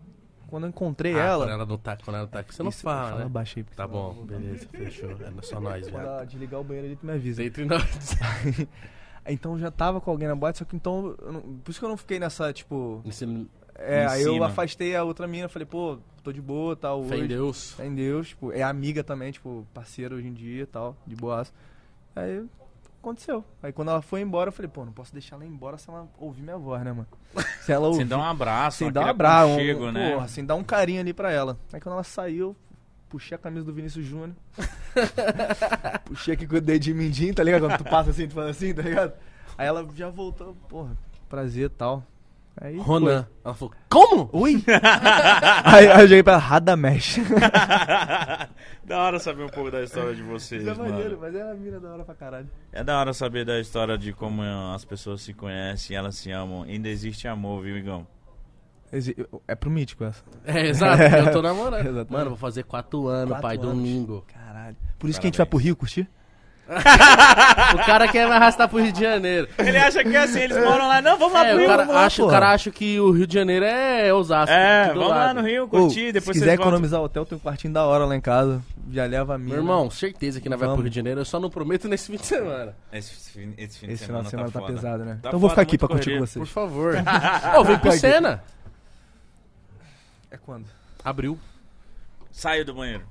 [0.49, 1.45] quando eu encontrei Ah, ela...
[1.45, 3.29] Quando ela não tá, quando ela tá aqui, você não Isso, fala, fala né?
[3.29, 3.65] baixo aí.
[3.77, 5.11] Tá bom, eu beleza, fechou.
[5.13, 6.07] É só nós, Quando velho.
[6.09, 7.45] ela desligar o banheiro ali, tu me avisa.
[7.45, 7.83] Entre nós.
[9.31, 11.79] Então eu já tava com alguém na boate, só que então, eu não- por isso
[11.79, 13.03] que eu não fiquei nessa, tipo...
[13.05, 13.47] Esse-
[13.81, 14.47] É, Em aí eu cima.
[14.47, 17.29] afastei a outra mina, falei, pô, tô de boa, tal, Fé em hoje.
[17.29, 17.73] Deus.
[17.75, 21.15] Fé em Deus, tipo, é amiga também, tipo, parceira hoje em dia e tal, de
[21.15, 21.53] boas.
[22.17, 22.43] Aí
[23.11, 23.45] aconteceu.
[23.63, 25.89] Aí quando ela foi embora, eu falei, pô, não posso deixar ela ir embora se
[25.89, 27.07] ela ouvir minha voz, né, mano?
[27.63, 27.99] Se ela ouvir.
[27.99, 30.13] Sem dar um abraço, sem dar um abraço, um, né?
[30.13, 31.59] porra, sem dar um carinho ali pra ela.
[31.73, 32.57] Aí quando ela saiu,
[33.09, 34.35] puxei a camisa do Vinícius Júnior.
[36.05, 37.63] puxei aqui com o dedinho mindinho, tá ligado?
[37.63, 39.13] Quando tu passa assim, tu faz assim, tá ligado?
[39.57, 40.97] Aí ela já voltou, porra,
[41.29, 42.05] prazer e tal.
[42.61, 43.27] Aí Ronan.
[43.45, 44.29] Ela falou, como?
[44.29, 44.41] foi.
[44.41, 44.65] Oi?
[45.65, 47.19] aí, aí eu joguei pra ela, Radamesh.
[48.85, 50.91] da hora saber um pouco da história de vocês, Isso é mano.
[50.91, 52.49] maneiro, mas é a mina da hora pra caralho.
[52.73, 54.43] É da hora saber da história de como
[54.75, 56.63] as pessoas se conhecem, elas se amam.
[56.65, 58.07] Ainda existe amor, viu, Igão?
[59.47, 60.23] É pro mítico essa.
[60.47, 61.81] É, exato, eu tô namorando.
[61.87, 62.13] Exatamente.
[62.13, 63.69] Mano, vou fazer quatro anos, Quatro pai, anos.
[63.69, 64.25] domingo.
[64.33, 64.77] Caralho.
[64.99, 66.09] Por isso que a gente vai pro Rio curtir?
[66.69, 69.49] O cara quer me arrastar pro Rio de Janeiro.
[69.59, 71.01] Ele acha que é assim, eles moram lá.
[71.01, 73.35] Não, vamos É, o cara, vamos lá, acha, o cara acha que o Rio de
[73.35, 74.53] Janeiro é Osasco.
[74.55, 75.41] É, vamos lá lado.
[75.41, 76.65] no Rio Ô, curtir, depois se vocês quiser voltam.
[76.67, 78.63] economizar hotel, tem um quartinho da hora lá em casa.
[78.91, 79.51] Já leva a minha.
[79.55, 80.81] Meu irmão, certeza que nós vai pro.
[80.83, 82.75] Rio de Janeiro, eu só não prometo nesse fim de semana.
[82.93, 84.73] Esse, fim- esse fim de Esse final de semana tá, foda.
[84.73, 85.13] pesado, né?
[85.23, 86.27] Tá então eu vou ficar aqui pra curtir com correria.
[86.27, 86.49] Por vocês.
[86.51, 86.95] favor.
[87.59, 87.93] Ô, vem pro.
[87.93, 88.43] Senna.
[90.31, 90.67] É quando?
[91.05, 91.39] Abriu.
[92.31, 93.05] Saiu do banheiro.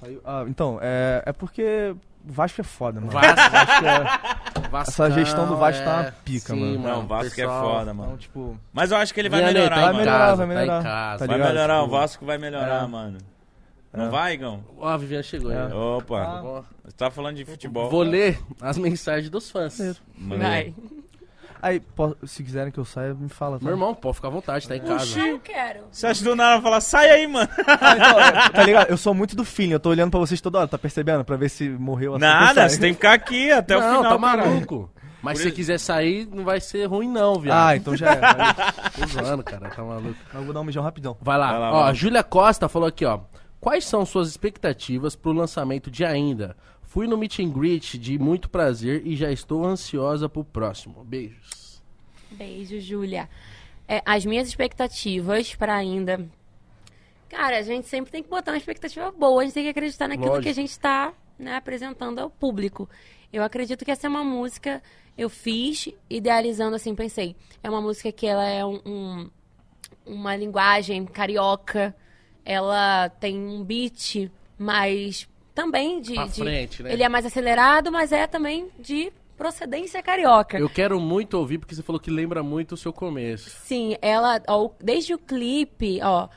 [0.00, 0.20] Saiu.
[0.24, 1.94] Ah, então, é, é porque
[2.26, 3.12] Vasco é foda, mano.
[3.12, 3.50] Vasco.
[3.50, 4.36] Vasco é,
[4.70, 6.10] Vascão, essa gestão do Vasco tá uma é.
[6.24, 6.78] pica, Sim, mano.
[6.88, 7.62] Não, o Vasco é pessoal.
[7.70, 8.16] foda, então, mano.
[8.18, 9.98] tipo, Mas eu acho que ele vai melhorar, tá mano.
[9.98, 10.82] melhorar, casa, vai tá melhorar.
[10.82, 11.48] Tá Vai ligado?
[11.54, 12.86] melhorar, o Tipo, Vasco vai melhorar, é.
[12.86, 13.18] mano.
[13.92, 14.08] Não É.
[14.10, 14.64] vai, Igão?
[14.78, 15.56] Ó, a Viviane chegou aí.
[15.56, 15.74] É.
[15.74, 16.62] Opa, Ah.
[16.84, 17.88] Você tá falando de futebol.
[17.88, 19.78] Vou ler as mensagens dos fãs.
[20.18, 20.74] Mano, Vai.
[21.62, 23.58] Aí, po- se quiserem que eu saia, me fala.
[23.58, 23.64] Tá?
[23.64, 25.20] Meu irmão, pode ficar à vontade, tá em casa.
[25.20, 25.80] Ah, eu quero.
[25.90, 27.48] Você acha do nada falar, sai aí, mano.
[27.66, 28.90] Ah, então, é, tá ligado?
[28.90, 31.24] Eu sou muito do feeling, eu tô olhando pra vocês toda hora, tá percebendo?
[31.24, 32.20] Pra ver se morreu assim.
[32.20, 34.12] Nada, você tem que ficar aqui até o não, final.
[34.12, 34.90] tá maluco.
[35.22, 37.66] Mas Por se você isso- quiser sair, não vai ser ruim não, viado.
[37.68, 38.20] Ah, então já é.
[39.00, 40.14] Tô zoando, cara, tá maluco.
[40.26, 41.16] Mas eu vou dar um mijão rapidão.
[41.20, 41.50] Vai lá.
[41.52, 41.88] Vai lá, ó, vai lá.
[41.88, 43.20] a Júlia Costa falou aqui, ó.
[43.58, 46.56] Quais são suas expectativas pro lançamento de Ainda?
[46.86, 51.04] Fui no meet and greet de muito prazer e já estou ansiosa pro próximo.
[51.04, 51.82] Beijos.
[52.30, 53.28] Beijo, Júlia.
[53.86, 56.26] É, as minhas expectativas pra ainda.
[57.28, 60.08] Cara, a gente sempre tem que botar uma expectativa boa, a gente tem que acreditar
[60.08, 60.44] naquilo Lógico.
[60.44, 62.88] que a gente está né, apresentando ao público.
[63.32, 64.82] Eu acredito que essa é uma música,
[65.18, 69.30] eu fiz idealizando assim, pensei, é uma música que ela é um, um-
[70.06, 71.94] uma linguagem carioca,
[72.44, 76.92] ela tem um beat mais também de, Pra de- frente, né?
[76.92, 80.58] ele é mais acelerado, mas é também de procedência carioca.
[80.58, 83.50] Eu quero muito ouvir porque você falou que lembra muito o seu começo.
[83.50, 86.28] Sim, ela, ó, desde o clipe, ó,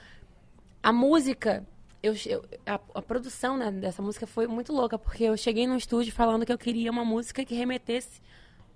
[0.81, 1.65] a música,
[2.01, 5.75] eu, eu- a, a produção né, dessa música foi muito louca, porque eu cheguei no
[5.77, 8.21] estúdio falando que eu queria uma música que remetesse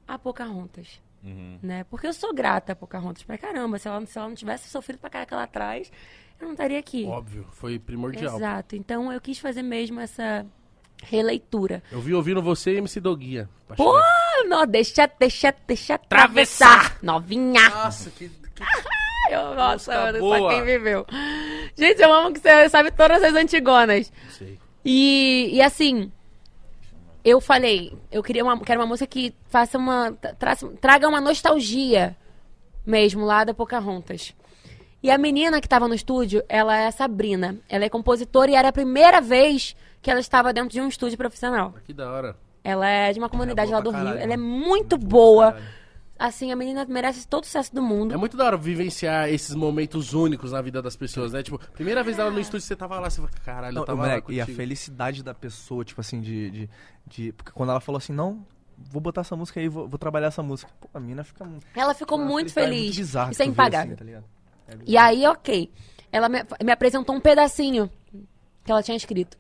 [0.08, 1.02] a Pocahontas.
[1.24, 1.58] Uhum.
[1.64, 1.86] Né?
[1.86, 3.80] Porque eu sou grata a Pocahontas pra caramba.
[3.80, 5.90] Se ela, se ela não tivesse sofrido pra caraca lá atrás,
[6.44, 7.06] eu não estaria aqui.
[7.06, 8.36] Óbvio, foi primordial.
[8.38, 8.76] Exato.
[8.76, 10.46] Então eu quis fazer mesmo essa
[11.04, 11.82] releitura.
[11.92, 13.50] Eu vi ouvindo você e MC Doguinha.
[13.76, 14.00] Pô,
[14.48, 16.98] não, deixa, deixa, deixa atravessar.
[17.02, 17.70] Novinha.
[17.70, 18.64] Nossa, que, que
[19.32, 20.38] Eu, nossa, mano, boa.
[20.38, 21.06] só quem viveu.
[21.78, 24.12] Gente, eu amo que você sabe todas as antigonas.
[24.38, 24.60] Sei.
[24.84, 26.12] E, e assim,
[27.24, 30.12] eu falei, eu queria uma, quero uma música que faça uma.
[30.38, 32.16] tra- traga uma nostalgia
[32.86, 34.36] mesmo lá da Pocahontas.
[35.04, 37.58] E a menina que estava no estúdio, ela é a Sabrina.
[37.68, 41.18] Ela é compositora e era a primeira vez que ela estava dentro de um estúdio
[41.18, 41.74] profissional.
[41.84, 42.38] Que da hora.
[42.64, 44.00] Ela é de uma comunidade boa lá do Rio.
[44.00, 44.50] caralho, Ela é mano.
[44.66, 45.62] muito Boa boa.
[46.18, 48.14] Assim, a menina merece todo o sucesso do mundo.
[48.14, 51.44] É muito da hora vivenciar esses momentos únicos na vida das pessoas, né?
[51.44, 54.04] Tipo, primeira vez ela no estúdio, você tava lá, você fala, caralho, eu Não, tava
[54.04, 56.70] moleque, lá e a felicidade da pessoa, tipo assim, de, de,
[57.08, 58.46] de- Porque quando ela falou assim, não,
[58.78, 60.72] vou botar essa música aí, vou, vou trabalhar essa música.
[60.80, 61.46] Pô, a mina fica.
[61.76, 62.84] Ela ficou uma muito feliz.
[62.84, 63.98] Muito bizarra Isso é vê, assim, impagável.
[63.98, 64.24] tá ligado?
[64.24, 64.33] É
[64.86, 65.72] E aí, ok.
[66.12, 67.90] Ela me, me apresentou um pedacinho
[68.64, 69.38] que ela tinha escrito.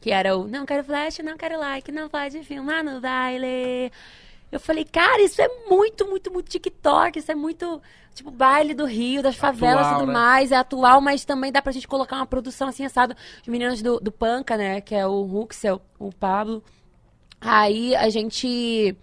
[0.00, 3.92] Que era o Não quero flash, não quero like, não pode filmar no baile.
[4.50, 7.18] Eu falei, cara, isso é muito, muito, muito TikTok.
[7.18, 7.80] Isso é muito,
[8.14, 10.12] tipo, baile do Rio, das favelas e tudo né?
[10.12, 10.50] mais.
[10.50, 13.14] É atual, mas também dá pra gente colocar uma produção assim, assado.
[13.42, 14.80] Os meninos do, do Panca, né?
[14.80, 16.64] Que é o Ruxel, o Pablo.
[17.40, 18.96] Aí a gente.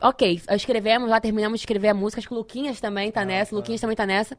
[0.00, 2.20] Ok, escrevemos lá, terminamos de escrever a música.
[2.20, 3.54] Acho que o Luquinhas também tá nessa.
[3.54, 4.36] O Luquinhas também tá nessa.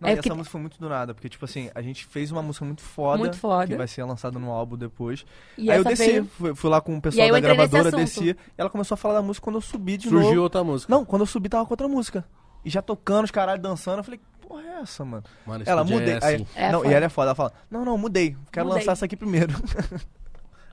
[0.00, 2.32] Não, é e essa música foi muito do nada, porque, tipo assim, a gente fez
[2.32, 3.18] uma música muito foda.
[3.18, 3.68] Muito foda.
[3.68, 5.24] Que vai ser lançada no álbum depois.
[5.56, 8.30] E aí eu desci, veio- fui, fui lá com o pessoal aí da gravadora, desci.
[8.30, 10.42] E ela começou a falar da música quando eu subi de Surgiu novo.
[10.42, 10.92] outra música.
[10.92, 12.24] Não, quando eu subi tava com outra música.
[12.64, 13.98] E já tocando, os caralho dançando.
[13.98, 15.22] Eu falei, que porra é essa, mano?
[15.46, 16.14] Mano, esse ela mudei.
[16.14, 16.46] é Aí- assim.
[16.56, 16.90] É não, foda.
[16.90, 17.26] e ela é foda.
[17.28, 18.36] Ela fala, não, não, mudei.
[18.50, 18.80] Quero Mudei.
[18.80, 19.54] lançar essa aqui primeiro.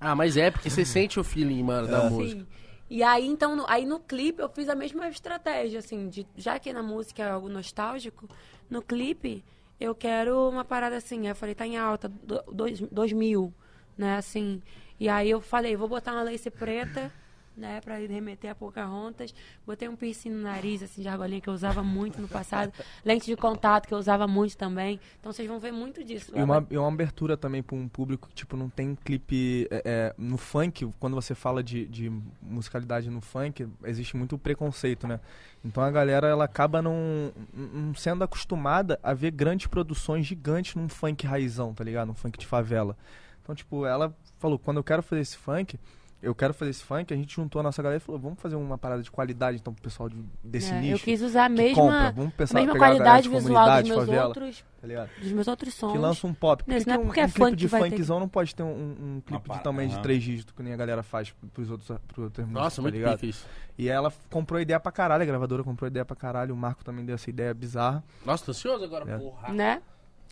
[0.02, 2.10] Ah, mas é, porque você sente o feeling, mano, da É.
[2.10, 2.40] música.
[2.40, 2.48] Sim.
[2.90, 6.58] E aí, então, no, aí no clipe eu fiz a mesma estratégia, assim, de, já
[6.60, 8.28] que na música é algo nostálgico,
[8.70, 9.44] no clipe
[9.80, 11.28] eu quero uma parada assim.
[11.28, 13.54] Eu falei, tá em alta, do- dois, 2000,
[13.98, 14.62] né, assim.
[15.00, 17.12] E aí eu falei, vou botar uma lace preta,
[17.60, 19.34] né, pra remeter a Pocahontas.
[19.66, 22.72] Botei um piercing no nariz, assim, de argolinha, que eu usava muito no passado.
[23.06, 25.00] Lente de contato, que eu usava muito também.
[25.20, 26.32] Então vocês vão ver muito disso.
[26.36, 29.82] E uma, e uma abertura também pra um público que, tipo, não tem clipe é,
[29.86, 32.12] é, no funk, quando você fala de, de
[32.42, 35.20] musicalidade no funk, existe muito preconceito, né?
[35.64, 40.88] Então a galera, ela acaba não, não sendo acostumada a ver grandes produções gigantes num
[40.88, 42.08] funk raizão, tá ligado?
[42.08, 42.96] Num funk de favela.
[43.44, 45.80] Então, tipo, ela falou, quando eu quero fazer esse funk,
[46.22, 48.56] eu quero fazer esse funk, a gente juntou a nossa galera e falou, vamos fazer
[48.56, 50.96] uma parada de qualidade, então, pro pessoal de- desse É, nicho.
[50.96, 52.12] eu quis usar a mesma.
[52.12, 55.48] Vamos pensar, mesma a galera qualidade de visual dos meus favela, outros, tá dos meus
[55.48, 55.92] outros sons.
[55.94, 56.64] que lança um pop.
[56.64, 57.84] Por Isso que não é que um, porque é um funk clipe de que vai
[57.90, 60.04] ter funkzão não pode ter um, um- clipe Uma de tamanho de aham.
[60.04, 62.96] três dígitos que nem a galera faz pros outros, pros outros músicos, Nossa, tá muito
[62.96, 63.48] pica isso.
[63.78, 67.06] E ela comprou ideia pra caralho, a gravadora comprou ideia pra caralho, o Marco também
[67.06, 68.04] deu essa ideia bizarra.
[68.26, 69.18] Nossa, tô ansioso agora, É.
[69.18, 69.54] porra.
[69.54, 69.82] Né?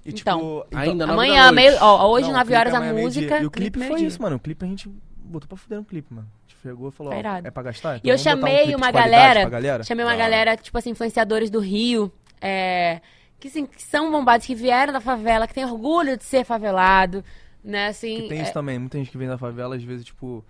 [0.06, 2.86] E, Então, tipo, Ainda nove Amanhã, meio, ó, hoje, não, o 9 clipe horas, a
[2.86, 3.40] é música.
[3.42, 4.36] E o clipe foi isso, mano.
[4.38, 4.90] O clipe a gente
[5.28, 6.28] botou pra fuder um clipe, mano.
[6.46, 7.48] A gente pegou e falou, Tá ó, irado.
[7.48, 7.98] é pra gastar?
[8.04, 9.84] E eu vamos botar um chamei clipe de uma qualidade galera, pra galera.
[9.84, 13.02] Chamei uma Da galera, tipo assim, influenciadores do Rio, é,
[13.40, 17.24] que, assim, que são bombados, que vieram da favela, que tem orgulho de ser favelado,
[17.64, 18.22] né, assim.
[18.22, 20.44] Que tem é, isso também, muita gente que vem da favela, às vezes, tipo.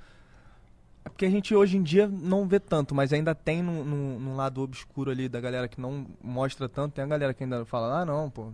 [1.07, 4.19] É porque a gente hoje em dia não vê tanto, mas ainda tem num, num-
[4.19, 6.93] num lado obscuro ali da galera que não mostra tanto.
[6.93, 8.49] Tem a galera que ainda fala, ah, não, pô,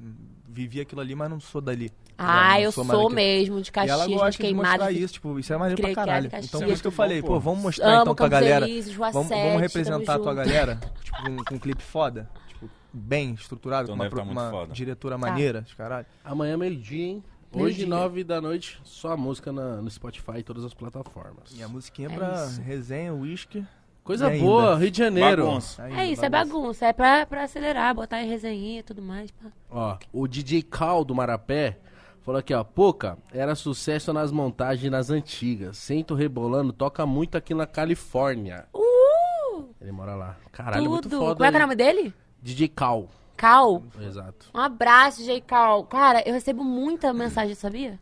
[0.47, 1.91] vivi aquilo ali, mas não sou dali.
[2.15, 4.69] ah, eu sou sou, mesmo, de E ela Caxias, de gosta de queimada.
[4.69, 6.27] mostrar isso, tipo, isso é maneiro pra Criei caralho.
[6.27, 8.67] Então por é isso que eu falei, pô, vamos mostrar Amo então pra galera.
[8.67, 10.45] Rua Vamos, 7, vamos representar a tua junto.
[10.45, 14.51] galera, tipo, com, com um clipe foda, tipo, bem estruturado, Então com uma, tá uma
[14.51, 14.73] foda.
[14.73, 16.05] diretora maneira, de caralho.
[16.23, 17.23] Amanhã, meio-dia, hein?
[17.53, 21.51] Hoje, nove da noite, só a música na- no Spotify e todas as plataformas.
[21.55, 22.61] E a musiquinha É pra isso.
[22.61, 23.63] resenha, uísque.
[24.03, 24.43] Coisa E ainda?
[24.45, 25.45] boa, Rio de Janeiro.
[25.45, 25.87] Bagunça.
[25.89, 26.85] É isso, é bagunça.
[26.87, 29.31] É pra, pra acelerar, botar em resenha e tudo mais.
[29.31, 29.49] pá.
[29.71, 31.77] Ó, o DJ Cal do Marapé
[32.21, 32.63] falou aqui, ó.
[32.65, 35.77] Poca, era sucesso nas montagens nas antigas.
[35.77, 38.65] Sento rebolando, toca muito aqui na Califórnia.
[38.73, 39.69] Uh!
[39.79, 40.35] Ele mora lá.
[40.51, 41.19] Caralho, muito Tudo.
[41.19, 41.35] foda.
[41.35, 42.13] Como é que é o nome dele?
[42.41, 43.07] DJ Cal.
[43.37, 43.83] Cal.
[44.01, 44.49] Exato.
[44.53, 45.41] Um abraço, J.
[45.41, 45.83] Cal.
[45.85, 47.99] Cara, eu recebo muita mensagem, sabia?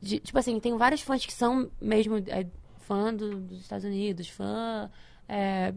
[0.00, 2.46] De- tipo assim, tem vários fãs que são mesmo é,
[2.80, 4.90] fã do- dos Estados Unidos, fã
[5.28, 5.72] é,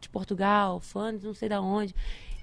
[0.00, 1.94] de Portugal, fã de não sei da onde.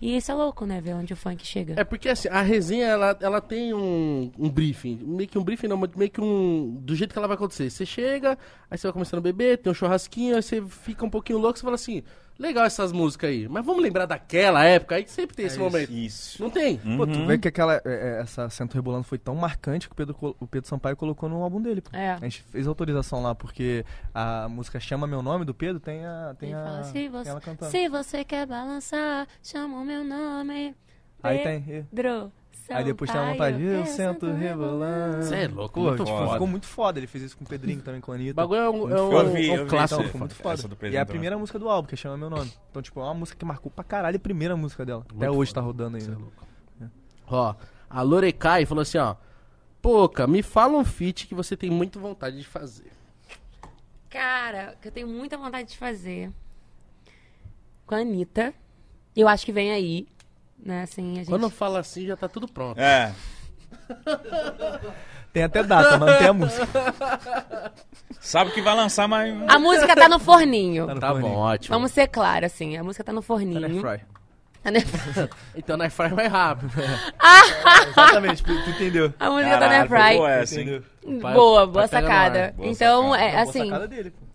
[0.01, 0.81] E isso é louco, né?
[0.81, 1.80] Ver onde o funk chega.
[1.80, 4.97] É porque assim, a resenha, ela, ela tem um, um briefing.
[5.03, 6.76] Meio que um briefing, não, mas meio que um.
[6.81, 7.69] Do jeito que ela vai acontecer.
[7.69, 8.35] Você chega,
[8.69, 11.59] aí você vai começando a beber, tem um churrasquinho, aí você fica um pouquinho louco,
[11.59, 12.01] você fala assim,
[12.41, 13.47] legal essas músicas aí.
[13.47, 15.63] Mas vamos lembrar daquela época aí que sempre tem esse isso.
[15.63, 15.91] momento.
[15.91, 16.41] Isso.
[16.43, 16.77] Não tem?
[16.77, 17.27] Pô, tu Uhum.
[17.27, 20.47] vê que aquela, é, é, essa Centro Rebolando foi tão marcante que o Pedro, o
[20.47, 21.81] Pedro Sampaio colocou no álbum dele.
[21.93, 22.11] É.
[22.13, 26.35] A gente fez autorização lá, porque a música Chama Meu Nome do Pedro tem a.
[26.39, 27.72] Tem Ele a fala, se tem você, ela cantando.
[27.72, 30.76] se você quer balançar, chama o meu nome.
[31.23, 31.57] Aí tem.
[31.68, 32.31] e- Pedro
[32.77, 35.23] Aí depois tem a Sampaio, montagem, eu sento rebolando.
[35.23, 36.31] Cê é louco, Pô, muito tipo, foda.
[36.34, 36.99] ficou muito foda.
[36.99, 38.34] Ele fez isso com o Pedrinho também, com a O Anitta.
[38.34, 40.03] bagulho é um, é um, Eu vi, é um eu clássico.
[40.03, 40.68] Ficou muito foda.
[40.68, 42.52] do E é a primeira música do álbum, que chama Meu Nome.
[42.69, 45.02] Então, tipo, é uma música que marcou pra caralho a primeira música dela.
[45.07, 45.61] Até Muito hoje foda.
[45.61, 46.22] tá rodando Cê é ainda.
[46.22, 46.48] louco.
[47.27, 47.56] Ó,
[47.89, 49.15] a Lorecai falou assim, ó.
[49.81, 52.91] Poca, me fala um feat que você tem muito vontade de fazer.
[54.10, 56.31] Cara, que eu tenho muita vontade de fazer
[57.85, 58.53] com a Anitta.
[59.15, 60.07] Eu acho que vem aí.
[60.64, 61.28] Né, assim, a gente...
[61.30, 62.80] Quando fala assim, já tá tudo pronto.
[62.80, 63.12] É.
[65.34, 66.68] Tem até data, mas não tem a música.
[68.20, 69.34] Sabe que vai lançar, mas.
[69.50, 70.86] A música tá no forninho.
[70.88, 71.34] Tá no Tá forninho.
[71.34, 71.74] bom, ótimo.
[71.76, 72.78] Vamos ser claros, assim.
[72.78, 73.82] A música tá no Tá forninho.
[74.62, 74.80] Tá na-
[75.56, 76.72] Então na Airfryer mais rápido.
[77.90, 79.14] Exatamente, tu tu entendeu.
[79.20, 80.18] A música tá na Caralho, foi Fry.
[80.18, 80.84] boa essa, hein?
[81.34, 82.54] Boa, boa sacada.
[82.56, 83.24] Boa então, sacada.
[83.24, 83.66] é Boa assim.
[83.66, 84.26] sacada dele, pô.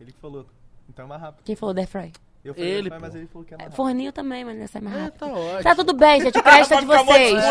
[0.00, 0.46] Ele que falou.
[0.88, 1.42] Então é mais rápido.
[1.44, 2.12] Quem falou da Fry?
[2.44, 3.76] Eu falei Ele, fry, mas ele falou que é mais rápido.
[3.76, 5.18] Forninho também, mas sai mais É, rápido.
[5.20, 5.62] tá ótimo.
[5.62, 6.38] Tá tudo bem, gente.
[6.38, 7.42] O crédito é de vocês.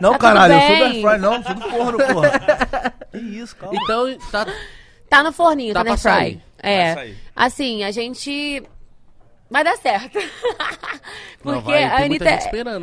[0.00, 0.82] Não, Tá caralho, eu sou do bem.
[0.82, 2.94] air fry, não, sou do forno, porra.
[3.10, 3.78] que isso, calma.
[3.82, 4.46] Então, tá,
[5.08, 6.10] Tá no forninho, Tá tá, na pra fry.
[6.10, 6.42] sair.
[6.62, 7.14] É.
[7.34, 8.62] Assim, a gente.
[9.50, 10.18] Vai dar certo.
[11.42, 12.38] Não, Porque vai, a Anitta, né?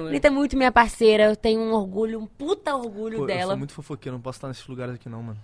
[0.09, 1.25] Anitta é muito minha parceira.
[1.25, 3.49] Eu tenho um orgulho, um puta orgulho Pô, eu dela.
[3.51, 5.39] sou muito fofoqueiro, não posso estar nesses lugares aqui não, mano.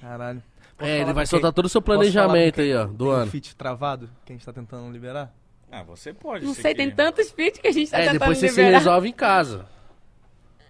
[0.00, 0.42] Caralho.
[0.80, 3.30] Posso É, ele vai soltar todo o seu planejamento aí, ó, tem do um ano.
[3.30, 5.32] feat travado que a gente tá tentando liberar?
[5.70, 6.44] Ah, você pode.
[6.44, 6.96] Não se sei, tem quer.
[6.96, 8.78] tantos feats que a gente tá É, tentando depois você se liberar.
[8.78, 9.66] resolve em casa.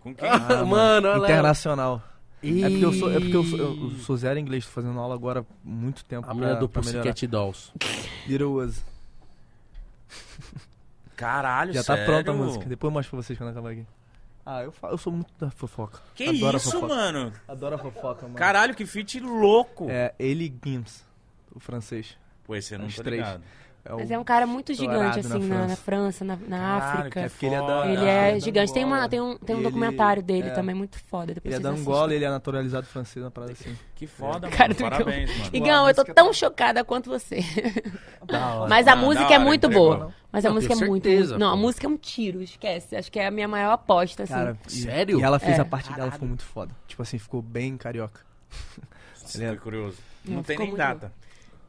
[0.02, 0.28] Com quem?
[0.28, 1.26] Ah, mano, olha lá.
[1.28, 2.02] Internacional.
[2.42, 5.14] É porque eu sou, é porque eu sou, eu sou zero inglês, tô fazendo aula
[5.14, 6.28] agora há muito tempo.
[6.28, 6.68] A menina pra- do.
[6.68, 7.70] Pussycat Dolls.
[8.26, 8.82] Little Was.
[11.16, 12.04] Caralho, Já tá sério?
[12.06, 12.64] pronta a música.
[12.66, 13.86] Depois eu mostro pra vocês quando acabar aqui.
[14.44, 16.00] Ah, eu, falo, eu sou muito da fofoca.
[16.14, 16.94] Que Adoro isso, fofoca.
[16.94, 17.32] mano?
[17.46, 18.34] Adoro a fofoca, mano.
[18.34, 19.86] Caralho, que feat louco.
[19.90, 21.04] É Eli Gims,
[21.54, 22.16] o francês.
[22.44, 23.20] Pô, esse eu não tô três.
[23.22, 23.42] ligado.
[23.82, 23.96] É o...
[23.98, 26.24] Mas é um cara muito gigante, na assim, na, na França.
[26.24, 27.22] Na, na Caralho, África.
[27.22, 27.86] que porque ele é da- foda.
[27.88, 28.72] Ele é ele é gigante.
[28.74, 30.50] Tem, uma, tem um, tem um ele- documentário dele é.
[30.50, 31.32] também, muito foda.
[31.34, 31.92] Depois Ele é da assistem.
[31.92, 33.74] Angola, ele é naturalizado francês, uma parada assim.
[33.94, 34.56] Que foda, mano.
[34.56, 35.50] Cara Parabéns, mano.
[35.52, 37.40] Igão, eu tô música tão chocada quanto você.
[38.30, 38.68] Hora.
[38.68, 39.96] Mas a Ah, música da é muito entregou.
[39.96, 40.14] boa.
[40.32, 41.08] Mas a música é muito.
[41.38, 42.94] Não, a música é um tiro, esquece.
[42.94, 44.32] Acho que é a minha maior aposta, assim.
[44.32, 45.18] Cara, e- Sério?
[45.18, 45.60] E ela fez É.
[45.62, 46.70] a parte dela, ficou muito foda.
[46.86, 48.20] Tipo assim, ficou bem carioca.
[49.14, 49.96] Fiquei curioso.
[50.24, 51.12] Não, tem nem data.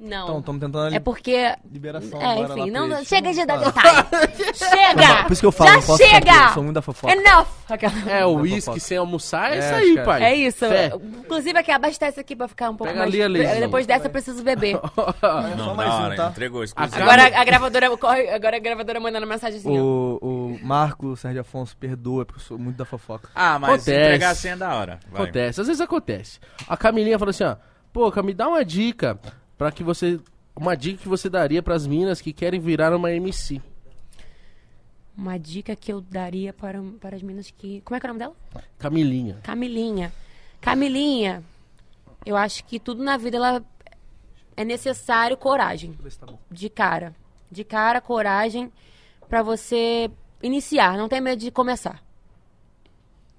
[0.02, 0.24] Não.
[0.24, 1.56] Então, estamos tentando é porque.
[1.72, 3.08] liberação É, enfim, não, eles.
[3.08, 3.72] chega de dar Fala.
[4.04, 4.34] detalhe.
[4.58, 5.24] chega!
[5.24, 6.32] Por isso que eu falo, Já não posso ficar chega!
[6.44, 7.14] aqui, sou muito da fofoca.
[7.14, 7.48] Enough!
[7.70, 10.06] Aquela- É, o uísque sem almoçar é, É, isso aí, esquece.
[10.06, 10.24] pai.
[10.24, 10.60] É isso.
[10.68, 10.92] Fé.
[10.96, 13.22] Inclusive aqui, abastece aqui pra ficar um pouco Pega mais.
[13.22, 13.60] ali.
[13.62, 14.76] Depois dessa eu preciso beber.
[14.76, 14.80] É
[15.56, 16.28] Não, só mais da um, tá?
[16.30, 16.64] entregou.
[16.76, 19.80] Agora a gravadora corre, agora a gravadora mandando mensagem assim.
[19.80, 23.30] O, o Marco, o Sérgio Afonso, perdoa, porque eu sou muito da fofoca.
[23.36, 24.06] Ah, mas se Acontece.
[24.08, 25.00] entregar assim é da hora.
[25.12, 25.22] Vai.
[25.24, 26.40] Acontece, às vezes acontece.
[26.68, 27.56] A Camilinha falou assim, ó,
[27.94, 29.20] pô, Cami, dá uma dica
[29.62, 30.20] pra que você...
[30.56, 33.62] Uma dica que você daria pras minas que querem virar uma MC.
[35.16, 37.80] Uma dica que eu daria para, para as meninas que.
[37.82, 38.36] Como é que é o nome dela?
[38.80, 39.40] Camilinha.
[39.44, 40.12] Camilinha.
[40.60, 41.44] Camilinha,
[42.26, 43.64] eu acho que tudo na vida ela
[44.58, 45.94] é necessário coragem.
[46.20, 46.28] Tá.
[46.50, 47.16] De cara.
[47.52, 48.72] De cara, coragem
[49.30, 50.10] pra você
[50.42, 50.98] iniciar.
[50.98, 52.04] Não tem medo de começar.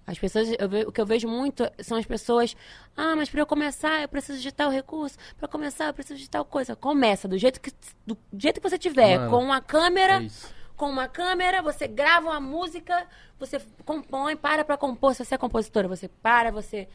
[0.06, 2.56] As pessoas, eu o que eu vejo muito são as pessoas,
[2.96, 6.28] ah, mas pra eu começar eu preciso de tal recurso, pra começar eu preciso de
[6.28, 6.74] tal coisa.
[6.74, 7.70] Começa do jeito que
[8.04, 10.28] do jeito que você tiver, Mano, com uma câmera, É
[10.76, 13.06] com uma câmera, você grava uma música,
[13.38, 15.14] você compõe, para pra compor.
[15.14, 16.88] Se você é compositora, você para, você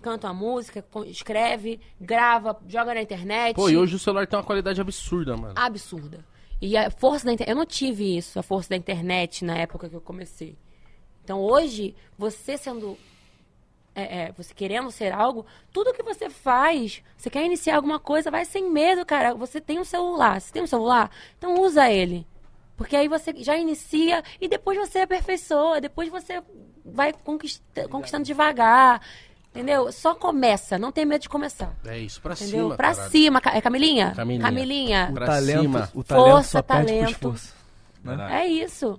[0.00, 3.56] canta uma música, escreve, grava, joga na internet.
[3.56, 5.54] Pô, e hoje o celular tem uma qualidade absurda, mano.
[5.56, 6.24] Absurda.
[6.60, 7.50] E a força da internet.
[7.50, 10.56] Eu não tive isso, a força da internet na época que eu comecei.
[11.24, 12.96] Então hoje, você sendo.
[13.94, 18.30] é, é, você querendo ser algo, tudo que você faz, você quer iniciar alguma coisa,
[18.30, 19.34] vai sem medo, cara.
[19.34, 20.40] Você tem um celular.
[20.40, 21.10] Você tem um celular?
[21.38, 22.26] Então usa ele.
[22.76, 26.42] Porque aí você já inicia e depois você aperfeiçoa, depois você
[26.84, 29.00] vai conquista- conquistando devagar.
[29.50, 29.92] Entendeu?
[29.92, 31.76] Só começa, não tem medo de começar.
[31.84, 32.68] É isso, pra Entendeu?
[32.68, 33.10] cima, pra caralho.
[33.10, 33.42] cima.
[33.52, 34.12] É Camilinha?
[34.16, 34.42] Camilinha.
[34.48, 35.08] Camilinha.
[35.10, 35.90] O Pra talento, cima.
[35.94, 37.10] o talento Força, só perde pro talento.
[37.12, 37.54] esforço.
[38.02, 38.32] Verdade.
[38.32, 38.98] É isso.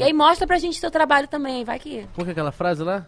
[0.00, 2.06] E aí mostra pra gente seu trabalho também, vai que.
[2.14, 3.06] Como que é aquela frase lá?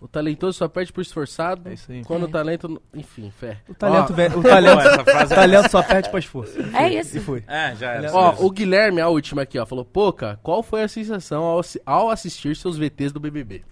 [0.00, 1.68] O talentoso só perde por esforçado.
[1.68, 2.04] É isso aí.
[2.04, 2.24] Quando É.
[2.26, 2.80] o talento...
[2.94, 3.58] Enfim, fé.
[3.68, 6.56] O talento, vem- o talento, o talento só perde pro esforço.
[6.72, 7.16] É isso.
[7.16, 7.42] E foi.
[7.48, 8.12] É, já era.
[8.14, 12.10] Ó, o Guilherme, a última aqui, ó, falou: Poca, qual foi a sensação ao, ao
[12.10, 13.64] assistir seus VTs do BBB?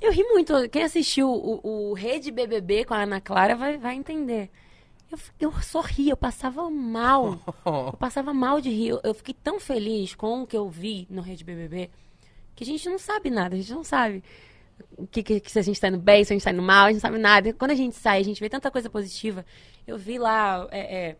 [0.00, 0.54] Eu ri muito.
[0.70, 4.48] Quem assistiu o, o Rede BBB com a Ana Clara vai, vai entender.
[5.10, 7.38] Eu, eu sorri, eu passava mal.
[7.66, 8.98] Eu passava mal de rir.
[9.02, 11.90] Eu, fiquei tão feliz com o que eu vi no Rede BBB
[12.60, 14.22] que a gente não sabe nada, a gente não sabe.
[14.98, 16.60] O que, que, que se a gente tá indo bem, se a gente tá indo
[16.60, 17.54] mal, a gente não sabe nada.
[17.54, 19.46] Quando a gente sai, a gente vê tanta coisa positiva.
[19.86, 21.16] Eu vi lá é, é,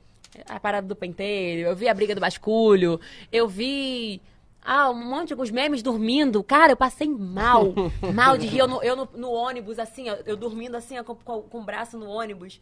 [0.47, 3.01] a parada do penteiro, eu vi a briga do basculho,
[3.33, 4.21] eu vi
[4.63, 6.43] ah, um monte de os memes dormindo.
[6.43, 7.73] Cara, eu passei mal.
[8.15, 8.59] mal de rir.
[8.59, 11.61] Eu no, eu no, no ônibus, assim, ó, eu dormindo assim, ó, com, com, com
[11.61, 12.61] o braço no ônibus.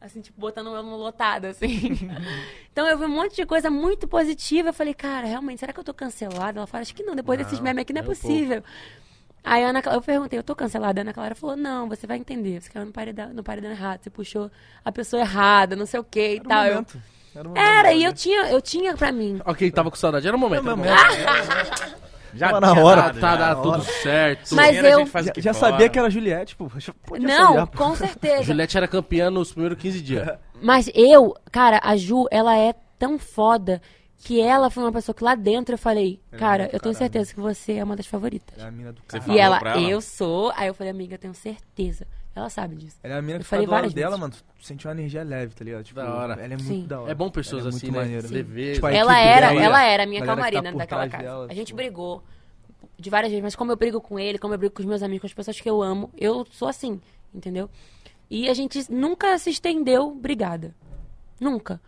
[0.00, 2.08] Assim, tipo, botando eu no lotado, assim.
[2.72, 4.70] então eu vi um monte de coisa muito positiva.
[4.70, 6.58] Eu falei, cara, realmente, será que eu tô cancelada?
[6.58, 8.62] Ela falou, acho que não, depois Não, desses memes aqui não é um possível.
[9.44, 11.00] Aí a Ana, Clara- eu perguntei, eu tô cancelada?
[11.00, 12.60] A Ana Clara falou, não, você vai entender.
[12.62, 14.50] Você caiu no paredão, no paredão errado, você puxou
[14.84, 16.64] a pessoa errada, não sei o que e tal.
[16.64, 17.02] Eu- momento.
[17.34, 17.62] Era, o momento.
[17.66, 19.40] Era, e eu tinha, eu tinha pra mim.
[19.44, 20.66] Ok, tava com saudade, era o momento.
[20.66, 20.94] Era momento.
[22.34, 23.02] Já Tava na hora.
[23.02, 23.54] dado, Tá, já.
[23.54, 24.54] tá tudo certo.
[24.54, 26.70] Mas eu- gente faz Já, já sabia que era Juliette, pô.
[27.18, 28.42] Não, olhar, com certeza.
[28.44, 30.28] Juliette era campeã nos primeiros 15 dias.
[30.62, 33.80] Mas eu, cara, a Ju, ela é tão foda
[34.22, 36.98] que ela foi uma pessoa que lá dentro eu falei, é cara, eu tenho caralho.
[36.98, 38.58] certeza que você é uma das favoritas.
[38.62, 39.24] É a mina do cara.
[39.28, 39.80] E ela, ela?
[39.80, 40.52] eu sou.
[40.56, 42.06] Aí eu falei, amiga, eu tenho certeza.
[42.34, 42.96] Ela sabe disso.
[43.02, 44.20] Ela é a mina Eu que fica falei várias dela, vezes.
[44.20, 44.34] mano.
[44.58, 45.82] Tu sente uma energia leve, tá ligado?
[45.84, 46.34] Tipo, Da hora.
[46.34, 46.86] Ela é muito Sim.
[46.86, 47.10] da hora.
[47.10, 48.04] É bom pessoas Ela é assim, muito né?
[48.04, 48.28] maneira.
[48.28, 48.74] Leveza.
[48.74, 51.22] Tipo, a Ela era, dela, ela era a minha calmaria tá daquela casa.
[51.24, 52.22] dela, a gente tipo- brigou
[52.98, 55.02] de várias vezes, mas como eu brigo com ele, como eu brigo com os meus
[55.02, 57.00] amigos, com as pessoas que eu amo, eu sou assim,
[57.34, 57.68] entendeu?
[58.30, 60.74] E a gente nunca se estendeu brigada.
[61.40, 61.80] Nunca.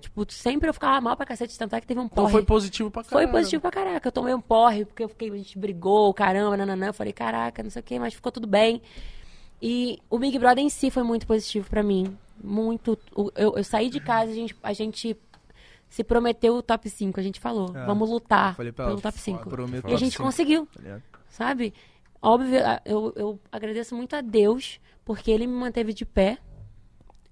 [0.00, 2.32] Tipo, sempre eu ficava mal pra cacete, tanto é que teve um Então porre.
[2.32, 3.32] foi positivo pra Foi caralho.
[3.32, 4.06] positivo pra caraca.
[4.08, 6.86] Eu tomei um porre, porque eu fiquei, a gente brigou, caramba, nananã.
[6.86, 8.80] Eu falei, caraca, não sei o quê, mas ficou tudo bem.
[9.62, 12.16] E o Big Brother em si foi muito positivo pra mim.
[12.42, 12.98] Muito.
[13.36, 15.16] Eu, eu saí de casa, a gente, a gente
[15.88, 17.20] se prometeu o top 5.
[17.20, 17.84] A gente falou, É.
[17.84, 19.48] vamos lutar pelo ela, top 5.
[19.50, 21.02] prometo E a gente conseguiu, ligado?
[21.28, 21.74] sabe?
[22.22, 26.38] Óbvio, eu, eu agradeço muito a Deus, porque ele me manteve de pé.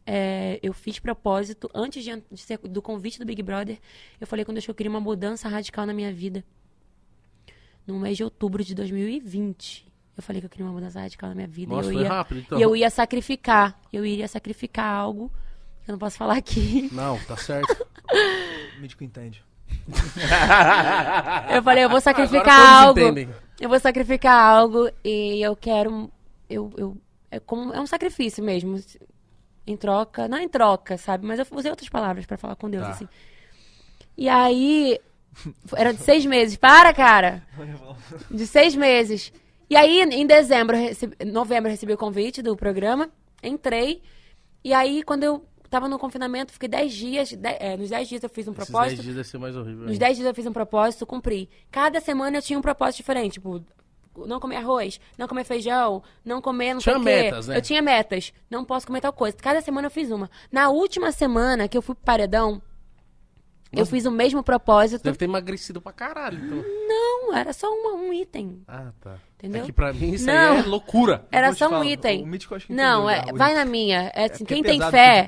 [0.07, 3.79] É, eu fiz propósito, antes de, de ser, do convite do Big Brother,
[4.19, 6.43] eu falei com Deus que eu queria uma mudança radical na minha vida.
[7.87, 9.87] No mês de outubro de 2020.
[10.19, 11.73] Eu falei que eu queria uma mudança radical na minha vida.
[11.75, 12.59] Nossa, e eu foi ia, rápido, então.
[12.59, 13.79] E eu ia sacrificar.
[13.93, 15.31] Eu iria sacrificar algo
[15.85, 16.89] que eu não posso falar aqui.
[16.93, 17.87] Não, tá certo.
[18.77, 19.45] O médico entende.
[21.55, 22.99] Eu falei, eu vou sacrificar algo.
[23.01, 23.29] entendem.
[23.61, 26.11] Eu vou sacrificar algo e eu quero.
[26.49, 26.97] Eu, eu,
[27.31, 28.81] é, como, é um sacrifício mesmo.
[29.67, 30.27] Em troca.
[30.29, 31.27] Não em troca, sabe?
[31.27, 32.91] Mas eu usei outras palavras pra falar com Deus, Tá.
[32.91, 33.09] assim.
[34.17, 34.99] E aí.
[35.77, 36.57] Era de seis meses.
[36.57, 37.43] Para, cara!
[38.31, 39.33] De seis meses.
[39.71, 43.11] E aí, em dezembro, eu recebi, novembro, eu recebi o convite do programa.
[43.43, 44.03] Entrei.
[44.65, 47.29] E aí, quando eu tava no confinamento, fiquei dez dias.
[47.31, 48.97] de- é, nos dez dias eu fiz um Esses propósito.
[48.97, 49.83] 10 dias deve ser mais horrível.
[49.83, 50.05] Nos ainda.
[50.07, 51.51] 10 dias eu fiz um propósito, cumpri.
[51.71, 53.35] Cada semana eu tinha um propósito diferente.
[53.35, 53.63] Tipo,
[54.27, 57.23] não comer arroz, não comer feijão, não comer não Tinha sei o quê.
[57.23, 57.57] metas, né?
[57.59, 58.33] Eu tinha metas.
[58.51, 59.37] Não posso comer tal coisa.
[59.37, 60.31] Cada semana eu fiz uma.
[60.51, 62.61] Na última semana que eu fui pro paredão,
[63.71, 63.91] eu Nossa.
[63.91, 65.05] fiz o mesmo propósito.
[65.05, 66.65] Deve ter emagrecido pra caralho, então.
[66.89, 68.63] Não, era só uma- um item.
[68.67, 69.19] Ah, tá.
[69.39, 69.63] Entendeu?
[69.63, 70.55] É que pra mim isso Não.
[70.55, 71.25] aí é loucura.
[71.31, 72.25] Era só um item.
[72.25, 74.11] o mítico acho que não, é, o vai na minha.
[74.13, 75.27] É assim, porque quem é tem fé.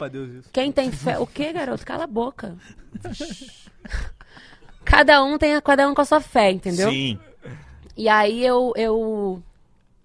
[0.53, 1.19] Quem tem fé.
[1.21, 1.87] O que, garoto?
[1.87, 2.57] Cala a boca.
[4.85, 6.91] cada um tem cada um com a sua fé, entendeu?
[6.91, 7.21] Sim.
[7.97, 9.43] E aí eu, eu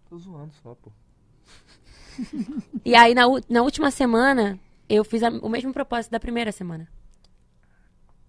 [0.08, 0.92] Tô zoando só, pô.
[2.86, 6.88] E aí, na, na última semana, eu fiz a- o mesmo propósito da primeira semana.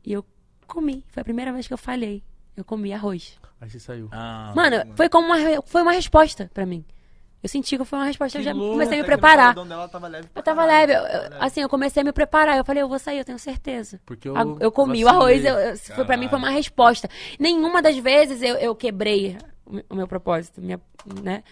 [0.04, 0.24] E eu
[0.66, 1.04] comi.
[1.08, 2.22] Foi a primeira vez que eu falhei.
[2.56, 3.38] Eu comi arroz.
[3.60, 4.08] Aí você saiu.
[4.12, 6.84] Ah, Mano, foi como uma, foi uma resposta pra mim.
[7.42, 8.38] Eu senti que foi uma resposta.
[8.38, 9.54] eu já louco, comecei a me que preparar.
[9.54, 10.92] dela tava leve pra Eu tava caralho, leve.
[10.94, 11.44] eu- tava eu- leve.
[11.44, 12.56] assim, eu comecei a me preparar.
[12.56, 14.00] Eu falei, eu vou sair, eu tenho certeza.
[14.04, 14.36] Porque eu.
[14.36, 17.08] A- Eu, comi o arroz, eu, eu- foi, pra mim foi uma resposta.
[17.38, 19.36] Nenhuma das vezes eu, eu quebrei
[19.88, 20.80] o meu- propósito, minha,
[21.22, 21.44] né?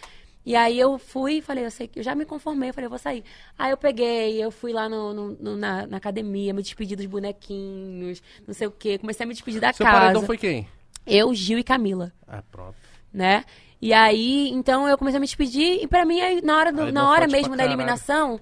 [0.45, 2.85] E aí eu fui e falei, eu sei que eu já me conformei, eu falei,
[2.85, 3.23] eu vou sair.
[3.57, 7.05] Aí eu peguei, eu fui lá no, no- no- na, na academia, me despedi dos
[7.07, 8.97] bonequinhos, não sei o quê.
[8.97, 9.97] Comecei a me despedir da Seu casa.
[9.99, 10.67] paredão foi quem?
[11.05, 12.75] Eu, Gil e Camila, Ah, pronto.
[13.13, 13.43] né?
[13.81, 16.81] E aí, então eu comecei a me despedir e pra mim, aí, na hora, do-
[16.83, 18.39] Aí na hora mesmo da eliminação,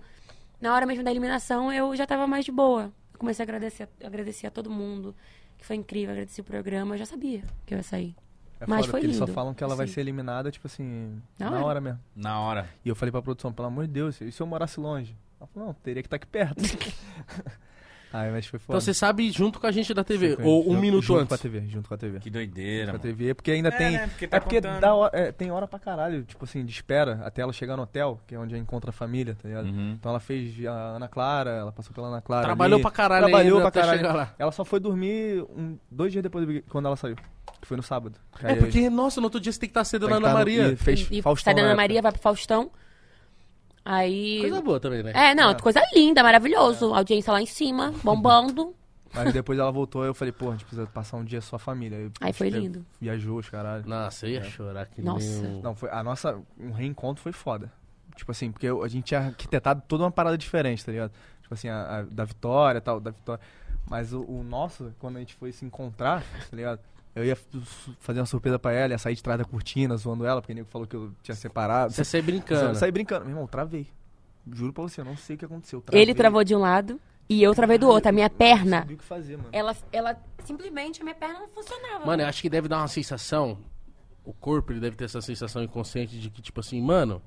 [0.62, 2.92] na hora mesmo da eliminação, eu já tava mais de boa.
[3.18, 5.14] Comecei a agradecer, agradecer a todo mundo,
[5.58, 8.16] que foi incrível, agradeci o programa, eu já sabia que eu ia sair.
[8.60, 9.94] É Mas foda, foi porque eles só lindo, falam que ela vai assim.
[9.96, 11.66] ser eliminada, tipo assim, Na na hora.
[11.66, 12.00] hora mesmo.
[12.16, 12.70] na hora.
[12.86, 15.18] E eu falei pra produção, pelo amor de Deus, e se eu morasse longe?
[15.40, 16.62] Ela falou, não, teria que estar aqui perto.
[18.14, 18.78] Aí, mas foi foda.
[18.78, 20.36] Então você sabe junto com a gente da TV.
[20.36, 21.30] Foi, Ou um junto- minuto junto antes.
[21.30, 22.20] com a TV, junto com a TV.
[22.20, 23.04] Que doideira, Com a mano.
[23.04, 23.92] TV, porque ainda É, tem.
[23.94, 26.72] né, porque tá é porque dá hora- é, tem hora pra caralho, tipo assim, de
[26.72, 29.66] espera até ela chegar no hotel, que é onde encontra a família, tá ligado?
[29.66, 29.94] Uhum.
[30.00, 32.44] Então ela fez a Ana Clara, ela passou pela Ana Clara.
[32.46, 34.30] Trabalhou ali, pra caralho Trabalhou ainda pra caralho.
[34.38, 37.16] Ela só foi dormir um- dois dias depois quando ela saiu.
[37.60, 38.20] Que foi no sábado.
[38.38, 40.28] Que É porque, nossa, no outro dia você tem que estar cedo Tem na Ana
[40.30, 40.68] no- Maria.
[40.68, 41.76] e fez e Faustão sai da na Ana.
[41.78, 42.70] Maria, vai pro Faustão.
[43.86, 44.40] Aí.
[44.42, 45.12] Coisa boa também, né?
[45.14, 45.56] É, não, É.
[45.56, 46.94] coisa linda, maravilhoso.
[46.94, 48.74] Audiência lá em cima, bombando.
[49.14, 51.60] Mas depois ela voltou, eu falei, pô, a gente precisa passar um dia só a
[51.60, 51.98] família.
[52.00, 52.86] Aí, Aí foi tipo, lindo.
[53.00, 53.84] Viajou, os caralho.
[53.88, 55.42] Nossa, eu ia chorar que Nossa.
[55.42, 55.62] nem.
[55.62, 57.72] Não, foi, a nossa, um reencontro foi foda.
[58.16, 61.12] Tipo assim, porque a gente tinha arquitetado toda uma parada diferente, tá ligado?
[61.42, 63.42] Tipo assim, a, a- da Vitória e tal, da Vitória.
[63.88, 66.80] Mas o, o nosso, quando a gente foi se encontrar, tá ligado?
[67.16, 67.38] Eu ia
[68.00, 70.56] fazer uma surpresa pra ela, ia sair de trás da cortina, zoando ela, porque o
[70.56, 71.94] nego falou que eu tinha separado.
[71.94, 72.76] Você sai Eu brincando.
[72.76, 73.26] saí brincando.
[73.26, 73.88] Meu irmão, travei.
[74.52, 75.80] Juro pra você, eu não sei o que aconteceu.
[75.82, 76.02] Travei.
[76.02, 78.10] Ele travou de um lado e eu travei do outro.
[78.10, 79.50] A minha Eu não perna, sabia o que fazer, mano.
[79.52, 82.04] ela, ela simplesmente, a minha perna não funcionava.
[82.06, 83.58] Mano, eu acho que deve dar uma sensação.
[84.26, 87.22] O corpo, ele deve ter essa sensação inconsciente de que, tipo assim, mano,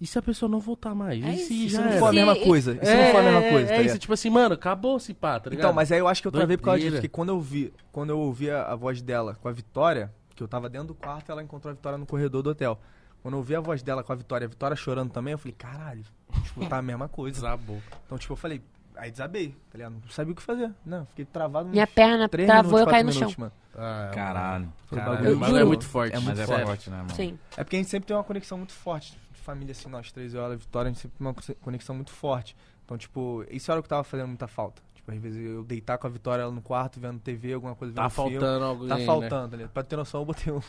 [0.00, 1.22] e se a pessoa não voltar mais?
[1.24, 1.74] É e se isso.
[1.76, 1.98] já Isso não era?
[1.98, 2.72] for a mesma coisa.
[2.80, 3.98] Isso não for a mesma coisa, é tá isso, ligado?
[3.98, 5.64] tipo assim, mano, acabou esse pá, tá ligado?
[5.66, 7.72] Então, mas aí eu acho que eu travei por causa disso, porque quando eu vi,
[7.90, 10.94] quando eu ouvi a, a voz dela com a Vitória, que eu tava dentro do
[10.94, 12.78] quarto e ela encontrou a Vitória no corredor do hotel.
[13.20, 15.54] Quando eu ouvi a voz dela com a Vitória, a Vitória chorando também, eu falei,
[15.58, 16.04] caralho,
[16.44, 17.34] tipo, tá a mesma coisa.
[17.34, 17.82] Desabou.
[18.06, 18.62] Então, tipo, eu falei,
[18.96, 19.94] aí desabei, tá ligado?
[19.94, 20.70] Não sabia o que fazer.
[20.86, 23.34] Não, fiquei travado Minha perna travou e eu caí no chão.
[23.36, 23.52] mano.
[23.76, 24.72] Ah, Caralho.
[24.86, 26.12] Foi Caralho, bagulho o bagulho é muito forte.
[26.14, 26.66] É muito Mas é sério.
[26.66, 27.10] forte, né, mano?
[27.14, 27.38] Sim.
[27.56, 29.18] É porque a gente sempre tem uma conexão muito forte
[29.52, 31.94] família, assim, nós três, eu e a Vitória, a gente sempre tem uma co- conexão
[31.94, 32.54] muito forte.
[32.84, 34.82] Então, tipo, isso era o que tava fazendo muita falta.
[34.94, 37.94] Tipo, às vezes eu deitar com a Vitória ela no quarto, vendo TV, alguma coisa,
[37.94, 38.30] Tá vendo filme.
[38.32, 39.06] faltando alguém, Tá né?
[39.06, 39.68] faltando, ali.
[39.68, 40.60] Pra ter noção, eu botei um.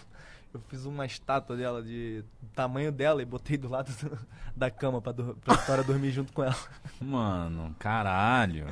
[0.52, 2.24] Eu fiz uma estátua dela de
[2.56, 4.18] tamanho dela e botei do lado do-
[4.56, 6.56] da cama pra, pra Vitória dormir junto com ela.
[7.00, 8.66] Mano, caralho.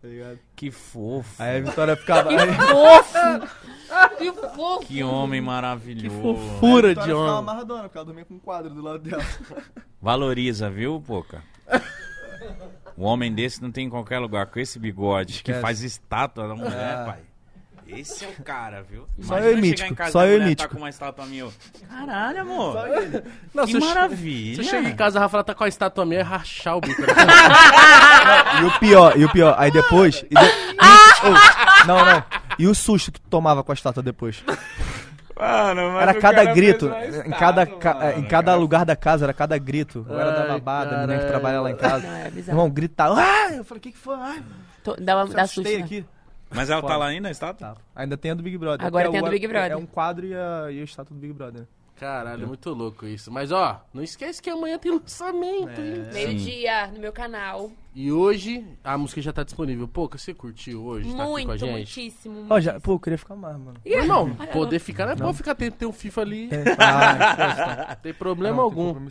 [0.00, 0.38] Tá ligado?
[0.54, 1.42] Que fofo.
[1.42, 2.28] Aí a Vitória ficava.
[2.30, 4.18] aí, Fofo!
[4.18, 4.86] que fofo!
[4.86, 6.20] Que homem maravilhoso.
[6.20, 6.88] fofura.
[6.88, 7.38] a Vitória de homem.
[7.38, 9.24] amarradona, porque ela dormia com um quadro do lado dela.
[10.02, 11.42] Valoriza, viu, Poca?
[12.96, 14.46] Um homem desse não tem em qualquer lugar.
[14.46, 17.04] Com esse bigode que faz estátua da mulher, É.
[17.06, 17.20] pai.
[17.94, 19.06] Esse é o cara, viu?
[19.20, 20.68] Só Imagina eu e Mítico, só eu e mulher Mítico.
[20.68, 21.42] Tá com uma estátua minha.
[21.42, 21.52] eu,
[21.88, 22.76] Caralho, amor.
[23.54, 24.54] Não, que eu che- maravilha.
[24.56, 26.80] Se eu chego em casa, a Rafa tá com a estátua minha, é rachar o
[26.80, 27.02] bico.
[28.60, 30.24] E o pior, e o pior, aí depois.
[30.30, 30.76] e de- e-
[31.24, 32.24] oh, não, não.
[32.58, 34.42] E o susto que tu tomava com a estátua depois?
[35.38, 36.90] Mano, mas Era o cada cara grito.
[36.90, 38.18] fez uma Em cada, ca- mano.
[38.18, 40.06] em cada lugar da casa era cada grito.
[40.08, 41.28] Eu era da Ai, babada, a menina que caralho.
[41.30, 42.06] trabalha lá em casa.
[42.06, 42.58] Não, é bizarro.
[42.58, 43.20] Irmão, gritava.
[43.20, 43.48] Ah!
[43.52, 44.14] Eu falei, o que, que foi?
[44.16, 44.42] Ai,
[44.84, 45.68] Tô- Dá, uma, me dá susto.
[45.68, 45.76] né?
[45.76, 46.04] aqui.
[46.54, 47.74] Mas ela tá lá ainda, a estátua?
[47.74, 47.80] Tá.
[47.94, 48.86] Ainda tem a do Big Brother.
[48.86, 49.72] Agora Porque tem a do Big Brother.
[49.72, 51.66] É um quadro e a, e a estátua do Big Brother.
[52.02, 53.30] Caralho, é muito louco isso.
[53.30, 56.04] Mas ó, não esquece que amanhã tem lançamento, hein?
[56.12, 57.70] Meio-dia no meu canal.
[57.94, 59.86] E hoje a música já tá disponível.
[59.86, 61.04] Pô, que você curtiu hoje?
[61.04, 61.70] tá aqui com a muito, gente?
[61.70, 62.46] muitíssimo.
[62.50, 62.80] Ó, já, muitíssimo.
[62.80, 63.74] pô, eu queria ficar mais, mano.
[63.84, 66.50] Meu Irmão, poder ficar não é bom ficar tendo ter um FIFA ali.
[66.76, 69.08] Ah, Não tem problema não, tem algum.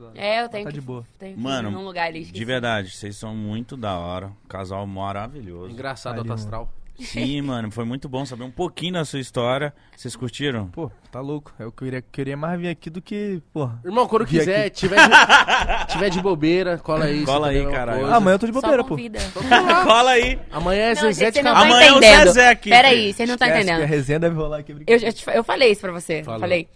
[0.00, 0.10] lá.
[0.14, 1.02] É, eu tenho Tá que, de boa.
[1.18, 2.24] tenho Mano, num lugar ali.
[2.24, 4.30] De verdade, vocês são muito da hora.
[4.48, 5.72] Casal maravilhoso.
[5.72, 6.68] Engraçado, Ali, astral.
[6.98, 9.74] Sim, mano, foi muito bom saber um pouquinho da sua história.
[9.96, 10.68] Vocês curtiram?
[10.68, 11.52] Pô, tá louco.
[11.58, 13.80] Eu queria, queria mais vir aqui do que, porra.
[13.84, 14.76] Irmão, quando quiser, aqui.
[14.76, 17.24] tiver de, tiver de bobeira, cola aí.
[17.24, 18.06] Cola aí, caralho.
[18.06, 18.96] Ah, amanhã eu tô de bobeira, pô.
[19.84, 20.38] Cola aí.
[20.52, 21.68] Amanhã é Não, Zezé gente, de Camargo.
[21.70, 22.26] tá Amanhã é o.
[22.26, 23.14] Zezé aqui, Peraí, filho.
[23.14, 23.82] você não tá Esquece entendendo.
[23.82, 24.72] A resenha deve rolar aqui.
[24.86, 26.22] Eu, eu, te- eu falei isso pra você.
[26.22, 26.40] Falou.
[26.40, 26.68] Falei.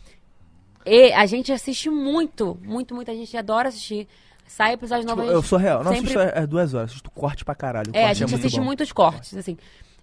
[0.85, 3.11] E a gente assiste muito, muito, muito.
[3.11, 4.09] A gente adora assistir.
[4.47, 5.31] Sai episódio Tipo, novo.
[5.31, 5.85] a eu sou real.
[5.85, 6.91] Não sempre- assisto é, é duas horas.
[6.91, 7.91] Assisto corte pra caralho.
[7.93, 8.65] É, a corte gente muito assiste bom.
[8.65, 9.59] muitos cortes, assim.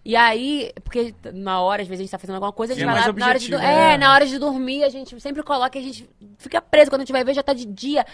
[0.06, 2.84] E aí, porque na hora, às vezes a gente tá fazendo alguma coisa, a gente
[2.84, 3.98] É vai mais lá, na hora, de, objetivo, é, né?
[3.98, 7.12] na hora de dormir, a gente sempre coloca, a gente fica preso, quando a gente
[7.12, 8.06] vai ver já tá de dia.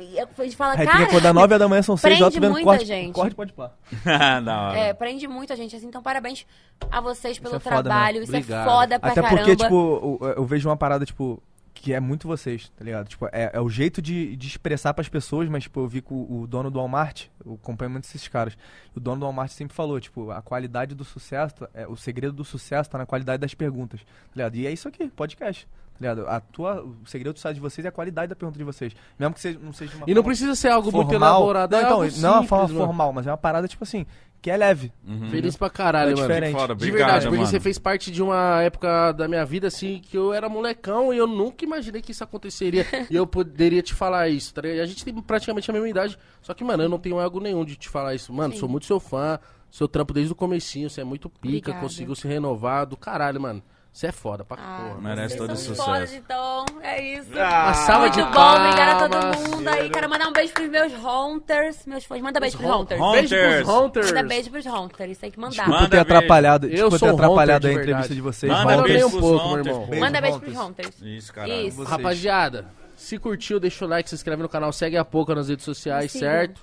[0.00, 2.34] E a gente fala, Aí cara, que acordar 9 da manhã, são 6 prende horas,
[2.34, 2.84] tô vendo muita corte.
[2.84, 3.14] gente.
[3.14, 3.70] Corte pode pá.
[4.44, 4.78] da hora.
[4.78, 6.44] é, prende muito a gente, assim, então parabéns
[6.90, 8.66] a vocês pelo é foda trabalho, isso Obrigado.
[8.68, 9.40] é foda pra Até caramba.
[9.42, 11.40] porque, tipo, eu, eu vejo uma parada, tipo,
[11.80, 13.08] que é muito vocês, tá ligado?
[13.08, 16.12] Tipo, é, é o jeito de, de expressar pras pessoas, mas, tipo, eu vi que
[16.12, 18.56] o, o dono do Walmart, eu acompanho muito esses caras,
[18.94, 22.44] o dono do Walmart sempre falou, tipo, a qualidade do sucesso, é, o segredo do
[22.44, 24.56] sucesso tá na qualidade das perguntas, tá ligado?
[24.56, 25.66] E é isso aqui, podcast.
[26.00, 26.26] Ligado?
[26.26, 28.94] A tua, o segredo do site de vocês é a qualidade da pergunta de vocês.
[29.18, 31.36] Mesmo que seja, não seja uma E não precisa ser algo muito formal.
[31.40, 31.72] elaborado.
[31.72, 32.80] Não, é então, não é uma forma mano.
[32.86, 34.06] formal, mas é uma parada, tipo assim,
[34.40, 34.90] que é leve.
[35.06, 35.28] Uhum.
[35.28, 36.26] Feliz pra caralho, É mano.
[36.26, 36.52] diferente.
[36.54, 37.50] Foda, De obrigado, verdade, porque mano.
[37.50, 41.18] você fez parte de uma época da minha vida, assim, que eu era molecão e
[41.18, 42.86] eu nunca imaginei que isso aconteceria.
[43.10, 44.80] e eu poderia te falar isso, tá ligado?
[44.82, 47.62] A gente tem praticamente a mesma idade, só que, mano, eu não tenho ego nenhum
[47.62, 48.32] de te falar isso.
[48.32, 48.60] Mano, Sim.
[48.60, 49.38] sou muito seu fã,
[49.70, 51.80] seu trampo desde o comecinho, você é muito pica, Obrigada.
[51.80, 53.62] conseguiu se renovar, do caralho, mano.
[53.92, 55.00] Você é foda pra Ah, porra.
[55.00, 55.84] Merece todo são sucesso.
[55.84, 57.28] fodas, então, é isso.
[57.32, 58.66] Uma salva Muito de bom, palmas.
[58.74, 59.90] obrigada a todo mundo aí.
[59.90, 62.22] Quero mandar um beijo pros meus Hunters, meus fãs.
[62.22, 63.00] Manda beijo pros Hon- Hunters.
[63.00, 63.62] Hon- Beijo Hunters.
[63.64, 64.06] pros Hunters.
[64.12, 65.50] Manda beijo pros Hunters, isso tem que mandar.
[65.50, 68.52] Desculpa Manda ter atrapalhado, Eu desculpa sou ter atrapalhado Hunter a entrevista de vocês.
[68.52, 68.92] Manda Mas Hunters.
[68.92, 69.80] beijo um pros pouco, meu Hunters, irmão.
[69.82, 69.90] pô.
[69.90, 70.88] Beijo, Manda beijo pros Hunters.
[70.88, 71.02] Hunters.
[71.02, 71.52] Isso, caralho.
[71.66, 71.82] Isso.
[71.82, 75.64] Rapaziada, se curtiu, deixa o like, se inscreve no canal, segue a pouco nas redes
[75.64, 76.60] sociais, certo?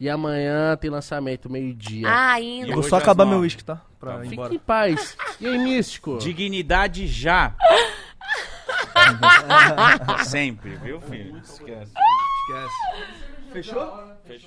[0.00, 2.08] E amanhã tem lançamento, meio-dia.
[2.08, 2.68] Ah, ainda.
[2.68, 3.34] E Vou hoje só às acabar nove.
[3.36, 3.80] meu uísque, tá?
[3.98, 4.18] Pra Tá.
[4.18, 4.54] ir Fique embora.
[4.54, 5.16] em paz.
[5.40, 6.18] E aí, Místico?
[6.18, 7.54] Dignidade já.
[10.24, 11.38] Sempre, viu, filho?
[11.38, 11.92] Esquece.
[11.92, 13.52] Esquece.
[13.52, 13.92] Fechou?
[14.26, 14.46] Fechou.